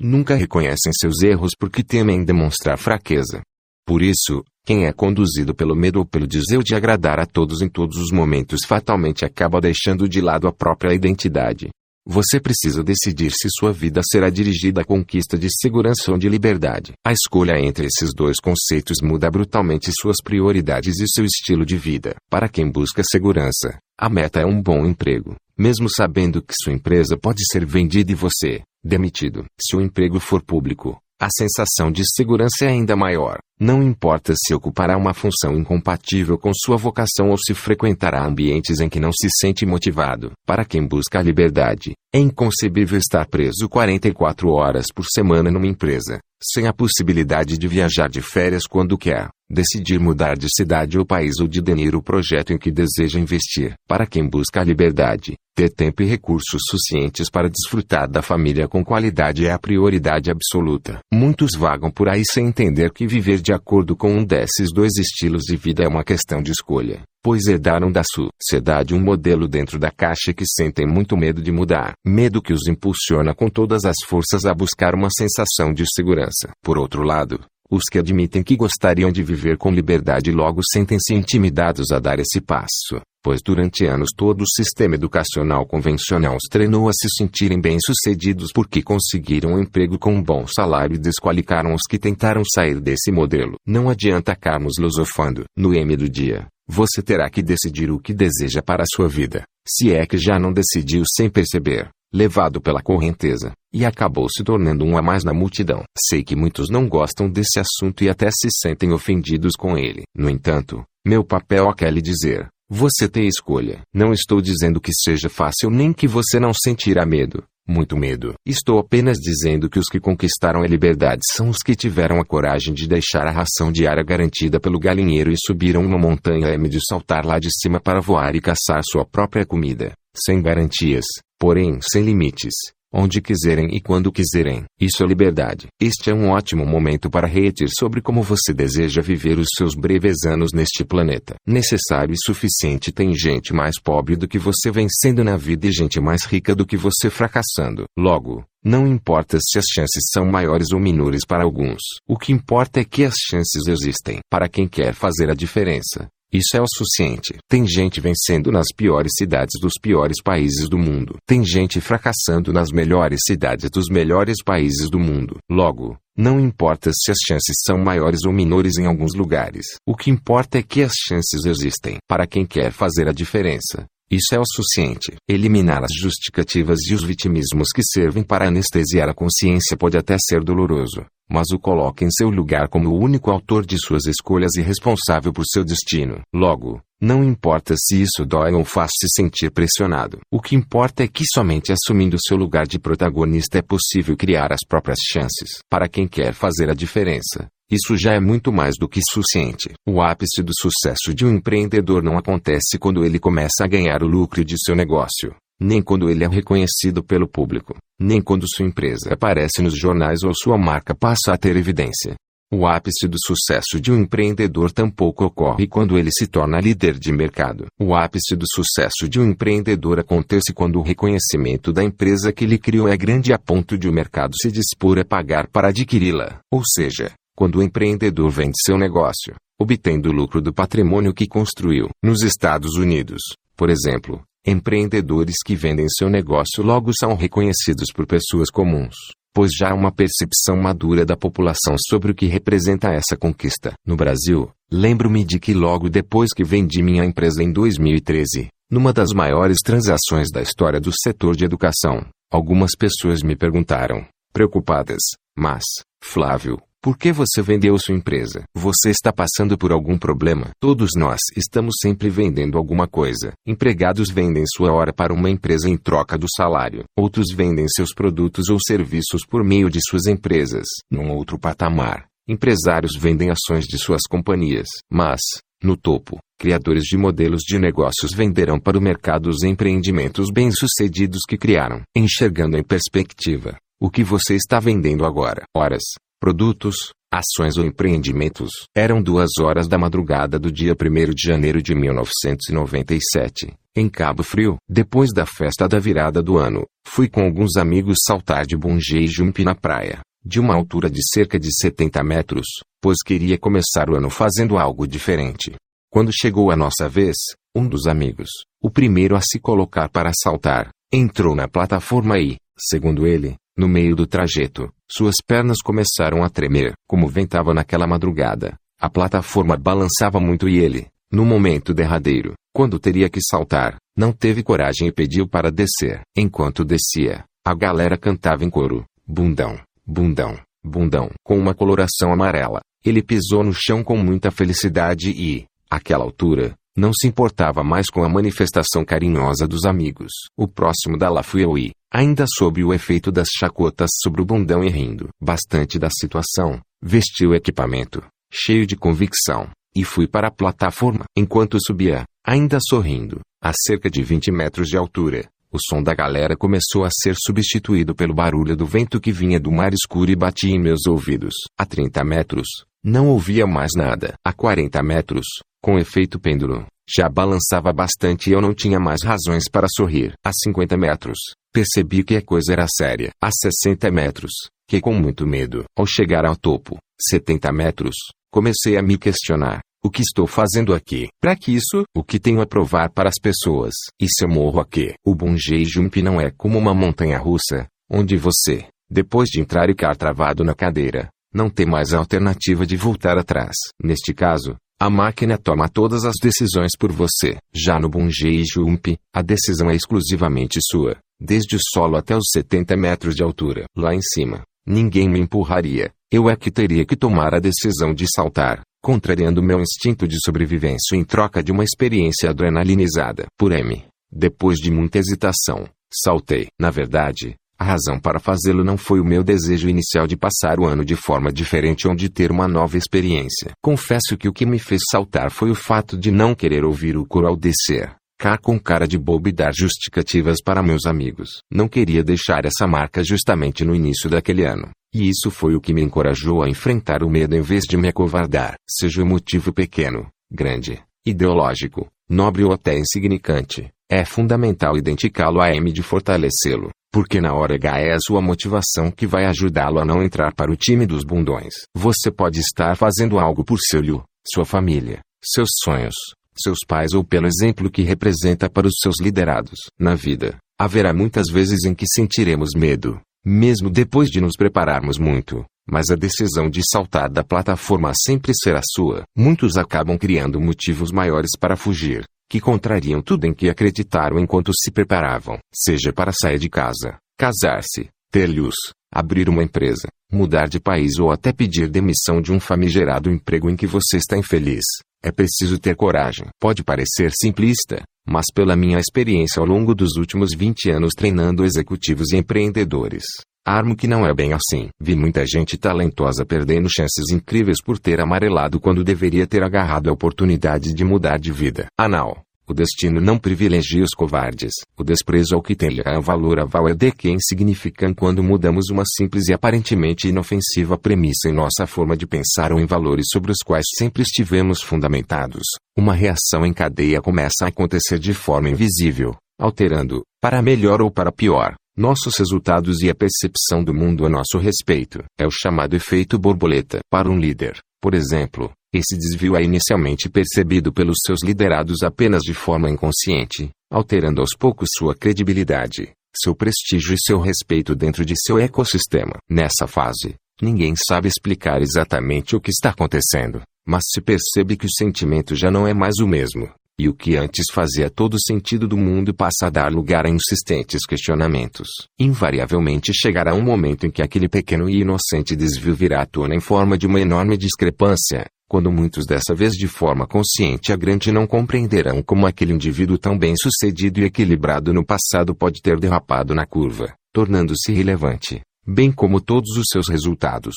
Nunca 0.00 0.34
reconhecem 0.34 0.92
seus 0.92 1.22
erros 1.22 1.52
porque 1.58 1.82
temem 1.82 2.24
demonstrar 2.24 2.78
fraqueza. 2.78 3.42
Por 3.86 4.00
isso, 4.02 4.42
quem 4.64 4.86
é 4.86 4.92
conduzido 4.92 5.54
pelo 5.54 5.74
medo 5.74 5.98
ou 5.98 6.06
pelo 6.06 6.26
desejo 6.26 6.62
de 6.62 6.74
agradar 6.74 7.18
a 7.18 7.26
todos 7.26 7.60
em 7.62 7.68
todos 7.68 7.96
os 7.98 8.10
momentos 8.12 8.60
fatalmente 8.66 9.24
acaba 9.24 9.60
deixando 9.60 10.08
de 10.08 10.20
lado 10.20 10.46
a 10.46 10.52
própria 10.52 10.94
identidade. 10.94 11.68
Você 12.06 12.40
precisa 12.40 12.82
decidir 12.82 13.30
se 13.30 13.48
sua 13.48 13.72
vida 13.72 14.00
será 14.04 14.28
dirigida 14.28 14.80
à 14.80 14.84
conquista 14.84 15.38
de 15.38 15.46
segurança 15.60 16.10
ou 16.10 16.18
de 16.18 16.28
liberdade. 16.28 16.94
A 17.06 17.12
escolha 17.12 17.60
entre 17.60 17.86
esses 17.86 18.10
dois 18.12 18.38
conceitos 18.42 18.98
muda 19.00 19.30
brutalmente 19.30 19.90
suas 20.00 20.16
prioridades 20.22 20.98
e 20.98 21.06
seu 21.06 21.24
estilo 21.24 21.64
de 21.64 21.76
vida. 21.76 22.16
Para 22.28 22.48
quem 22.48 22.68
busca 22.68 23.02
segurança, 23.04 23.78
a 24.02 24.08
meta 24.08 24.40
é 24.40 24.44
um 24.44 24.60
bom 24.60 24.84
emprego, 24.84 25.36
mesmo 25.56 25.88
sabendo 25.88 26.42
que 26.42 26.52
sua 26.60 26.72
empresa 26.72 27.16
pode 27.16 27.38
ser 27.52 27.64
vendida 27.64 28.10
e 28.10 28.16
você, 28.16 28.60
demitido. 28.82 29.44
Se 29.60 29.76
o 29.76 29.80
emprego 29.80 30.18
for 30.18 30.42
público, 30.42 30.98
a 31.20 31.28
sensação 31.30 31.88
de 31.88 32.02
segurança 32.04 32.64
é 32.64 32.66
ainda 32.66 32.96
maior. 32.96 33.38
Não 33.60 33.80
importa 33.80 34.34
se 34.36 34.52
ocupará 34.52 34.98
uma 34.98 35.14
função 35.14 35.56
incompatível 35.56 36.36
com 36.36 36.50
sua 36.52 36.76
vocação 36.76 37.30
ou 37.30 37.38
se 37.38 37.54
frequentará 37.54 38.26
ambientes 38.26 38.80
em 38.80 38.88
que 38.88 38.98
não 38.98 39.12
se 39.12 39.28
sente 39.38 39.64
motivado. 39.64 40.32
Para 40.44 40.64
quem 40.64 40.84
busca 40.84 41.20
a 41.20 41.22
liberdade, 41.22 41.92
é 42.12 42.18
inconcebível 42.18 42.98
estar 42.98 43.24
preso 43.28 43.68
44 43.70 44.50
horas 44.50 44.86
por 44.92 45.04
semana 45.04 45.48
numa 45.48 45.68
empresa, 45.68 46.18
sem 46.42 46.66
a 46.66 46.72
possibilidade 46.72 47.56
de 47.56 47.68
viajar 47.68 48.08
de 48.08 48.20
férias 48.20 48.66
quando 48.66 48.98
quer, 48.98 49.28
decidir 49.52 50.00
mudar 50.00 50.36
de 50.36 50.46
cidade 50.48 50.98
ou 50.98 51.04
país 51.04 51.38
ou 51.38 51.46
de 51.46 51.60
definir 51.60 51.94
o 51.94 52.02
projeto 52.02 52.52
em 52.52 52.58
que 52.58 52.70
deseja 52.70 53.18
investir. 53.18 53.74
Para 53.88 54.06
quem 54.06 54.28
busca 54.28 54.60
a 54.60 54.64
liberdade, 54.64 55.34
ter 55.54 55.68
tempo 55.68 56.02
e 56.02 56.06
recursos 56.06 56.62
suficientes 56.68 57.28
para 57.30 57.50
desfrutar 57.50 58.08
da 58.08 58.22
família 58.22 58.68
com 58.68 58.84
qualidade 58.84 59.46
é 59.46 59.52
a 59.52 59.58
prioridade 59.58 60.30
absoluta. 60.30 61.00
Muitos 61.12 61.52
vagam 61.56 61.90
por 61.90 62.08
aí 62.08 62.22
sem 62.24 62.46
entender 62.46 62.90
que 62.92 63.06
viver 63.06 63.40
de 63.40 63.52
acordo 63.52 63.96
com 63.96 64.12
um 64.12 64.24
desses 64.24 64.68
dois 64.72 64.92
estilos 64.96 65.42
de 65.42 65.56
vida 65.56 65.84
é 65.84 65.88
uma 65.88 66.04
questão 66.04 66.42
de 66.42 66.52
escolha, 66.52 67.02
pois 67.22 67.46
herdaram 67.46 67.90
da 67.90 68.02
sociedade 68.04 68.94
um 68.94 69.00
modelo 69.00 69.46
dentro 69.46 69.78
da 69.78 69.90
caixa 69.90 70.32
que 70.32 70.44
sentem 70.46 70.86
muito 70.86 71.16
medo 71.16 71.42
de 71.42 71.52
mudar, 71.52 71.92
medo 72.06 72.40
que 72.40 72.52
os 72.52 72.66
impulsiona 72.68 73.34
com 73.34 73.48
todas 73.48 73.84
as 73.84 73.96
forças 74.06 74.46
a 74.46 74.54
buscar 74.54 74.94
uma 74.94 75.08
sensação 75.10 75.72
de 75.72 75.84
segurança. 75.94 76.50
Por 76.62 76.78
outro 76.78 77.02
lado, 77.02 77.40
os 77.72 77.84
que 77.90 77.98
admitem 77.98 78.42
que 78.42 78.54
gostariam 78.54 79.10
de 79.10 79.22
viver 79.22 79.56
com 79.56 79.70
liberdade 79.70 80.30
logo 80.30 80.60
sentem-se 80.62 81.14
intimidados 81.14 81.90
a 81.90 81.98
dar 81.98 82.18
esse 82.18 82.38
passo, 82.38 83.00
pois 83.24 83.40
durante 83.42 83.86
anos 83.86 84.10
todo 84.14 84.42
o 84.42 84.46
sistema 84.46 84.94
educacional 84.94 85.64
convencional 85.64 86.36
os 86.36 86.48
treinou 86.50 86.86
a 86.90 86.92
se 86.92 87.08
sentirem 87.16 87.58
bem-sucedidos 87.58 88.50
porque 88.54 88.82
conseguiram 88.82 89.54
um 89.54 89.58
emprego 89.58 89.98
com 89.98 90.12
um 90.14 90.22
bom 90.22 90.46
salário 90.46 90.96
e 90.96 90.98
desqualificaram 90.98 91.72
os 91.72 91.84
que 91.88 91.98
tentaram 91.98 92.42
sair 92.44 92.78
desse 92.78 93.10
modelo. 93.10 93.54
Não 93.66 93.88
adianta 93.88 94.34
ficarmos 94.34 94.74
filosofando. 94.76 95.44
No 95.56 95.74
M 95.74 95.96
do 95.96 96.10
dia, 96.10 96.48
você 96.68 97.00
terá 97.00 97.30
que 97.30 97.42
decidir 97.42 97.90
o 97.90 97.98
que 97.98 98.12
deseja 98.12 98.60
para 98.60 98.82
a 98.82 98.86
sua 98.94 99.08
vida, 99.08 99.44
se 99.66 99.94
é 99.94 100.04
que 100.04 100.18
já 100.18 100.38
não 100.38 100.52
decidiu 100.52 101.04
sem 101.16 101.30
perceber 101.30 101.88
levado 102.12 102.60
pela 102.60 102.82
correnteza, 102.82 103.52
e 103.72 103.84
acabou 103.84 104.28
se 104.28 104.44
tornando 104.44 104.84
um 104.84 104.96
a 104.96 105.02
mais 105.02 105.24
na 105.24 105.32
multidão. 105.32 105.84
Sei 106.08 106.22
que 106.22 106.36
muitos 106.36 106.68
não 106.68 106.88
gostam 106.88 107.30
desse 107.30 107.58
assunto 107.58 108.04
e 108.04 108.08
até 108.08 108.28
se 108.30 108.48
sentem 108.50 108.92
ofendidos 108.92 109.54
com 109.56 109.78
ele. 109.78 110.02
No 110.16 110.28
entanto, 110.28 110.84
meu 111.06 111.24
papel 111.24 111.72
é 111.80 111.90
lhe 111.90 112.02
dizer: 112.02 112.48
você 112.74 113.06
tem 113.06 113.26
escolha. 113.26 113.82
Não 113.94 114.14
estou 114.14 114.40
dizendo 114.40 114.80
que 114.80 114.92
seja 114.94 115.28
fácil 115.28 115.68
nem 115.68 115.92
que 115.92 116.08
você 116.08 116.40
não 116.40 116.52
sentirá 116.54 117.04
medo. 117.04 117.44
Muito 117.68 117.98
medo. 117.98 118.34
Estou 118.46 118.78
apenas 118.78 119.18
dizendo 119.18 119.68
que 119.68 119.78
os 119.78 119.88
que 119.90 120.00
conquistaram 120.00 120.62
a 120.62 120.66
liberdade 120.66 121.20
são 121.30 121.50
os 121.50 121.58
que 121.58 121.76
tiveram 121.76 122.18
a 122.18 122.24
coragem 122.24 122.72
de 122.72 122.88
deixar 122.88 123.26
a 123.26 123.30
ração 123.30 123.70
diária 123.70 124.02
garantida 124.02 124.58
pelo 124.58 124.80
galinheiro 124.80 125.30
e 125.30 125.36
subiram 125.36 125.84
uma 125.84 125.98
montanha 125.98 126.48
M 126.54 126.66
de 126.66 126.78
saltar 126.88 127.26
lá 127.26 127.38
de 127.38 127.48
cima 127.60 127.78
para 127.78 128.00
voar 128.00 128.34
e 128.34 128.40
caçar 128.40 128.80
sua 128.82 129.04
própria 129.04 129.44
comida. 129.44 129.92
Sem 130.14 130.42
garantias, 130.42 131.04
porém 131.38 131.78
sem 131.80 132.04
limites, 132.04 132.52
onde 132.92 133.22
quiserem 133.22 133.74
e 133.74 133.80
quando 133.80 134.12
quiserem. 134.12 134.64
Isso 134.78 135.02
é 135.02 135.06
liberdade. 135.06 135.68
Este 135.80 136.10
é 136.10 136.14
um 136.14 136.30
ótimo 136.30 136.66
momento 136.66 137.08
para 137.08 137.26
refletir 137.26 137.68
sobre 137.70 138.02
como 138.02 138.22
você 138.22 138.52
deseja 138.52 139.00
viver 139.00 139.38
os 139.38 139.48
seus 139.56 139.74
breves 139.74 140.24
anos 140.26 140.52
neste 140.52 140.84
planeta. 140.84 141.34
Necessário 141.46 142.12
e 142.12 142.22
suficiente 142.22 142.92
tem 142.92 143.14
gente 143.14 143.54
mais 143.54 143.80
pobre 143.80 144.14
do 144.16 144.28
que 144.28 144.38
você 144.38 144.70
vencendo 144.70 145.24
na 145.24 145.36
vida 145.36 145.66
e 145.66 145.72
gente 145.72 146.00
mais 146.00 146.24
rica 146.24 146.54
do 146.54 146.66
que 146.66 146.76
você 146.76 147.08
fracassando. 147.08 147.84
Logo, 147.98 148.44
não 148.62 148.86
importa 148.86 149.38
se 149.40 149.58
as 149.58 149.64
chances 149.72 150.04
são 150.12 150.26
maiores 150.26 150.72
ou 150.72 150.78
menores 150.78 151.24
para 151.26 151.44
alguns. 151.44 151.80
O 152.06 152.18
que 152.18 152.32
importa 152.32 152.80
é 152.80 152.84
que 152.84 153.04
as 153.04 153.14
chances 153.16 153.66
existem 153.66 154.20
para 154.30 154.48
quem 154.48 154.68
quer 154.68 154.92
fazer 154.92 155.30
a 155.30 155.34
diferença. 155.34 156.08
Isso 156.32 156.56
é 156.56 156.60
o 156.62 156.66
suficiente. 156.66 157.36
Tem 157.46 157.66
gente 157.66 158.00
vencendo 158.00 158.50
nas 158.50 158.68
piores 158.74 159.12
cidades 159.18 159.60
dos 159.60 159.74
piores 159.78 160.16
países 160.24 160.66
do 160.66 160.78
mundo. 160.78 161.16
Tem 161.26 161.44
gente 161.44 161.78
fracassando 161.78 162.54
nas 162.54 162.70
melhores 162.72 163.20
cidades 163.26 163.68
dos 163.70 163.90
melhores 163.90 164.42
países 164.42 164.88
do 164.88 164.98
mundo. 164.98 165.36
Logo, 165.50 165.98
não 166.16 166.40
importa 166.40 166.90
se 166.90 167.10
as 167.10 167.18
chances 167.18 167.56
são 167.66 167.76
maiores 167.76 168.24
ou 168.24 168.32
menores 168.32 168.78
em 168.78 168.86
alguns 168.86 169.14
lugares. 169.14 169.66
O 169.86 169.94
que 169.94 170.10
importa 170.10 170.56
é 170.56 170.62
que 170.62 170.82
as 170.82 170.92
chances 171.06 171.44
existem 171.44 171.98
para 172.08 172.26
quem 172.26 172.46
quer 172.46 172.72
fazer 172.72 173.06
a 173.08 173.12
diferença. 173.12 173.84
Isso 174.10 174.34
é 174.34 174.38
o 174.38 174.46
suficiente. 174.46 175.14
Eliminar 175.28 175.84
as 175.84 175.92
justificativas 175.94 176.78
e 176.88 176.94
os 176.94 177.04
vitimismos 177.04 177.68
que 177.74 177.82
servem 177.82 178.22
para 178.22 178.48
anestesiar 178.48 179.08
a 179.08 179.14
consciência 179.14 179.76
pode 179.76 179.98
até 179.98 180.16
ser 180.18 180.42
doloroso 180.42 181.04
mas 181.30 181.50
o 181.52 181.58
coloca 181.58 182.04
em 182.04 182.10
seu 182.10 182.28
lugar 182.28 182.68
como 182.68 182.90
o 182.90 182.98
único 182.98 183.30
autor 183.30 183.64
de 183.64 183.78
suas 183.78 184.06
escolhas 184.06 184.54
e 184.56 184.62
responsável 184.62 185.32
por 185.32 185.44
seu 185.46 185.64
destino. 185.64 186.20
Logo, 186.34 186.80
não 187.00 187.24
importa 187.24 187.74
se 187.76 188.00
isso 188.00 188.24
dói 188.24 188.52
ou 188.52 188.64
faz 188.64 188.90
se 188.98 189.08
sentir 189.16 189.50
pressionado. 189.50 190.20
O 190.30 190.40
que 190.40 190.54
importa 190.54 191.02
é 191.02 191.08
que 191.08 191.24
somente 191.24 191.72
assumindo 191.72 192.16
seu 192.20 192.36
lugar 192.36 192.66
de 192.66 192.78
protagonista 192.78 193.58
é 193.58 193.62
possível 193.62 194.16
criar 194.16 194.52
as 194.52 194.60
próprias 194.68 194.98
chances. 195.00 195.58
Para 195.68 195.88
quem 195.88 196.06
quer 196.06 196.32
fazer 196.32 196.70
a 196.70 196.74
diferença, 196.74 197.48
isso 197.70 197.96
já 197.96 198.12
é 198.12 198.20
muito 198.20 198.52
mais 198.52 198.74
do 198.78 198.88
que 198.88 199.00
suficiente. 199.10 199.72
O 199.88 200.00
ápice 200.00 200.42
do 200.42 200.52
sucesso 200.54 201.14
de 201.14 201.24
um 201.24 201.34
empreendedor 201.34 202.02
não 202.02 202.18
acontece 202.18 202.78
quando 202.78 203.04
ele 203.04 203.18
começa 203.18 203.64
a 203.64 203.66
ganhar 203.66 204.02
o 204.02 204.06
lucro 204.06 204.44
de 204.44 204.56
seu 204.58 204.76
negócio 204.76 205.34
nem 205.62 205.80
quando 205.80 206.10
ele 206.10 206.24
é 206.24 206.28
reconhecido 206.28 207.02
pelo 207.02 207.28
público, 207.28 207.76
nem 208.00 208.20
quando 208.20 208.44
sua 208.48 208.66
empresa 208.66 209.12
aparece 209.12 209.62
nos 209.62 209.78
jornais 209.78 210.22
ou 210.22 210.32
sua 210.34 210.58
marca 210.58 210.94
passa 210.94 211.32
a 211.32 211.38
ter 211.38 211.56
evidência. 211.56 212.14
O 212.54 212.66
ápice 212.66 213.08
do 213.08 213.16
sucesso 213.18 213.80
de 213.80 213.90
um 213.90 214.02
empreendedor 214.02 214.70
tampouco 214.70 215.24
ocorre 215.24 215.66
quando 215.66 215.96
ele 215.96 216.10
se 216.12 216.26
torna 216.26 216.60
líder 216.60 216.98
de 216.98 217.10
mercado. 217.10 217.64
O 217.80 217.94
ápice 217.94 218.36
do 218.36 218.44
sucesso 218.46 219.08
de 219.08 219.18
um 219.18 219.30
empreendedor 219.30 219.98
acontece 219.98 220.52
quando 220.52 220.78
o 220.78 220.82
reconhecimento 220.82 221.72
da 221.72 221.82
empresa 221.82 222.30
que 222.30 222.44
ele 222.44 222.58
criou 222.58 222.88
é 222.88 222.96
grande 222.96 223.32
a 223.32 223.38
ponto 223.38 223.78
de 223.78 223.88
o 223.88 223.92
mercado 223.92 224.32
se 224.36 224.52
dispor 224.52 224.98
a 224.98 225.04
pagar 225.04 225.48
para 225.48 225.68
adquiri-la. 225.68 226.40
Ou 226.52 226.60
seja, 226.62 227.12
quando 227.34 227.56
o 227.56 227.62
empreendedor 227.62 228.28
vende 228.28 228.58
seu 228.62 228.76
negócio, 228.76 229.34
obtendo 229.58 230.10
o 230.10 230.12
lucro 230.12 230.42
do 230.42 230.52
patrimônio 230.52 231.14
que 231.14 231.26
construiu. 231.26 231.88
Nos 232.04 232.22
Estados 232.22 232.74
Unidos, 232.76 233.22
por 233.56 233.70
exemplo, 233.70 234.22
Empreendedores 234.44 235.36
que 235.46 235.54
vendem 235.54 235.86
seu 235.88 236.10
negócio 236.10 236.64
logo 236.64 236.90
são 236.98 237.14
reconhecidos 237.14 237.92
por 237.94 238.08
pessoas 238.08 238.50
comuns, 238.50 238.96
pois 239.32 239.52
já 239.56 239.70
há 239.70 239.74
uma 239.74 239.92
percepção 239.92 240.56
madura 240.56 241.06
da 241.06 241.16
população 241.16 241.76
sobre 241.88 242.10
o 242.10 242.14
que 242.14 242.26
representa 242.26 242.88
essa 242.92 243.16
conquista. 243.16 243.74
No 243.86 243.94
Brasil, 243.94 244.50
lembro-me 244.68 245.24
de 245.24 245.38
que 245.38 245.54
logo 245.54 245.88
depois 245.88 246.32
que 246.34 246.42
vendi 246.42 246.82
minha 246.82 247.04
empresa 247.04 247.40
em 247.40 247.52
2013, 247.52 248.48
numa 248.68 248.92
das 248.92 249.10
maiores 249.14 249.58
transações 249.64 250.28
da 250.32 250.42
história 250.42 250.80
do 250.80 250.90
setor 250.92 251.36
de 251.36 251.44
educação, 251.44 252.04
algumas 252.28 252.72
pessoas 252.76 253.22
me 253.22 253.36
perguntaram, 253.36 254.04
preocupadas, 254.32 255.02
mas, 255.38 255.62
Flávio, 256.02 256.60
por 256.82 256.98
que 256.98 257.12
você 257.12 257.40
vendeu 257.40 257.78
sua 257.78 257.94
empresa? 257.94 258.42
Você 258.52 258.90
está 258.90 259.12
passando 259.12 259.56
por 259.56 259.70
algum 259.70 259.96
problema? 259.96 260.50
Todos 260.60 260.90
nós 260.96 261.20
estamos 261.36 261.76
sempre 261.80 262.10
vendendo 262.10 262.58
alguma 262.58 262.88
coisa. 262.88 263.32
Empregados 263.46 264.10
vendem 264.10 264.42
sua 264.44 264.72
hora 264.72 264.92
para 264.92 265.14
uma 265.14 265.30
empresa 265.30 265.70
em 265.70 265.76
troca 265.76 266.18
do 266.18 266.26
salário. 266.36 266.82
Outros 266.98 267.32
vendem 267.32 267.68
seus 267.68 267.94
produtos 267.94 268.48
ou 268.48 268.58
serviços 268.60 269.24
por 269.24 269.44
meio 269.44 269.70
de 269.70 269.78
suas 269.80 270.06
empresas. 270.06 270.66
Num 270.90 271.12
outro 271.12 271.38
patamar, 271.38 272.06
empresários 272.28 272.96
vendem 272.98 273.30
ações 273.30 273.64
de 273.64 273.78
suas 273.78 274.02
companhias. 274.10 274.66
Mas, 274.92 275.20
no 275.62 275.76
topo, 275.76 276.18
criadores 276.36 276.82
de 276.82 276.96
modelos 276.96 277.42
de 277.46 277.60
negócios 277.60 278.12
venderão 278.12 278.58
para 278.58 278.76
o 278.76 278.82
mercado 278.82 279.28
os 279.28 279.44
empreendimentos 279.44 280.32
bem-sucedidos 280.32 281.20
que 281.28 281.38
criaram. 281.38 281.82
Enxergando 281.96 282.56
em 282.56 282.64
perspectiva, 282.64 283.56
o 283.80 283.88
que 283.88 284.02
você 284.02 284.34
está 284.34 284.58
vendendo 284.58 285.04
agora? 285.04 285.44
Horas, 285.56 285.82
produtos, 286.22 286.76
ações 287.12 287.56
ou 287.56 287.66
empreendimentos. 287.66 288.52
Eram 288.76 289.02
duas 289.02 289.30
horas 289.40 289.66
da 289.66 289.76
madrugada 289.76 290.38
do 290.38 290.52
dia 290.52 290.72
1 290.72 291.12
de 291.12 291.26
janeiro 291.26 291.60
de 291.60 291.74
1997, 291.74 293.52
em 293.74 293.88
Cabo 293.88 294.22
Frio. 294.22 294.56
Depois 294.70 295.10
da 295.12 295.26
festa 295.26 295.66
da 295.66 295.80
virada 295.80 296.22
do 296.22 296.38
ano, 296.38 296.64
fui 296.86 297.08
com 297.08 297.24
alguns 297.24 297.56
amigos 297.56 297.98
saltar 298.06 298.46
de 298.46 298.56
bungee 298.56 299.08
jump 299.08 299.42
na 299.42 299.56
praia, 299.56 299.98
de 300.24 300.38
uma 300.38 300.54
altura 300.54 300.88
de 300.88 301.00
cerca 301.12 301.40
de 301.40 301.48
70 301.52 302.04
metros, 302.04 302.46
pois 302.80 302.98
queria 303.04 303.36
começar 303.36 303.90
o 303.90 303.96
ano 303.96 304.08
fazendo 304.08 304.56
algo 304.56 304.86
diferente. 304.86 305.56
Quando 305.90 306.12
chegou 306.14 306.52
a 306.52 306.56
nossa 306.56 306.88
vez, 306.88 307.16
um 307.52 307.66
dos 307.66 307.88
amigos, 307.88 308.28
o 308.62 308.70
primeiro 308.70 309.16
a 309.16 309.20
se 309.20 309.40
colocar 309.40 309.88
para 309.88 310.12
saltar, 310.14 310.70
Entrou 310.94 311.34
na 311.34 311.48
plataforma 311.48 312.18
e, 312.18 312.36
segundo 312.54 313.06
ele, 313.06 313.34
no 313.56 313.68
meio 313.68 313.94
do 313.94 314.06
trajeto, 314.06 314.72
suas 314.90 315.16
pernas 315.26 315.58
começaram 315.62 316.22
a 316.22 316.28
tremer. 316.28 316.72
Como 316.86 317.08
ventava 317.08 317.54
naquela 317.54 317.86
madrugada, 317.86 318.56
a 318.80 318.90
plataforma 318.90 319.56
balançava 319.56 320.18
muito 320.18 320.48
e 320.48 320.58
ele, 320.58 320.88
no 321.10 321.24
momento 321.24 321.74
derradeiro, 321.74 322.34
quando 322.54 322.78
teria 322.78 323.08
que 323.08 323.20
saltar, 323.20 323.76
não 323.96 324.12
teve 324.12 324.42
coragem 324.42 324.88
e 324.88 324.92
pediu 324.92 325.28
para 325.28 325.50
descer. 325.50 326.00
Enquanto 326.16 326.64
descia, 326.64 327.24
a 327.44 327.54
galera 327.54 327.96
cantava 327.96 328.44
em 328.44 328.50
coro: 328.50 328.84
bundão, 329.06 329.58
bundão, 329.86 330.38
bundão. 330.64 331.10
Com 331.24 331.38
uma 331.38 331.54
coloração 331.54 332.12
amarela, 332.12 332.60
ele 332.84 333.02
pisou 333.02 333.44
no 333.44 333.52
chão 333.52 333.84
com 333.84 333.96
muita 333.96 334.30
felicidade 334.30 335.10
e, 335.10 335.44
àquela 335.70 336.04
altura, 336.04 336.54
não 336.76 336.92
se 336.92 337.06
importava 337.06 337.62
mais 337.62 337.86
com 337.90 338.02
a 338.02 338.08
manifestação 338.08 338.84
carinhosa 338.84 339.46
dos 339.46 339.64
amigos. 339.64 340.10
O 340.36 340.48
próximo 340.48 340.96
da 340.96 341.10
lá 341.10 341.22
fui 341.22 341.44
eu 341.44 341.56
e, 341.58 341.72
ainda 341.92 342.24
sob 342.26 342.64
o 342.64 342.72
efeito 342.72 343.12
das 343.12 343.28
chacotas 343.38 343.90
sobre 344.02 344.22
o 344.22 344.24
bundão 344.24 344.64
e 344.64 344.68
rindo 344.68 345.08
bastante 345.20 345.78
da 345.78 345.88
situação, 345.90 346.60
vesti 346.82 347.26
o 347.26 347.34
equipamento, 347.34 348.02
cheio 348.32 348.66
de 348.66 348.76
convicção, 348.76 349.50
e 349.74 349.84
fui 349.84 350.06
para 350.06 350.28
a 350.28 350.30
plataforma. 350.30 351.04
Enquanto 351.16 351.58
subia, 351.64 352.04
ainda 352.24 352.58
sorrindo, 352.60 353.20
a 353.42 353.52
cerca 353.66 353.90
de 353.90 354.02
20 354.02 354.30
metros 354.30 354.68
de 354.68 354.76
altura, 354.76 355.28
o 355.50 355.58
som 355.58 355.82
da 355.82 355.94
galera 355.94 356.34
começou 356.34 356.84
a 356.84 356.88
ser 356.90 357.14
substituído 357.14 357.94
pelo 357.94 358.14
barulho 358.14 358.56
do 358.56 358.64
vento 358.64 358.98
que 358.98 359.12
vinha 359.12 359.38
do 359.38 359.52
mar 359.52 359.74
escuro 359.74 360.10
e 360.10 360.16
batia 360.16 360.50
em 360.50 360.58
meus 360.58 360.86
ouvidos. 360.86 361.34
A 361.58 361.66
30 361.66 362.02
metros, 362.04 362.46
não 362.82 363.08
ouvia 363.08 363.46
mais 363.46 363.72
nada. 363.76 364.14
A 364.24 364.32
40 364.32 364.82
metros, 364.82 365.26
com 365.62 365.78
efeito 365.78 366.18
pêndulo, 366.18 366.66
já 366.88 367.08
balançava 367.08 367.72
bastante 367.72 368.28
e 368.28 368.32
eu 368.32 368.40
não 368.40 368.52
tinha 368.52 368.80
mais 368.80 369.02
razões 369.02 369.48
para 369.48 369.68
sorrir. 369.68 370.12
A 370.24 370.32
50 370.32 370.76
metros, 370.76 371.18
percebi 371.52 372.02
que 372.02 372.16
a 372.16 372.22
coisa 372.22 372.52
era 372.52 372.66
séria. 372.68 373.10
A 373.22 373.30
60 373.30 373.90
metros, 373.90 374.32
que 374.68 374.80
com 374.80 374.92
muito 374.92 375.26
medo, 375.26 375.64
ao 375.76 375.86
chegar 375.86 376.26
ao 376.26 376.36
topo, 376.36 376.78
70 377.00 377.52
metros, 377.52 377.94
comecei 378.30 378.76
a 378.76 378.82
me 378.82 378.98
questionar. 378.98 379.60
O 379.84 379.90
que 379.90 380.02
estou 380.02 380.26
fazendo 380.26 380.74
aqui? 380.74 381.08
Para 381.20 381.36
que 381.36 381.52
isso? 381.54 381.84
O 381.94 382.04
que 382.04 382.20
tenho 382.20 382.40
a 382.40 382.46
provar 382.46 382.90
para 382.90 383.08
as 383.08 383.20
pessoas? 383.20 383.74
E 384.00 384.06
se 384.08 384.24
eu 384.24 384.28
morro 384.28 384.60
aqui? 384.60 384.94
O 385.04 385.14
bungee 385.14 385.64
jump 385.64 386.00
não 386.02 386.20
é 386.20 386.30
como 386.30 386.58
uma 386.58 386.72
montanha 386.72 387.18
russa, 387.18 387.66
onde 387.90 388.16
você, 388.16 388.66
depois 388.90 389.28
de 389.28 389.40
entrar 389.40 389.68
e 389.68 389.72
ficar 389.72 389.96
travado 389.96 390.44
na 390.44 390.54
cadeira, 390.54 391.08
não 391.34 391.48
tem 391.50 391.66
mais 391.66 391.92
a 391.94 391.98
alternativa 391.98 392.64
de 392.64 392.76
voltar 392.76 393.18
atrás. 393.18 393.56
Neste 393.82 394.14
caso, 394.14 394.56
a 394.82 394.90
máquina 394.90 395.38
toma 395.38 395.68
todas 395.68 396.04
as 396.04 396.16
decisões 396.20 396.72
por 396.76 396.90
você. 396.90 397.36
Já 397.54 397.78
no 397.78 397.88
bungee 397.88 398.42
jump, 398.44 398.98
a 399.14 399.22
decisão 399.22 399.70
é 399.70 399.76
exclusivamente 399.76 400.58
sua, 400.60 400.96
desde 401.20 401.54
o 401.54 401.58
solo 401.72 401.96
até 401.96 402.16
os 402.16 402.24
70 402.32 402.76
metros 402.76 403.14
de 403.14 403.22
altura. 403.22 403.66
Lá 403.76 403.94
em 403.94 404.00
cima, 404.02 404.42
ninguém 404.66 405.08
me 405.08 405.20
empurraria. 405.20 405.92
Eu 406.10 406.28
é 406.28 406.34
que 406.34 406.50
teria 406.50 406.84
que 406.84 406.96
tomar 406.96 407.32
a 407.32 407.38
decisão 407.38 407.94
de 407.94 408.06
saltar, 408.12 408.62
contrariando 408.82 409.40
meu 409.40 409.60
instinto 409.60 410.08
de 410.08 410.16
sobrevivência 410.20 410.96
em 410.96 411.04
troca 411.04 411.44
de 411.44 411.52
uma 411.52 411.62
experiência 411.62 412.30
adrenalinizada. 412.30 413.26
Por 413.38 413.52
M. 413.52 413.84
Depois 414.10 414.56
de 414.58 414.72
muita 414.72 414.98
hesitação, 414.98 415.68
saltei. 415.92 416.48
Na 416.58 416.72
verdade, 416.72 417.36
a 417.62 417.64
razão 417.64 417.98
para 417.98 418.18
fazê-lo 418.18 418.64
não 418.64 418.76
foi 418.76 418.98
o 418.98 419.04
meu 419.04 419.22
desejo 419.22 419.68
inicial 419.68 420.04
de 420.04 420.16
passar 420.16 420.58
o 420.58 420.66
ano 420.66 420.84
de 420.84 420.96
forma 420.96 421.32
diferente 421.32 421.86
ou 421.86 421.94
de 421.94 422.08
ter 422.08 422.32
uma 422.32 422.48
nova 422.48 422.76
experiência. 422.76 423.52
Confesso 423.62 424.16
que 424.18 424.28
o 424.28 424.32
que 424.32 424.44
me 424.44 424.58
fez 424.58 424.82
saltar 424.90 425.30
foi 425.30 425.48
o 425.48 425.54
fato 425.54 425.96
de 425.96 426.10
não 426.10 426.34
querer 426.34 426.64
ouvir 426.64 426.96
o 426.96 427.06
coro 427.06 427.28
ao 427.28 427.36
descer. 427.36 427.94
Cá 428.18 428.36
com 428.36 428.58
cara 428.58 428.86
de 428.86 428.98
bobo 428.98 429.28
e 429.28 429.32
dar 429.32 429.54
justificativas 429.54 430.38
para 430.44 430.62
meus 430.62 430.86
amigos. 430.86 431.40
Não 431.52 431.68
queria 431.68 432.02
deixar 432.02 432.44
essa 432.44 432.66
marca 432.66 433.02
justamente 433.04 433.64
no 433.64 433.76
início 433.76 434.10
daquele 434.10 434.44
ano. 434.44 434.70
E 434.92 435.08
isso 435.08 435.30
foi 435.30 435.54
o 435.54 435.60
que 435.60 435.72
me 435.72 435.82
encorajou 435.82 436.42
a 436.42 436.48
enfrentar 436.48 437.04
o 437.04 437.10
medo 437.10 437.36
em 437.36 437.42
vez 437.42 437.62
de 437.62 437.76
me 437.76 437.88
acovardar. 437.88 438.54
Seja 438.68 439.02
o 439.02 439.06
motivo 439.06 439.52
pequeno, 439.52 440.08
grande, 440.30 440.80
ideológico, 441.06 441.88
nobre 442.08 442.44
ou 442.44 442.52
até 442.52 442.76
insignificante, 442.76 443.70
é 443.92 444.04
fundamental 444.04 444.76
identificá-lo 444.76 445.40
a 445.40 445.54
M 445.54 445.70
de 445.72 445.82
fortalecê-lo 445.82 446.70
porque 446.92 447.22
na 447.22 447.32
hora 447.32 447.54
H 447.54 447.80
é 447.80 447.94
a 447.94 447.98
sua 447.98 448.20
motivação 448.20 448.90
que 448.90 449.06
vai 449.06 449.24
ajudá-lo 449.24 449.80
a 449.80 449.84
não 449.84 450.02
entrar 450.02 450.34
para 450.34 450.52
o 450.52 450.56
time 450.56 450.86
dos 450.86 451.04
bundões. 451.04 451.54
Você 451.74 452.10
pode 452.10 452.38
estar 452.38 452.76
fazendo 452.76 453.18
algo 453.18 453.42
por 453.42 453.58
seu 453.58 453.80
ilho, 453.80 454.04
sua 454.30 454.44
família, 454.44 455.00
seus 455.24 455.48
sonhos, 455.64 455.94
seus 456.36 456.58
pais 456.68 456.92
ou 456.92 457.02
pelo 457.02 457.26
exemplo 457.26 457.70
que 457.70 457.82
representa 457.82 458.50
para 458.50 458.66
os 458.66 458.74
seus 458.82 459.00
liderados. 459.00 459.58
Na 459.80 459.94
vida, 459.94 460.36
haverá 460.60 460.92
muitas 460.92 461.32
vezes 461.32 461.64
em 461.64 461.74
que 461.74 461.86
sentiremos 461.88 462.50
medo, 462.54 463.00
mesmo 463.24 463.70
depois 463.70 464.10
de 464.10 464.20
nos 464.20 464.36
prepararmos 464.36 464.98
muito. 464.98 465.44
Mas 465.66 465.90
a 465.90 465.94
decisão 465.94 466.50
de 466.50 466.60
saltar 466.70 467.08
da 467.08 467.24
plataforma 467.24 467.92
sempre 467.94 468.32
será 468.34 468.60
sua. 468.74 469.04
Muitos 469.16 469.56
acabam 469.56 469.96
criando 469.96 470.40
motivos 470.40 470.90
maiores 470.90 471.30
para 471.38 471.56
fugir, 471.56 472.04
que 472.32 472.40
contrariam 472.40 473.02
tudo 473.02 473.26
em 473.26 473.34
que 473.34 473.50
acreditaram 473.50 474.18
enquanto 474.18 474.52
se 474.58 474.70
preparavam, 474.70 475.38
seja 475.54 475.92
para 475.92 476.12
sair 476.18 476.38
de 476.38 476.48
casa, 476.48 476.96
casar-se, 477.18 477.90
ter 478.10 478.26
luz, 478.26 478.54
abrir 478.90 479.28
uma 479.28 479.42
empresa, 479.42 479.86
mudar 480.10 480.48
de 480.48 480.58
país 480.58 480.98
ou 480.98 481.12
até 481.12 481.30
pedir 481.30 481.68
demissão 481.68 482.22
de 482.22 482.32
um 482.32 482.40
famigerado 482.40 483.10
emprego 483.10 483.50
em 483.50 483.54
que 483.54 483.66
você 483.66 483.98
está 483.98 484.16
infeliz. 484.16 484.64
É 485.04 485.12
preciso 485.12 485.58
ter 485.58 485.76
coragem. 485.76 486.28
Pode 486.40 486.64
parecer 486.64 487.10
simplista, 487.12 487.82
mas 488.08 488.24
pela 488.34 488.56
minha 488.56 488.78
experiência 488.78 489.38
ao 489.38 489.46
longo 489.46 489.74
dos 489.74 489.98
últimos 489.98 490.30
20 490.34 490.70
anos 490.70 490.92
treinando 490.96 491.44
executivos 491.44 492.12
e 492.12 492.16
empreendedores, 492.16 493.04
Armo 493.44 493.74
que 493.74 493.88
não 493.88 494.06
é 494.06 494.14
bem 494.14 494.32
assim. 494.32 494.68
Vi 494.80 494.94
muita 494.94 495.26
gente 495.26 495.58
talentosa 495.58 496.24
perdendo 496.24 496.68
chances 496.70 497.10
incríveis 497.10 497.58
por 497.60 497.76
ter 497.76 498.00
amarelado 498.00 498.60
quando 498.60 498.84
deveria 498.84 499.26
ter 499.26 499.42
agarrado 499.42 499.90
a 499.90 499.92
oportunidade 499.92 500.72
de 500.72 500.84
mudar 500.84 501.18
de 501.18 501.32
vida. 501.32 501.66
Anal. 501.76 502.22
O 502.48 502.54
destino 502.54 503.00
não 503.00 503.18
privilegia 503.18 503.82
os 503.82 503.94
covardes. 503.94 504.52
O 504.76 504.84
desprezo 504.84 505.34
ao 505.34 505.42
que 505.42 505.56
tem 505.56 505.80
um 505.96 506.00
valor 506.00 506.38
aval 506.38 506.68
é 506.68 506.74
de 506.74 506.92
que 506.92 507.08
é 507.08 507.12
insignificam 507.12 507.94
quando 507.94 508.22
mudamos 508.22 508.68
uma 508.70 508.84
simples 508.84 509.28
e 509.28 509.32
aparentemente 509.32 510.08
inofensiva 510.08 510.76
premissa 510.76 511.28
em 511.28 511.32
nossa 511.32 511.66
forma 511.66 511.96
de 511.96 512.06
pensar 512.06 512.52
ou 512.52 512.60
em 512.60 512.66
valores 512.66 513.06
sobre 513.10 513.32
os 513.32 513.38
quais 513.44 513.64
sempre 513.76 514.02
estivemos 514.02 514.60
fundamentados. 514.60 515.42
Uma 515.76 515.94
reação 515.94 516.44
em 516.44 516.52
cadeia 516.52 517.00
começa 517.00 517.44
a 517.44 517.48
acontecer 517.48 517.98
de 517.98 518.12
forma 518.12 518.50
invisível, 518.50 519.16
alterando, 519.38 520.02
para 520.20 520.42
melhor 520.42 520.82
ou 520.82 520.90
para 520.90 521.12
pior, 521.12 521.54
nossos 521.76 522.18
resultados 522.18 522.82
e 522.82 522.90
a 522.90 522.94
percepção 522.94 523.64
do 523.64 523.72
mundo 523.72 524.04
a 524.04 524.08
nosso 524.08 524.38
respeito. 524.38 525.02
É 525.18 525.26
o 525.26 525.30
chamado 525.30 525.74
efeito 525.74 526.18
borboleta. 526.18 526.80
Para 526.90 527.10
um 527.10 527.18
líder, 527.18 527.58
por 527.80 527.94
exemplo, 527.94 528.52
esse 528.72 528.96
desvio 528.96 529.36
é 529.36 529.42
inicialmente 529.42 530.08
percebido 530.08 530.72
pelos 530.72 530.98
seus 531.04 531.22
liderados 531.22 531.82
apenas 531.82 532.22
de 532.22 532.34
forma 532.34 532.70
inconsciente, 532.70 533.50
alterando 533.70 534.20
aos 534.20 534.30
poucos 534.38 534.68
sua 534.76 534.94
credibilidade, 534.94 535.92
seu 536.14 536.34
prestígio 536.34 536.94
e 536.94 536.98
seu 536.98 537.20
respeito 537.20 537.74
dentro 537.74 538.04
de 538.04 538.14
seu 538.16 538.38
ecossistema. 538.38 539.14
Nessa 539.28 539.66
fase, 539.66 540.14
ninguém 540.40 540.74
sabe 540.76 541.08
explicar 541.08 541.60
exatamente 541.62 542.36
o 542.36 542.40
que 542.40 542.50
está 542.50 542.70
acontecendo, 542.70 543.42
mas 543.66 543.82
se 543.92 544.00
percebe 544.00 544.56
que 544.56 544.66
o 544.66 544.72
sentimento 544.72 545.34
já 545.34 545.50
não 545.50 545.66
é 545.66 545.72
mais 545.72 545.94
o 546.00 546.06
mesmo. 546.06 546.50
E 546.78 546.88
o 546.88 546.94
que 546.94 547.16
antes 547.16 547.46
fazia 547.52 547.90
todo 547.90 548.16
sentido 548.20 548.66
do 548.66 548.76
mundo 548.76 549.14
passa 549.14 549.46
a 549.46 549.50
dar 549.50 549.70
lugar 549.70 550.06
a 550.06 550.10
insistentes 550.10 550.86
questionamentos. 550.86 551.68
Invariavelmente 551.98 552.92
chegará 552.94 553.34
um 553.34 553.42
momento 553.42 553.86
em 553.86 553.90
que 553.90 554.02
aquele 554.02 554.28
pequeno 554.28 554.68
e 554.68 554.80
inocente 554.80 555.36
desvio 555.36 555.74
virá 555.74 556.02
à 556.02 556.06
tona 556.06 556.34
em 556.34 556.40
forma 556.40 556.78
de 556.78 556.86
uma 556.86 557.00
enorme 557.00 557.36
discrepância, 557.36 558.26
quando 558.48 558.70
muitos 558.70 559.06
dessa 559.06 559.34
vez 559.34 559.52
de 559.52 559.66
forma 559.66 560.06
consciente 560.06 560.72
a 560.72 560.76
grande 560.76 561.12
não 561.12 561.26
compreenderão 561.26 562.02
como 562.02 562.26
aquele 562.26 562.52
indivíduo 562.52 562.98
tão 562.98 563.18
bem 563.18 563.34
sucedido 563.36 564.00
e 564.00 564.04
equilibrado 564.04 564.74
no 564.74 564.84
passado 564.84 565.34
pode 565.34 565.62
ter 565.62 565.78
derrapado 565.78 566.34
na 566.34 566.44
curva, 566.44 566.94
tornando-se 567.14 567.72
irrelevante, 567.72 568.42
bem 568.66 568.92
como 568.92 569.20
todos 569.20 569.56
os 569.56 569.64
seus 569.70 569.88
resultados. 569.88 570.54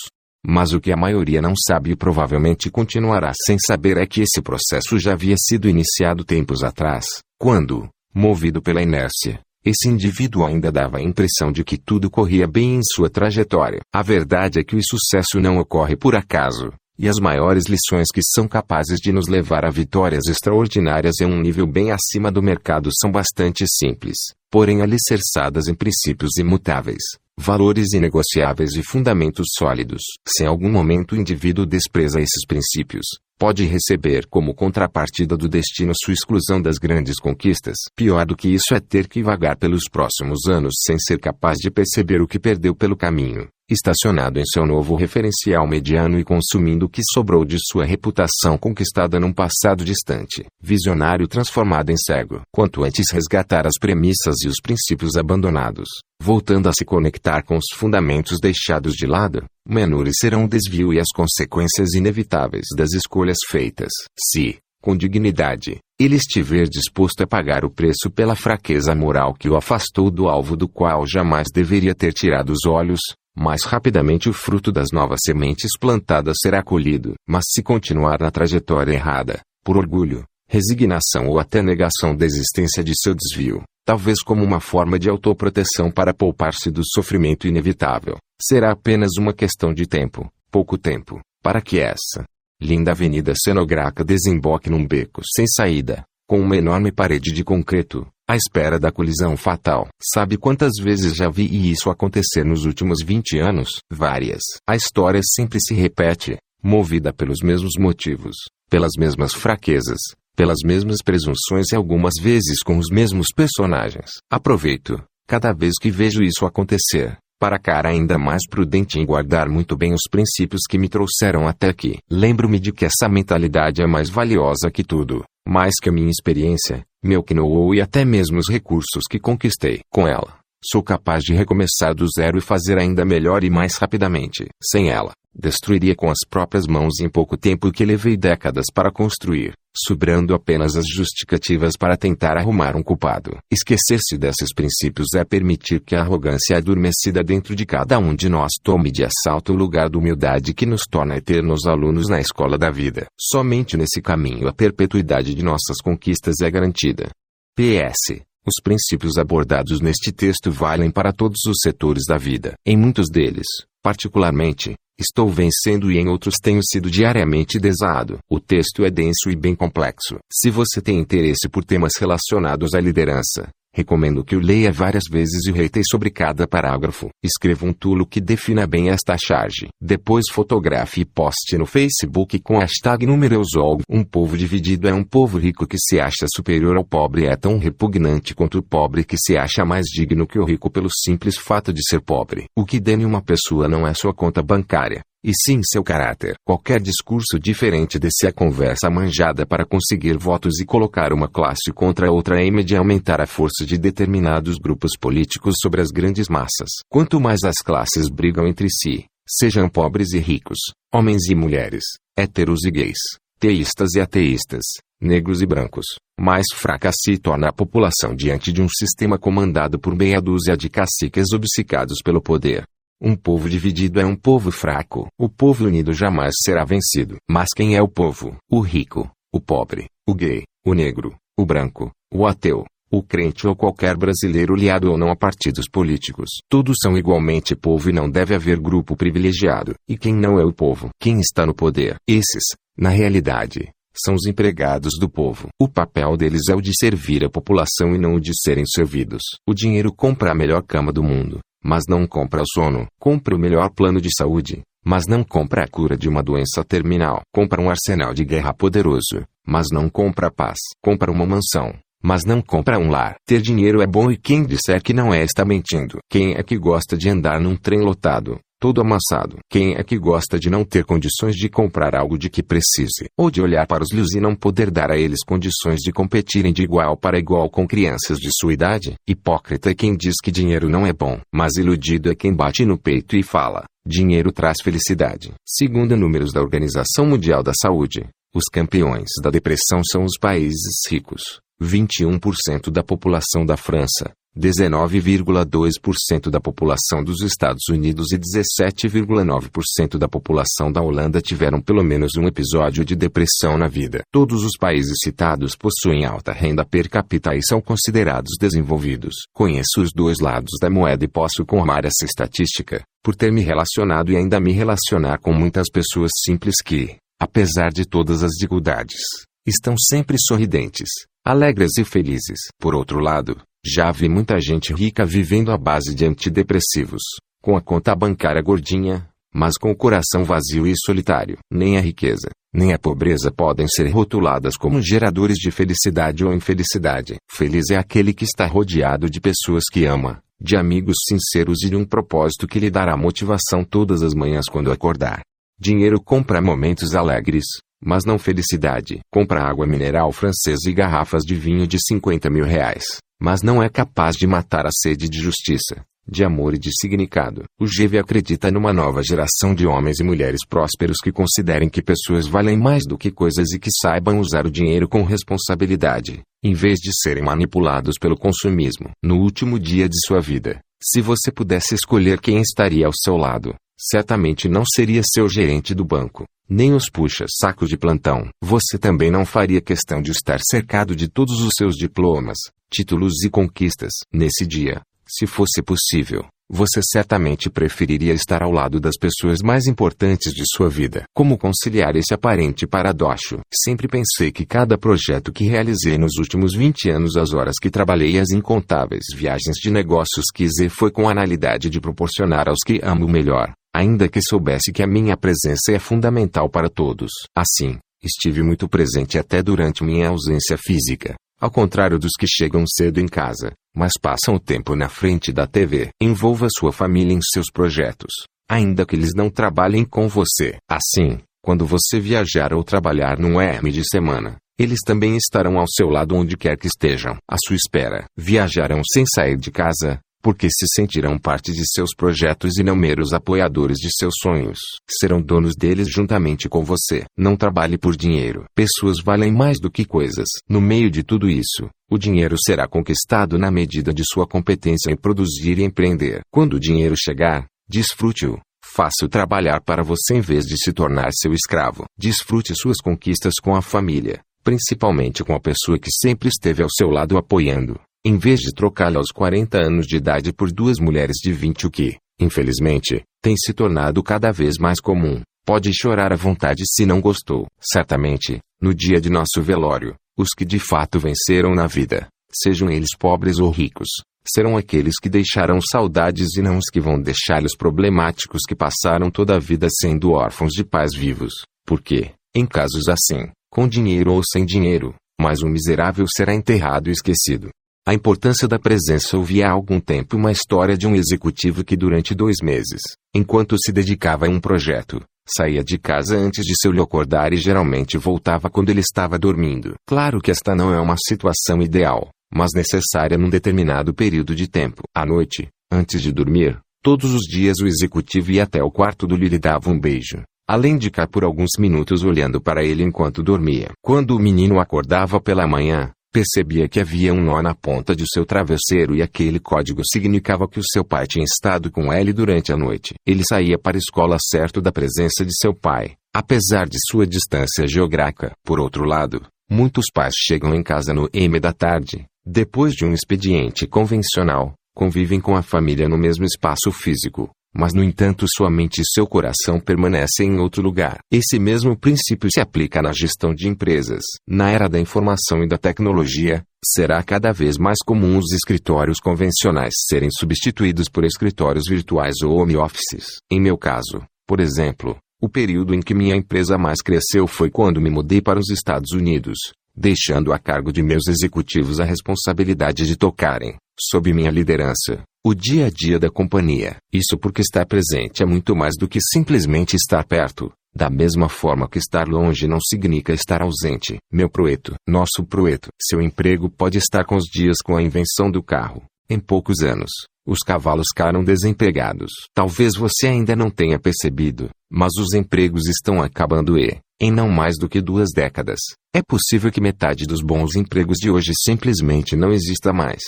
Mas 0.48 0.74
o 0.74 0.80
que 0.80 0.92
a 0.92 0.96
maioria 0.96 1.42
não 1.42 1.54
sabe 1.56 1.92
e 1.92 1.96
provavelmente 1.96 2.70
continuará 2.70 3.32
sem 3.34 3.58
saber 3.58 3.98
é 3.98 4.06
que 4.06 4.22
esse 4.22 4.42
processo 4.42 5.00
já 5.00 5.14
havia 5.14 5.36
sido 5.38 5.68
iniciado 5.68 6.24
tempos 6.24 6.64
atrás, 6.64 7.06
quando, 7.40 7.90
movido 8.14 8.62
pela 8.62 8.84
inércia, 8.84 9.40
esse 9.66 9.90
indivíduo 9.90 10.46
ainda 10.46 10.72
dava 10.72 11.00
a 11.00 11.02
impressão 11.02 11.52
de 11.52 11.64
que 11.64 11.80
tudo 11.80 12.12
corria 12.12 12.48
bem 12.48 12.76
em 12.76 12.82
sua 12.84 13.10
trajetória. 13.10 13.80
A 13.92 14.04
verdade 14.04 14.60
é 14.60 14.64
que 14.64 14.76
o 14.76 14.82
sucesso 14.84 15.40
não 15.40 15.58
ocorre 15.58 15.96
por 15.96 16.16
acaso, 16.16 16.72
e 17.00 17.10
as 17.10 17.18
maiores 17.20 17.64
lições 17.66 18.06
que 18.14 18.22
são 18.24 18.48
capazes 18.48 19.00
de 19.00 19.12
nos 19.12 19.28
levar 19.28 19.66
a 19.66 19.72
vitórias 19.72 20.28
extraordinárias 20.28 21.16
em 21.22 21.26
um 21.26 21.42
nível 21.42 21.66
bem 21.66 21.92
acima 21.92 22.32
do 22.32 22.44
mercado 22.44 22.90
são 22.94 23.12
bastante 23.12 23.66
simples, 23.68 24.18
porém 24.52 24.84
alicerçadas 24.84 25.68
em 25.68 25.74
princípios 25.74 26.38
imutáveis 26.38 27.02
valores 27.40 27.94
inegociáveis 27.94 28.76
e 28.76 28.84
fundamentos 28.84 29.48
sólidos. 29.58 30.02
Se 30.28 30.44
em 30.44 30.48
algum 30.48 30.72
momento 30.72 31.14
o 31.14 31.18
indivíduo 31.18 31.66
despreza 31.66 32.20
esses 32.20 32.46
princípios, 32.48 33.06
pode 33.38 33.66
receber 33.66 34.26
como 34.28 34.54
contrapartida 34.54 35.36
do 35.36 35.48
destino 35.48 35.94
sua 35.96 36.14
exclusão 36.14 36.62
das 36.62 36.78
grandes 36.78 37.20
conquistas. 37.20 37.76
Pior 37.96 38.26
do 38.26 38.36
que 38.36 38.48
isso 38.48 38.74
é 38.74 38.80
ter 38.80 39.08
que 39.08 39.22
vagar 39.22 39.58
pelos 39.58 39.90
próximos 39.92 40.48
anos 40.48 40.74
sem 40.86 40.98
ser 40.98 41.20
capaz 41.20 41.58
de 41.58 41.70
perceber 41.70 42.22
o 42.22 42.28
que 42.28 42.40
perdeu 42.40 42.74
pelo 42.74 42.96
caminho, 42.96 43.48
estacionado 43.70 44.40
em 44.40 44.46
seu 44.46 44.66
novo 44.66 44.96
referencial 44.96 45.68
mediano 45.68 46.20
e 46.20 46.24
consumindo 46.24 46.86
o 46.86 46.90
que 46.90 47.02
sobrou 47.14 47.44
de 47.44 47.58
sua 47.60 47.86
reputação 47.86 48.58
conquistada 48.58 49.20
num 49.20 49.34
passado 49.34 49.84
distante, 49.84 50.46
visionário 50.62 51.28
transformado 51.28 51.90
em 51.90 51.98
cego. 51.98 52.42
Quanto 52.54 52.84
antes 52.84 53.12
resgatar 53.12 53.66
as 53.66 53.74
premissas 53.80 54.36
e 54.44 54.48
os 54.48 54.58
princípios 54.62 55.16
abandonados, 55.16 55.88
voltando 56.22 56.70
a 56.70 56.74
se 56.74 56.86
conectar 56.86 57.44
com 57.44 57.58
os 57.58 57.66
fundamentos 57.74 58.38
deixados 58.40 58.94
de 58.94 59.08
lado, 59.08 59.46
menores 59.68 60.16
serão 60.20 60.46
o 60.46 60.50
desvio 60.50 60.94
e 60.94 61.00
as 61.00 61.10
consequências 61.14 61.94
inevitáveis 61.94 62.66
das 62.78 62.94
escolhas 62.94 63.38
feitas. 63.50 63.92
Se, 64.18 64.58
com 64.82 64.96
dignidade, 64.96 65.80
ele 66.00 66.16
estiver 66.16 66.68
disposto 66.68 67.22
a 67.22 67.28
pagar 67.28 67.66
o 67.66 67.72
preço 67.72 68.12
pela 68.14 68.36
fraqueza 68.36 68.94
moral 68.94 69.34
que 69.34 69.50
o 69.50 69.56
afastou 69.56 70.12
do 70.12 70.28
alvo 70.28 70.56
do 70.56 70.68
qual 70.68 71.08
jamais 71.08 71.48
deveria 71.52 71.96
ter 71.96 72.14
tirado 72.14 72.52
os 72.52 72.68
olhos, 72.68 73.00
mais 73.36 73.64
rapidamente 73.64 74.30
o 74.30 74.34
fruto 74.34 74.72
das 74.72 74.88
novas 74.92 75.20
sementes 75.26 75.72
plantadas 75.80 76.38
será 76.42 76.64
colhido. 76.64 77.16
Mas 77.28 77.44
se 77.50 77.62
continuar 77.62 78.20
na 78.20 78.32
trajetória 78.32 78.94
errada, 78.94 79.42
por 79.64 79.78
orgulho, 79.78 80.24
resignação 80.48 81.28
ou 81.28 81.40
até 81.40 81.62
negação 81.62 82.16
da 82.16 82.26
existência 82.26 82.84
de 82.84 82.94
seu 82.96 83.14
desvio, 83.14 83.64
talvez 83.86 84.22
como 84.24 84.44
uma 84.44 84.60
forma 84.60 84.98
de 84.98 85.10
autoproteção 85.10 85.92
para 85.92 86.14
poupar-se 86.14 86.72
do 86.72 86.82
sofrimento 86.84 87.48
inevitável, 87.48 88.18
será 88.42 88.72
apenas 88.72 89.12
uma 89.18 89.34
questão 89.34 89.74
de 89.74 89.86
tempo, 89.86 90.32
pouco 90.50 90.78
tempo, 90.78 91.20
para 91.44 91.62
que 91.62 91.80
essa 91.80 92.26
linda 92.62 92.92
avenida 92.92 93.34
cenográfica 93.36 94.04
desemboque 94.04 94.70
num 94.70 94.88
beco 94.88 95.22
sem 95.36 95.46
saída, 95.46 96.04
com 96.28 96.40
uma 96.40 96.58
enorme 96.58 96.92
parede 96.92 97.32
de 97.32 97.44
concreto, 97.44 98.08
à 98.28 98.36
espera 98.36 98.80
da 98.80 98.92
colisão 98.92 99.38
fatal. 99.38 99.88
Sabe 100.14 100.38
quantas 100.38 100.74
vezes 100.82 101.16
já 101.16 101.30
vi 101.30 101.72
isso 101.72 101.90
acontecer 101.90 102.44
nos 102.44 102.66
últimos 102.66 103.04
20 103.04 103.40
anos? 103.40 103.80
Várias. 103.92 104.42
A 104.68 104.76
história 104.76 105.22
sempre 105.24 105.60
se 105.60 105.74
repete, 105.74 106.38
movida 106.64 107.14
pelos 107.14 107.40
mesmos 107.44 107.74
motivos, 107.78 108.36
pelas 108.70 108.92
mesmas 108.98 109.34
fraquezas, 109.34 110.00
pelas 110.36 110.58
mesmas 110.66 110.98
presunções 111.04 111.72
e 111.72 111.76
algumas 111.76 112.16
vezes 112.22 112.62
com 112.64 112.78
os 112.78 112.88
mesmos 112.92 113.28
personagens. 113.36 114.10
Aproveito, 114.30 115.02
cada 115.28 115.54
vez 115.54 115.74
que 115.80 115.90
vejo 115.90 116.24
isso 116.24 116.46
acontecer, 116.46 117.18
para 117.40 117.60
cara 117.60 117.90
ainda 117.90 118.18
mais 118.18 118.42
prudente 118.50 119.00
em 119.00 119.06
guardar 119.06 119.48
muito 119.50 119.78
bem 119.78 119.94
os 119.94 120.10
princípios 120.10 120.62
que 120.70 120.78
me 120.78 120.90
trouxeram 120.90 121.48
até 121.48 121.70
aqui. 121.70 122.00
Lembro-me 122.10 122.60
de 122.60 122.72
que 122.72 122.86
essa 122.86 123.08
mentalidade 123.10 123.82
é 123.82 123.88
mais 123.88 124.10
valiosa 124.10 124.72
que 124.72 124.84
tudo, 124.84 125.24
mais 125.48 125.74
que 125.82 125.90
a 125.90 125.92
minha 125.92 126.10
experiência, 126.10 126.86
meu 127.04 127.24
know-how 127.34 127.74
e 127.74 127.82
até 127.82 128.04
mesmo 128.04 128.40
os 128.40 128.50
recursos 128.50 129.04
que 129.10 129.20
conquistei. 129.20 129.82
Com 129.92 130.08
ela, 130.08 130.40
sou 130.64 130.82
capaz 130.82 131.24
de 131.24 131.34
recomeçar 131.34 131.94
do 131.94 132.06
zero 132.08 132.38
e 132.38 132.42
fazer 132.42 132.78
ainda 132.80 133.06
melhor 133.06 133.44
e 133.44 133.50
mais 133.50 133.78
rapidamente. 133.78 134.48
Sem 134.64 134.90
ela, 134.90 135.14
destruiria 135.38 135.96
com 135.96 136.10
as 136.10 136.20
próprias 136.30 136.66
mãos 136.66 137.00
em 137.02 137.10
pouco 137.10 137.36
tempo 137.36 137.68
o 137.68 137.72
que 137.72 137.84
levei 137.84 138.16
décadas 138.16 138.68
para 138.74 138.92
construir, 138.92 139.54
sobrando 139.76 140.34
apenas 140.34 140.76
as 140.78 140.86
justificativas 140.88 141.74
para 141.78 141.98
tentar 141.98 142.38
arrumar 142.38 142.76
um 142.76 142.82
culpado. 142.82 143.38
Esquecer-se 143.52 144.18
desses 144.18 144.54
princípios 144.56 145.08
é 145.16 145.26
permitir 145.26 145.82
que 145.82 145.96
a 145.96 146.02
arrogância 146.02 146.58
adormecida 146.58 147.22
dentro 147.24 147.56
de 147.56 147.66
cada 147.66 148.00
um 148.00 148.16
de 148.16 148.30
nós 148.30 148.54
tome 148.64 148.92
de 148.92 149.04
assalto 149.04 149.52
o 149.52 149.56
lugar 149.56 149.90
da 149.90 149.98
humildade 149.98 150.54
que 150.54 150.66
nos 150.66 150.84
torna 150.90 151.18
eternos 151.18 151.66
alunos 151.66 152.08
na 152.08 152.22
escola 152.22 152.58
da 152.58 152.72
vida. 152.72 153.08
Somente 153.20 153.76
nesse 153.76 154.02
caminho 154.02 154.48
a 154.48 154.54
perpetuidade 154.54 155.36
de 155.36 155.44
nossas 155.44 155.78
conquistas 155.84 156.36
é 156.42 156.50
garantida. 156.50 157.10
PS. 157.56 158.22
Os 158.48 158.62
princípios 158.64 159.18
abordados 159.18 159.82
neste 159.82 160.12
texto 160.12 160.52
valem 160.52 160.92
para 160.92 161.12
todos 161.12 161.40
os 161.48 161.58
setores 161.64 162.04
da 162.08 162.16
vida. 162.16 162.54
Em 162.64 162.78
muitos 162.78 163.10
deles, 163.10 163.48
particularmente, 163.82 164.76
Estou 164.98 165.30
vencendo 165.30 165.92
e 165.92 165.98
em 165.98 166.08
outros 166.08 166.36
tenho 166.42 166.62
sido 166.64 166.90
diariamente 166.90 167.60
desado. 167.60 168.18
O 168.30 168.40
texto 168.40 168.86
é 168.86 168.90
denso 168.90 169.30
e 169.30 169.36
bem 169.36 169.54
complexo. 169.54 170.18
Se 170.32 170.50
você 170.50 170.82
tem 170.82 170.98
interesse 170.98 171.50
por 171.50 171.66
temas 171.66 171.94
relacionados 172.00 172.74
à 172.74 172.80
liderança, 172.80 173.50
Recomendo 173.76 174.24
que 174.24 174.38
o 174.38 174.40
leia 174.40 174.72
várias 174.72 175.04
vezes 175.12 175.46
e 175.46 175.52
reitei 175.52 175.84
sobre 175.86 176.10
cada 176.10 176.48
parágrafo. 176.48 177.10
Escreva 177.22 177.66
um 177.66 177.74
tulo 177.74 178.06
que 178.06 178.22
defina 178.22 178.66
bem 178.66 178.90
esta 178.90 179.18
charge. 179.18 179.68
Depois 179.82 180.24
fotografe 180.32 181.02
e 181.02 181.06
poste 181.06 181.58
no 181.58 181.66
Facebook 181.66 182.40
com 182.40 182.60
hashtag 182.60 183.06
numerosol. 183.06 183.82
Um 183.90 184.02
povo 184.02 184.38
dividido 184.38 184.88
é 184.88 184.94
um 184.94 185.04
povo 185.04 185.38
rico 185.38 185.68
que 185.68 185.78
se 185.78 186.00
acha 186.00 186.26
superior 186.34 186.78
ao 186.78 186.86
pobre 186.86 187.26
é 187.26 187.36
tão 187.36 187.58
repugnante 187.58 188.34
quanto 188.34 188.60
o 188.60 188.64
pobre 188.64 189.04
que 189.04 189.18
se 189.18 189.36
acha 189.36 189.66
mais 189.66 189.84
digno 189.88 190.26
que 190.26 190.40
o 190.40 190.46
rico 190.46 190.70
pelo 190.70 190.88
simples 190.90 191.38
fato 191.38 191.74
de 191.74 191.82
ser 191.86 192.00
pobre. 192.00 192.46
O 192.58 192.64
que 192.64 192.80
dane 192.80 193.04
uma 193.04 193.22
pessoa 193.22 193.68
não 193.68 193.86
é 193.86 193.94
sua 193.94 194.14
conta 194.14 194.42
bancária, 194.42 195.02
e 195.26 195.32
sim 195.34 195.60
seu 195.64 195.84
caráter. 195.84 196.36
Qualquer 196.46 196.80
discurso 196.80 197.40
diferente 197.40 197.98
desse 197.98 198.28
é 198.28 198.32
conversa 198.32 198.92
manjada 198.92 199.44
para 199.44 199.66
conseguir 199.66 200.16
votos 200.20 200.60
e 200.60 200.66
colocar 200.66 201.12
uma 201.12 201.28
classe 201.28 201.74
contra 201.74 202.12
outra 202.12 202.40
em 202.44 202.64
de 202.64 202.76
aumentar 202.76 203.20
a 203.20 203.26
força 203.26 203.66
de 203.66 203.76
determinados 203.76 204.60
grupos 204.60 204.92
políticos 204.96 205.56
sobre 205.60 205.82
as 205.82 205.90
grandes 205.90 206.30
massas. 206.30 206.70
Quanto 206.88 207.20
mais 207.20 207.44
as 207.44 207.56
classes 207.56 208.08
brigam 208.08 208.48
entre 208.48 208.68
si, 208.70 209.06
sejam 209.28 209.68
pobres 209.68 210.14
e 210.14 210.20
ricos, 210.20 210.60
homens 210.94 211.28
e 211.28 211.34
mulheres, 211.34 211.84
héteros 212.16 212.64
e 212.64 212.70
gays, 212.70 213.00
teístas 213.40 213.96
e 213.96 214.00
ateístas, 214.00 214.64
negros 215.02 215.42
e 215.42 215.48
brancos, 215.48 215.86
mais 216.20 216.46
fraca 216.54 216.92
se 216.94 217.18
torna 217.18 217.50
a 217.50 217.54
população 217.54 218.16
diante 218.16 218.54
de 218.54 218.62
um 218.62 218.70
sistema 218.70 219.18
comandado 219.18 219.80
por 219.80 219.96
meia 219.96 220.22
dúzia 220.22 220.56
de 220.56 220.70
caciques 220.70 221.34
obcecados 221.34 221.98
pelo 222.04 222.22
poder. 222.22 222.64
Um 223.02 223.14
povo 223.14 223.50
dividido 223.50 224.00
é 224.00 224.06
um 224.06 224.16
povo 224.16 224.52
fraco. 224.52 225.08
O 225.20 225.28
povo 225.28 225.66
unido 225.66 225.94
jamais 225.94 226.34
será 226.44 226.64
vencido. 226.64 227.18
Mas 227.30 227.50
quem 227.54 227.76
é 227.76 227.82
o 227.82 227.90
povo? 227.90 228.38
O 228.50 228.62
rico, 228.62 229.12
o 229.34 229.42
pobre, 229.42 229.88
o 230.08 230.14
gay, 230.14 230.44
o 230.66 230.74
negro, 230.74 231.14
o 231.38 231.46
branco, 231.46 231.92
o 232.14 232.26
ateu, 232.26 232.66
o 232.90 233.04
crente 233.04 233.46
ou 233.46 233.56
qualquer 233.56 233.98
brasileiro 233.98 234.56
liado 234.56 234.90
ou 234.90 234.98
não 234.98 235.10
a 235.10 235.16
partidos 235.16 235.68
políticos. 235.70 236.30
Todos 236.50 236.78
são 236.82 236.98
igualmente 236.98 237.54
povo 237.54 237.90
e 237.90 237.94
não 237.94 238.10
deve 238.10 238.34
haver 238.34 238.60
grupo 238.60 238.96
privilegiado. 238.96 239.76
E 239.90 239.98
quem 239.98 240.16
não 240.16 240.40
é 240.40 240.46
o 240.46 240.54
povo? 240.54 240.90
Quem 240.98 241.20
está 241.20 241.46
no 241.46 241.54
poder? 241.54 241.98
Esses, 242.08 242.56
na 242.78 242.90
realidade, 242.90 243.72
são 243.94 244.16
os 244.16 244.26
empregados 244.26 244.94
do 244.98 245.10
povo. 245.10 245.50
O 245.60 245.68
papel 245.68 246.16
deles 246.16 246.44
é 246.50 246.56
o 246.56 246.62
de 246.62 246.72
servir 246.74 247.26
a 247.26 247.30
população 247.30 247.94
e 247.94 247.98
não 247.98 248.16
o 248.16 248.22
de 248.22 248.32
serem 248.34 248.66
servidos. 248.66 249.22
O 249.46 249.54
dinheiro 249.54 249.92
compra 249.94 250.32
a 250.32 250.36
melhor 250.36 250.64
cama 250.64 250.94
do 250.94 251.04
mundo 251.04 251.42
mas 251.66 251.86
não 251.90 252.06
compra 252.06 252.44
o 252.44 252.46
sono. 252.48 252.86
Compra 253.00 253.36
o 253.36 253.40
melhor 253.40 253.72
plano 253.72 254.00
de 254.00 254.10
saúde, 254.16 254.62
mas 254.86 255.08
não 255.08 255.24
compra 255.24 255.64
a 255.64 255.68
cura 255.68 255.98
de 255.98 256.08
uma 256.08 256.22
doença 256.22 256.64
terminal. 256.64 257.24
Compra 257.34 257.60
um 257.60 257.72
arsenal 257.72 258.14
de 258.14 258.24
guerra 258.24 258.54
poderoso, 258.54 259.26
mas 259.48 259.66
não 259.72 259.90
compra 259.90 260.28
a 260.28 260.32
paz. 260.32 260.60
Compra 260.80 261.12
uma 261.12 261.26
mansão, 261.26 261.74
mas 262.04 262.24
não 262.24 262.40
compra 262.40 262.78
um 262.78 262.92
lar. 262.92 263.16
Ter 263.26 263.42
dinheiro 263.42 263.82
é 263.82 263.88
bom 263.88 264.12
e 264.12 264.16
quem 264.16 264.46
disser 264.46 264.80
que 264.84 264.94
não 264.94 265.12
é 265.12 265.24
está 265.24 265.44
mentindo. 265.44 265.98
Quem 266.08 266.36
é 266.36 266.44
que 266.44 266.56
gosta 266.56 266.96
de 266.96 267.10
andar 267.10 267.42
num 267.42 267.56
trem 267.56 267.82
lotado, 267.82 268.40
todo 268.66 268.82
amassado. 268.82 269.38
Quem 269.48 269.76
é 269.76 269.84
que 269.84 269.96
gosta 269.96 270.40
de 270.40 270.50
não 270.50 270.66
ter 270.66 270.86
condições 270.86 271.36
de 271.36 271.48
comprar 271.48 271.96
algo 271.96 272.18
de 272.18 272.32
que 272.32 272.42
precise, 272.42 273.06
ou 273.16 273.30
de 273.30 273.40
olhar 273.40 273.68
para 273.68 273.84
os 273.84 273.94
lios 273.94 274.16
e 274.16 274.20
não 274.20 274.36
poder 274.36 274.72
dar 274.72 274.90
a 274.90 274.98
eles 274.98 275.24
condições 275.24 275.82
de 275.82 275.92
competirem 275.92 276.52
de 276.52 276.64
igual 276.64 276.98
para 276.98 277.20
igual 277.20 277.48
com 277.48 277.68
crianças 277.68 278.18
de 278.18 278.28
sua 278.36 278.54
idade? 278.54 278.96
Hipócrita 279.08 279.70
é 279.70 279.76
quem 279.76 279.96
diz 279.96 280.16
que 280.20 280.32
dinheiro 280.32 280.68
não 280.68 280.84
é 280.84 280.92
bom, 280.92 281.20
mas 281.32 281.58
iludido 281.58 282.10
é 282.10 282.16
quem 282.16 282.34
bate 282.34 282.66
no 282.66 282.76
peito 282.76 283.16
e 283.16 283.22
fala: 283.22 283.66
dinheiro 283.86 284.32
traz 284.32 284.58
felicidade. 284.64 285.32
Segundo 285.48 285.96
números 285.96 286.34
da 286.34 286.42
Organização 286.42 287.06
Mundial 287.06 287.44
da 287.44 287.54
Saúde, 287.54 288.10
os 288.34 288.46
campeões 288.52 289.10
da 289.22 289.30
depressão 289.30 289.82
são 289.84 290.04
os 290.04 290.18
países 290.20 290.74
ricos. 290.90 291.40
21% 291.62 292.72
da 292.72 292.84
população 292.84 293.46
da 293.46 293.56
França, 293.56 294.12
19,2% 294.40 296.30
da 296.30 296.40
população 296.40 297.04
dos 297.04 297.22
Estados 297.22 297.64
Unidos 297.70 298.12
e 298.12 298.18
17,9% 298.18 299.98
da 299.98 300.08
população 300.08 300.72
da 300.72 300.82
Holanda 300.82 301.22
tiveram 301.22 301.62
pelo 301.62 301.84
menos 301.84 302.12
um 302.18 302.26
episódio 302.26 302.86
de 302.86 302.96
depressão 302.96 303.58
na 303.58 303.68
vida. 303.68 304.04
Todos 304.12 304.44
os 304.44 304.58
países 304.58 304.98
citados 305.04 305.56
possuem 305.56 306.06
alta 306.06 306.32
renda 306.32 306.64
per 306.66 306.90
capita 306.90 307.36
e 307.36 307.42
são 307.44 307.60
considerados 307.60 308.38
desenvolvidos. 308.40 309.16
Conheço 309.34 309.82
os 309.82 309.92
dois 309.94 310.20
lados 310.20 310.52
da 310.62 310.70
moeda 310.70 311.04
e 311.04 311.08
posso 311.08 311.46
confirmar 311.46 311.84
essa 311.86 312.06
estatística, 312.06 312.84
por 313.04 313.16
ter 313.16 313.32
me 313.32 313.42
relacionado 313.42 314.12
e 314.12 314.16
ainda 314.16 314.40
me 314.40 314.52
relacionar 314.52 315.18
com 315.20 315.34
muitas 315.34 315.68
pessoas 315.72 316.12
simples 316.24 316.56
que, 316.64 316.96
apesar 317.20 317.72
de 317.72 317.86
todas 317.86 318.24
as 318.24 318.32
dificuldades, 318.32 319.00
estão 319.48 319.76
sempre 319.78 320.18
sorridentes, 320.20 320.90
alegres 321.26 321.78
e 321.78 321.84
felizes. 321.84 322.40
Por 322.60 322.76
outro 322.76 323.00
lado, 323.00 323.42
já 323.66 323.92
vi 323.92 324.08
muita 324.08 324.40
gente 324.40 324.72
rica 324.72 325.04
vivendo 325.04 325.52
à 325.52 325.58
base 325.58 325.96
de 325.96 326.06
antidepressivos, 326.06 327.02
com 327.42 327.58
a 327.58 327.62
conta 327.62 327.96
bancária 327.96 328.42
gordinha, 328.42 329.10
mas 329.34 329.58
com 329.58 329.72
o 329.72 329.76
coração 329.76 330.24
vazio 330.24 330.68
e 330.68 330.74
solitário. 330.86 331.40
Nem 331.52 331.76
a 331.78 331.82
riqueza, 331.82 332.30
nem 332.54 332.74
a 332.74 332.80
pobreza 332.80 333.32
podem 333.32 333.68
ser 333.68 333.90
rotuladas 333.90 334.56
como 334.56 334.82
geradores 334.82 335.38
de 335.38 335.50
felicidade 335.50 336.24
ou 336.24 336.32
infelicidade. 336.32 337.16
Feliz 337.30 337.72
é 337.72 337.76
aquele 337.76 338.14
que 338.14 338.24
está 338.24 338.46
rodeado 338.46 339.10
de 339.10 339.20
pessoas 339.20 339.64
que 339.70 339.86
ama, 339.86 340.22
de 340.40 340.56
amigos 340.56 340.98
sinceros 341.10 341.64
e 341.64 341.70
de 341.70 341.76
um 341.76 341.86
propósito 341.86 342.48
que 342.48 342.60
lhe 342.60 342.70
dará 342.70 342.96
motivação 342.96 343.64
todas 343.64 344.04
as 344.04 344.14
manhãs 344.14 344.46
quando 344.48 344.72
acordar. 344.72 345.22
Dinheiro 345.60 346.00
compra 346.00 346.42
momentos 346.42 346.94
alegres, 346.94 347.46
mas 347.84 348.06
não 348.06 348.18
felicidade. 348.18 349.00
Compra 349.12 349.44
água 349.44 349.66
mineral 349.66 350.12
francesa 350.12 350.70
e 350.70 350.74
garrafas 350.74 351.24
de 351.24 351.36
vinho 351.36 351.68
de 351.68 351.78
50 351.80 352.30
mil 352.30 352.46
reais, 352.46 352.84
mas 353.20 353.42
não 353.42 353.62
é 353.62 353.70
capaz 353.70 354.16
de 354.16 354.28
matar 354.28 354.66
a 354.66 354.72
sede 354.72 355.10
de 355.10 355.20
justiça, 355.20 355.84
de 356.08 356.24
amor 356.24 356.54
e 356.54 356.60
de 356.60 356.70
significado. 356.80 357.44
O 357.60 357.66
GV 357.66 357.98
acredita 357.98 358.52
numa 358.52 358.72
nova 358.72 359.02
geração 359.04 359.56
de 359.56 359.66
homens 359.66 360.00
e 360.00 360.04
mulheres 360.04 360.42
prósperos 360.48 360.98
que 361.04 361.12
considerem 361.12 361.70
que 361.70 361.82
pessoas 361.82 362.28
valem 362.28 362.58
mais 362.58 362.84
do 362.88 362.98
que 362.98 363.12
coisas 363.12 363.52
e 363.52 363.60
que 363.60 363.70
saibam 363.82 364.20
usar 364.20 364.46
o 364.46 364.52
dinheiro 364.52 364.88
com 364.88 365.04
responsabilidade, 365.04 366.22
em 366.44 366.54
vez 366.54 366.78
de 366.80 366.92
serem 367.02 367.24
manipulados 367.24 367.96
pelo 368.00 368.18
consumismo. 368.18 368.92
No 369.04 369.18
último 369.18 369.60
dia 369.60 369.90
de 369.90 369.98
sua 370.06 370.20
vida, 370.22 370.60
se 370.82 371.02
você 371.02 371.32
pudesse 371.32 371.74
escolher 371.74 372.20
quem 372.20 372.40
estaria 372.40 372.86
ao 372.86 372.94
seu 372.94 373.18
lado, 373.18 373.56
certamente 373.78 374.48
não 374.48 374.64
seria 374.66 375.02
seu 375.04 375.28
gerente 375.30 375.74
do 375.74 375.86
banco, 375.86 376.26
nem 376.50 376.74
os 376.74 376.90
puxa-saco 376.90 377.66
de 377.68 377.78
plantão. 377.78 378.30
Você 378.44 378.78
também 378.78 379.12
não 379.12 379.26
faria 379.26 379.62
questão 379.62 380.02
de 380.02 380.12
estar 380.12 380.40
cercado 380.42 380.96
de 380.96 381.08
todos 381.08 381.42
os 381.42 381.52
seus 381.58 381.76
diplomas, 381.76 382.38
títulos 382.72 383.24
e 383.24 383.30
conquistas. 383.30 383.92
Nesse 384.14 384.46
dia, 384.46 384.82
se 385.08 385.28
fosse 385.28 385.62
possível, 385.62 386.26
você 386.50 386.80
certamente 386.84 387.50
preferiria 387.50 388.14
estar 388.14 388.44
ao 388.44 388.52
lado 388.52 388.80
das 388.80 388.96
pessoas 389.00 389.40
mais 389.42 389.66
importantes 389.66 390.32
de 390.32 390.44
sua 390.46 390.70
vida. 390.70 391.04
Como 391.16 391.38
conciliar 391.38 391.96
esse 391.96 392.14
aparente 392.14 392.68
paradoxo? 392.68 393.40
Sempre 393.52 393.88
pensei 393.88 394.32
que 394.32 394.46
cada 394.46 394.78
projeto 394.78 395.34
que 395.34 395.46
realizei 395.46 395.98
nos 395.98 396.18
últimos 396.20 396.54
20 396.56 396.90
anos, 396.92 397.18
as 397.18 397.34
horas 397.34 397.56
que 397.60 397.72
trabalhei 397.72 398.20
as 398.20 398.30
incontáveis 398.30 399.06
viagens 399.16 399.56
de 399.56 399.72
negócios 399.72 400.26
que 400.34 400.48
fiz 400.48 400.74
foi 400.74 400.92
com 400.92 401.08
a 401.08 401.12
analidade 401.12 401.70
de 401.70 401.82
proporcionar 401.82 402.48
aos 402.48 402.60
que 402.64 402.80
amo 402.84 403.06
o 403.06 403.10
melhor 403.10 403.52
ainda 403.76 404.08
que 404.08 404.22
soubesse 404.22 404.72
que 404.72 404.82
a 404.82 404.88
minha 404.88 405.18
presença 405.18 405.74
é 405.74 405.80
fundamental 405.80 406.50
para 406.50 406.70
todos. 406.70 407.12
Assim, 407.36 407.78
estive 408.02 408.42
muito 408.42 408.70
presente 408.70 409.20
até 409.20 409.44
durante 409.44 409.84
minha 409.84 410.08
ausência 410.08 410.58
física. 410.58 411.16
Ao 411.42 411.52
contrário 411.52 412.00
dos 412.00 412.14
que 412.18 412.26
chegam 412.26 412.64
cedo 412.66 413.02
em 413.02 413.08
casa, 413.08 413.52
mas 413.76 413.92
passam 414.02 414.36
o 414.36 414.40
tempo 414.40 414.78
na 414.78 414.88
frente 414.88 415.34
da 415.34 415.46
TV. 415.46 415.90
Envolva 416.02 416.48
sua 416.58 416.72
família 416.72 417.14
em 417.14 417.20
seus 417.22 417.48
projetos, 417.52 418.14
ainda 418.50 418.86
que 418.86 418.96
eles 418.96 419.12
não 419.14 419.30
trabalhem 419.30 419.84
com 419.84 420.08
você. 420.08 420.56
Assim, 420.72 421.20
quando 421.44 421.66
você 421.66 422.00
viajar 422.00 422.54
ou 422.54 422.64
trabalhar 422.64 423.20
num 423.20 423.42
ERM 423.42 423.70
de 423.72 423.84
semana, 423.86 424.38
eles 424.58 424.80
também 424.86 425.18
estarão 425.18 425.60
ao 425.60 425.68
seu 425.68 425.90
lado 425.90 426.16
onde 426.16 426.38
quer 426.38 426.58
que 426.58 426.68
estejam, 426.68 427.18
à 427.30 427.36
sua 427.46 427.58
espera. 427.58 428.06
Viajarão 428.16 428.80
sem 428.94 429.04
sair 429.06 429.36
de 429.36 429.52
casa, 429.52 430.00
porque 430.26 430.48
se 430.50 430.66
sentirão 430.74 431.20
parte 431.20 431.52
de 431.52 431.62
seus 431.72 431.92
projetos 431.96 432.58
e 432.58 432.64
não 432.64 432.76
meros 432.76 433.14
apoiadores 433.14 433.78
de 433.78 433.90
seus 433.96 434.16
sonhos. 434.20 434.58
Serão 434.90 435.22
donos 435.22 435.54
deles 435.56 435.88
juntamente 435.88 436.50
com 436.50 436.64
você. 436.64 437.06
Não 437.16 437.38
trabalhe 437.38 437.78
por 437.78 437.96
dinheiro. 437.96 438.46
Pessoas 438.56 438.98
valem 439.04 439.32
mais 439.32 439.60
do 439.62 439.70
que 439.70 439.86
coisas. 439.86 440.26
No 440.50 440.60
meio 440.60 440.90
de 440.90 441.04
tudo 441.04 441.30
isso, 441.30 441.70
o 441.92 442.00
dinheiro 442.00 442.36
será 442.44 442.68
conquistado 442.68 443.38
na 443.38 443.52
medida 443.52 443.94
de 443.94 444.02
sua 444.04 444.26
competência 444.26 444.90
em 444.90 444.96
produzir 444.96 445.60
e 445.60 445.64
empreender. 445.64 446.22
Quando 446.32 446.56
o 446.56 446.60
dinheiro 446.60 446.96
chegar, 446.98 447.46
desfrute-o. 447.70 448.40
Faça-o 448.66 449.08
trabalhar 449.08 449.62
para 449.62 449.84
você 449.84 450.16
em 450.16 450.22
vez 450.22 450.46
de 450.46 450.58
se 450.58 450.74
tornar 450.74 451.12
seu 451.14 451.34
escravo. 451.34 451.86
Desfrute 451.96 452.56
suas 452.56 452.78
conquistas 452.78 453.36
com 453.40 453.56
a 453.56 453.62
família, 453.62 454.22
principalmente 454.44 455.24
com 455.24 455.36
a 455.36 455.40
pessoa 455.40 455.78
que 455.78 455.92
sempre 455.92 456.30
esteve 456.30 456.64
ao 456.64 456.70
seu 456.72 456.90
lado 456.90 457.16
apoiando 457.16 457.80
em 458.08 458.20
vez 458.20 458.40
de 458.40 458.54
trocá-la 458.54 459.00
aos 459.00 459.10
40 459.12 459.58
anos 459.58 459.88
de 459.88 459.98
idade 459.98 460.32
por 460.32 460.52
duas 460.52 460.78
mulheres 460.78 461.16
de 461.24 461.34
20, 461.34 461.66
o 461.66 461.72
que, 461.72 461.98
infelizmente, 462.20 463.04
tem 463.20 463.36
se 463.36 463.52
tornado 463.52 464.04
cada 464.04 464.32
vez 464.32 464.60
mais 464.60 464.80
comum. 464.80 465.24
Pode 465.44 465.72
chorar 465.74 466.14
à 466.14 466.16
vontade 466.16 466.62
se 466.68 466.86
não 466.86 467.02
gostou. 467.02 467.48
Certamente, 467.60 468.40
no 468.62 468.76
dia 468.76 469.02
de 469.02 469.10
nosso 469.10 469.42
velório, 469.42 469.96
os 470.16 470.30
que 470.38 470.46
de 470.46 470.60
fato 470.60 471.00
venceram 471.00 471.56
na 471.56 471.66
vida, 471.66 472.08
sejam 472.32 472.70
eles 472.70 472.96
pobres 472.96 473.40
ou 473.40 473.50
ricos, 473.50 473.88
serão 474.28 474.56
aqueles 474.56 475.00
que 475.02 475.10
deixarão 475.10 475.60
saudades 475.60 476.36
e 476.38 476.44
não 476.44 476.60
os 476.60 476.66
que 476.72 476.80
vão 476.80 477.02
deixar 477.02 477.44
os 477.44 477.56
problemáticos 477.58 478.42
que 478.48 478.56
passaram 478.56 479.10
toda 479.10 479.36
a 479.36 479.40
vida 479.40 479.68
sendo 479.82 480.12
órfãos 480.12 480.52
de 480.52 480.64
pais 480.64 480.94
vivos. 480.96 481.34
Porque, 481.66 482.12
em 482.36 482.46
casos 482.46 482.88
assim, 482.88 483.32
com 483.52 483.68
dinheiro 483.68 484.14
ou 484.14 484.22
sem 484.24 484.46
dinheiro, 484.46 484.94
mais 485.20 485.42
um 485.42 485.50
miserável 485.50 486.06
será 486.08 486.36
enterrado 486.36 486.90
e 486.90 486.92
esquecido. 486.92 487.50
A 487.88 487.94
importância 487.94 488.48
da 488.48 488.58
presença 488.58 489.16
ouvi 489.16 489.44
há 489.44 489.52
algum 489.52 489.80
tempo 489.80 490.18
uma 490.18 490.32
história 490.32 490.76
de 490.76 490.88
um 490.88 490.96
executivo 490.96 491.64
que 491.64 491.78
durante 491.78 492.16
dois 492.16 492.38
meses, 492.42 492.82
enquanto 493.14 493.56
se 493.64 493.72
dedicava 493.72 494.26
a 494.26 494.30
um 494.30 494.40
projeto, 494.40 495.04
saía 495.30 495.64
de 495.64 495.78
casa 495.78 496.18
antes 496.18 496.44
de 496.44 496.56
seu 496.60 496.72
filho 496.72 496.82
acordar 496.82 497.32
e 497.32 497.38
geralmente 497.38 497.96
voltava 497.96 498.50
quando 498.50 498.72
ele 498.72 498.80
estava 498.80 499.20
dormindo. 499.20 499.76
Claro 499.88 500.20
que 500.20 500.32
esta 500.32 500.56
não 500.56 500.74
é 500.74 500.82
uma 500.82 500.96
situação 500.98 501.62
ideal, 501.62 502.10
mas 502.34 502.50
necessária 502.56 503.20
num 503.20 503.30
determinado 503.30 503.94
período 503.94 504.34
de 504.34 504.48
tempo. 504.48 504.82
À 504.92 505.06
noite, 505.06 505.48
antes 505.72 506.02
de 506.02 506.12
dormir, 506.12 506.58
todos 506.82 507.14
os 507.14 507.22
dias 507.22 507.58
o 507.62 507.68
executivo 507.68 508.32
ia 508.32 508.46
até 508.46 508.64
o 508.64 508.72
quarto 508.72 509.06
do 509.06 509.16
Lili 509.16 509.36
e 509.36 509.40
dava 509.40 509.70
um 509.70 509.80
beijo. 509.80 510.24
Além 510.50 510.76
de 510.76 510.88
ficar 510.88 511.08
por 511.08 511.24
alguns 511.24 511.52
minutos 511.60 512.04
olhando 512.04 512.42
para 512.42 512.64
ele 512.64 512.82
enquanto 512.82 513.22
dormia. 513.22 513.70
Quando 513.84 514.16
o 514.16 514.20
menino 514.20 514.60
acordava 514.60 515.22
pela 515.22 515.48
manhã, 515.48 515.92
Percebia 516.16 516.70
que 516.70 516.80
havia 516.80 517.14
um 517.14 517.22
nó 517.22 517.42
na 517.42 517.54
ponta 517.54 517.94
de 517.94 518.06
seu 518.08 518.26
travesseiro 518.26 518.96
e 518.96 519.02
aquele 519.02 519.38
código 519.38 519.82
significava 519.86 520.48
que 520.48 520.62
o 520.62 520.64
seu 520.64 520.82
pai 520.82 521.06
tinha 521.06 521.26
estado 521.26 521.70
com 521.70 521.92
ele 521.92 522.14
durante 522.14 522.54
a 522.54 522.56
noite. 522.56 522.94
Ele 523.06 523.22
saía 523.28 523.60
para 523.60 523.76
a 523.76 523.80
escola 523.80 524.16
certo 524.18 524.62
da 524.62 524.72
presença 524.72 525.26
de 525.26 525.36
seu 525.38 525.54
pai, 525.54 525.98
apesar 526.16 526.70
de 526.70 526.78
sua 526.90 527.06
distância 527.06 527.68
geográfica. 527.68 528.32
Por 528.46 528.62
outro 528.62 528.86
lado, 528.86 529.24
muitos 529.52 529.88
pais 529.94 530.14
chegam 530.18 530.56
em 530.56 530.64
casa 530.64 530.94
no 530.94 531.10
M 531.12 531.38
da 531.38 531.52
tarde, 531.52 532.06
depois 532.26 532.74
de 532.74 532.86
um 532.86 532.94
expediente 532.94 533.68
convencional, 533.68 534.54
convivem 534.74 535.20
com 535.20 535.36
a 535.36 535.42
família 535.42 535.90
no 535.90 535.98
mesmo 535.98 536.24
espaço 536.24 536.72
físico, 536.72 537.30
mas 537.56 537.74
no 537.74 537.84
entanto 537.84 538.26
sua 538.28 538.50
mente 538.50 538.82
e 538.82 538.86
seu 538.86 539.08
coração 539.08 539.60
permanecem 539.60 540.28
em 540.28 540.40
outro 540.40 540.62
lugar. 540.62 541.00
Esse 541.10 541.40
mesmo 541.40 541.78
princípio 541.78 542.30
se 542.30 542.42
aplica 542.42 542.82
na 542.82 542.92
gestão 542.92 543.34
de 543.34 543.48
empresas. 543.48 544.04
Na 544.28 544.50
era 544.50 544.68
da 544.68 544.80
informação 544.80 545.42
e 545.42 545.48
da 545.48 545.58
tecnologia, 545.58 546.44
será 546.64 547.02
cada 547.02 547.32
vez 547.32 547.58
mais 547.58 547.78
comum 547.86 548.18
os 548.18 548.34
escritórios 548.34 549.00
convencionais 549.00 549.74
serem 549.88 550.10
substituídos 550.12 550.90
por 550.90 551.06
escritórios 551.06 551.66
virtuais 551.70 552.16
ou 552.24 552.38
home 552.38 552.58
offices. 552.58 553.06
Em 553.32 553.40
meu 553.40 553.58
caso, 553.58 554.04
por 554.28 554.40
exemplo, 554.42 554.98
o 555.22 555.30
período 555.30 555.74
em 555.74 555.80
que 555.80 555.94
minha 555.94 556.16
empresa 556.16 556.58
mais 556.58 556.82
cresceu 556.82 557.26
foi 557.26 557.50
quando 557.50 557.80
me 557.80 557.90
mudei 557.90 558.22
para 558.22 558.40
os 558.40 558.50
Estados 558.50 558.92
Unidos, 558.92 559.38
deixando 559.76 560.34
a 560.34 560.40
cargo 560.40 560.74
de 560.74 560.84
meus 560.84 561.08
executivos 561.08 561.80
a 561.80 561.86
responsabilidade 561.86 562.86
de 562.86 562.96
tocarem, 562.96 563.56
sob 563.80 564.14
minha 564.14 564.32
liderança, 564.32 565.04
o 565.26 565.34
dia 565.34 565.66
a 565.66 565.70
dia 565.70 565.98
da 565.98 566.10
companhia. 566.10 566.78
Isso 566.94 567.18
porque 567.20 567.42
estar 567.42 567.66
presente 567.66 568.22
é 568.22 568.26
muito 568.26 568.56
mais 568.56 568.76
do 568.80 568.88
que 568.88 569.00
simplesmente 569.02 569.76
estar 569.76 570.06
perto. 570.06 570.52
Da 570.76 570.90
mesma 570.90 571.30
forma 571.30 571.70
que 571.70 571.78
estar 571.78 572.08
longe 572.08 572.48
não 572.48 572.60
significa 572.60 573.14
estar 573.14 573.42
ausente. 573.42 573.98
Meu 574.12 574.30
proeto, 574.30 574.76
nosso 574.88 575.24
proeto, 575.28 575.70
seu 575.82 576.02
emprego 576.02 576.50
pode 576.50 576.78
estar 576.78 577.06
com 577.06 577.16
os 577.16 577.24
dias 577.24 577.58
com 577.64 577.76
a 577.76 577.82
invenção 577.82 578.30
do 578.30 578.44
carro. 578.44 578.84
Em 579.10 579.20
poucos 579.20 579.62
anos, 579.62 579.90
os 580.28 580.40
cavalos 580.40 580.88
ficaram 580.90 581.24
desempregados. 581.24 582.12
Talvez 582.34 582.76
você 582.76 583.08
ainda 583.08 583.36
não 583.36 583.50
tenha 583.50 583.80
percebido, 583.80 584.50
mas 584.70 584.92
os 585.00 585.14
empregos 585.14 585.68
estão 585.68 586.02
acabando 586.02 586.58
e, 586.58 586.78
em 587.00 587.12
não 587.12 587.30
mais 587.30 587.56
do 587.58 587.70
que 587.70 587.82
duas 587.82 588.10
décadas, 588.14 588.60
é 588.94 589.02
possível 589.02 589.52
que 589.52 589.62
metade 589.62 590.06
dos 590.06 590.22
bons 590.22 590.56
empregos 590.56 590.98
de 591.00 591.10
hoje 591.10 591.32
simplesmente 591.44 592.16
não 592.16 592.32
exista 592.32 592.74
mais. 592.74 593.02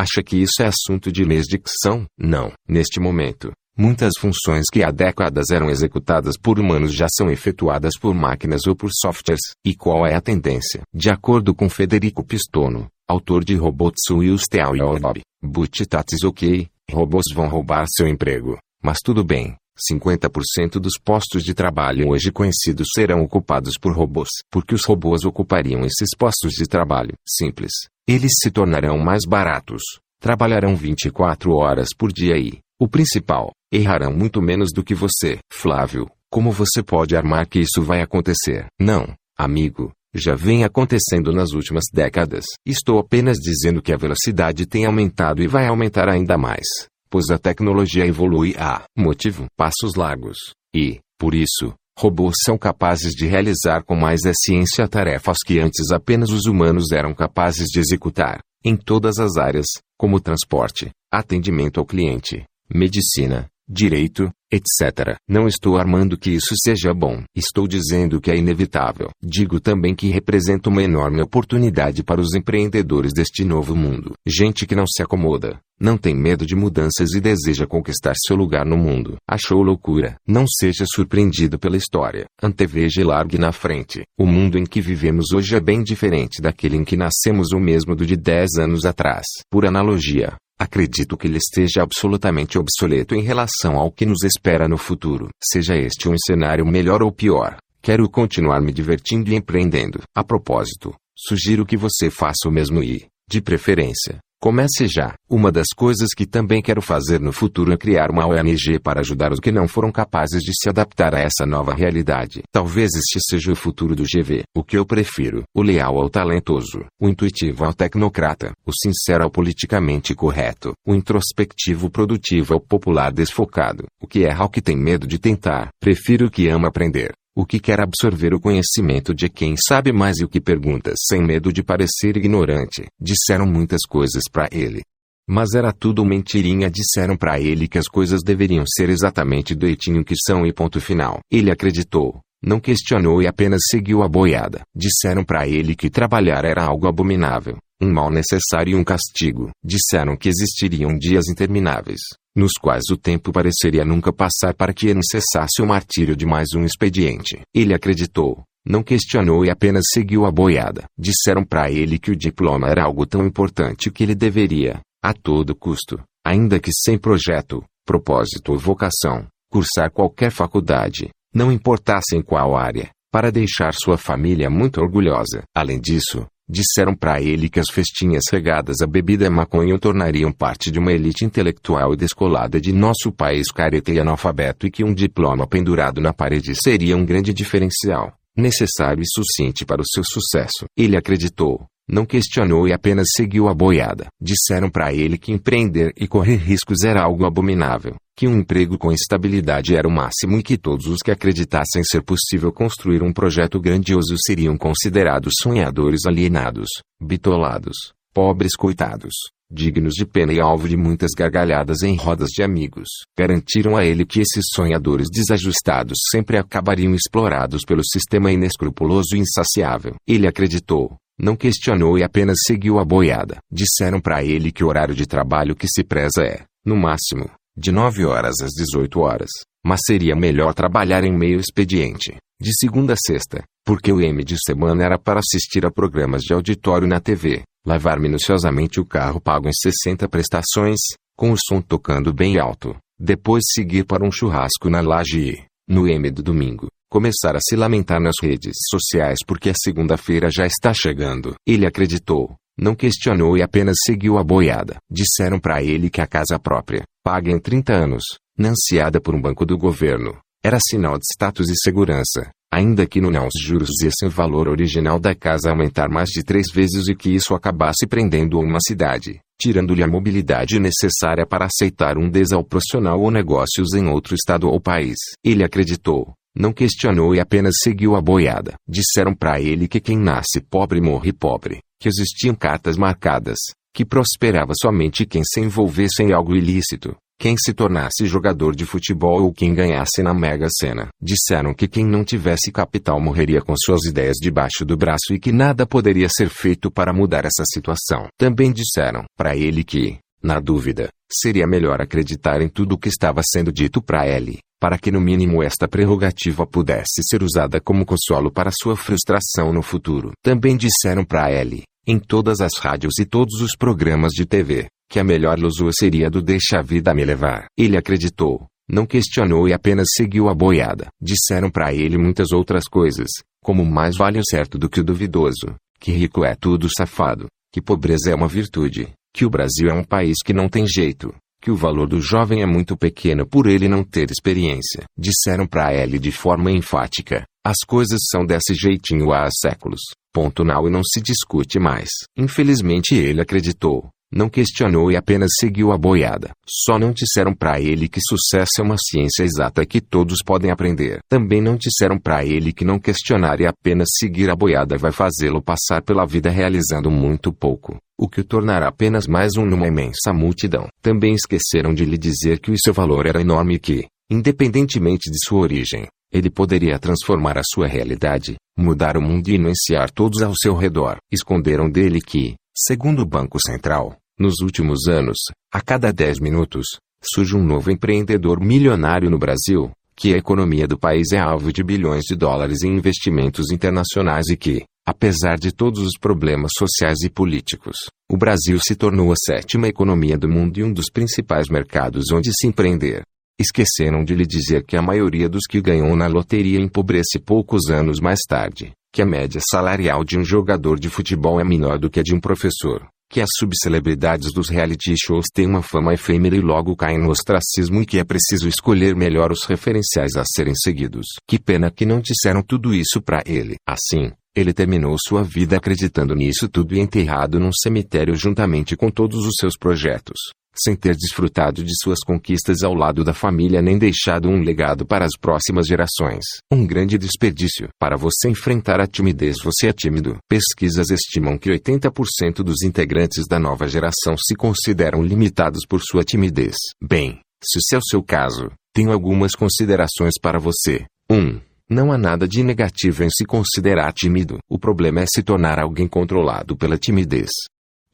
Acha 0.00 0.22
que 0.24 0.38
isso 0.38 0.62
é 0.62 0.66
assunto 0.66 1.12
de 1.12 1.22
leis 1.24 1.44
de 1.44 1.58
dicção? 1.58 2.06
Não. 2.18 2.54
Neste 2.66 2.98
momento, 2.98 3.52
muitas 3.76 4.12
funções 4.18 4.64
que 4.72 4.82
há 4.82 4.90
décadas 4.90 5.50
eram 5.52 5.68
executadas 5.68 6.38
por 6.40 6.58
humanos 6.58 6.94
já 6.94 7.06
são 7.14 7.30
efetuadas 7.30 7.98
por 8.00 8.14
máquinas 8.14 8.62
ou 8.66 8.74
por 8.74 8.88
softwares. 8.90 9.42
E 9.62 9.74
qual 9.74 10.06
é 10.06 10.14
a 10.14 10.20
tendência? 10.22 10.80
De 10.90 11.10
acordo 11.10 11.54
com 11.54 11.68
Federico 11.68 12.24
Pistono, 12.24 12.88
autor 13.06 13.44
de 13.44 13.54
Robots 13.56 14.08
Will 14.10 14.38
Steal 14.38 14.74
Your 14.74 14.98
Job, 14.98 15.20
But 15.42 15.86
That's 15.86 16.24
OK, 16.24 16.66
robôs 16.90 17.26
vão 17.34 17.46
roubar 17.46 17.84
seu 17.86 18.08
emprego. 18.08 18.56
Mas 18.82 19.00
tudo 19.04 19.22
bem, 19.22 19.54
50% 19.92 20.80
dos 20.80 20.94
postos 21.02 21.42
de 21.42 21.52
trabalho 21.52 22.08
hoje 22.08 22.32
conhecidos 22.32 22.88
serão 22.94 23.20
ocupados 23.20 23.74
por 23.78 23.94
robôs. 23.94 24.30
Porque 24.50 24.74
os 24.74 24.86
robôs 24.86 25.26
ocupariam 25.26 25.84
esses 25.84 26.08
postos 26.16 26.52
de 26.52 26.66
trabalho. 26.66 27.12
Simples. 27.28 27.72
Eles 28.10 28.32
se 28.42 28.50
tornarão 28.50 28.98
mais 28.98 29.20
baratos. 29.24 29.82
Trabalharão 30.20 30.74
24 30.74 31.52
horas 31.52 31.90
por 31.96 32.12
dia 32.12 32.36
e, 32.36 32.58
o 32.76 32.88
principal, 32.88 33.52
errarão 33.72 34.12
muito 34.12 34.42
menos 34.42 34.70
do 34.74 34.82
que 34.82 34.96
você. 34.96 35.38
Flávio, 35.52 36.10
Como 36.28 36.50
você 36.50 36.82
pode 36.82 37.16
armar 37.16 37.46
que 37.48 37.60
isso 37.60 37.80
vai 37.80 38.02
acontecer? 38.02 38.66
Não, 38.80 39.14
amigo. 39.38 39.92
Já 40.12 40.34
vem 40.34 40.64
acontecendo 40.64 41.32
nas 41.32 41.52
últimas 41.52 41.84
décadas. 41.92 42.44
Estou 42.66 42.98
apenas 42.98 43.36
dizendo 43.38 43.80
que 43.80 43.92
a 43.92 43.96
velocidade 43.96 44.66
tem 44.66 44.86
aumentado 44.86 45.40
e 45.40 45.46
vai 45.46 45.68
aumentar 45.68 46.08
ainda 46.08 46.36
mais, 46.36 46.66
pois 47.08 47.30
a 47.30 47.38
tecnologia 47.38 48.04
evolui 48.04 48.56
a 48.58 48.82
motivo 48.98 49.46
passos 49.56 49.94
largos. 49.94 50.36
E, 50.74 50.98
por 51.16 51.32
isso, 51.32 51.74
robôs 52.00 52.34
são 52.42 52.56
capazes 52.56 53.12
de 53.12 53.26
realizar 53.26 53.82
com 53.84 53.94
mais 53.94 54.24
eficiência 54.24 54.88
tarefas 54.88 55.36
que 55.44 55.60
antes 55.60 55.90
apenas 55.90 56.30
os 56.30 56.46
humanos 56.46 56.92
eram 56.92 57.14
capazes 57.14 57.66
de 57.66 57.78
executar, 57.78 58.40
em 58.64 58.74
todas 58.74 59.18
as 59.18 59.36
áreas, 59.36 59.66
como 59.98 60.18
transporte, 60.18 60.90
atendimento 61.12 61.78
ao 61.78 61.84
cliente, 61.84 62.44
medicina, 62.74 63.50
direito, 63.68 64.30
etc. 64.50 65.16
Não 65.28 65.46
estou 65.46 65.76
armando 65.76 66.18
que 66.18 66.30
isso 66.30 66.54
seja 66.62 66.92
bom. 66.92 67.22
Estou 67.34 67.68
dizendo 67.68 68.20
que 68.20 68.30
é 68.30 68.36
inevitável. 68.36 69.10
Digo 69.22 69.60
também 69.60 69.94
que 69.94 70.08
representa 70.08 70.68
uma 70.68 70.82
enorme 70.82 71.22
oportunidade 71.22 72.02
para 72.02 72.20
os 72.20 72.34
empreendedores 72.34 73.12
deste 73.12 73.44
novo 73.44 73.76
mundo. 73.76 74.14
Gente 74.26 74.66
que 74.66 74.74
não 74.74 74.86
se 74.86 75.02
acomoda, 75.02 75.60
não 75.80 75.96
tem 75.96 76.14
medo 76.14 76.44
de 76.44 76.54
mudanças 76.54 77.14
e 77.14 77.20
deseja 77.20 77.66
conquistar 77.66 78.12
seu 78.14 78.36
lugar 78.36 78.66
no 78.66 78.76
mundo. 78.76 79.16
Achou 79.26 79.62
loucura? 79.62 80.16
Não 80.28 80.44
seja 80.46 80.84
surpreendido 80.86 81.58
pela 81.58 81.76
história. 81.76 82.26
Anteveja 82.42 83.00
e 83.00 83.04
largue 83.04 83.38
na 83.38 83.50
frente. 83.50 84.02
O 84.18 84.26
mundo 84.26 84.58
em 84.58 84.66
que 84.66 84.82
vivemos 84.82 85.32
hoje 85.32 85.56
é 85.56 85.60
bem 85.60 85.82
diferente 85.82 86.42
daquele 86.42 86.76
em 86.76 86.84
que 86.84 86.98
nascemos 86.98 87.52
ou 87.52 87.60
mesmo 87.60 87.96
do 87.96 88.04
de 88.04 88.14
10 88.14 88.58
anos 88.58 88.84
atrás. 88.84 89.24
Por 89.50 89.64
analogia, 89.64 90.36
Acredito 90.60 91.16
que 91.16 91.26
ele 91.26 91.38
esteja 91.38 91.82
absolutamente 91.82 92.58
obsoleto 92.58 93.14
em 93.14 93.22
relação 93.22 93.78
ao 93.78 93.90
que 93.90 94.04
nos 94.04 94.22
espera 94.22 94.68
no 94.68 94.76
futuro. 94.76 95.30
Seja 95.42 95.74
este 95.74 96.06
um 96.06 96.14
cenário 96.26 96.66
melhor 96.66 97.02
ou 97.02 97.10
pior, 97.10 97.56
quero 97.80 98.06
continuar 98.10 98.60
me 98.60 98.70
divertindo 98.70 99.30
e 99.30 99.34
empreendendo. 99.34 100.02
A 100.14 100.22
propósito, 100.22 100.94
sugiro 101.16 101.64
que 101.64 101.78
você 101.78 102.10
faça 102.10 102.46
o 102.46 102.50
mesmo 102.50 102.82
e, 102.82 103.06
de 103.26 103.40
preferência, 103.40 104.18
Comece 104.42 104.86
já. 104.88 105.12
Uma 105.28 105.52
das 105.52 105.66
coisas 105.76 106.14
que 106.16 106.24
também 106.24 106.62
quero 106.62 106.80
fazer 106.80 107.20
no 107.20 107.30
futuro 107.30 107.74
é 107.74 107.76
criar 107.76 108.10
uma 108.10 108.26
ONG 108.26 108.78
para 108.78 109.00
ajudar 109.00 109.32
os 109.32 109.38
que 109.38 109.52
não 109.52 109.68
foram 109.68 109.92
capazes 109.92 110.40
de 110.40 110.52
se 110.58 110.66
adaptar 110.70 111.14
a 111.14 111.20
essa 111.20 111.44
nova 111.44 111.74
realidade. 111.74 112.40
Talvez 112.50 112.88
este 112.94 113.18
seja 113.28 113.52
o 113.52 113.54
futuro 113.54 113.94
do 113.94 114.02
GV. 114.02 114.44
O 114.56 114.64
que 114.64 114.78
eu 114.78 114.86
prefiro: 114.86 115.44
o 115.54 115.60
leal 115.60 116.00
ao 116.00 116.08
talentoso, 116.08 116.86
o 116.98 117.06
intuitivo 117.06 117.66
ao 117.66 117.74
tecnocrata, 117.74 118.54
o 118.64 118.72
sincero 118.72 119.24
ao 119.24 119.30
politicamente 119.30 120.14
correto, 120.14 120.72
o 120.86 120.94
introspectivo 120.94 121.90
produtivo 121.90 122.54
ao 122.54 122.60
popular 122.60 123.12
desfocado, 123.12 123.84
o 124.00 124.06
que 124.06 124.24
erra 124.24 124.44
ao 124.44 124.48
que 124.48 124.62
tem 124.62 124.74
medo 124.74 125.06
de 125.06 125.18
tentar. 125.18 125.68
Prefiro 125.78 126.28
o 126.28 126.30
que 126.30 126.48
ama 126.48 126.68
aprender, 126.68 127.12
o 127.40 127.46
que 127.46 127.58
quer 127.58 127.80
absorver 127.80 128.34
o 128.34 128.40
conhecimento 128.40 129.14
de 129.14 129.30
quem 129.30 129.54
sabe 129.56 129.92
mais 129.92 130.18
e 130.18 130.24
o 130.24 130.28
que 130.28 130.38
pergunta 130.38 130.92
sem 130.94 131.22
medo 131.22 131.50
de 131.50 131.62
parecer 131.62 132.18
ignorante. 132.18 132.84
Disseram 133.00 133.46
muitas 133.46 133.80
coisas 133.88 134.24
para 134.30 134.46
ele. 134.52 134.82
Mas 135.26 135.54
era 135.54 135.72
tudo 135.72 136.04
mentirinha. 136.04 136.70
Disseram 136.70 137.16
para 137.16 137.40
ele 137.40 137.66
que 137.66 137.78
as 137.78 137.88
coisas 137.88 138.20
deveriam 138.22 138.64
ser 138.66 138.90
exatamente 138.90 139.54
do 139.54 139.66
jeitinho 139.66 140.04
que 140.04 140.14
são 140.26 140.44
e 140.44 140.52
ponto 140.52 140.82
final. 140.82 141.20
Ele 141.32 141.50
acreditou. 141.50 142.20
Não 142.44 142.60
questionou 142.60 143.22
e 143.22 143.26
apenas 143.26 143.62
seguiu 143.70 144.02
a 144.02 144.08
boiada. 144.08 144.60
Disseram 144.76 145.24
para 145.24 145.48
ele 145.48 145.74
que 145.74 145.88
trabalhar 145.88 146.44
era 146.44 146.62
algo 146.62 146.88
abominável, 146.88 147.56
um 147.80 147.90
mal 147.90 148.10
necessário 148.10 148.72
e 148.72 148.74
um 148.74 148.84
castigo. 148.84 149.50
Disseram 149.64 150.14
que 150.14 150.28
existiriam 150.28 150.96
dias 150.98 151.26
intermináveis, 151.28 152.00
nos 152.36 152.52
quais 152.60 152.84
o 152.90 152.96
tempo 152.96 153.32
pareceria 153.32 153.84
nunca 153.84 154.12
passar 154.12 154.54
para 154.54 154.72
que 154.72 154.92
não 154.94 155.02
cessasse 155.02 155.60
o 155.60 155.66
martírio 155.66 156.16
de 156.16 156.26
mais 156.26 156.48
um 156.54 156.64
expediente. 156.64 157.40
Ele 157.54 157.74
acreditou, 157.74 158.42
não 158.64 158.82
questionou 158.82 159.44
e 159.44 159.50
apenas 159.50 159.84
seguiu 159.92 160.24
a 160.24 160.30
boiada. 160.30 160.84
Disseram 160.98 161.44
para 161.44 161.70
ele 161.70 161.98
que 161.98 162.10
o 162.10 162.16
diploma 162.16 162.68
era 162.68 162.84
algo 162.84 163.06
tão 163.06 163.26
importante 163.26 163.90
que 163.90 164.02
ele 164.02 164.14
deveria, 164.14 164.80
a 165.02 165.12
todo 165.12 165.54
custo, 165.54 166.00
ainda 166.24 166.60
que 166.60 166.70
sem 166.72 166.98
projeto, 166.98 167.64
propósito 167.84 168.52
ou 168.52 168.58
vocação, 168.58 169.26
cursar 169.50 169.90
qualquer 169.90 170.30
faculdade, 170.30 171.10
não 171.34 171.50
importasse 171.50 172.16
em 172.16 172.22
qual 172.22 172.56
área, 172.56 172.90
para 173.10 173.32
deixar 173.32 173.74
sua 173.74 173.96
família 173.96 174.48
muito 174.48 174.80
orgulhosa. 174.80 175.42
Além 175.54 175.80
disso, 175.80 176.26
Disseram 176.52 176.96
para 176.96 177.22
ele 177.22 177.48
que 177.48 177.60
as 177.60 177.70
festinhas 177.70 178.24
regadas 178.28 178.80
a 178.82 178.86
bebida 178.86 179.30
maconha 179.30 179.72
o 179.72 179.78
tornariam 179.78 180.32
parte 180.32 180.68
de 180.72 180.80
uma 180.80 180.92
elite 180.92 181.24
intelectual 181.24 181.94
e 181.94 181.96
descolada 181.96 182.60
de 182.60 182.72
nosso 182.72 183.12
país 183.12 183.52
careta 183.52 183.92
e 183.92 184.00
analfabeto 184.00 184.66
e 184.66 184.70
que 184.70 184.82
um 184.82 184.92
diploma 184.92 185.46
pendurado 185.46 186.00
na 186.00 186.12
parede 186.12 186.52
seria 186.60 186.96
um 186.96 187.04
grande 187.04 187.32
diferencial, 187.32 188.14
necessário 188.36 189.00
e 189.00 189.06
suficiente 189.06 189.64
para 189.64 189.80
o 189.80 189.86
seu 189.86 190.02
sucesso. 190.04 190.64
Ele 190.76 190.96
acreditou, 190.96 191.66
não 191.88 192.04
questionou 192.04 192.66
e 192.66 192.72
apenas 192.72 193.06
seguiu 193.14 193.48
a 193.48 193.54
boiada. 193.54 194.08
Disseram 194.20 194.68
para 194.68 194.92
ele 194.92 195.18
que 195.18 195.30
empreender 195.30 195.92
e 195.96 196.08
correr 196.08 196.34
riscos 196.34 196.82
era 196.82 197.00
algo 197.00 197.26
abominável, 197.26 197.94
que 198.20 198.28
um 198.28 198.38
emprego 198.38 198.76
com 198.76 198.92
estabilidade 198.92 199.74
era 199.74 199.88
o 199.88 199.90
máximo 199.90 200.36
e 200.38 200.42
que 200.42 200.58
todos 200.58 200.84
os 200.88 200.98
que 201.02 201.10
acreditassem 201.10 201.82
ser 201.82 202.02
possível 202.02 202.52
construir 202.52 203.02
um 203.02 203.14
projeto 203.14 203.58
grandioso 203.58 204.14
seriam 204.26 204.58
considerados 204.58 205.32
sonhadores 205.40 206.04
alienados, 206.04 206.68
bitolados, 207.00 207.94
pobres 208.12 208.54
coitados, 208.54 209.14
dignos 209.50 209.94
de 209.94 210.04
pena 210.04 210.34
e 210.34 210.38
alvo 210.38 210.68
de 210.68 210.76
muitas 210.76 211.12
gargalhadas 211.16 211.82
em 211.82 211.96
rodas 211.96 212.28
de 212.28 212.42
amigos. 212.42 212.88
Garantiram 213.18 213.74
a 213.74 213.86
ele 213.86 214.04
que 214.04 214.20
esses 214.20 214.44
sonhadores 214.54 215.06
desajustados 215.10 215.96
sempre 216.10 216.36
acabariam 216.36 216.94
explorados 216.94 217.62
pelo 217.64 217.82
sistema 217.82 218.30
inescrupuloso 218.30 219.16
e 219.16 219.20
insaciável. 219.20 219.94
Ele 220.06 220.28
acreditou, 220.28 220.94
não 221.18 221.34
questionou 221.34 221.96
e 221.96 222.02
apenas 222.02 222.36
seguiu 222.46 222.78
a 222.78 222.84
boiada. 222.84 223.38
Disseram 223.50 223.98
para 223.98 224.22
ele 224.22 224.52
que 224.52 224.62
o 224.62 224.68
horário 224.68 224.94
de 224.94 225.06
trabalho 225.06 225.56
que 225.56 225.66
se 225.66 225.82
preza 225.82 226.22
é, 226.22 226.44
no 226.62 226.76
máximo, 226.76 227.30
de 227.56 227.72
9 227.72 228.04
horas 228.04 228.34
às 228.42 228.50
18 228.50 229.00
horas. 229.00 229.30
Mas 229.64 229.80
seria 229.84 230.16
melhor 230.16 230.54
trabalhar 230.54 231.04
em 231.04 231.12
meio 231.12 231.38
expediente, 231.38 232.16
de 232.40 232.50
segunda 232.58 232.94
a 232.94 232.96
sexta, 232.96 233.44
porque 233.64 233.92
o 233.92 234.00
M 234.00 234.24
de 234.24 234.36
semana 234.44 234.82
era 234.82 234.98
para 234.98 235.20
assistir 235.20 235.66
a 235.66 235.70
programas 235.70 236.22
de 236.22 236.32
auditório 236.32 236.88
na 236.88 236.98
TV, 236.98 237.42
lavar 237.66 238.00
minuciosamente 238.00 238.80
o 238.80 238.86
carro 238.86 239.20
pago 239.20 239.48
em 239.48 239.52
60 239.52 240.08
prestações, 240.08 240.78
com 241.16 241.32
o 241.32 241.36
som 241.36 241.60
tocando 241.60 242.14
bem 242.14 242.38
alto, 242.38 242.74
depois 242.98 243.42
seguir 243.52 243.84
para 243.84 244.06
um 244.06 244.10
churrasco 244.10 244.70
na 244.70 244.80
laje 244.80 245.20
e, 245.20 245.44
no 245.68 245.86
M 245.86 246.10
do 246.10 246.22
domingo, 246.22 246.68
começar 246.90 247.36
a 247.36 247.40
se 247.40 247.54
lamentar 247.54 248.00
nas 248.00 248.14
redes 248.22 248.56
sociais 248.70 249.18
porque 249.26 249.50
a 249.50 249.54
segunda-feira 249.54 250.28
já 250.30 250.46
está 250.46 250.72
chegando. 250.74 251.34
Ele 251.46 251.66
acreditou, 251.66 252.34
não 252.58 252.74
questionou 252.74 253.36
e 253.36 253.42
apenas 253.42 253.76
seguiu 253.84 254.18
a 254.18 254.24
boiada. 254.24 254.76
Disseram 254.90 255.38
para 255.38 255.62
ele 255.62 255.88
que 255.88 256.00
a 256.00 256.06
casa 256.06 256.38
própria, 256.38 256.84
paga 257.10 257.32
em 257.32 257.40
30 257.40 257.72
anos, 257.72 258.04
nanciada 258.38 259.00
por 259.00 259.16
um 259.16 259.20
banco 259.20 259.44
do 259.44 259.58
governo, 259.58 260.16
era 260.44 260.60
sinal 260.60 260.96
de 260.96 261.02
status 261.12 261.48
e 261.50 261.54
segurança, 261.56 262.30
ainda 262.54 262.86
que 262.86 263.00
no 263.00 263.10
não 263.10 263.26
os 263.26 263.32
juros 263.42 263.68
fizessem 263.70 264.06
o 264.06 264.10
valor 264.12 264.46
original 264.46 265.00
da 265.00 265.12
casa 265.12 265.50
aumentar 265.50 265.88
mais 265.88 266.08
de 266.10 266.22
três 266.22 266.52
vezes 266.54 266.86
e 266.86 266.94
que 266.94 267.12
isso 267.12 267.34
acabasse 267.34 267.84
prendendo 267.84 268.38
uma 268.38 268.60
cidade, 268.64 269.18
tirando-lhe 269.40 269.82
a 269.82 269.88
mobilidade 269.88 270.60
necessária 270.60 271.26
para 271.26 271.46
aceitar 271.46 271.98
um 271.98 272.08
desal 272.08 272.44
profissional 272.44 273.00
ou 273.00 273.10
negócios 273.10 273.74
em 273.74 273.88
outro 273.88 274.14
estado 274.14 274.48
ou 274.48 274.60
país. 274.60 274.98
Ele 275.24 275.42
acreditou, 275.42 276.12
não 276.32 276.52
questionou 276.52 277.12
e 277.12 277.18
apenas 277.18 277.54
seguiu 277.60 277.96
a 277.96 278.00
boiada. 278.00 278.54
Disseram 278.68 279.16
para 279.16 279.40
ele 279.40 279.66
que 279.66 279.80
quem 279.80 279.98
nasce 279.98 280.40
pobre 280.48 280.80
morre 280.80 281.12
pobre, 281.12 281.58
que 281.80 281.88
existiam 281.88 282.36
cartas 282.36 282.76
marcadas, 282.76 283.38
que 283.74 283.84
prosperava 283.84 284.52
somente 284.60 285.06
quem 285.06 285.22
se 285.24 285.40
envolvesse 285.40 286.02
em 286.02 286.12
algo 286.12 286.34
ilícito, 286.34 286.96
quem 287.20 287.36
se 287.36 287.52
tornasse 287.52 288.06
jogador 288.06 288.56
de 288.56 288.64
futebol 288.64 289.22
ou 289.22 289.32
quem 289.32 289.54
ganhasse 289.54 290.02
na 290.02 290.14
Mega 290.14 290.48
Sena. 290.58 290.88
Disseram 291.00 291.52
que 291.52 291.68
quem 291.68 291.84
não 291.84 292.02
tivesse 292.02 292.50
capital 292.50 292.98
morreria 292.98 293.42
com 293.42 293.54
suas 293.56 293.84
ideias 293.84 294.16
debaixo 294.18 294.64
do 294.64 294.76
braço 294.76 295.12
e 295.12 295.18
que 295.20 295.30
nada 295.30 295.66
poderia 295.66 296.08
ser 296.08 296.30
feito 296.30 296.70
para 296.70 296.94
mudar 296.94 297.26
essa 297.26 297.44
situação. 297.44 298.08
Também 298.18 298.50
disseram 298.50 299.04
para 299.18 299.36
ele 299.36 299.62
que, 299.62 299.98
na 300.22 300.40
dúvida, 300.40 300.88
seria 301.12 301.46
melhor 301.46 301.82
acreditar 301.82 302.40
em 302.40 302.48
tudo 302.48 302.74
o 302.74 302.78
que 302.78 302.88
estava 302.88 303.20
sendo 303.22 303.52
dito 303.52 303.82
para 303.82 304.06
ele, 304.06 304.38
para 304.58 304.78
que 304.78 304.90
no 304.90 305.00
mínimo 305.00 305.42
esta 305.42 305.68
prerrogativa 305.68 306.46
pudesse 306.46 307.02
ser 307.02 307.22
usada 307.22 307.60
como 307.60 307.84
consolo 307.84 308.30
para 308.30 308.50
sua 308.50 308.76
frustração 308.76 309.52
no 309.52 309.62
futuro. 309.62 310.12
Também 310.22 310.56
disseram 310.56 311.04
para 311.04 311.30
ele, 311.32 311.64
em 311.86 311.98
todas 311.98 312.40
as 312.40 312.52
rádios 312.58 312.98
e 312.98 313.04
todos 313.04 313.40
os 313.40 313.52
programas 313.56 314.12
de 314.12 314.24
TV, 314.24 314.68
que 314.88 314.98
a 314.98 315.04
melhor 315.04 315.38
lusua 315.38 315.70
seria 315.72 316.10
do 316.10 316.20
deixa 316.20 316.58
a 316.58 316.62
vida 316.62 316.92
me 316.94 317.04
levar. 317.04 317.46
Ele 317.56 317.76
acreditou, 317.76 318.46
não 318.68 318.86
questionou 318.86 319.48
e 319.48 319.52
apenas 319.52 319.88
seguiu 319.96 320.28
a 320.28 320.34
boiada. 320.34 320.88
Disseram 321.00 321.50
para 321.50 321.74
ele 321.74 321.98
muitas 321.98 322.32
outras 322.32 322.64
coisas, 322.64 323.08
como 323.42 323.64
mais 323.64 323.96
vale 323.96 324.18
o 324.18 324.24
certo 324.24 324.58
do 324.58 324.68
que 324.68 324.80
o 324.80 324.84
duvidoso, 324.84 325.54
que 325.78 325.90
rico 325.90 326.24
é 326.24 326.34
tudo 326.34 326.68
safado, 326.68 327.26
que 327.52 327.60
pobreza 327.60 328.10
é 328.10 328.14
uma 328.14 328.28
virtude, 328.28 328.92
que 329.14 329.24
o 329.24 329.30
Brasil 329.30 329.68
é 329.68 329.74
um 329.74 329.84
país 329.84 330.16
que 330.24 330.32
não 330.32 330.48
tem 330.48 330.66
jeito, 330.66 331.14
que 331.40 331.50
o 331.50 331.56
valor 331.56 331.88
do 331.88 332.00
jovem 332.00 332.42
é 332.42 332.46
muito 332.46 332.76
pequeno 332.76 333.26
por 333.26 333.46
ele 333.46 333.68
não 333.68 333.82
ter 333.82 334.10
experiência. 334.10 334.84
Disseram 334.96 335.46
para 335.46 335.74
ele 335.74 335.98
de 335.98 336.12
forma 336.12 336.50
enfática: 336.52 337.24
as 337.44 337.56
coisas 337.66 338.00
são 338.10 338.26
desse 338.26 338.54
jeitinho 338.54 339.12
há 339.12 339.26
séculos. 339.30 339.80
Ponto 340.12 340.44
não 340.44 340.66
e 340.68 340.70
não 340.70 340.82
se 340.84 341.00
discute 341.00 341.58
mais. 341.58 341.88
Infelizmente 342.16 342.94
ele 342.94 343.20
acreditou. 343.20 343.88
Não 344.12 344.28
questionou 344.28 344.90
e 344.90 344.96
apenas 344.96 345.30
seguiu 345.38 345.70
a 345.70 345.78
boiada. 345.78 346.32
Só 346.46 346.78
não 346.78 346.92
disseram 346.92 347.32
para 347.32 347.60
ele 347.60 347.88
que 347.88 348.00
sucesso 348.00 348.60
é 348.60 348.62
uma 348.62 348.76
ciência 348.76 349.22
exata 349.22 349.64
que 349.64 349.80
todos 349.80 350.18
podem 350.22 350.50
aprender. 350.50 350.98
Também 351.08 351.40
não 351.40 351.56
disseram 351.56 351.96
para 351.96 352.24
ele 352.26 352.52
que 352.52 352.64
não 352.64 352.78
questionar 352.78 353.40
e 353.40 353.46
apenas 353.46 353.88
seguir 353.98 354.28
a 354.28 354.34
boiada 354.34 354.76
vai 354.76 354.90
fazê-lo 354.90 355.40
passar 355.40 355.80
pela 355.82 356.04
vida 356.04 356.28
realizando 356.28 356.90
muito 356.90 357.32
pouco, 357.32 357.78
o 357.96 358.08
que 358.08 358.20
o 358.20 358.24
tornará 358.24 358.66
apenas 358.66 359.06
mais 359.06 359.36
um 359.38 359.46
numa 359.46 359.68
imensa 359.68 360.12
multidão. 360.12 360.68
Também 360.82 361.14
esqueceram 361.14 361.72
de 361.72 361.84
lhe 361.84 361.96
dizer 361.96 362.40
que 362.40 362.50
o 362.50 362.58
seu 362.58 362.74
valor 362.74 363.06
era 363.06 363.20
enorme 363.20 363.54
e 363.54 363.60
que, 363.60 363.86
independentemente 364.10 365.08
de 365.08 365.18
sua 365.24 365.38
origem, 365.38 365.86
ele 366.12 366.30
poderia 366.30 366.78
transformar 366.78 367.38
a 367.38 367.42
sua 367.44 367.66
realidade, 367.66 368.36
mudar 368.58 368.96
o 368.96 369.02
mundo 369.02 369.28
e 369.28 369.36
influenciar 369.36 369.90
todos 369.90 370.22
ao 370.22 370.32
seu 370.34 370.54
redor. 370.54 370.98
Esconderam 371.10 371.70
dele 371.70 372.00
que, 372.00 372.34
segundo 372.56 373.02
o 373.02 373.06
Banco 373.06 373.38
Central, 373.40 373.96
nos 374.18 374.40
últimos 374.40 374.86
anos, 374.88 375.16
a 375.52 375.60
cada 375.60 375.92
10 375.92 376.20
minutos, 376.20 376.66
surge 377.02 377.36
um 377.36 377.42
novo 377.42 377.70
empreendedor 377.70 378.40
milionário 378.40 379.08
no 379.08 379.18
Brasil, 379.18 379.70
que 379.96 380.14
a 380.14 380.18
economia 380.18 380.66
do 380.66 380.78
país 380.78 381.12
é 381.12 381.18
alvo 381.18 381.52
de 381.52 381.62
bilhões 381.62 382.02
de 382.04 382.16
dólares 382.16 382.62
em 382.62 382.76
investimentos 382.76 383.50
internacionais 383.50 384.28
e 384.28 384.36
que, 384.36 384.64
apesar 384.86 385.38
de 385.38 385.52
todos 385.52 385.82
os 385.82 385.98
problemas 385.98 386.52
sociais 386.56 386.98
e 387.04 387.10
políticos, 387.10 387.76
o 388.10 388.16
Brasil 388.16 388.58
se 388.60 388.74
tornou 388.74 389.12
a 389.12 389.16
sétima 389.16 389.68
economia 389.68 390.18
do 390.18 390.28
mundo 390.28 390.58
e 390.58 390.64
um 390.64 390.72
dos 390.72 390.90
principais 390.92 391.48
mercados 391.48 392.10
onde 392.12 392.30
se 392.32 392.46
empreender. 392.46 393.02
Esqueceram 393.40 394.04
de 394.04 394.14
lhe 394.14 394.26
dizer 394.26 394.66
que 394.66 394.76
a 394.76 394.82
maioria 394.82 395.26
dos 395.26 395.46
que 395.48 395.62
ganhou 395.62 395.96
na 395.96 396.06
loteria 396.06 396.60
empobrece 396.60 397.18
poucos 397.18 397.70
anos 397.70 397.98
mais 397.98 398.18
tarde, 398.28 398.72
que 398.92 399.00
a 399.00 399.06
média 399.06 399.40
salarial 399.50 400.04
de 400.04 400.18
um 400.18 400.22
jogador 400.22 400.78
de 400.78 400.90
futebol 400.90 401.40
é 401.40 401.44
menor 401.44 401.78
do 401.78 401.88
que 401.88 401.98
a 401.98 402.02
de 402.02 402.14
um 402.14 402.20
professor, 402.20 402.86
que 403.10 403.18
as 403.18 403.30
subcelebridades 403.38 404.30
dos 404.30 404.50
reality 404.50 404.94
shows 404.94 405.24
têm 405.32 405.46
uma 405.46 405.62
fama 405.62 405.94
efêmera 405.94 406.36
e 406.36 406.40
logo 406.42 406.76
caem 406.76 406.98
no 406.98 407.08
ostracismo 407.08 407.80
e 407.80 407.86
que 407.86 407.98
é 407.98 408.04
preciso 408.04 408.46
escolher 408.46 408.94
melhor 408.94 409.32
os 409.32 409.44
referenciais 409.44 410.16
a 410.16 410.22
serem 410.22 410.54
seguidos. 410.54 411.06
Que 411.26 411.38
pena 411.38 411.70
que 411.70 411.86
não 411.86 411.98
disseram 411.98 412.42
tudo 412.42 412.74
isso 412.74 413.00
para 413.00 413.22
ele. 413.24 413.56
Assim, 413.66 414.12
ele 414.36 414.52
terminou 414.52 414.94
sua 415.02 415.22
vida 415.22 415.56
acreditando 415.56 416.14
nisso 416.14 416.46
tudo 416.46 416.74
e 416.74 416.78
enterrado 416.78 417.40
num 417.40 417.54
cemitério 417.54 418.14
juntamente 418.14 418.76
com 418.76 418.90
todos 418.90 419.24
os 419.24 419.36
seus 419.40 419.56
projetos 419.56 420.18
sem 420.56 420.74
ter 420.74 420.94
desfrutado 420.96 421.62
de 421.62 421.72
suas 421.80 422.00
conquistas 422.00 422.62
ao 422.62 422.74
lado 422.74 423.04
da 423.04 423.14
família 423.14 423.62
nem 423.62 423.78
deixado 423.78 424.28
um 424.28 424.42
legado 424.42 424.84
para 424.86 425.04
as 425.04 425.12
próximas 425.20 425.66
gerações. 425.66 426.24
Um 426.52 426.66
grande 426.66 426.98
desperdício. 426.98 427.68
Para 427.78 427.96
você 427.96 428.28
enfrentar 428.28 428.80
a 428.80 428.86
timidez, 428.86 429.36
você 429.42 429.68
é 429.68 429.72
tímido. 429.72 430.18
Pesquisas 430.28 430.90
estimam 430.90 431.38
que 431.38 431.50
80% 431.50 432.42
dos 432.42 432.62
integrantes 432.62 433.26
da 433.28 433.38
nova 433.38 433.68
geração 433.68 434.14
se 434.18 434.34
consideram 434.34 435.02
limitados 435.02 435.66
por 435.68 435.80
sua 435.80 436.02
timidez. 436.02 436.56
Bem, 436.82 437.20
se 437.42 437.58
esse 437.58 437.74
é 437.74 437.78
o 437.78 437.84
seu 437.84 438.02
caso, 438.02 438.50
tenho 438.74 438.92
algumas 438.92 439.32
considerações 439.32 440.14
para 440.20 440.38
você. 440.38 440.84
1. 441.10 441.16
Um, 441.16 441.40
não 441.70 441.92
há 441.92 441.96
nada 441.96 442.26
de 442.26 442.42
negativo 442.42 443.04
em 443.04 443.08
se 443.08 443.24
considerar 443.24 443.92
tímido. 443.92 444.38
O 444.48 444.58
problema 444.58 445.02
é 445.02 445.06
se 445.06 445.22
tornar 445.22 445.58
alguém 445.58 445.86
controlado 445.86 446.56
pela 446.56 446.76
timidez. 446.76 447.30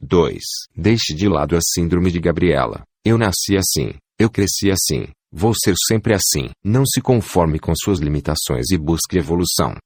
2. 0.01 0.41
Deixe 0.77 1.15
de 1.15 1.29
lado 1.29 1.57
a 1.57 1.61
síndrome 1.61 2.11
de 2.11 2.21
Gabriela. 2.21 2.83
Eu 3.05 3.17
nasci 3.17 3.57
assim. 3.57 3.95
Eu 4.19 4.31
cresci 4.31 4.71
assim. 4.71 5.09
Vou 5.33 5.53
ser 5.55 5.75
sempre 5.89 6.15
assim. 6.15 6.51
Não 6.65 6.85
se 6.87 7.01
conforme 7.01 7.59
com 7.59 7.73
suas 7.75 7.99
limitações 7.99 8.71
e 8.71 8.79
busque 8.79 9.19
evolução. 9.19 9.77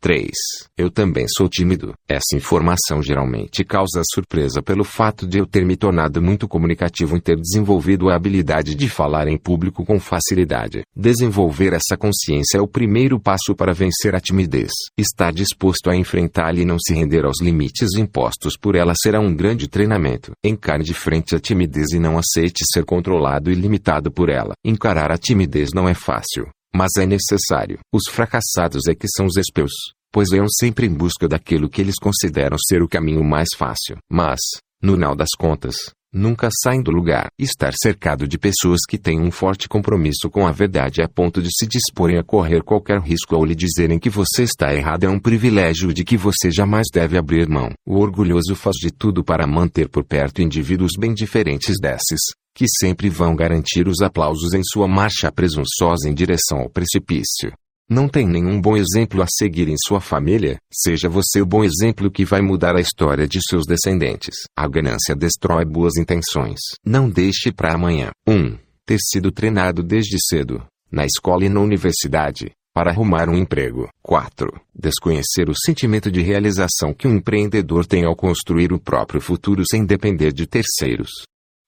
3. 0.00 0.30
Eu 0.76 0.90
também 0.90 1.26
sou 1.28 1.48
tímido. 1.48 1.92
Essa 2.08 2.36
informação 2.36 3.02
geralmente 3.02 3.64
causa 3.64 4.02
surpresa 4.12 4.62
pelo 4.62 4.84
fato 4.84 5.26
de 5.26 5.38
eu 5.38 5.46
ter 5.46 5.64
me 5.64 5.76
tornado 5.76 6.22
muito 6.22 6.46
comunicativo 6.46 7.16
e 7.16 7.20
ter 7.20 7.36
desenvolvido 7.36 8.08
a 8.08 8.14
habilidade 8.14 8.74
de 8.74 8.88
falar 8.88 9.28
em 9.28 9.36
público 9.36 9.84
com 9.84 9.98
facilidade. 9.98 10.82
Desenvolver 10.94 11.72
essa 11.72 11.96
consciência 11.96 12.58
é 12.58 12.60
o 12.60 12.68
primeiro 12.68 13.18
passo 13.18 13.54
para 13.56 13.74
vencer 13.74 14.14
a 14.14 14.20
timidez. 14.20 14.70
Estar 14.96 15.32
disposto 15.32 15.90
a 15.90 15.96
enfrentá-la 15.96 16.60
e 16.60 16.64
não 16.64 16.78
se 16.78 16.94
render 16.94 17.24
aos 17.24 17.40
limites 17.40 17.96
impostos 17.96 18.54
por 18.56 18.74
ela 18.74 18.92
será 18.96 19.20
um 19.20 19.34
grande 19.34 19.68
treinamento. 19.68 20.32
Encare 20.44 20.84
de 20.84 20.94
frente 20.94 21.34
a 21.34 21.40
timidez 21.40 21.92
e 21.92 21.98
não 21.98 22.18
aceite 22.18 22.64
ser 22.72 22.84
controlado 22.84 23.50
e 23.50 23.54
limitado 23.54 24.10
por 24.10 24.28
ela. 24.28 24.54
Encarar 24.64 25.10
a 25.10 25.18
timidez 25.18 25.70
não 25.74 25.88
é 25.88 25.94
fácil. 25.94 26.48
Mas 26.74 26.90
é 26.98 27.06
necessário. 27.06 27.78
Os 27.92 28.04
fracassados 28.08 28.86
é 28.88 28.94
que 28.94 29.08
são 29.08 29.26
os 29.26 29.36
espios, 29.36 29.72
pois 30.12 30.30
iam 30.30 30.46
sempre 30.48 30.86
em 30.86 30.94
busca 30.94 31.28
daquilo 31.28 31.68
que 31.68 31.80
eles 31.80 31.96
consideram 32.00 32.56
ser 32.58 32.82
o 32.82 32.88
caminho 32.88 33.24
mais 33.24 33.48
fácil. 33.56 33.96
Mas, 34.10 34.40
no 34.82 34.94
final 34.94 35.16
das 35.16 35.30
contas, 35.36 35.76
nunca 36.12 36.48
saem 36.62 36.82
do 36.82 36.90
lugar. 36.90 37.28
Estar 37.38 37.72
cercado 37.74 38.26
de 38.26 38.38
pessoas 38.38 38.80
que 38.88 38.98
têm 38.98 39.20
um 39.20 39.30
forte 39.30 39.68
compromisso 39.68 40.30
com 40.30 40.46
a 40.46 40.52
verdade 40.52 41.02
a 41.02 41.08
ponto 41.08 41.42
de 41.42 41.48
se 41.50 41.66
disporem 41.66 42.18
a 42.18 42.24
correr 42.24 42.62
qualquer 42.62 43.00
risco 43.00 43.36
ou 43.36 43.44
lhe 43.44 43.54
dizerem 43.54 43.98
que 43.98 44.10
você 44.10 44.42
está 44.42 44.74
errado 44.74 45.04
é 45.04 45.08
um 45.08 45.18
privilégio 45.18 45.92
de 45.92 46.04
que 46.04 46.16
você 46.16 46.50
jamais 46.50 46.86
deve 46.92 47.18
abrir 47.18 47.48
mão. 47.48 47.72
O 47.86 47.98
orgulhoso 47.98 48.54
faz 48.54 48.76
de 48.76 48.90
tudo 48.90 49.24
para 49.24 49.46
manter 49.46 49.88
por 49.88 50.04
perto 50.04 50.42
indivíduos 50.42 50.92
bem 50.98 51.12
diferentes 51.12 51.76
desses, 51.80 52.20
que 52.58 52.66
sempre 52.66 53.08
vão 53.08 53.36
garantir 53.36 53.86
os 53.86 54.02
aplausos 54.02 54.52
em 54.52 54.62
sua 54.64 54.88
marcha 54.88 55.30
presunçosa 55.30 56.08
em 56.08 56.12
direção 56.12 56.58
ao 56.58 56.68
precipício. 56.68 57.52
Não 57.88 58.08
tem 58.08 58.26
nenhum 58.26 58.60
bom 58.60 58.76
exemplo 58.76 59.22
a 59.22 59.26
seguir 59.28 59.68
em 59.68 59.76
sua 59.86 60.00
família, 60.00 60.58
seja 60.68 61.08
você 61.08 61.40
o 61.40 61.46
bom 61.46 61.62
exemplo 61.62 62.10
que 62.10 62.24
vai 62.24 62.42
mudar 62.42 62.74
a 62.74 62.80
história 62.80 63.28
de 63.28 63.38
seus 63.48 63.64
descendentes. 63.64 64.34
A 64.56 64.66
ganância 64.66 65.14
destrói 65.14 65.64
boas 65.64 65.96
intenções. 65.96 66.58
Não 66.84 67.08
deixe 67.08 67.52
para 67.52 67.74
amanhã. 67.74 68.10
1. 68.26 68.32
Um, 68.34 68.58
ter 68.84 68.98
sido 68.98 69.30
treinado 69.30 69.80
desde 69.80 70.16
cedo, 70.28 70.60
na 70.90 71.06
escola 71.06 71.44
e 71.44 71.48
na 71.48 71.60
universidade, 71.60 72.50
para 72.74 72.90
arrumar 72.90 73.28
um 73.28 73.36
emprego. 73.36 73.88
4. 74.02 74.48
Desconhecer 74.74 75.48
o 75.48 75.54
sentimento 75.54 76.10
de 76.10 76.22
realização 76.22 76.92
que 76.92 77.06
um 77.06 77.14
empreendedor 77.14 77.86
tem 77.86 78.04
ao 78.04 78.16
construir 78.16 78.72
o 78.72 78.80
próprio 78.80 79.20
futuro 79.20 79.62
sem 79.64 79.86
depender 79.86 80.32
de 80.32 80.44
terceiros. 80.44 81.10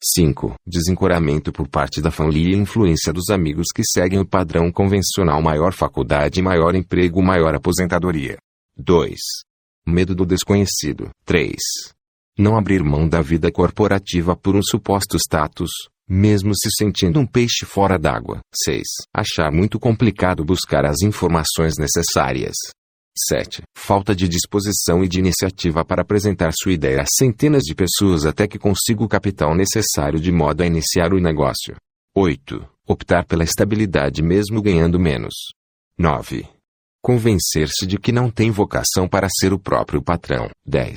5. 0.03 0.55
Desencoramento 0.67 1.53
por 1.53 1.69
parte 1.69 2.01
da 2.01 2.11
família 2.11 2.57
e 2.57 2.59
influência 2.59 3.13
dos 3.13 3.29
amigos 3.29 3.67
que 3.75 3.83
seguem 3.85 4.19
o 4.19 4.27
padrão 4.27 4.73
convencional 4.73 5.43
maior 5.43 5.73
faculdade 5.73 6.41
maior 6.41 6.75
emprego 6.75 7.23
maior 7.23 7.55
aposentadoria. 7.55 8.39
2. 8.77 9.15
Medo 9.87 10.15
do 10.15 10.25
desconhecido. 10.25 11.11
3. 11.27 11.55
Não 12.39 12.57
abrir 12.57 12.83
mão 12.83 13.07
da 13.07 13.21
vida 13.21 13.53
corporativa 13.53 14.35
por 14.35 14.57
um 14.57 14.63
suposto 14.63 15.19
status, 15.19 15.71
mesmo 16.09 16.55
se 16.55 16.71
sentindo 16.77 17.21
um 17.21 17.27
peixe 17.27 17.67
fora 17.67 17.99
d'água. 17.99 18.41
6. 18.65 18.83
Achar 19.15 19.53
muito 19.53 19.79
complicado 19.79 20.43
buscar 20.45 20.87
as 20.87 21.03
informações 21.03 21.75
necessárias. 21.79 22.57
7. 23.17 23.63
Falta 23.77 24.15
de 24.15 24.29
disposição 24.29 25.05
e 25.05 25.09
de 25.09 25.19
iniciativa 25.19 25.85
para 25.85 26.03
apresentar 26.03 26.53
sua 26.53 26.73
ideia 26.73 27.03
a 27.03 27.07
centenas 27.07 27.63
de 27.63 27.75
pessoas 27.75 28.25
até 28.25 28.47
que 28.47 28.59
consiga 28.59 29.03
o 29.03 29.09
capital 29.09 29.55
necessário 29.55 30.21
de 30.21 30.33
modo 30.33 30.63
a 30.63 30.67
iniciar 30.67 31.13
o 31.13 31.21
negócio. 31.21 31.77
8. 32.15 32.67
Optar 32.87 33.25
pela 33.25 33.45
estabilidade 33.45 34.23
mesmo 34.23 34.61
ganhando 34.61 34.99
menos. 34.99 35.35
9. 35.99 36.47
Convencer-se 37.03 37.87
de 37.87 37.99
que 37.99 38.13
não 38.13 38.31
tem 38.31 38.51
vocação 38.51 39.09
para 39.09 39.29
ser 39.29 39.53
o 39.53 39.59
próprio 39.59 40.03
patrão. 40.03 40.51
10. 40.67 40.97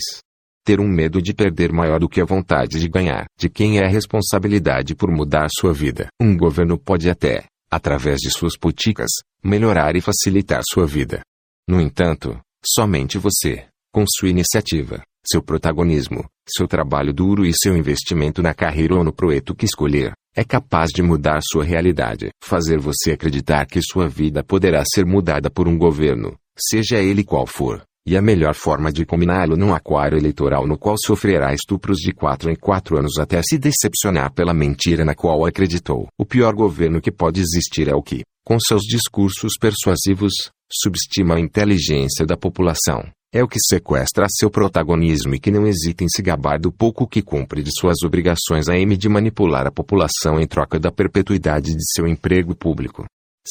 Ter 0.65 0.79
um 0.79 0.87
medo 0.87 1.21
de 1.21 1.33
perder 1.33 1.71
maior 1.71 1.99
do 1.99 2.09
que 2.09 2.21
a 2.21 2.25
vontade 2.25 2.79
de 2.79 2.87
ganhar. 2.87 3.25
De 3.37 3.49
quem 3.49 3.79
é 3.79 3.85
a 3.85 3.89
responsabilidade 3.89 4.95
por 4.95 5.11
mudar 5.11 5.47
sua 5.49 5.73
vida? 5.73 6.07
Um 6.21 6.37
governo 6.37 6.77
pode 6.77 7.09
até, 7.09 7.45
através 7.69 8.19
de 8.19 8.31
suas 8.31 8.57
políticas, 8.57 9.09
melhorar 9.43 9.95
e 9.95 10.01
facilitar 10.01 10.61
sua 10.71 10.85
vida. 10.85 11.21
No 11.67 11.79
entanto, 11.79 12.37
somente 12.65 13.17
você, 13.17 13.65
com 13.93 14.03
sua 14.05 14.27
iniciativa, 14.27 15.01
seu 15.25 15.41
protagonismo, 15.41 16.25
seu 16.47 16.67
trabalho 16.67 17.13
duro 17.13 17.45
e 17.45 17.53
seu 17.53 17.77
investimento 17.77 18.41
na 18.41 18.53
carreira 18.53 18.95
ou 18.95 19.03
no 19.03 19.13
projeto 19.13 19.55
que 19.55 19.65
escolher, 19.65 20.11
é 20.35 20.43
capaz 20.43 20.89
de 20.93 21.01
mudar 21.01 21.39
sua 21.41 21.63
realidade, 21.63 22.31
fazer 22.43 22.79
você 22.79 23.11
acreditar 23.11 23.65
que 23.65 23.79
sua 23.81 24.09
vida 24.09 24.43
poderá 24.43 24.83
ser 24.85 25.05
mudada 25.05 25.49
por 25.49 25.67
um 25.67 25.77
governo, 25.77 26.35
seja 26.57 26.97
ele 26.97 27.23
qual 27.23 27.47
for, 27.47 27.81
e 28.05 28.17
a 28.17 28.21
melhor 28.21 28.55
forma 28.55 28.91
de 28.91 29.05
combiná-lo 29.05 29.55
num 29.55 29.73
aquário 29.73 30.17
eleitoral 30.17 30.67
no 30.67 30.77
qual 30.77 30.95
sofrerá 30.97 31.53
estupros 31.53 31.99
de 31.99 32.11
quatro 32.11 32.51
em 32.51 32.55
quatro 32.55 32.97
anos 32.97 33.17
até 33.17 33.41
se 33.41 33.57
decepcionar 33.57 34.33
pela 34.33 34.53
mentira 34.53 35.05
na 35.05 35.15
qual 35.15 35.45
acreditou. 35.45 36.07
O 36.19 36.25
pior 36.25 36.53
governo 36.53 36.99
que 36.99 37.11
pode 37.11 37.39
existir 37.39 37.87
é 37.87 37.95
o 37.95 38.03
que, 38.03 38.23
com 38.45 38.59
seus 38.59 38.81
discursos 38.81 39.53
persuasivos, 39.57 40.33
subestima 40.81 41.35
a 41.35 41.39
inteligência 41.39 42.25
da 42.25 42.35
população, 42.35 43.03
é 43.33 43.43
o 43.43 43.47
que 43.47 43.59
sequestra 43.59 44.27
seu 44.29 44.49
protagonismo 44.49 45.33
e 45.33 45.39
que 45.39 45.49
não 45.49 45.65
hesita 45.65 46.03
em 46.03 46.07
se 46.07 46.21
gabar 46.21 46.59
do 46.59 46.71
pouco 46.71 47.07
que 47.07 47.21
cumpre 47.21 47.63
de 47.63 47.71
suas 47.71 48.03
obrigações 48.03 48.69
a 48.69 48.77
M 48.77 48.95
de 48.95 49.09
manipular 49.09 49.65
a 49.65 49.71
população 49.71 50.39
em 50.39 50.45
troca 50.45 50.79
da 50.79 50.91
perpetuidade 50.91 51.73
de 51.73 51.83
seu 51.93 52.07
emprego 52.07 52.55
público. 52.55 53.05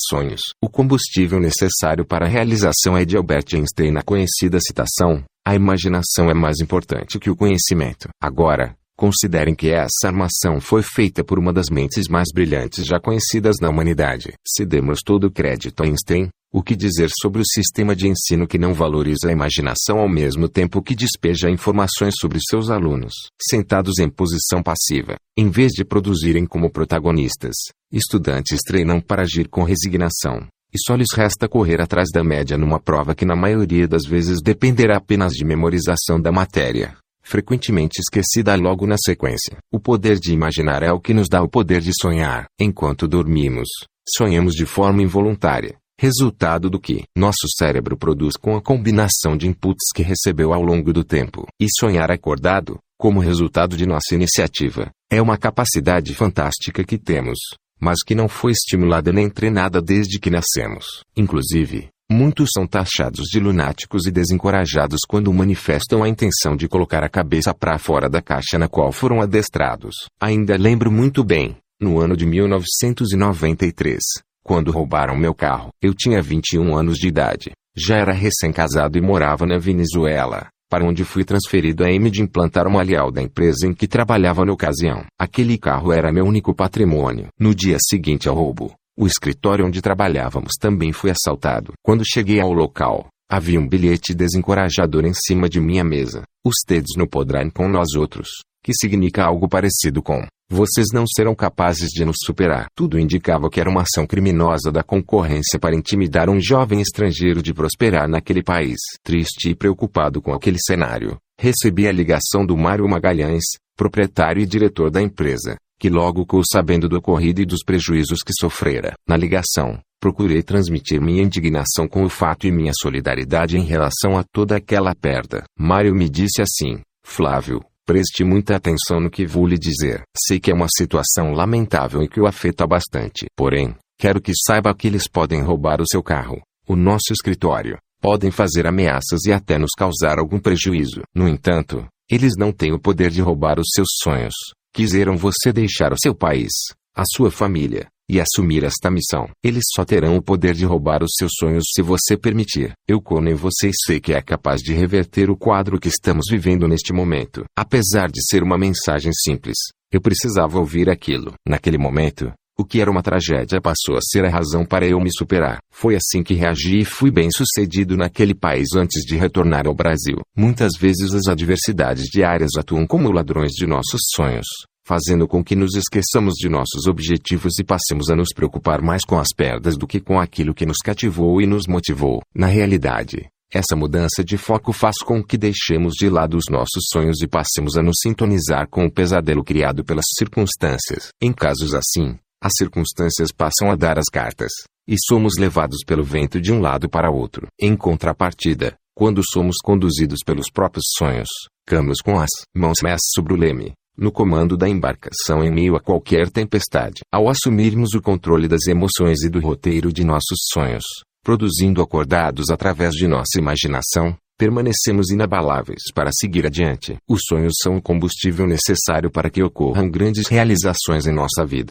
Sonhos. 0.09 0.41
O 0.63 0.71
combustível 0.71 1.39
necessário 1.39 2.05
para 2.07 2.27
a 2.27 2.29
realização 2.29 2.97
é 2.97 3.05
de 3.05 3.17
Albert 3.17 3.47
Einstein 3.55 3.91
na 3.91 4.03
conhecida 4.03 4.59
citação: 4.61 5.23
a 5.47 5.55
imaginação 5.55 6.31
é 6.31 6.35
mais 6.35 6.61
importante 6.61 7.19
que 7.19 7.29
o 7.29 7.37
conhecimento. 7.37 8.09
Agora, 8.23 8.77
Considerem 9.03 9.53
que 9.53 9.69
essa 9.69 10.07
armação 10.07 10.61
foi 10.61 10.81
feita 10.81 11.25
por 11.25 11.37
uma 11.37 11.53
das 11.53 11.69
mentes 11.69 12.07
mais 12.09 12.29
brilhantes 12.33 12.87
já 12.87 13.01
conhecidas 13.01 13.57
na 13.61 13.69
humanidade. 13.69 14.33
Se 14.47 14.65
demos 14.65 15.01
todo 15.05 15.25
o 15.25 15.31
crédito 15.33 15.83
a 15.83 15.87
Einstein, 15.87 16.29
o 16.53 16.63
que 16.63 16.77
dizer 16.77 17.11
sobre 17.21 17.43
o 17.43 17.45
sistema 17.45 17.97
de 17.97 18.07
ensino 18.07 18.47
que 18.47 18.59
não 18.59 18.73
valoriza 18.73 19.29
a 19.29 19.33
imaginação 19.33 19.99
ao 19.99 20.09
mesmo 20.09 20.49
tempo 20.49 20.81
que 20.81 20.95
despeja 20.95 21.51
informações 21.51 22.15
sobre 22.17 22.39
seus 22.49 22.71
alunos, 22.71 23.13
sentados 23.43 23.99
em 23.99 24.09
posição 24.09 24.63
passiva, 24.63 25.17
em 25.37 25.51
vez 25.51 25.73
de 25.73 25.85
produzirem 25.85 26.47
como 26.47 26.71
protagonistas? 26.71 27.57
Estudantes 27.93 28.61
treinam 28.65 29.01
para 29.01 29.23
agir 29.23 29.49
com 29.49 29.65
resignação, 29.65 30.47
e 30.73 30.79
só 30.79 30.95
lhes 30.95 31.13
resta 31.13 31.49
correr 31.49 31.81
atrás 31.81 32.09
da 32.15 32.23
média 32.23 32.57
numa 32.57 32.79
prova 32.79 33.17
que 33.17 33.25
na 33.25 33.35
maioria 33.35 33.89
das 33.89 34.05
vezes 34.05 34.39
dependerá 34.41 34.99
apenas 34.99 35.33
de 35.33 35.45
memorização 35.45 36.21
da 36.21 36.31
matéria 36.31 37.02
frequentemente 37.23 38.01
esquecida 38.01 38.55
logo 38.57 38.87
na 38.87 38.97
sequência. 38.97 39.57
O 39.73 39.79
poder 39.79 40.19
de 40.19 40.33
imaginar 40.33 40.83
é 40.83 40.93
o 40.93 41.01
que 41.01 41.15
nos 41.15 41.29
dá 41.29 41.43
o 41.43 41.49
poder 41.49 41.81
de 41.81 41.93
sonhar. 42.01 42.47
Enquanto 42.61 43.09
dormimos, 43.09 43.69
sonhamos 44.09 44.55
de 44.55 44.67
forma 44.67 45.03
involuntária, 45.03 45.77
resultado 45.99 46.69
do 46.69 46.81
que 46.81 47.05
nosso 47.17 47.47
cérebro 47.57 47.97
produz 47.97 48.37
com 48.37 48.57
a 48.57 48.63
combinação 48.63 49.37
de 49.37 49.49
inputs 49.49 49.93
que 49.95 50.03
recebeu 50.03 50.53
ao 50.53 50.63
longo 50.63 50.93
do 50.93 51.05
tempo. 51.05 51.47
E 51.61 51.67
sonhar 51.79 52.11
acordado, 52.11 52.79
como 52.99 53.21
resultado 53.21 53.77
de 53.77 53.87
nossa 53.87 54.15
iniciativa, 54.15 54.91
é 55.11 55.21
uma 55.21 55.37
capacidade 55.37 56.15
fantástica 56.15 56.85
que 56.85 56.99
temos, 56.99 57.39
mas 57.81 58.03
que 58.05 58.15
não 58.15 58.29
foi 58.29 58.53
estimulada 58.53 59.13
nem 59.13 59.29
treinada 59.29 59.83
desde 59.83 60.19
que 60.21 60.31
nascemos. 60.31 61.03
Inclusive, 61.17 61.89
Muitos 62.15 62.51
são 62.55 62.67
taxados 62.67 63.25
de 63.33 63.41
lunáticos 63.41 64.07
e 64.07 64.11
desencorajados 64.11 64.99
quando 65.09 65.33
manifestam 65.33 66.05
a 66.05 66.09
intenção 66.11 66.55
de 66.55 66.69
colocar 66.69 67.03
a 67.03 67.09
cabeça 67.09 67.55
para 67.55 67.79
fora 67.79 68.07
da 68.07 68.21
caixa 68.21 68.59
na 68.59 68.69
qual 68.69 68.93
foram 68.93 69.23
adestrados. 69.23 69.95
Ainda 70.21 70.59
lembro 70.59 70.93
muito 70.93 71.25
bem, 71.25 71.57
no 71.81 71.99
ano 71.99 72.15
de 72.15 72.27
1993, 72.27 73.99
quando 74.45 74.71
roubaram 74.71 75.17
meu 75.17 75.35
carro. 75.35 75.71
Eu 75.81 75.95
tinha 75.95 76.21
21 76.21 76.77
anos 76.77 76.99
de 76.99 77.09
idade, 77.09 77.53
já 77.75 77.97
era 77.97 78.13
recém-casado 78.13 78.99
e 78.99 79.01
morava 79.01 79.47
na 79.47 79.57
Venezuela, 79.57 80.49
para 80.69 80.85
onde 80.85 81.05
fui 81.05 81.25
transferido 81.25 81.83
a 81.83 81.91
M 81.91 82.11
de 82.11 82.21
implantar 82.21 82.67
uma 82.67 82.81
alial 82.81 83.11
da 83.11 83.23
empresa 83.23 83.67
em 83.67 83.73
que 83.73 83.89
trabalhava 83.89 84.45
na 84.45 84.53
ocasião. 84.53 85.07
Aquele 85.19 85.57
carro 85.57 85.91
era 85.91 86.13
meu 86.13 86.27
único 86.27 86.55
patrimônio. 86.55 87.29
No 87.41 87.55
dia 87.55 87.79
seguinte 87.81 88.29
ao 88.29 88.35
roubo, 88.35 88.75
o 89.03 89.07
escritório 89.07 89.67
onde 89.67 89.83
trabalhávamos 89.83 90.53
também 90.61 90.93
foi 90.93 91.11
assaltado. 91.11 91.73
Quando 91.83 92.05
cheguei 92.07 92.41
ao 92.41 92.53
local, 92.53 93.09
havia 93.29 93.59
um 93.59 93.69
bilhete 93.69 94.15
desencorajador 94.15 95.05
em 95.05 95.13
cima 95.13 95.49
de 95.49 95.61
minha 95.61 95.83
mesa. 95.83 96.23
Os 96.47 96.55
TEDs 96.65 96.97
não 96.97 97.09
podrão 97.09 97.51
com 97.51 97.69
nós 97.69 97.95
outros, 97.97 98.29
que 98.63 98.73
significa 98.73 99.25
algo 99.25 99.49
parecido 99.49 100.01
com 100.03 100.25
vocês 100.49 100.89
não 100.93 101.05
serão 101.07 101.35
capazes 101.35 101.89
de 101.89 102.05
nos 102.05 102.17
superar. 102.25 102.67
Tudo 102.77 102.99
indicava 102.99 103.49
que 103.51 103.59
era 103.59 103.71
uma 103.71 103.83
ação 103.83 104.07
criminosa 104.07 104.71
da 104.71 104.83
concorrência 104.83 105.59
para 105.59 105.75
intimidar 105.75 106.29
um 106.29 106.39
jovem 106.39 106.81
estrangeiro 106.81 107.43
de 107.43 107.55
prosperar 107.55 108.07
naquele 108.07 108.43
país. 108.43 108.77
Triste 109.03 109.49
e 109.49 109.55
preocupado 109.55 110.21
com 110.21 110.33
aquele 110.33 110.59
cenário, 110.61 111.17
recebi 111.41 111.89
a 111.89 111.93
ligação 111.93 112.45
do 112.45 112.57
Mário 112.57 112.87
Magalhães, 112.87 113.45
proprietário 113.77 114.43
e 114.43 114.47
diretor 114.47 114.91
da 114.91 115.01
empresa, 115.01 115.57
que 115.83 115.91
logo 115.91 116.21
ficou 116.21 116.43
sabendo 116.45 116.89
do 116.89 116.99
ocorrido 116.99 117.43
e 117.43 117.45
dos 117.45 117.65
prejuízos 117.67 118.21
que 118.25 118.33
sofrera. 118.33 118.95
Na 119.05 119.17
ligação, 119.17 119.81
procurei 120.01 120.41
transmitir 120.41 121.01
minha 121.03 121.25
indignação 121.25 121.89
com 121.89 122.05
o 122.05 122.09
fato 122.09 122.47
e 122.47 122.53
minha 122.53 122.71
solidariedade 122.73 123.59
em 123.59 123.65
relação 123.65 124.17
a 124.17 124.23
toda 124.23 124.55
aquela 124.55 124.95
perda. 124.95 125.43
Mário 125.59 125.93
me 125.93 126.09
disse 126.09 126.41
assim: 126.41 126.81
Flávio, 127.05 127.65
preste 127.85 128.23
muita 128.23 128.55
atenção 128.55 129.01
no 129.01 129.11
que 129.11 129.27
vou 129.27 129.45
lhe 129.45 129.59
dizer. 129.59 130.05
Sei 130.17 130.39
que 130.39 130.53
é 130.53 130.55
uma 130.55 130.69
situação 130.73 131.33
lamentável 131.33 132.01
e 132.01 132.09
que 132.09 132.21
o 132.21 132.29
afeta 132.29 132.65
bastante. 132.65 133.27
Porém, 133.37 133.75
quero 133.99 134.23
que 134.23 134.31
saiba 134.47 134.73
que 134.77 134.87
eles 134.87 135.09
podem 135.09 135.43
roubar 135.43 135.81
o 135.81 135.89
seu 135.89 136.01
carro, 136.01 136.41
o 136.69 136.77
nosso 136.77 137.13
escritório, 137.13 137.77
podem 138.01 138.31
fazer 138.31 138.69
ameaças 138.69 139.25
e 139.27 139.33
até 139.33 139.59
nos 139.59 139.73
causar 139.77 140.21
algum 140.21 140.39
prejuízo. 140.39 141.03
No 141.13 141.27
entanto, 141.27 141.85
eles 142.09 142.35
não 142.39 142.53
têm 142.53 142.73
o 142.73 142.81
poder 142.81 143.11
de 143.11 143.21
roubar 143.21 143.59
os 143.59 143.67
seus 143.75 143.89
sonhos. 144.01 144.35
Quiseram 144.75 145.17
você 145.17 145.53
deixar 145.53 145.93
o 145.93 145.99
seu 145.99 146.15
país, 146.15 146.51
a 146.97 147.03
sua 147.05 147.31
família, 147.31 147.89
e 148.09 148.21
assumir 148.21 148.65
esta 148.65 148.91
missão. 148.91 149.29
Eles 149.45 149.65
só 149.75 149.85
terão 149.85 150.17
o 150.17 150.23
poder 150.23 150.55
de 150.55 150.65
roubar 150.65 151.03
os 151.03 151.13
seus 151.17 151.33
sonhos 151.39 151.65
se 151.75 151.83
você 151.83 152.17
permitir. 152.17 152.73
Eu 152.89 153.03
em 153.29 153.35
você 153.35 153.69
e 153.69 153.73
sei 153.87 154.01
que 154.01 154.13
é 154.13 154.21
capaz 154.21 154.61
de 154.61 154.73
reverter 154.73 155.31
o 155.31 155.37
quadro 155.37 155.79
que 155.79 155.89
estamos 155.89 156.27
vivendo 156.31 156.67
neste 156.67 156.93
momento. 156.93 157.45
Apesar 157.57 158.11
de 158.11 158.21
ser 158.27 158.43
uma 158.43 158.59
mensagem 158.59 159.13
simples, 159.13 159.57
eu 159.93 160.01
precisava 160.01 160.59
ouvir 160.59 160.89
aquilo. 160.89 161.35
Naquele 161.47 161.77
momento, 161.77 162.33
o 162.63 162.65
que 162.65 162.81
era 162.81 162.91
uma 162.91 163.03
tragédia 163.03 163.61
passou 163.61 163.97
a 163.97 164.01
ser 164.01 164.25
a 164.25 164.31
razão 164.31 164.65
para 164.65 164.87
eu 164.87 165.01
me 165.01 165.11
superar. 165.13 165.59
Foi 165.73 165.97
assim 165.97 166.23
que 166.23 166.33
reagi 166.33 166.79
e 166.79 166.85
fui 166.85 167.11
bem 167.11 167.29
sucedido 167.31 167.97
naquele 167.97 168.35
país 168.35 168.69
antes 168.77 169.03
de 169.05 169.17
retornar 169.17 169.67
ao 169.67 169.75
Brasil. 169.75 170.19
Muitas 170.37 170.73
vezes 170.79 171.13
as 171.13 171.27
adversidades 171.27 172.05
diárias 172.05 172.53
atuam 172.57 172.87
como 172.87 173.11
ladrões 173.11 173.51
de 173.51 173.67
nossos 173.67 174.01
sonhos, 174.15 174.47
fazendo 174.87 175.27
com 175.27 175.43
que 175.43 175.57
nos 175.57 175.75
esqueçamos 175.75 176.35
de 176.35 176.49
nossos 176.49 176.87
objetivos 176.87 177.59
e 177.59 177.65
passemos 177.65 178.09
a 178.11 178.15
nos 178.15 178.33
preocupar 178.33 178.81
mais 178.81 179.05
com 179.05 179.19
as 179.19 179.29
perdas 179.37 179.77
do 179.77 179.87
que 179.87 180.01
com 180.01 180.21
aquilo 180.21 180.55
que 180.55 180.65
nos 180.65 180.79
cativou 180.79 181.43
e 181.43 181.47
nos 181.47 181.67
motivou. 181.67 182.23
Na 182.33 182.47
realidade, 182.47 183.27
essa 183.53 183.77
mudança 183.77 184.25
de 184.25 184.39
foco 184.39 184.73
faz 184.73 184.97
com 185.05 185.23
que 185.23 185.37
deixemos 185.37 185.93
de 185.93 186.09
lado 186.09 186.39
os 186.39 186.45
nossos 186.51 186.85
sonhos 186.91 187.21
e 187.21 187.27
passemos 187.27 187.77
a 187.77 187.83
nos 187.83 187.97
sintonizar 188.01 188.67
com 188.71 188.87
o 188.87 188.91
pesadelo 188.91 189.45
criado 189.45 189.85
pelas 189.85 190.07
circunstâncias. 190.17 191.11
Em 191.21 191.33
casos 191.35 191.75
assim, 191.75 192.17
as 192.43 192.53
circunstâncias 192.57 193.31
passam 193.31 193.71
a 193.71 193.77
dar 193.77 193.99
as 193.99 194.09
cartas, 194.13 194.51
e 194.89 194.97
somos 195.07 195.35
levados 195.39 195.79
pelo 195.87 196.03
vento 196.03 196.41
de 196.41 196.53
um 196.53 196.61
lado 196.61 196.89
para 196.89 197.11
outro. 197.11 197.47
Em 197.61 197.77
contrapartida, 197.77 198.75
quando 198.95 199.23
somos 199.33 199.57
conduzidos 199.63 200.19
pelos 200.27 200.51
próprios 200.53 200.87
sonhos, 200.99 201.29
ficamos 201.65 201.99
com 202.01 202.19
as 202.19 202.31
mãos 202.55 202.79
sobre 203.15 203.33
o 203.33 203.37
leme, 203.37 203.73
no 203.97 204.11
comando 204.11 204.57
da 204.57 204.69
embarcação 204.69 205.45
em 205.45 205.53
meio 205.53 205.77
a 205.77 205.81
qualquer 205.81 206.29
tempestade. 206.31 207.03
Ao 207.13 207.29
assumirmos 207.29 207.95
o 207.95 208.03
controle 208.03 208.49
das 208.49 208.67
emoções 208.67 209.23
e 209.23 209.31
do 209.31 209.39
roteiro 209.39 209.93
de 209.93 210.03
nossos 210.03 210.39
sonhos, 210.53 210.85
produzindo 211.25 211.81
acordados 211.81 212.51
através 212.51 212.93
de 212.95 213.07
nossa 213.07 213.39
imaginação, 213.39 214.17
permanecemos 214.37 215.11
inabaláveis 215.11 215.83
para 215.95 216.11
seguir 216.13 216.47
adiante. 216.47 216.97
Os 217.09 217.21
sonhos 217.29 217.53
são 217.63 217.77
o 217.77 217.83
combustível 217.83 218.47
necessário 218.47 219.11
para 219.11 219.31
que 219.31 219.43
ocorram 219.43 219.89
grandes 219.89 220.27
realizações 220.27 221.07
em 221.07 221.15
nossa 221.15 221.47
vida. 221.47 221.71